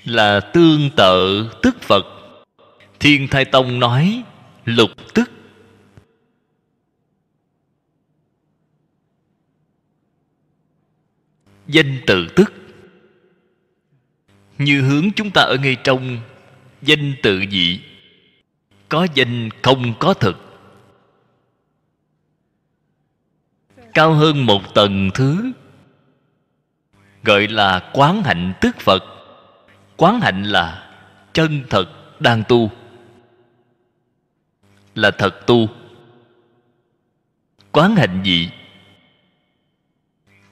Là 0.04 0.40
tương 0.40 0.90
tự 0.96 1.48
tức 1.62 1.76
phật. 1.80 2.06
Thiên 3.00 3.28
thai 3.28 3.44
tông 3.44 3.80
nói, 3.80 4.22
lục 4.64 4.90
tức. 5.14 5.30
Danh 11.66 12.00
tự 12.06 12.28
tức. 12.36 12.52
Như 14.58 14.82
hướng 14.82 15.10
chúng 15.16 15.30
ta 15.30 15.42
ở 15.42 15.56
ngay 15.56 15.76
trong, 15.84 16.18
danh 16.82 17.14
tự 17.22 17.44
dị. 17.50 17.80
Có 18.88 19.06
danh 19.14 19.48
không 19.62 19.94
có 19.98 20.14
thực. 20.14 20.43
Cao 23.94 24.12
hơn 24.12 24.46
một 24.46 24.74
tầng 24.74 25.10
thứ. 25.14 25.52
Gọi 27.22 27.48
là 27.48 27.90
quán 27.92 28.22
hạnh 28.22 28.52
tức 28.60 28.76
phật. 28.80 29.04
Quán 29.96 30.20
hạnh 30.20 30.42
là 30.42 30.92
chân 31.32 31.62
thật 31.70 32.20
đang 32.20 32.42
tu. 32.48 32.70
Là 34.94 35.10
thật 35.10 35.46
tu. 35.46 35.68
Quán 37.72 37.96
hạnh 37.96 38.20
gì? 38.24 38.50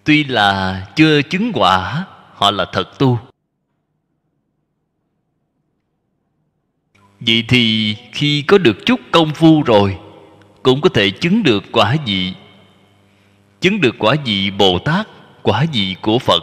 Tuy 0.05 0.25
là 0.25 0.87
chưa 0.97 1.23
chứng 1.23 1.51
quả, 1.55 2.07
họ 2.35 2.51
là 2.51 2.65
thật 2.73 2.99
tu. 2.99 3.19
Vậy 7.21 7.45
thì 7.49 7.95
khi 8.13 8.43
có 8.43 8.59
được 8.59 8.77
chút 8.87 9.01
công 9.13 9.35
phu 9.35 9.63
rồi, 9.63 9.99
cũng 10.63 10.81
có 10.81 10.89
thể 10.89 11.11
chứng 11.11 11.43
được 11.43 11.65
quả 11.73 11.97
vị 12.07 12.35
chứng 13.63 13.81
được 13.81 13.95
quả 13.99 14.17
vị 14.25 14.51
bồ 14.51 14.79
tát, 14.79 15.09
quả 15.43 15.67
vị 15.73 15.97
của 16.03 16.19
phật. 16.19 16.43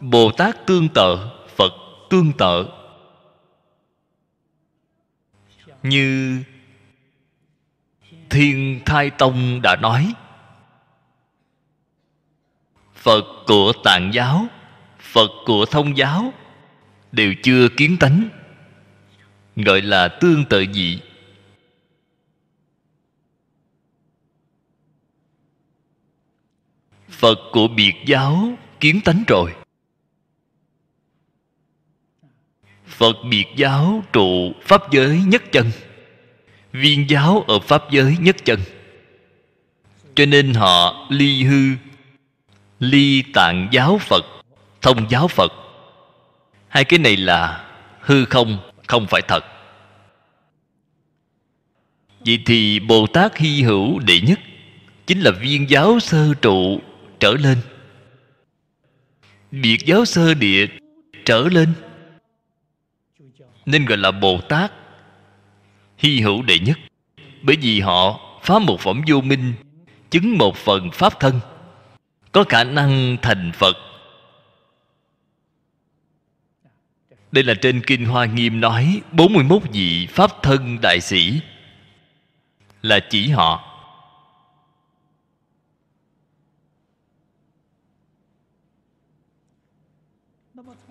Bồ 0.00 0.30
tát 0.30 0.66
tương 0.66 0.88
tự 0.88 1.16
phật 1.56 1.72
tương 2.10 2.32
tự 2.32 2.68
như 5.82 6.38
thiên 8.30 8.80
thai 8.86 9.10
tông 9.10 9.62
đã 9.62 9.76
nói, 9.76 10.14
phật 12.94 13.24
của 13.46 13.72
tạng 13.84 14.10
giáo, 14.14 14.46
phật 15.00 15.30
của 15.46 15.66
thông 15.66 15.96
giáo 15.96 16.32
đều 17.12 17.34
chưa 17.42 17.68
kiến 17.76 17.96
tánh, 18.00 18.28
gọi 19.56 19.82
là 19.82 20.08
tương 20.08 20.44
tự 20.44 20.64
dị 20.72 21.00
phật 27.22 27.38
của 27.52 27.68
biệt 27.68 27.94
giáo 28.06 28.48
kiến 28.80 29.00
tánh 29.04 29.24
rồi. 29.28 29.52
Phật 32.86 33.16
biệt 33.30 33.46
giáo 33.56 34.02
trụ 34.12 34.52
pháp 34.62 34.92
giới 34.92 35.20
nhất 35.26 35.42
chân. 35.52 35.70
Viên 36.72 37.10
giáo 37.10 37.44
ở 37.48 37.58
pháp 37.58 37.90
giới 37.90 38.16
nhất 38.20 38.36
chân. 38.44 38.60
Cho 40.14 40.26
nên 40.26 40.54
họ 40.54 41.06
ly 41.08 41.44
hư, 41.44 41.76
ly 42.80 43.22
tạng 43.34 43.68
giáo 43.72 43.98
phật, 43.98 44.24
thông 44.80 45.10
giáo 45.10 45.28
phật. 45.28 45.52
Hai 46.68 46.84
cái 46.84 46.98
này 46.98 47.16
là 47.16 47.68
hư 48.00 48.24
không 48.24 48.58
không 48.86 49.06
phải 49.06 49.22
thật. 49.28 49.44
Vậy 52.20 52.42
thì 52.46 52.80
bồ 52.80 53.06
tát 53.06 53.36
hy 53.36 53.62
hữu 53.62 53.98
đệ 53.98 54.20
nhất 54.20 54.40
chính 55.06 55.20
là 55.20 55.30
viên 55.30 55.70
giáo 55.70 56.00
sơ 56.00 56.34
trụ 56.34 56.80
trở 57.22 57.34
lên. 57.34 57.58
Biệt 59.50 59.78
giáo 59.86 60.04
sơ 60.04 60.34
địa 60.34 60.66
trở 61.24 61.48
lên, 61.52 61.72
nên 63.66 63.84
gọi 63.84 63.98
là 63.98 64.10
bồ 64.10 64.40
tát, 64.40 64.72
hy 65.98 66.20
hữu 66.20 66.42
đệ 66.42 66.58
nhất. 66.58 66.78
Bởi 67.42 67.56
vì 67.56 67.80
họ 67.80 68.20
phá 68.42 68.58
một 68.58 68.80
phẩm 68.80 69.02
vô 69.08 69.20
minh, 69.20 69.54
chứng 70.10 70.38
một 70.38 70.56
phần 70.56 70.90
pháp 70.90 71.20
thân, 71.20 71.40
có 72.32 72.44
khả 72.48 72.64
năng 72.64 73.16
thành 73.22 73.52
phật. 73.54 73.76
Đây 77.32 77.44
là 77.44 77.54
trên 77.54 77.80
kinh 77.86 78.04
hoa 78.04 78.24
nghiêm 78.24 78.60
nói 78.60 79.00
41 79.12 79.62
vị 79.72 80.06
pháp 80.06 80.42
thân 80.42 80.78
đại 80.82 81.00
sĩ 81.00 81.40
là 82.82 83.00
chỉ 83.10 83.28
họ. 83.28 83.71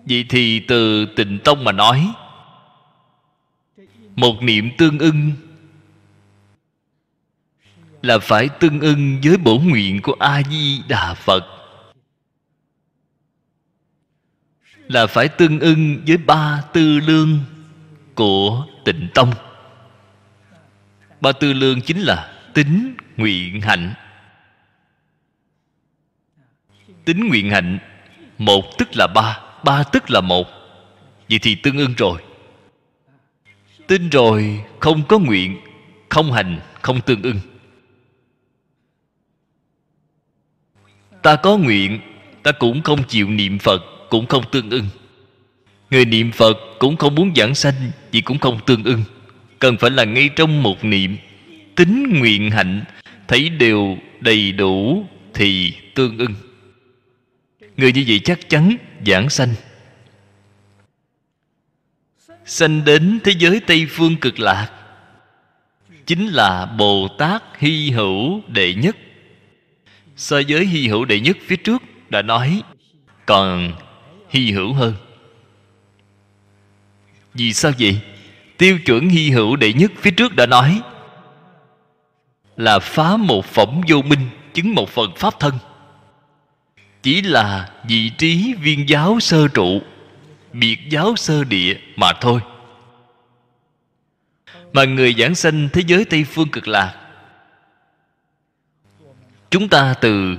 Vậy 0.04 0.24
thì 0.28 0.60
từ 0.60 1.06
tịnh 1.06 1.38
tông 1.44 1.64
mà 1.64 1.72
nói, 1.72 2.12
một 4.16 4.42
niệm 4.42 4.70
tương 4.78 4.98
ưng 4.98 5.32
là 8.02 8.18
phải 8.18 8.48
tương 8.48 8.80
ưng 8.80 9.20
với 9.24 9.36
bổ 9.36 9.58
nguyện 9.58 10.02
của 10.02 10.16
a 10.18 10.42
di 10.42 10.82
đà 10.88 11.14
phật. 11.14 11.46
Là 14.88 15.06
phải 15.06 15.28
tương 15.28 15.60
ưng 15.60 16.02
với 16.06 16.16
ba 16.16 16.62
tư 16.72 17.00
lương 17.00 17.38
của 18.14 18.66
tịnh 18.84 19.08
tông. 19.14 19.32
Ba 21.20 21.32
tư 21.32 21.52
lương 21.52 21.80
chính 21.80 22.00
là 22.00 22.32
tính 22.54 22.94
nguyện 23.16 23.60
hạnh. 23.60 23.94
Tính 27.04 27.28
nguyện 27.28 27.50
hạnh, 27.50 27.78
một 28.38 28.78
tức 28.78 28.88
là 28.96 29.06
ba 29.14 29.41
ba 29.64 29.82
tức 29.82 30.10
là 30.10 30.20
một. 30.20 30.46
Vậy 31.28 31.38
thì 31.42 31.54
tương 31.54 31.78
ưng 31.78 31.94
rồi. 31.96 32.20
Tin 33.86 34.10
rồi, 34.10 34.60
không 34.80 35.02
có 35.08 35.18
nguyện, 35.18 35.60
không 36.08 36.32
hành, 36.32 36.60
không 36.82 37.00
tương 37.00 37.22
ưng. 37.22 37.40
Ta 41.22 41.36
có 41.36 41.56
nguyện, 41.56 42.00
ta 42.42 42.52
cũng 42.52 42.82
không 42.82 43.02
chịu 43.08 43.30
niệm 43.30 43.58
phật, 43.58 43.82
cũng 44.10 44.26
không 44.26 44.44
tương 44.52 44.70
ưng. 44.70 44.86
Người 45.90 46.04
niệm 46.04 46.32
phật 46.32 46.56
cũng 46.78 46.96
không 46.96 47.14
muốn 47.14 47.32
giảng 47.36 47.54
sanh, 47.54 47.90
vì 48.12 48.20
cũng 48.20 48.38
không 48.38 48.60
tương 48.66 48.84
ưng. 48.84 49.04
Cần 49.58 49.76
phải 49.76 49.90
là 49.90 50.04
ngay 50.04 50.30
trong 50.36 50.62
một 50.62 50.84
niệm. 50.84 51.16
Tính 51.76 52.18
nguyện 52.18 52.50
hạnh, 52.50 52.84
thấy 53.28 53.48
đều 53.48 53.98
đầy 54.20 54.52
đủ 54.52 55.06
thì 55.34 55.74
tương 55.94 56.18
ưng. 56.18 56.34
Người 57.76 57.92
như 57.92 58.04
vậy 58.08 58.20
chắc 58.24 58.48
chắn 58.48 58.76
giảng 59.06 59.30
sanh. 59.30 59.54
Sanh 62.44 62.84
đến 62.84 63.20
thế 63.24 63.32
giới 63.38 63.60
tây 63.60 63.86
phương 63.90 64.16
cực 64.16 64.38
lạc, 64.38 64.70
chính 66.06 66.26
là 66.26 66.66
bồ 66.66 67.08
tát 67.18 67.42
hy 67.58 67.90
hữu 67.90 68.40
đệ 68.48 68.74
nhất. 68.74 68.96
So 70.16 70.40
với 70.48 70.66
hy 70.66 70.88
hữu 70.88 71.04
đệ 71.04 71.20
nhất 71.20 71.36
phía 71.46 71.56
trước 71.56 71.82
đã 72.10 72.22
nói, 72.22 72.62
còn 73.26 73.72
hy 74.28 74.50
hữu 74.52 74.72
hơn. 74.72 74.94
Vì 77.34 77.52
sao 77.52 77.72
vậy? 77.78 78.00
Tiêu 78.58 78.78
chuẩn 78.86 79.08
hy 79.08 79.30
hữu 79.30 79.56
đệ 79.56 79.72
nhất 79.72 79.92
phía 79.96 80.10
trước 80.10 80.36
đã 80.36 80.46
nói 80.46 80.80
là 82.56 82.78
phá 82.78 83.16
một 83.16 83.44
phẩm 83.44 83.80
vô 83.88 84.02
minh, 84.02 84.28
chứng 84.54 84.74
một 84.74 84.88
phần 84.88 85.10
pháp 85.16 85.40
thân 85.40 85.52
chỉ 87.02 87.22
là 87.22 87.70
vị 87.88 88.10
trí 88.18 88.54
viên 88.54 88.88
giáo 88.88 89.20
sơ 89.20 89.48
trụ, 89.48 89.82
biệt 90.52 90.78
giáo 90.90 91.16
sơ 91.16 91.44
địa 91.44 91.76
mà 91.96 92.12
thôi. 92.20 92.40
Mà 94.72 94.84
người 94.84 95.14
giảng 95.18 95.34
sanh 95.34 95.68
thế 95.72 95.82
giới 95.86 96.04
tây 96.04 96.24
phương 96.24 96.48
cực 96.48 96.68
lạc, 96.68 96.98
chúng 99.50 99.68
ta 99.68 99.94
từ 100.00 100.36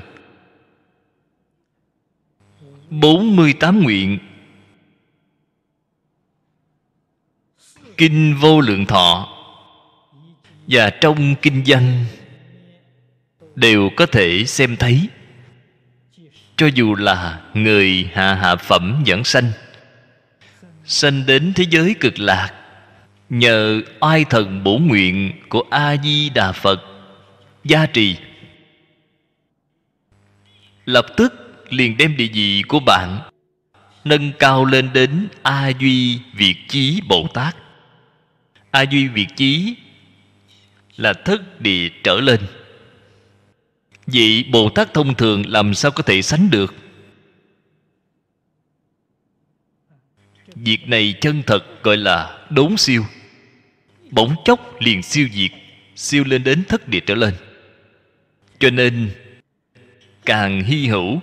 48 2.90 3.84
nguyện 3.84 4.20
Kinh 7.98 8.36
vô 8.42 8.62
lượng 8.62 8.86
thọ 8.86 9.30
Và 10.68 10.90
trong 10.90 11.36
kinh 11.42 11.64
văn 11.66 12.06
Đều 13.56 13.90
có 13.96 14.06
thể 14.06 14.44
xem 14.46 14.78
thấy. 14.78 15.08
Cho 16.58 16.68
dù 16.68 16.96
là 16.96 17.42
người 17.54 18.10
hạ 18.14 18.36
hạ 18.36 18.56
phẩm 18.56 19.02
dẫn 19.06 19.24
sanh. 19.24 19.52
Sanh 20.86 21.26
đến 21.26 21.54
thế 21.56 21.66
giới 21.70 21.96
cực 22.00 22.20
lạc. 22.20 22.52
Nhờ 23.30 23.82
oai 24.00 24.26
thần 24.30 24.64
bổ 24.64 24.78
nguyện 24.78 25.32
của 25.50 25.64
A-di-đà 25.70 26.52
Phật. 26.52 26.82
Gia 27.64 27.86
trì. 27.86 28.16
Lập 30.86 31.06
tức 31.18 31.34
liền 31.70 31.98
đem 31.98 32.18
địa 32.18 32.28
vị 32.34 32.64
của 32.68 32.80
bạn 32.80 33.20
nâng 34.06 34.32
cao 34.40 34.66
lên 34.66 34.90
đến 34.94 35.28
a 35.44 35.72
duy 35.80 36.20
việt 36.34 36.56
chí 36.68 37.02
bồ 37.08 37.28
tát 37.34 37.56
a 38.74 38.82
duy 38.82 39.08
việt 39.08 39.28
chí 39.36 39.76
là 40.98 41.14
thất 41.14 41.62
địa 41.62 41.90
trở 42.04 42.16
lên 42.16 42.40
vị 44.06 44.46
bồ 44.52 44.70
tát 44.70 44.94
thông 44.94 45.16
thường 45.16 45.44
làm 45.48 45.74
sao 45.74 45.92
có 45.92 46.04
thể 46.04 46.22
sánh 46.22 46.50
được? 46.50 46.74
Việc 50.56 50.88
này 50.88 51.16
chân 51.22 51.44
thật 51.48 51.84
gọi 51.84 51.98
là 51.98 52.48
đốn 52.50 52.78
siêu. 52.78 53.06
Bỗng 54.12 54.36
chốc 54.46 54.82
liền 54.82 55.04
siêu 55.04 55.28
diệt 55.34 55.52
siêu 55.96 56.24
lên 56.24 56.44
đến 56.44 56.64
thất 56.68 56.88
địa 56.88 57.00
trở 57.00 57.16
lên. 57.16 57.34
Cho 58.60 58.70
nên, 58.70 59.12
càng 60.26 60.64
hy 60.64 60.88
hữu. 60.88 61.22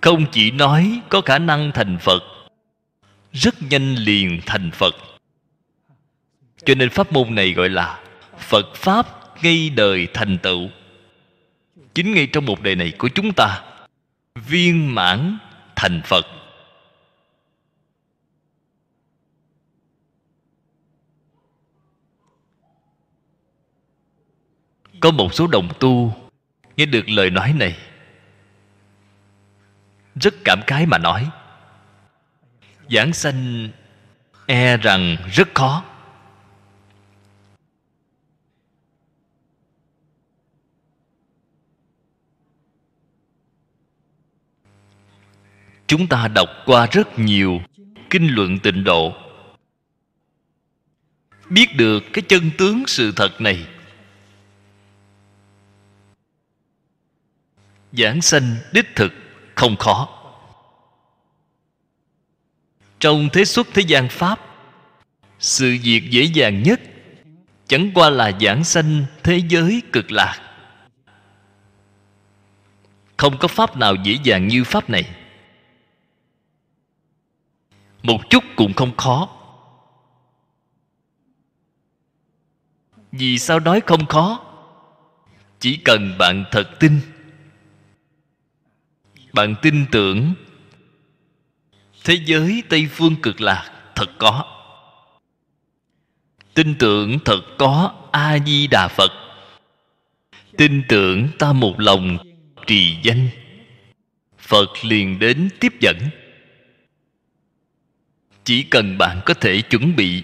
Không 0.00 0.26
chỉ 0.32 0.50
nói 0.50 1.00
có 1.08 1.20
khả 1.20 1.38
năng 1.38 1.72
thành 1.74 1.98
phật, 2.00 2.22
rất 3.32 3.62
nhanh 3.62 3.94
liền 3.94 4.40
thành 4.46 4.70
phật 4.70 5.11
cho 6.64 6.74
nên 6.74 6.90
pháp 6.90 7.12
môn 7.12 7.34
này 7.34 7.52
gọi 7.52 7.68
là 7.68 8.00
phật 8.38 8.74
pháp 8.74 9.06
ngay 9.42 9.70
đời 9.70 10.08
thành 10.14 10.38
tựu. 10.38 10.68
Chính 11.94 12.14
ngay 12.14 12.26
trong 12.26 12.46
một 12.46 12.60
đời 12.62 12.76
này 12.76 12.92
của 12.98 13.08
chúng 13.08 13.32
ta, 13.32 13.62
viên 14.34 14.94
mãn 14.94 15.38
thành 15.76 16.00
phật. 16.04 16.26
Có 25.00 25.10
một 25.10 25.34
số 25.34 25.46
đồng 25.46 25.68
tu 25.80 26.14
nghe 26.76 26.86
được 26.86 27.08
lời 27.08 27.30
nói 27.30 27.54
này, 27.58 27.76
rất 30.20 30.34
cảm 30.44 30.60
khái 30.66 30.86
mà 30.86 30.98
nói, 30.98 31.30
giảng 32.90 33.12
sanh 33.12 33.68
e 34.46 34.76
rằng 34.76 35.16
rất 35.32 35.48
khó. 35.54 35.84
Chúng 45.92 46.06
ta 46.06 46.28
đọc 46.28 46.48
qua 46.66 46.86
rất 46.92 47.18
nhiều 47.18 47.60
kinh 48.10 48.28
luận 48.34 48.58
tịnh 48.58 48.84
độ. 48.84 49.12
Biết 51.50 51.76
được 51.76 52.02
cái 52.12 52.22
chân 52.28 52.50
tướng 52.58 52.86
sự 52.86 53.12
thật 53.16 53.40
này. 53.40 53.66
Giảng 57.92 58.22
sanh 58.22 58.56
đích 58.72 58.86
thực 58.96 59.12
không 59.54 59.76
khó. 59.76 60.08
Trong 63.00 63.28
thế 63.32 63.44
xuất 63.44 63.66
thế 63.74 63.82
gian 63.82 64.08
pháp, 64.08 64.40
sự 65.38 65.78
việc 65.82 66.10
dễ 66.10 66.22
dàng 66.22 66.62
nhất 66.62 66.80
chẳng 67.66 67.90
qua 67.94 68.10
là 68.10 68.32
giảng 68.40 68.64
sanh 68.64 69.04
thế 69.22 69.42
giới 69.48 69.82
cực 69.92 70.12
lạc. 70.12 70.40
Không 73.16 73.38
có 73.38 73.48
pháp 73.48 73.76
nào 73.76 73.94
dễ 73.94 74.18
dàng 74.24 74.48
như 74.48 74.64
pháp 74.64 74.90
này 74.90 75.21
một 78.02 78.30
chút 78.30 78.44
cũng 78.56 78.74
không 78.74 78.96
khó. 78.96 79.28
Vì 83.12 83.38
sao 83.38 83.60
nói 83.60 83.80
không 83.86 84.06
khó? 84.06 84.40
Chỉ 85.60 85.76
cần 85.76 86.14
bạn 86.18 86.44
thật 86.50 86.70
tin. 86.80 87.00
Bạn 89.32 89.54
tin 89.62 89.86
tưởng. 89.92 90.34
Thế 92.04 92.18
giới 92.24 92.62
tây 92.68 92.88
phương 92.90 93.16
cực 93.22 93.40
lạc 93.40 93.70
thật 93.94 94.10
có. 94.18 94.44
Tin 96.54 96.74
tưởng 96.78 97.18
thật 97.24 97.40
có 97.58 97.94
a 98.12 98.38
di 98.46 98.66
đà 98.66 98.88
phật. 98.88 99.12
Tin 100.56 100.82
tưởng 100.88 101.28
ta 101.38 101.52
một 101.52 101.80
lòng 101.80 102.18
trì 102.66 102.96
danh. 103.02 103.28
Phật 104.38 104.68
liền 104.82 105.18
đến 105.18 105.48
tiếp 105.60 105.72
dẫn 105.80 105.96
chỉ 108.44 108.62
cần 108.62 108.98
bạn 108.98 109.20
có 109.24 109.34
thể 109.34 109.62
chuẩn 109.62 109.96
bị 109.96 110.22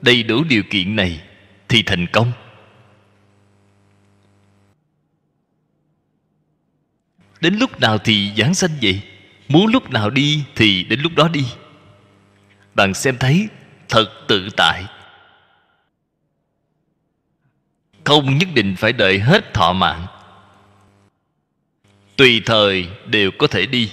đầy 0.00 0.22
đủ 0.22 0.44
điều 0.44 0.62
kiện 0.70 0.96
này 0.96 1.20
thì 1.68 1.82
thành 1.82 2.06
công. 2.12 2.32
Đến 7.40 7.54
lúc 7.54 7.80
nào 7.80 7.98
thì 7.98 8.30
giảng 8.36 8.54
sanh 8.54 8.70
vậy? 8.82 9.00
Muốn 9.48 9.66
lúc 9.66 9.90
nào 9.90 10.10
đi 10.10 10.44
thì 10.56 10.84
đến 10.84 11.00
lúc 11.00 11.12
đó 11.16 11.28
đi. 11.28 11.44
Bạn 12.74 12.94
xem 12.94 13.16
thấy, 13.18 13.48
thật 13.88 14.06
tự 14.28 14.48
tại. 14.56 14.84
Không 18.04 18.38
nhất 18.38 18.48
định 18.54 18.76
phải 18.76 18.92
đợi 18.92 19.18
hết 19.18 19.54
thọ 19.54 19.72
mạng. 19.72 20.06
Tùy 22.16 22.42
thời 22.46 22.88
đều 23.06 23.30
có 23.38 23.46
thể 23.46 23.66
đi. 23.66 23.90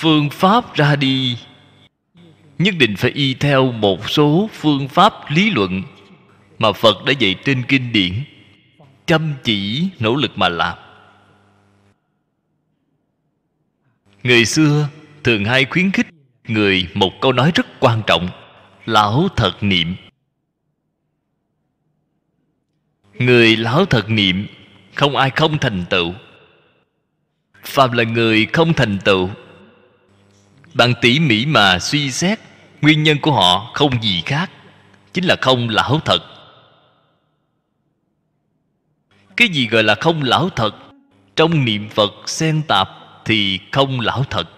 Phương 0.00 0.30
pháp 0.30 0.74
ra 0.74 0.96
đi. 0.96 1.38
Nhất 2.58 2.74
định 2.78 2.96
phải 2.96 3.10
y 3.10 3.34
theo 3.34 3.72
một 3.72 4.10
số 4.10 4.50
phương 4.52 4.88
pháp 4.88 5.12
lý 5.30 5.50
luận 5.50 5.82
mà 6.58 6.72
phật 6.72 7.04
đã 7.04 7.12
dạy 7.18 7.34
trên 7.44 7.62
kinh 7.68 7.92
điển. 7.92 8.12
Chăm 9.06 9.34
chỉ 9.44 9.88
nỗ 10.00 10.16
lực 10.16 10.38
mà 10.38 10.48
làm. 10.48 10.78
Người 14.22 14.44
xưa 14.44 14.88
thường 15.24 15.44
hay 15.44 15.64
khuyến 15.64 15.90
khích 15.90 16.06
người 16.48 16.88
một 16.94 17.12
câu 17.20 17.32
nói 17.32 17.52
rất 17.54 17.66
quan 17.80 18.02
trọng, 18.06 18.28
lão 18.86 19.28
thật 19.36 19.52
niệm. 19.60 19.96
Người 23.14 23.56
lão 23.56 23.84
thật 23.84 24.10
niệm, 24.10 24.46
không 24.94 25.16
ai 25.16 25.30
không 25.30 25.58
thành 25.58 25.84
tựu. 25.90 26.12
Phạm 27.64 27.92
là 27.92 28.04
người 28.04 28.46
không 28.46 28.72
thành 28.74 28.98
tựu 29.04 29.30
bạn 30.78 30.94
tỉ 31.00 31.18
mỉ 31.18 31.46
mà 31.46 31.78
suy 31.78 32.10
xét, 32.10 32.38
nguyên 32.80 33.02
nhân 33.02 33.18
của 33.20 33.32
họ 33.32 33.70
không 33.74 34.02
gì 34.02 34.22
khác, 34.26 34.50
chính 35.12 35.24
là 35.24 35.36
không 35.40 35.68
lão 35.68 36.00
thật. 36.04 36.18
Cái 39.36 39.48
gì 39.48 39.66
gọi 39.66 39.82
là 39.82 39.94
không 39.94 40.22
lão 40.22 40.50
thật? 40.50 40.74
Trong 41.36 41.64
niệm 41.64 41.88
phật 41.88 42.12
xen 42.26 42.62
tạp 42.68 42.88
thì 43.24 43.60
không 43.72 44.00
lão 44.00 44.24
thật. 44.30 44.48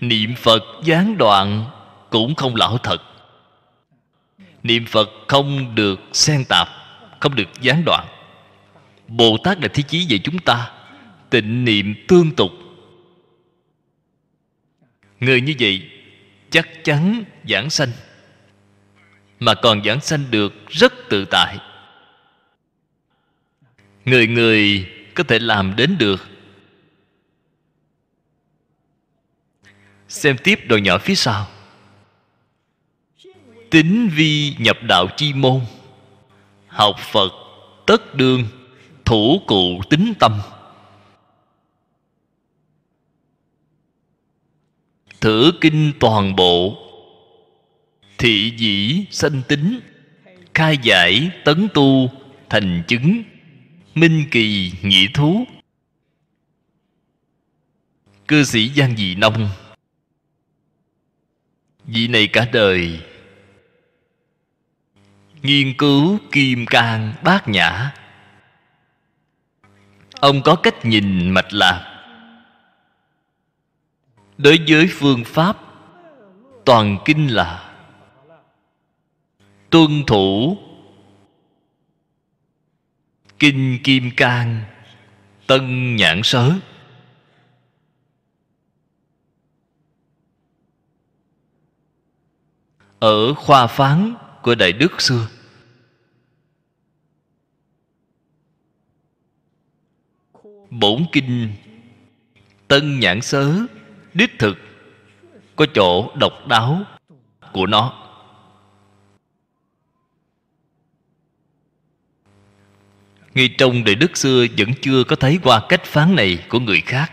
Niệm 0.00 0.34
phật 0.36 0.62
gián 0.84 1.18
đoạn 1.18 1.64
cũng 2.10 2.34
không 2.34 2.56
lão 2.56 2.78
thật. 2.78 3.02
Niệm 4.62 4.86
phật 4.86 5.10
không 5.28 5.74
được 5.74 6.00
xen 6.12 6.44
tạp, 6.48 6.68
không 7.20 7.34
được 7.34 7.48
gián 7.60 7.82
đoạn. 7.86 8.06
Bồ 9.08 9.36
tát 9.44 9.60
là 9.62 9.68
thế 9.74 9.82
chí 9.82 10.06
về 10.08 10.18
chúng 10.18 10.38
ta 10.38 10.70
tịnh 11.32 11.64
niệm 11.64 11.94
tương 12.08 12.34
tục. 12.34 12.50
Người 15.20 15.40
như 15.40 15.54
vậy 15.60 15.90
chắc 16.50 16.68
chắn 16.84 17.24
giảng 17.48 17.70
sanh, 17.70 17.88
mà 19.40 19.54
còn 19.54 19.84
giảng 19.84 20.00
sanh 20.00 20.30
được 20.30 20.52
rất 20.68 20.92
tự 21.10 21.24
tại. 21.24 21.58
Người 24.04 24.26
người 24.26 24.88
có 25.14 25.24
thể 25.24 25.38
làm 25.38 25.76
đến 25.76 25.98
được. 25.98 26.28
Xem 30.08 30.36
tiếp 30.44 30.60
đoạn 30.66 30.82
nhỏ 30.82 30.98
phía 30.98 31.14
sau. 31.14 31.46
Tính 33.70 34.08
vi 34.14 34.54
nhập 34.58 34.78
đạo 34.82 35.06
chi 35.16 35.32
môn, 35.32 35.60
học 36.66 36.96
phật 36.98 37.32
tất 37.86 38.14
đương, 38.14 38.44
thủ 39.04 39.42
cụ 39.46 39.80
tính 39.90 40.12
tâm. 40.18 40.40
Thử 45.22 45.52
kinh 45.60 45.92
toàn 46.00 46.36
bộ. 46.36 46.78
Thị 48.18 48.54
dĩ 48.56 49.06
sanh 49.10 49.42
tính, 49.48 49.80
khai 50.54 50.78
giải 50.82 51.30
tấn 51.44 51.68
tu, 51.74 52.10
thành 52.50 52.82
chứng, 52.88 53.22
minh 53.94 54.24
kỳ 54.30 54.72
nhị 54.82 55.08
thú. 55.14 55.44
Cư 58.28 58.44
sĩ 58.44 58.68
giang 58.68 58.96
dị 58.96 59.14
nông. 59.14 59.48
Vị 61.84 62.08
này 62.08 62.26
cả 62.26 62.48
đời, 62.52 63.00
nghiên 65.42 65.76
cứu 65.76 66.18
kim 66.32 66.66
cang 66.66 67.14
bát 67.24 67.48
nhã. 67.48 67.94
Ông 70.20 70.42
có 70.42 70.56
cách 70.56 70.84
nhìn 70.84 71.30
mạch 71.30 71.52
lạc 71.52 71.91
đối 74.42 74.58
với 74.68 74.88
phương 74.90 75.24
pháp, 75.24 75.58
toàn 76.64 76.98
kinh 77.04 77.28
là 77.28 77.74
tuân 79.70 80.04
thủ 80.06 80.58
kinh 83.38 83.78
kim 83.84 84.10
cang 84.16 84.64
tân 85.46 85.96
nhãn 85.96 86.20
sớ. 86.24 86.52
Ở 92.98 93.34
khoa 93.34 93.66
phán 93.66 94.14
của 94.42 94.54
đại 94.54 94.72
đức 94.72 95.00
xưa, 95.00 95.28
bổn 100.70 101.06
kinh 101.12 101.52
tân 102.68 103.00
nhãn 103.00 103.22
sớ 103.22 103.66
đích 104.14 104.38
thực 104.38 104.58
có 105.56 105.66
chỗ 105.74 106.16
độc 106.16 106.48
đáo 106.48 106.82
của 107.52 107.66
nó. 107.66 108.02
Ngay 113.34 113.54
trong 113.58 113.84
đời 113.84 113.94
đức 113.94 114.16
xưa 114.16 114.46
vẫn 114.58 114.68
chưa 114.80 115.04
có 115.04 115.16
thấy 115.16 115.38
qua 115.42 115.62
cách 115.68 115.84
phán 115.84 116.16
này 116.16 116.44
của 116.48 116.60
người 116.60 116.80
khác. 116.80 117.12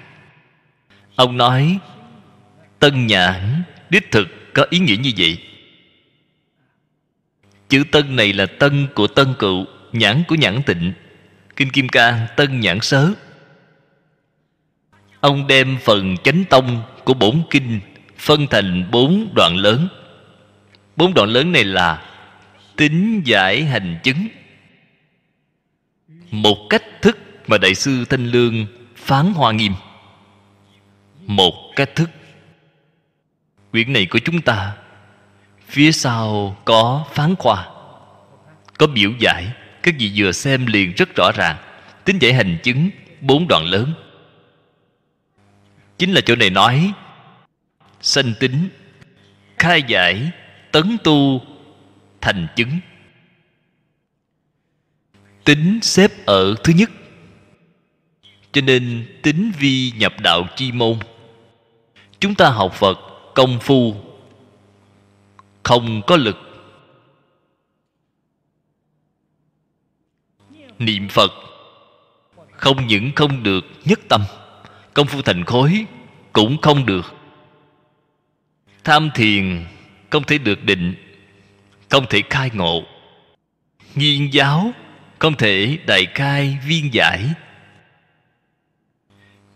Ông 1.15 1.37
nói, 1.37 1.79
tân 2.79 3.07
nhãn, 3.07 3.63
đích 3.89 4.11
thực 4.11 4.27
có 4.53 4.65
ý 4.69 4.79
nghĩa 4.79 4.95
như 4.95 5.11
vậy. 5.17 5.43
Chữ 7.69 7.83
tân 7.91 8.15
này 8.15 8.33
là 8.33 8.45
tân 8.45 8.87
của 8.95 9.07
tân 9.07 9.33
cựu, 9.39 9.65
nhãn 9.91 10.23
của 10.27 10.35
nhãn 10.35 10.61
tịnh. 10.65 10.93
Kinh 11.55 11.69
kim 11.69 11.89
cang, 11.89 12.27
tân 12.35 12.59
nhãn 12.59 12.79
sớ. 12.81 13.11
Ông 15.19 15.47
đem 15.47 15.77
phần 15.83 16.17
chánh 16.23 16.43
tông 16.49 16.81
của 17.03 17.13
bốn 17.13 17.43
kinh 17.49 17.79
phân 18.17 18.47
thành 18.47 18.91
bốn 18.91 19.29
đoạn 19.35 19.55
lớn. 19.57 19.87
Bốn 20.95 21.13
đoạn 21.13 21.29
lớn 21.29 21.51
này 21.51 21.63
là 21.63 22.03
tính 22.75 23.21
giải 23.25 23.63
hành 23.63 23.99
chứng. 24.03 24.27
Một 26.31 26.57
cách 26.69 26.83
thức 27.01 27.17
mà 27.47 27.57
đại 27.57 27.75
sư 27.75 28.05
thanh 28.05 28.25
lương 28.25 28.65
phán 28.95 29.33
hoa 29.33 29.51
nghiêm. 29.51 29.73
Một 31.25 31.53
cách 31.75 31.95
thức. 31.95 32.09
Quyển 33.71 33.93
này 33.93 34.05
của 34.05 34.19
chúng 34.19 34.41
ta, 34.41 34.73
phía 35.67 35.91
sau 35.91 36.55
có 36.65 37.05
phán 37.13 37.35
khoa, 37.35 37.67
có 38.77 38.87
biểu 38.87 39.11
giải. 39.19 39.47
Các 39.83 39.95
vị 39.99 40.11
vừa 40.15 40.31
xem 40.31 40.65
liền 40.65 40.93
rất 40.97 41.15
rõ 41.15 41.31
ràng. 41.35 41.57
Tính 42.05 42.19
giải 42.19 42.33
hành 42.33 42.57
chứng, 42.63 42.89
bốn 43.21 43.47
đoạn 43.47 43.65
lớn 43.65 43.93
chính 45.99 46.13
là 46.13 46.21
chỗ 46.21 46.35
này 46.35 46.49
nói. 46.49 46.93
Sanh 48.01 48.33
tính, 48.39 48.69
khai 49.57 49.83
giải, 49.87 50.31
tấn 50.71 50.97
tu, 51.03 51.41
thành 52.21 52.47
chứng. 52.55 52.79
Tính 55.43 55.79
xếp 55.81 56.25
ở 56.25 56.55
thứ 56.63 56.73
nhất. 56.73 56.89
Cho 58.51 58.61
nên 58.61 59.05
tính 59.23 59.51
vi 59.59 59.91
nhập 59.91 60.13
đạo 60.21 60.47
chi 60.55 60.71
môn. 60.71 60.97
Chúng 62.19 62.35
ta 62.35 62.49
học 62.49 62.73
phật 62.73 62.99
công 63.35 63.59
phu. 63.59 63.95
Không 65.63 66.01
có 66.07 66.17
lực. 66.17 66.37
Niệm 70.79 71.07
phật. 71.09 71.31
Không 72.51 72.87
những 72.87 73.11
không 73.15 73.43
được 73.43 73.65
nhất 73.85 73.99
tâm 74.09 74.21
công 74.99 75.07
phu 75.07 75.21
thành 75.21 75.45
khối 75.45 75.85
cũng 76.33 76.61
không 76.61 76.85
được. 76.85 77.13
Tham 78.83 79.09
thiền 79.15 79.65
không 80.09 80.23
thể 80.23 80.37
được 80.37 80.63
định, 80.63 80.95
không 81.89 82.05
thể 82.09 82.21
khai 82.29 82.49
ngộ. 82.53 82.83
Nghiên 83.95 84.29
giáo 84.29 84.71
không 85.19 85.37
thể 85.37 85.77
đại 85.87 86.07
khai 86.15 86.57
viên 86.65 86.93
giải. 86.93 87.33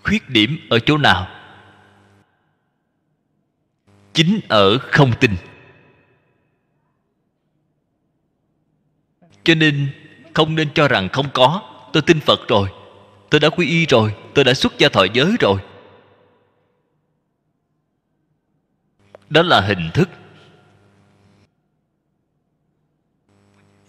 Khuyết 0.04 0.30
điểm 0.30 0.60
ở 0.70 0.80
chỗ 0.80 0.98
nào? 0.98 1.28
Chính 4.14 4.40
ở 4.50 4.78
không 4.78 5.14
tin. 5.20 5.36
Cho 9.44 9.56
nên 9.56 9.92
không 10.34 10.56
nên 10.56 10.70
cho 10.74 10.88
rằng 10.88 11.10
không 11.10 11.30
có, 11.34 11.62
tôi 11.94 12.04
tin 12.04 12.20
phật 12.20 12.48
rồi 12.48 12.83
tôi 13.34 13.40
đã 13.40 13.50
quy 13.50 13.68
y 13.68 13.86
rồi, 13.86 14.16
tôi 14.34 14.46
đã 14.46 14.54
xuất 14.54 14.78
gia 14.78 14.90
thọ 14.90 15.06
giới 15.14 15.36
rồi. 15.40 15.60
Đó 19.30 19.42
là 19.42 19.62
hình 19.62 19.90
thức. 19.94 20.10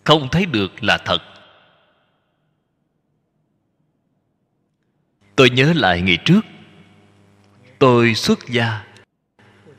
Không 0.04 0.28
thấy 0.32 0.46
được 0.46 0.82
là 0.82 0.98
thật. 0.98 1.22
Tôi 5.36 5.50
nhớ 5.50 5.72
lại 5.76 6.00
ngày 6.02 6.18
trước, 6.24 6.40
tôi 7.78 8.14
xuất 8.14 8.38
gia 8.48 8.84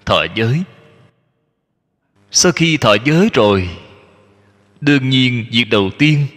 thọ 0.06 0.26
giới. 0.36 0.64
Sau 2.32 2.52
khi 2.52 2.78
thọ 2.78 2.96
giới 3.06 3.30
rồi, 3.34 3.70
đương 4.82 5.10
nhiên 5.10 5.46
việc 5.52 5.66
đầu 5.66 5.90
tiên 6.00 6.28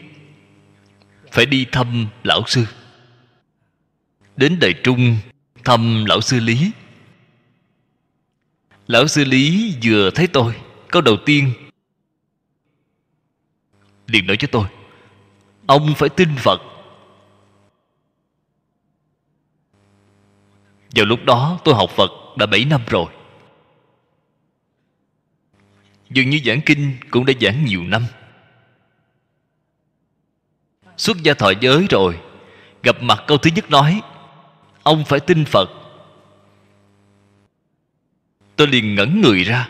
phải 1.32 1.46
đi 1.46 1.66
thăm 1.72 2.06
lão 2.24 2.42
sư 2.46 2.66
đến 4.38 4.58
đài 4.60 4.74
trung 4.84 5.16
thăm 5.64 6.04
lão 6.04 6.20
sư 6.20 6.40
lý. 6.40 6.70
Lão 8.86 9.06
sư 9.06 9.24
lý 9.24 9.74
vừa 9.84 10.10
thấy 10.10 10.26
tôi 10.26 10.54
câu 10.88 11.02
đầu 11.02 11.16
tiên 11.26 11.52
liền 14.06 14.26
nói 14.26 14.36
cho 14.36 14.48
tôi, 14.52 14.66
ông 15.66 15.94
phải 15.96 16.08
tin 16.08 16.28
phật. 16.36 16.60
Vào 20.94 21.04
lúc 21.04 21.24
đó 21.24 21.60
tôi 21.64 21.74
học 21.74 21.90
phật 21.90 22.10
đã 22.36 22.46
7 22.46 22.64
năm 22.64 22.80
rồi. 22.86 23.06
Dường 26.10 26.30
như 26.30 26.40
giảng 26.44 26.60
kinh 26.66 26.96
cũng 27.10 27.26
đã 27.26 27.32
giảng 27.40 27.64
nhiều 27.64 27.82
năm. 27.82 28.04
Xuất 30.96 31.16
gia 31.22 31.34
thọ 31.34 31.52
giới 31.60 31.86
rồi, 31.90 32.18
gặp 32.82 33.02
mặt 33.02 33.24
câu 33.26 33.38
thứ 33.38 33.50
nhất 33.54 33.70
nói 33.70 34.02
ông 34.88 35.04
phải 35.04 35.20
tin 35.20 35.44
phật. 35.44 35.70
Tôi 38.56 38.66
liền 38.66 38.94
ngẩn 38.94 39.20
người 39.20 39.44
ra. 39.44 39.68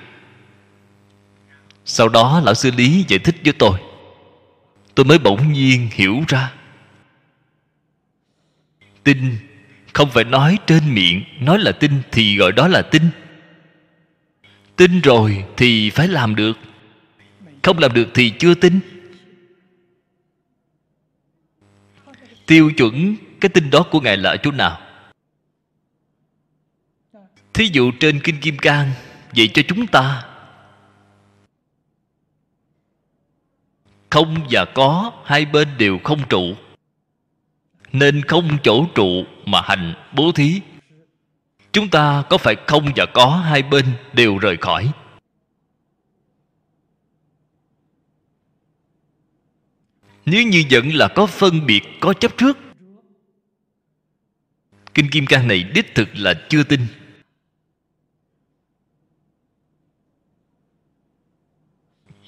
Sau 1.85 2.09
đó 2.09 2.41
lão 2.45 2.55
sư 2.55 2.71
lý 2.77 3.05
giải 3.09 3.19
thích 3.19 3.37
với 3.45 3.53
tôi. 3.53 3.79
Tôi 4.95 5.05
mới 5.05 5.19
bỗng 5.19 5.53
nhiên 5.53 5.89
hiểu 5.93 6.25
ra. 6.29 6.53
Tin 9.05 9.37
không 9.93 10.11
phải 10.11 10.25
nói 10.25 10.59
trên 10.67 10.95
miệng, 10.95 11.25
nói 11.41 11.59
là 11.59 11.73
tin 11.73 11.93
thì 12.13 12.37
gọi 12.37 12.53
đó 12.53 12.69
là 12.69 12.83
tin. 12.83 13.03
Tin 14.77 15.01
rồi 15.01 15.45
thì 15.57 15.91
phải 15.91 16.09
làm 16.09 16.35
được. 16.35 16.59
Không 17.63 17.79
làm 17.79 17.95
được 17.95 18.09
thì 18.15 18.31
chưa 18.39 18.55
tin. 18.55 18.81
Tiêu 22.47 22.71
chuẩn 22.77 23.17
cái 23.41 23.49
tin 23.49 23.71
đó 23.71 23.83
của 23.91 24.01
ngài 24.01 24.17
là 24.17 24.31
ở 24.31 24.37
chỗ 24.37 24.51
nào? 24.51 24.88
Thí 27.59 27.71
dụ 27.73 27.91
trên 28.01 28.21
kinh 28.21 28.41
kim 28.41 28.59
cang, 28.59 28.91
vậy 29.37 29.51
cho 29.55 29.63
chúng 29.69 29.87
ta. 29.87 30.25
Không 34.11 34.47
và 34.51 34.65
có, 34.75 35.13
hai 35.25 35.45
bên 35.45 35.69
đều 35.79 35.99
không 36.05 36.29
trụ. 36.29 36.55
Nên 37.93 38.23
không 38.23 38.59
chỗ 38.63 38.87
trụ 38.95 39.25
mà 39.47 39.61
hành 39.65 39.95
bố 40.15 40.33
thí. 40.33 40.61
Chúng 41.73 41.89
ta 41.89 42.23
có 42.31 42.39
phải 42.39 42.57
không 42.67 42.89
và 42.97 43.07
có 43.15 43.27
hai 43.27 43.63
bên 43.63 43.85
đều 44.13 44.39
rời 44.39 44.57
khỏi? 44.57 44.93
Nếu 50.27 50.43
như 50.43 50.65
vẫn 50.71 50.95
là 50.95 51.09
có 51.09 51.27
phân 51.27 51.67
biệt, 51.67 51.83
có 52.01 52.13
chấp 52.13 52.37
trước. 52.37 52.59
Kinh 54.95 55.11
kim 55.11 55.27
cang 55.27 55.49
này 55.49 55.63
đích 55.63 55.95
thực 55.95 56.09
là 56.15 56.35
chưa 56.49 56.63
tin. 56.63 56.81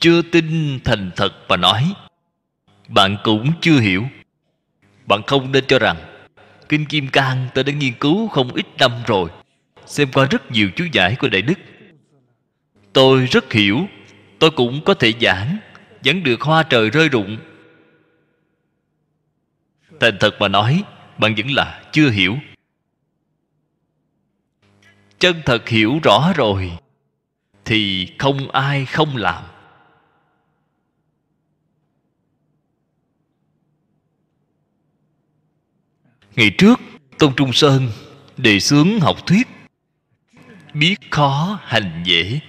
Chưa 0.01 0.23
tin 0.23 0.79
thành 0.85 1.11
thật 1.17 1.33
và 1.49 1.57
nói, 1.57 1.95
bạn 2.89 3.17
cũng 3.25 3.53
chưa 3.61 3.81
hiểu. 3.81 4.05
Bạn 5.07 5.23
không 5.27 5.53
nên 5.53 5.65
cho 5.67 5.79
rằng 5.79 5.97
kinh 6.69 6.85
kim 6.85 7.09
cang 7.09 7.49
tôi 7.55 7.65
đã 7.65 7.73
nghiên 7.73 7.95
cứu 7.95 8.29
không 8.29 8.53
ít 8.55 8.67
năm 8.79 8.93
rồi, 9.07 9.31
xem 9.87 10.09
qua 10.13 10.27
rất 10.31 10.51
nhiều 10.51 10.71
chú 10.77 10.85
giải 10.93 11.17
của 11.19 11.29
đại 11.29 11.43
đức. 11.43 11.59
Tôi 12.93 13.27
rất 13.27 13.53
hiểu, 13.53 13.87
tôi 14.39 14.51
cũng 14.51 14.85
có 14.85 14.95
thể 14.95 15.13
giảng, 15.21 15.57
vẫn 16.05 16.23
được 16.23 16.41
hoa 16.41 16.63
trời 16.63 16.91
rơi 16.91 17.09
rụng. 17.09 17.39
Thành 20.01 20.17
thật 20.21 20.37
mà 20.41 20.49
nói, 20.49 20.85
bạn 21.19 21.35
vẫn 21.35 21.51
là 21.51 21.83
chưa 21.93 22.11
hiểu. 22.11 22.37
Chân 25.19 25.43
thật 25.47 25.69
hiểu 25.69 26.01
rõ 26.03 26.33
rồi, 26.37 26.73
thì 27.65 28.09
không 28.19 28.51
ai 28.51 28.87
không 28.87 29.17
làm. 29.17 29.45
Ngày 36.41 36.51
trước, 36.51 36.81
tôn 37.19 37.35
trung 37.37 37.53
sơn 37.53 37.89
đề 38.37 38.61
xướng 38.61 39.01
học 39.01 39.27
thuyết 39.27 39.49
biết 40.75 40.97
khó 41.11 41.59
hành 41.65 42.03
dễ. 42.05 42.41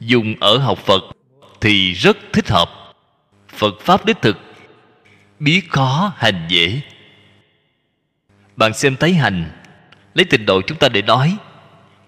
Dùng 0.00 0.34
ở 0.40 0.58
học 0.58 0.78
phật 0.78 1.02
thì 1.60 1.92
rất 1.92 2.16
thích 2.32 2.48
hợp. 2.48 2.94
Phật 3.48 3.80
pháp 3.80 4.06
đích 4.06 4.16
thực 4.22 4.36
biết 5.38 5.70
khó 5.70 6.12
hành 6.16 6.46
dễ. 6.48 6.80
Bạn 8.56 8.74
xem 8.74 8.96
thấy 8.96 9.14
hành, 9.14 9.50
lấy 10.14 10.24
tình 10.24 10.46
độ 10.46 10.62
chúng 10.62 10.78
ta 10.78 10.88
để 10.88 11.02
nói. 11.02 11.36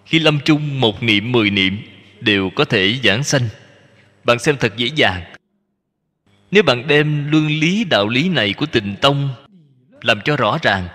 Khi 0.06 0.19
lâm 0.19 0.40
chung 0.44 0.81
một 0.81 1.02
niệm, 1.02 1.32
mười 1.32 1.51
niệm 1.51 1.78
đều 2.20 2.51
có 2.51 2.65
thể 2.65 2.98
giảng 3.05 3.24
sanh. 3.24 3.48
Bạn 4.24 4.39
xem 4.39 4.56
thật 4.60 4.77
dễ 4.77 4.86
dàng. 4.94 5.23
Nếu 6.51 6.62
bạn 6.62 6.86
đem 6.86 7.31
luân 7.31 7.47
lý, 7.47 7.85
đạo 7.85 8.09
lý 8.09 8.28
này 8.28 8.52
của 8.52 8.66
tình 8.66 8.97
tông 9.01 9.31
làm 10.02 10.20
cho 10.24 10.36
rõ 10.36 10.58
ràng. 10.62 10.88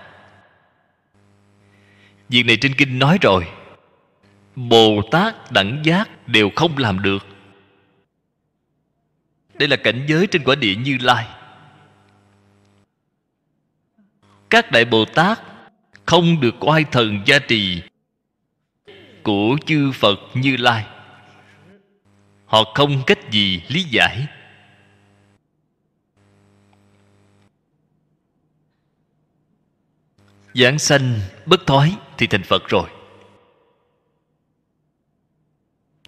Việc 2.29 2.43
này 2.43 2.57
trên 2.61 2.73
kinh 2.77 2.99
nói 2.99 3.17
rồi. 3.21 3.47
Bồ 4.55 5.01
tát 5.11 5.51
đẳng 5.51 5.81
giác 5.83 6.27
đều 6.27 6.49
không 6.55 6.77
làm 6.77 7.01
được. 7.01 7.25
Đây 9.53 9.67
là 9.67 9.75
cảnh 9.75 10.05
giới 10.07 10.27
trên 10.27 10.43
quả 10.43 10.55
địa 10.55 10.75
như 10.75 10.97
lai. 11.01 11.27
Các 14.49 14.71
đại 14.71 14.85
bồ 14.85 15.05
tát 15.05 15.39
không 16.05 16.39
được 16.41 16.55
oai 16.59 16.83
thần 16.91 17.21
gia 17.25 17.39
trì 17.39 17.81
của 19.23 19.57
chư 19.65 19.91
phật 19.91 20.19
như 20.33 20.57
lai. 20.57 20.85
Họ 22.45 22.63
không 22.75 23.03
cách 23.07 23.31
gì 23.31 23.61
lý 23.67 23.83
giải. 23.83 24.27
Giảng 30.53 30.79
sanh 30.79 31.19
bất 31.45 31.67
thoái 31.67 31.91
thì 32.17 32.27
thành 32.27 32.43
phật 32.43 32.67
rồi. 32.67 32.89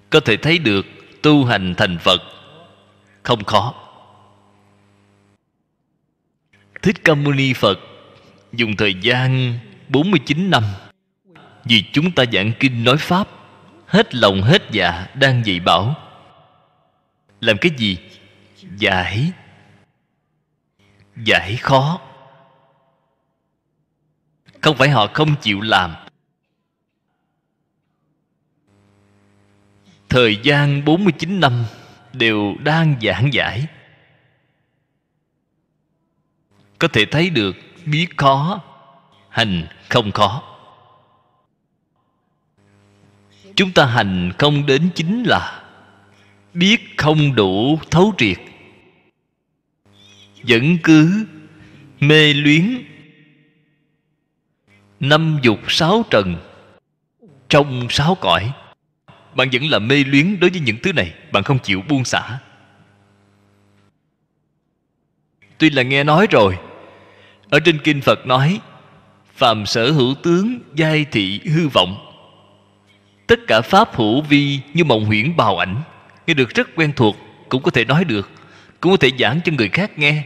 Có 0.09 0.19
thể 0.19 0.37
thấy 0.37 0.57
được 0.57 0.85
tu 1.21 1.45
hành 1.45 1.73
thành 1.77 1.97
phật 1.97 2.21
không 3.23 3.43
khó. 3.43 3.73
Thích 6.81 6.95
ca 7.03 7.15
mâu 7.15 7.33
ni 7.33 7.53
phật 7.53 7.79
dùng 8.53 8.75
thời 8.75 8.93
gian 8.93 9.59
49 9.89 10.49
năm 10.49 10.63
vì 11.63 11.83
chúng 11.93 12.11
ta 12.11 12.23
giảng 12.33 12.51
kinh 12.59 12.83
nói 12.83 12.97
pháp, 12.97 13.27
hết 13.87 14.15
lòng 14.15 14.41
hết 14.41 14.61
dạ 14.71 15.07
đang 15.13 15.45
dạy 15.45 15.59
bảo. 15.59 15.95
Làm 17.39 17.57
cái 17.57 17.71
gì? 17.77 17.97
Giải. 18.77 19.31
Giải 21.15 21.55
khó 21.55 21.99
không 24.65 24.77
phải 24.77 24.89
họ 24.89 25.07
không 25.13 25.35
chịu 25.41 25.61
làm. 25.61 25.95
Thời 30.09 30.37
gian 30.43 30.85
49 30.85 31.39
năm 31.39 31.65
đều 32.13 32.55
đang 32.63 32.95
giảng 33.01 33.33
giải. 33.33 33.67
Có 36.79 36.87
thể 36.87 37.05
thấy 37.05 37.29
được 37.29 37.55
biết 37.85 38.07
khó, 38.17 38.61
Hành 39.29 39.67
không 39.89 40.11
khó. 40.11 40.43
Chúng 43.55 43.71
ta 43.71 43.85
hành 43.85 44.31
không 44.37 44.65
đến 44.65 44.89
chính 44.95 45.23
là 45.23 45.63
biết 46.53 46.97
không 46.97 47.35
đủ 47.35 47.79
thấu 47.91 48.13
triệt. 48.17 48.37
Vẫn 50.43 50.77
cứ 50.83 51.25
mê 51.99 52.33
luyến 52.33 52.94
năm 54.99 55.39
dục 55.41 55.59
sáu 55.67 56.05
trần. 56.09 56.35
Trong 57.49 57.87
sáu 57.89 58.15
cõi, 58.21 58.51
bạn 59.35 59.49
vẫn 59.51 59.63
là 59.69 59.79
mê 59.79 60.03
luyến 60.03 60.39
đối 60.39 60.49
với 60.49 60.59
những 60.59 60.77
thứ 60.83 60.93
này, 60.93 61.13
bạn 61.31 61.43
không 61.43 61.59
chịu 61.59 61.81
buông 61.89 62.05
xả. 62.05 62.39
Tuy 65.57 65.69
là 65.69 65.83
nghe 65.83 66.03
nói 66.03 66.27
rồi, 66.31 66.57
ở 67.49 67.59
trên 67.59 67.79
kinh 67.83 68.01
phật 68.01 68.27
nói, 68.27 68.59
phàm 69.35 69.65
sở 69.65 69.91
hữu 69.91 70.15
tướng, 70.23 70.59
giai 70.75 71.05
thị, 71.11 71.41
hư 71.45 71.67
vọng. 71.67 71.97
Tất 73.27 73.39
cả 73.47 73.61
pháp 73.61 73.95
hữu 73.95 74.21
vi 74.21 74.59
như 74.73 74.83
mộng 74.83 75.05
huyễn 75.05 75.35
bào 75.37 75.57
ảnh, 75.57 75.81
nghe 76.27 76.33
được 76.33 76.49
rất 76.49 76.67
quen 76.75 76.93
thuộc, 76.95 77.15
cũng 77.49 77.63
có 77.63 77.71
thể 77.71 77.85
nói 77.85 78.05
được, 78.05 78.29
cũng 78.79 78.91
có 78.91 78.97
thể 78.97 79.09
giảng 79.19 79.39
cho 79.45 79.51
người 79.57 79.69
khác 79.69 79.99
nghe. 79.99 80.23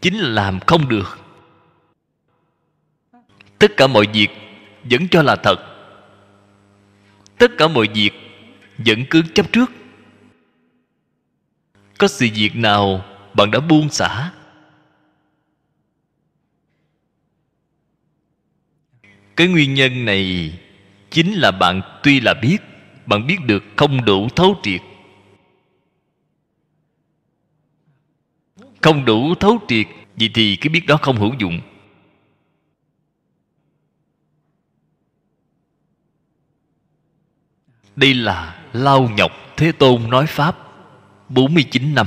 Chính 0.00 0.18
là 0.18 0.28
làm 0.28 0.60
không 0.60 0.88
được 0.88 1.18
tất 3.58 3.76
cả 3.76 3.86
mọi 3.86 4.06
việc 4.12 4.28
vẫn 4.90 5.08
cho 5.08 5.22
là 5.22 5.36
thật. 5.36 5.56
Tất 7.38 7.50
cả 7.58 7.68
mọi 7.68 7.88
việc 7.94 8.10
vẫn 8.78 9.04
cứ 9.10 9.22
chấp 9.34 9.52
trước. 9.52 9.70
Có 11.98 12.08
sự 12.08 12.28
việc 12.34 12.56
nào 12.56 13.04
bạn 13.34 13.50
đã 13.50 13.60
buông 13.60 13.88
xả? 13.90 14.32
Cái 19.36 19.48
nguyên 19.48 19.74
nhân 19.74 20.04
này 20.04 20.52
chính 21.10 21.32
là 21.32 21.50
bạn 21.50 21.80
tuy 22.02 22.20
là 22.20 22.34
biết, 22.34 22.58
bạn 23.06 23.26
biết 23.26 23.36
được 23.46 23.64
không 23.76 24.04
đủ 24.04 24.28
thấu 24.36 24.60
triệt. 24.62 24.80
Không 28.82 29.04
đủ 29.04 29.34
thấu 29.34 29.58
triệt, 29.68 29.86
vậy 30.16 30.30
thì 30.34 30.56
cái 30.56 30.68
biết 30.68 30.86
đó 30.86 30.96
không 30.96 31.16
hữu 31.16 31.34
dụng. 31.38 31.60
Đây 37.96 38.14
là 38.14 38.56
lao 38.72 39.08
nhọc 39.16 39.32
thế 39.56 39.72
tôn 39.72 40.10
nói 40.10 40.26
pháp 40.26 40.56
49 41.28 41.94
năm. 41.94 42.06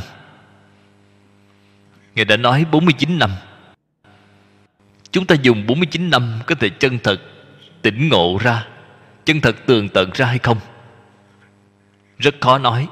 Ngài 2.15 2.26
đã 2.26 2.38
nói 2.38 2.65
49 2.72 3.19
năm. 3.19 3.31
Chúng 5.11 5.26
ta 5.26 5.35
dùng 5.35 5.68
49 5.68 6.09
năm 6.09 6.39
có 6.47 6.55
thể 6.55 6.69
chân 6.69 6.99
thật 7.03 7.22
tỉnh 7.81 8.09
ngộ 8.09 8.38
ra, 8.41 8.68
Chân 9.26 9.41
thật 9.41 9.55
tường 9.65 9.89
tận 9.89 10.09
ra 10.14 10.26
hay 10.26 10.39
không? 10.39 10.57
Rất 12.18 12.35
khó 12.41 12.57
nói. 12.57 12.88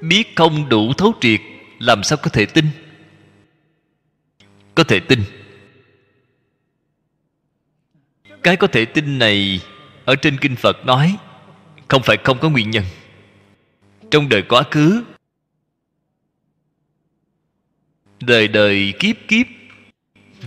Biết 0.00 0.36
không 0.36 0.68
đủ 0.68 0.92
thấu 0.92 1.12
triệt, 1.20 1.40
Làm 1.78 2.02
sao 2.02 2.18
có 2.22 2.30
thể 2.30 2.46
tin? 2.46 2.64
Có 4.74 4.84
thể 4.84 5.00
tin. 5.00 5.22
Cái 8.42 8.56
có 8.56 8.66
thể 8.66 8.84
tin 8.84 9.18
này 9.18 9.60
Ở 10.04 10.16
trên 10.16 10.38
Kinh 10.40 10.56
Phật 10.56 10.86
nói, 10.86 11.16
Không 11.88 12.02
phải 12.02 12.16
không 12.24 12.38
có 12.38 12.50
nguyên 12.50 12.70
nhân. 12.70 12.84
Trong 14.10 14.28
đời 14.28 14.42
quá 14.42 14.62
khứ, 14.70 15.04
Đời 18.20 18.48
đời 18.48 18.92
kiếp 18.98 19.16
kiếp, 19.28 19.46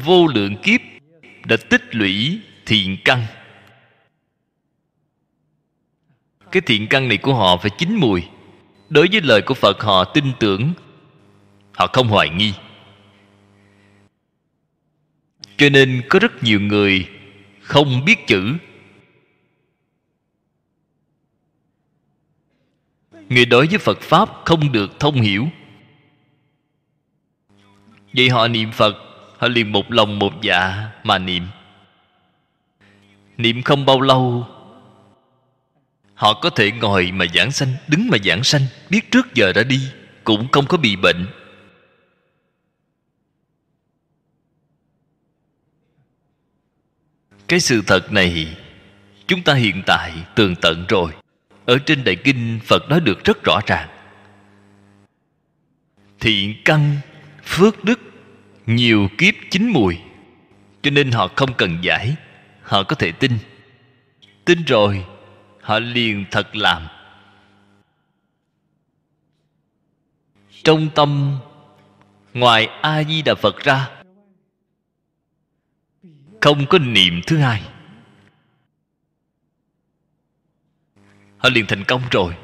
Vô 0.04 0.28
lượng 0.28 0.56
kiếp 0.64 0.82
Đã 1.46 1.58
tích 1.70 1.96
lũy 1.96 2.42
thiện 2.66 2.98
căn. 3.06 3.26
Cái 6.52 6.62
thiện 6.66 6.88
căn 6.88 7.08
này 7.08 7.18
của 7.18 7.34
họ 7.34 7.58
phải 7.58 7.72
chín 7.78 7.96
mùi. 7.96 8.24
Đối 8.90 9.08
với 9.12 9.22
lời 9.22 9.42
của 9.42 9.54
Phật, 9.54 9.82
họ 9.82 10.04
tin 10.04 10.26
tưởng, 10.40 10.74
Họ 11.74 11.88
không 11.88 12.08
hoài 12.08 12.30
nghi. 12.30 12.54
Cho 15.58 15.70
nên 15.70 16.02
có 16.10 16.20
rất 16.20 16.44
nhiều 16.44 16.60
người 16.62 17.10
Không 17.62 18.06
biết 18.06 18.28
chữ. 18.28 18.54
Người 23.30 23.46
đối 23.46 23.68
với 23.68 23.78
Phật 23.78 24.02
Pháp 24.02 24.30
không 24.46 24.72
được 24.72 25.00
thông 25.00 25.16
hiểu. 25.22 25.48
Vậy 28.14 28.30
họ 28.30 28.48
niệm 28.48 28.72
Phật, 28.72 28.96
Họ 29.38 29.48
liền 29.48 29.72
một 29.72 29.92
lòng 29.92 30.20
một 30.20 30.42
dạ 30.42 30.90
mà 31.04 31.18
niệm. 31.18 31.48
Niệm 33.38 33.62
không 33.64 33.86
bao 33.86 34.02
lâu, 34.02 34.48
Họ 36.14 36.34
có 36.34 36.50
thể 36.50 36.72
ngồi 36.72 37.12
mà 37.12 37.26
giảng 37.34 37.52
sanh, 37.52 37.70
Đứng 37.88 38.08
mà 38.12 38.18
giảng 38.26 38.44
sanh, 38.44 38.62
Biết 38.90 39.12
trước 39.12 39.34
giờ 39.34 39.54
đã 39.54 39.64
đi, 39.64 39.80
Cũng 40.24 40.48
không 40.52 40.66
có 40.66 40.78
bị 40.78 40.96
bệnh. 40.96 41.26
Cái 47.48 47.60
sự 47.60 47.82
thật 47.88 48.12
này, 48.12 48.58
Chúng 49.28 49.44
ta 49.44 49.54
hiện 49.54 49.84
tại 49.86 50.14
tường 50.36 50.56
tận 50.62 50.86
rồi. 50.90 51.12
Ở 51.66 51.78
trên 51.86 52.04
Đại 52.04 52.16
Kinh, 52.16 52.60
Phật 52.64 52.90
nói 52.90 53.00
được 53.00 53.24
rất 53.24 53.44
rõ 53.44 53.60
ràng. 53.68 53.90
Thiện 56.20 56.56
căn, 56.66 56.98
Phước 57.44 57.84
đức, 57.84 58.00
Nhiều 58.66 59.10
kiếp 59.18 59.34
chín 59.52 59.70
mùi. 59.70 59.98
Cho 60.82 60.92
nên 60.92 61.12
họ 61.12 61.28
không 61.36 61.54
cần 61.54 61.78
giải, 61.82 62.16
Họ 62.62 62.84
có 62.84 62.96
thể 62.96 63.12
tin. 63.12 63.38
Tin 64.46 64.64
rồi, 64.64 65.06
họ 65.62 65.80
liền 65.80 66.26
thật 66.32 66.56
làm. 66.56 66.88
Trong 70.64 70.90
tâm, 70.96 71.40
ngoài 72.34 72.70
a 72.82 73.04
di 73.04 73.22
đà 73.22 73.36
phật 73.36 73.60
ra 73.64 73.97
không 76.42 76.66
có 76.70 76.80
niệm 76.80 77.22
thứ 77.28 77.38
hai. 77.38 77.62
Họ 81.38 81.50
liền 81.50 81.66
thành 81.68 81.84
công 81.84 82.02
rồi. 82.12 82.36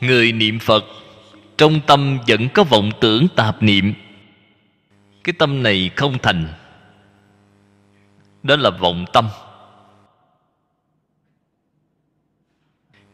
Người 0.00 0.32
niệm 0.32 0.58
phật, 0.58 0.84
trong 1.56 1.80
tâm 1.86 2.18
vẫn 2.26 2.48
có 2.54 2.64
vọng 2.64 2.90
tưởng 3.00 3.26
tạp 3.36 3.62
niệm. 3.62 3.94
Cái 5.24 5.32
tâm 5.38 5.62
này 5.62 5.90
không 5.96 6.18
thành. 6.22 6.48
Đó 8.42 8.56
là 8.56 8.70
vọng 8.70 9.04
tâm. 9.12 9.28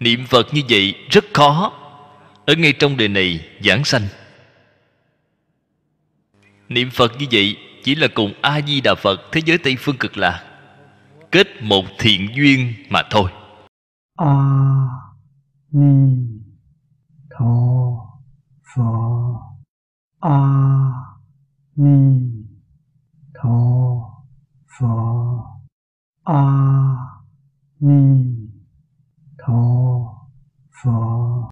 Niệm 0.00 0.26
phật 0.26 0.54
như 0.54 0.62
vậy 0.68 0.94
rất 1.10 1.24
khó 1.32 1.83
ở 2.46 2.54
ngay 2.54 2.72
trong 2.72 2.96
đời 2.96 3.08
này, 3.08 3.48
giảng 3.64 3.84
sanh. 3.84 4.02
Niệm 6.68 6.90
phật 6.90 7.12
như 7.18 7.26
vậy 7.32 7.56
chỉ 7.82 7.94
là 7.94 8.08
cùng 8.14 8.32
a 8.42 8.60
di 8.60 8.80
đà 8.80 8.94
phật 8.94 9.20
thế 9.32 9.40
giới 9.46 9.58
tây 9.58 9.76
phương 9.78 9.96
cực 9.96 10.16
lạc, 10.16 10.44
kết 11.30 11.62
một 11.62 11.84
thiện 11.98 12.28
duyên 12.34 12.74
mà 12.88 13.02
thôi. 13.10 13.30
A 14.16 14.34
ni 15.70 16.16
tho 17.30 17.54
pho 18.74 18.92
a 20.20 20.38
ni 21.76 22.20
tho 23.34 23.58
pho 24.78 24.94
a 26.24 26.44
ni 27.80 28.24
tho 29.38 29.62
pho 30.82 31.34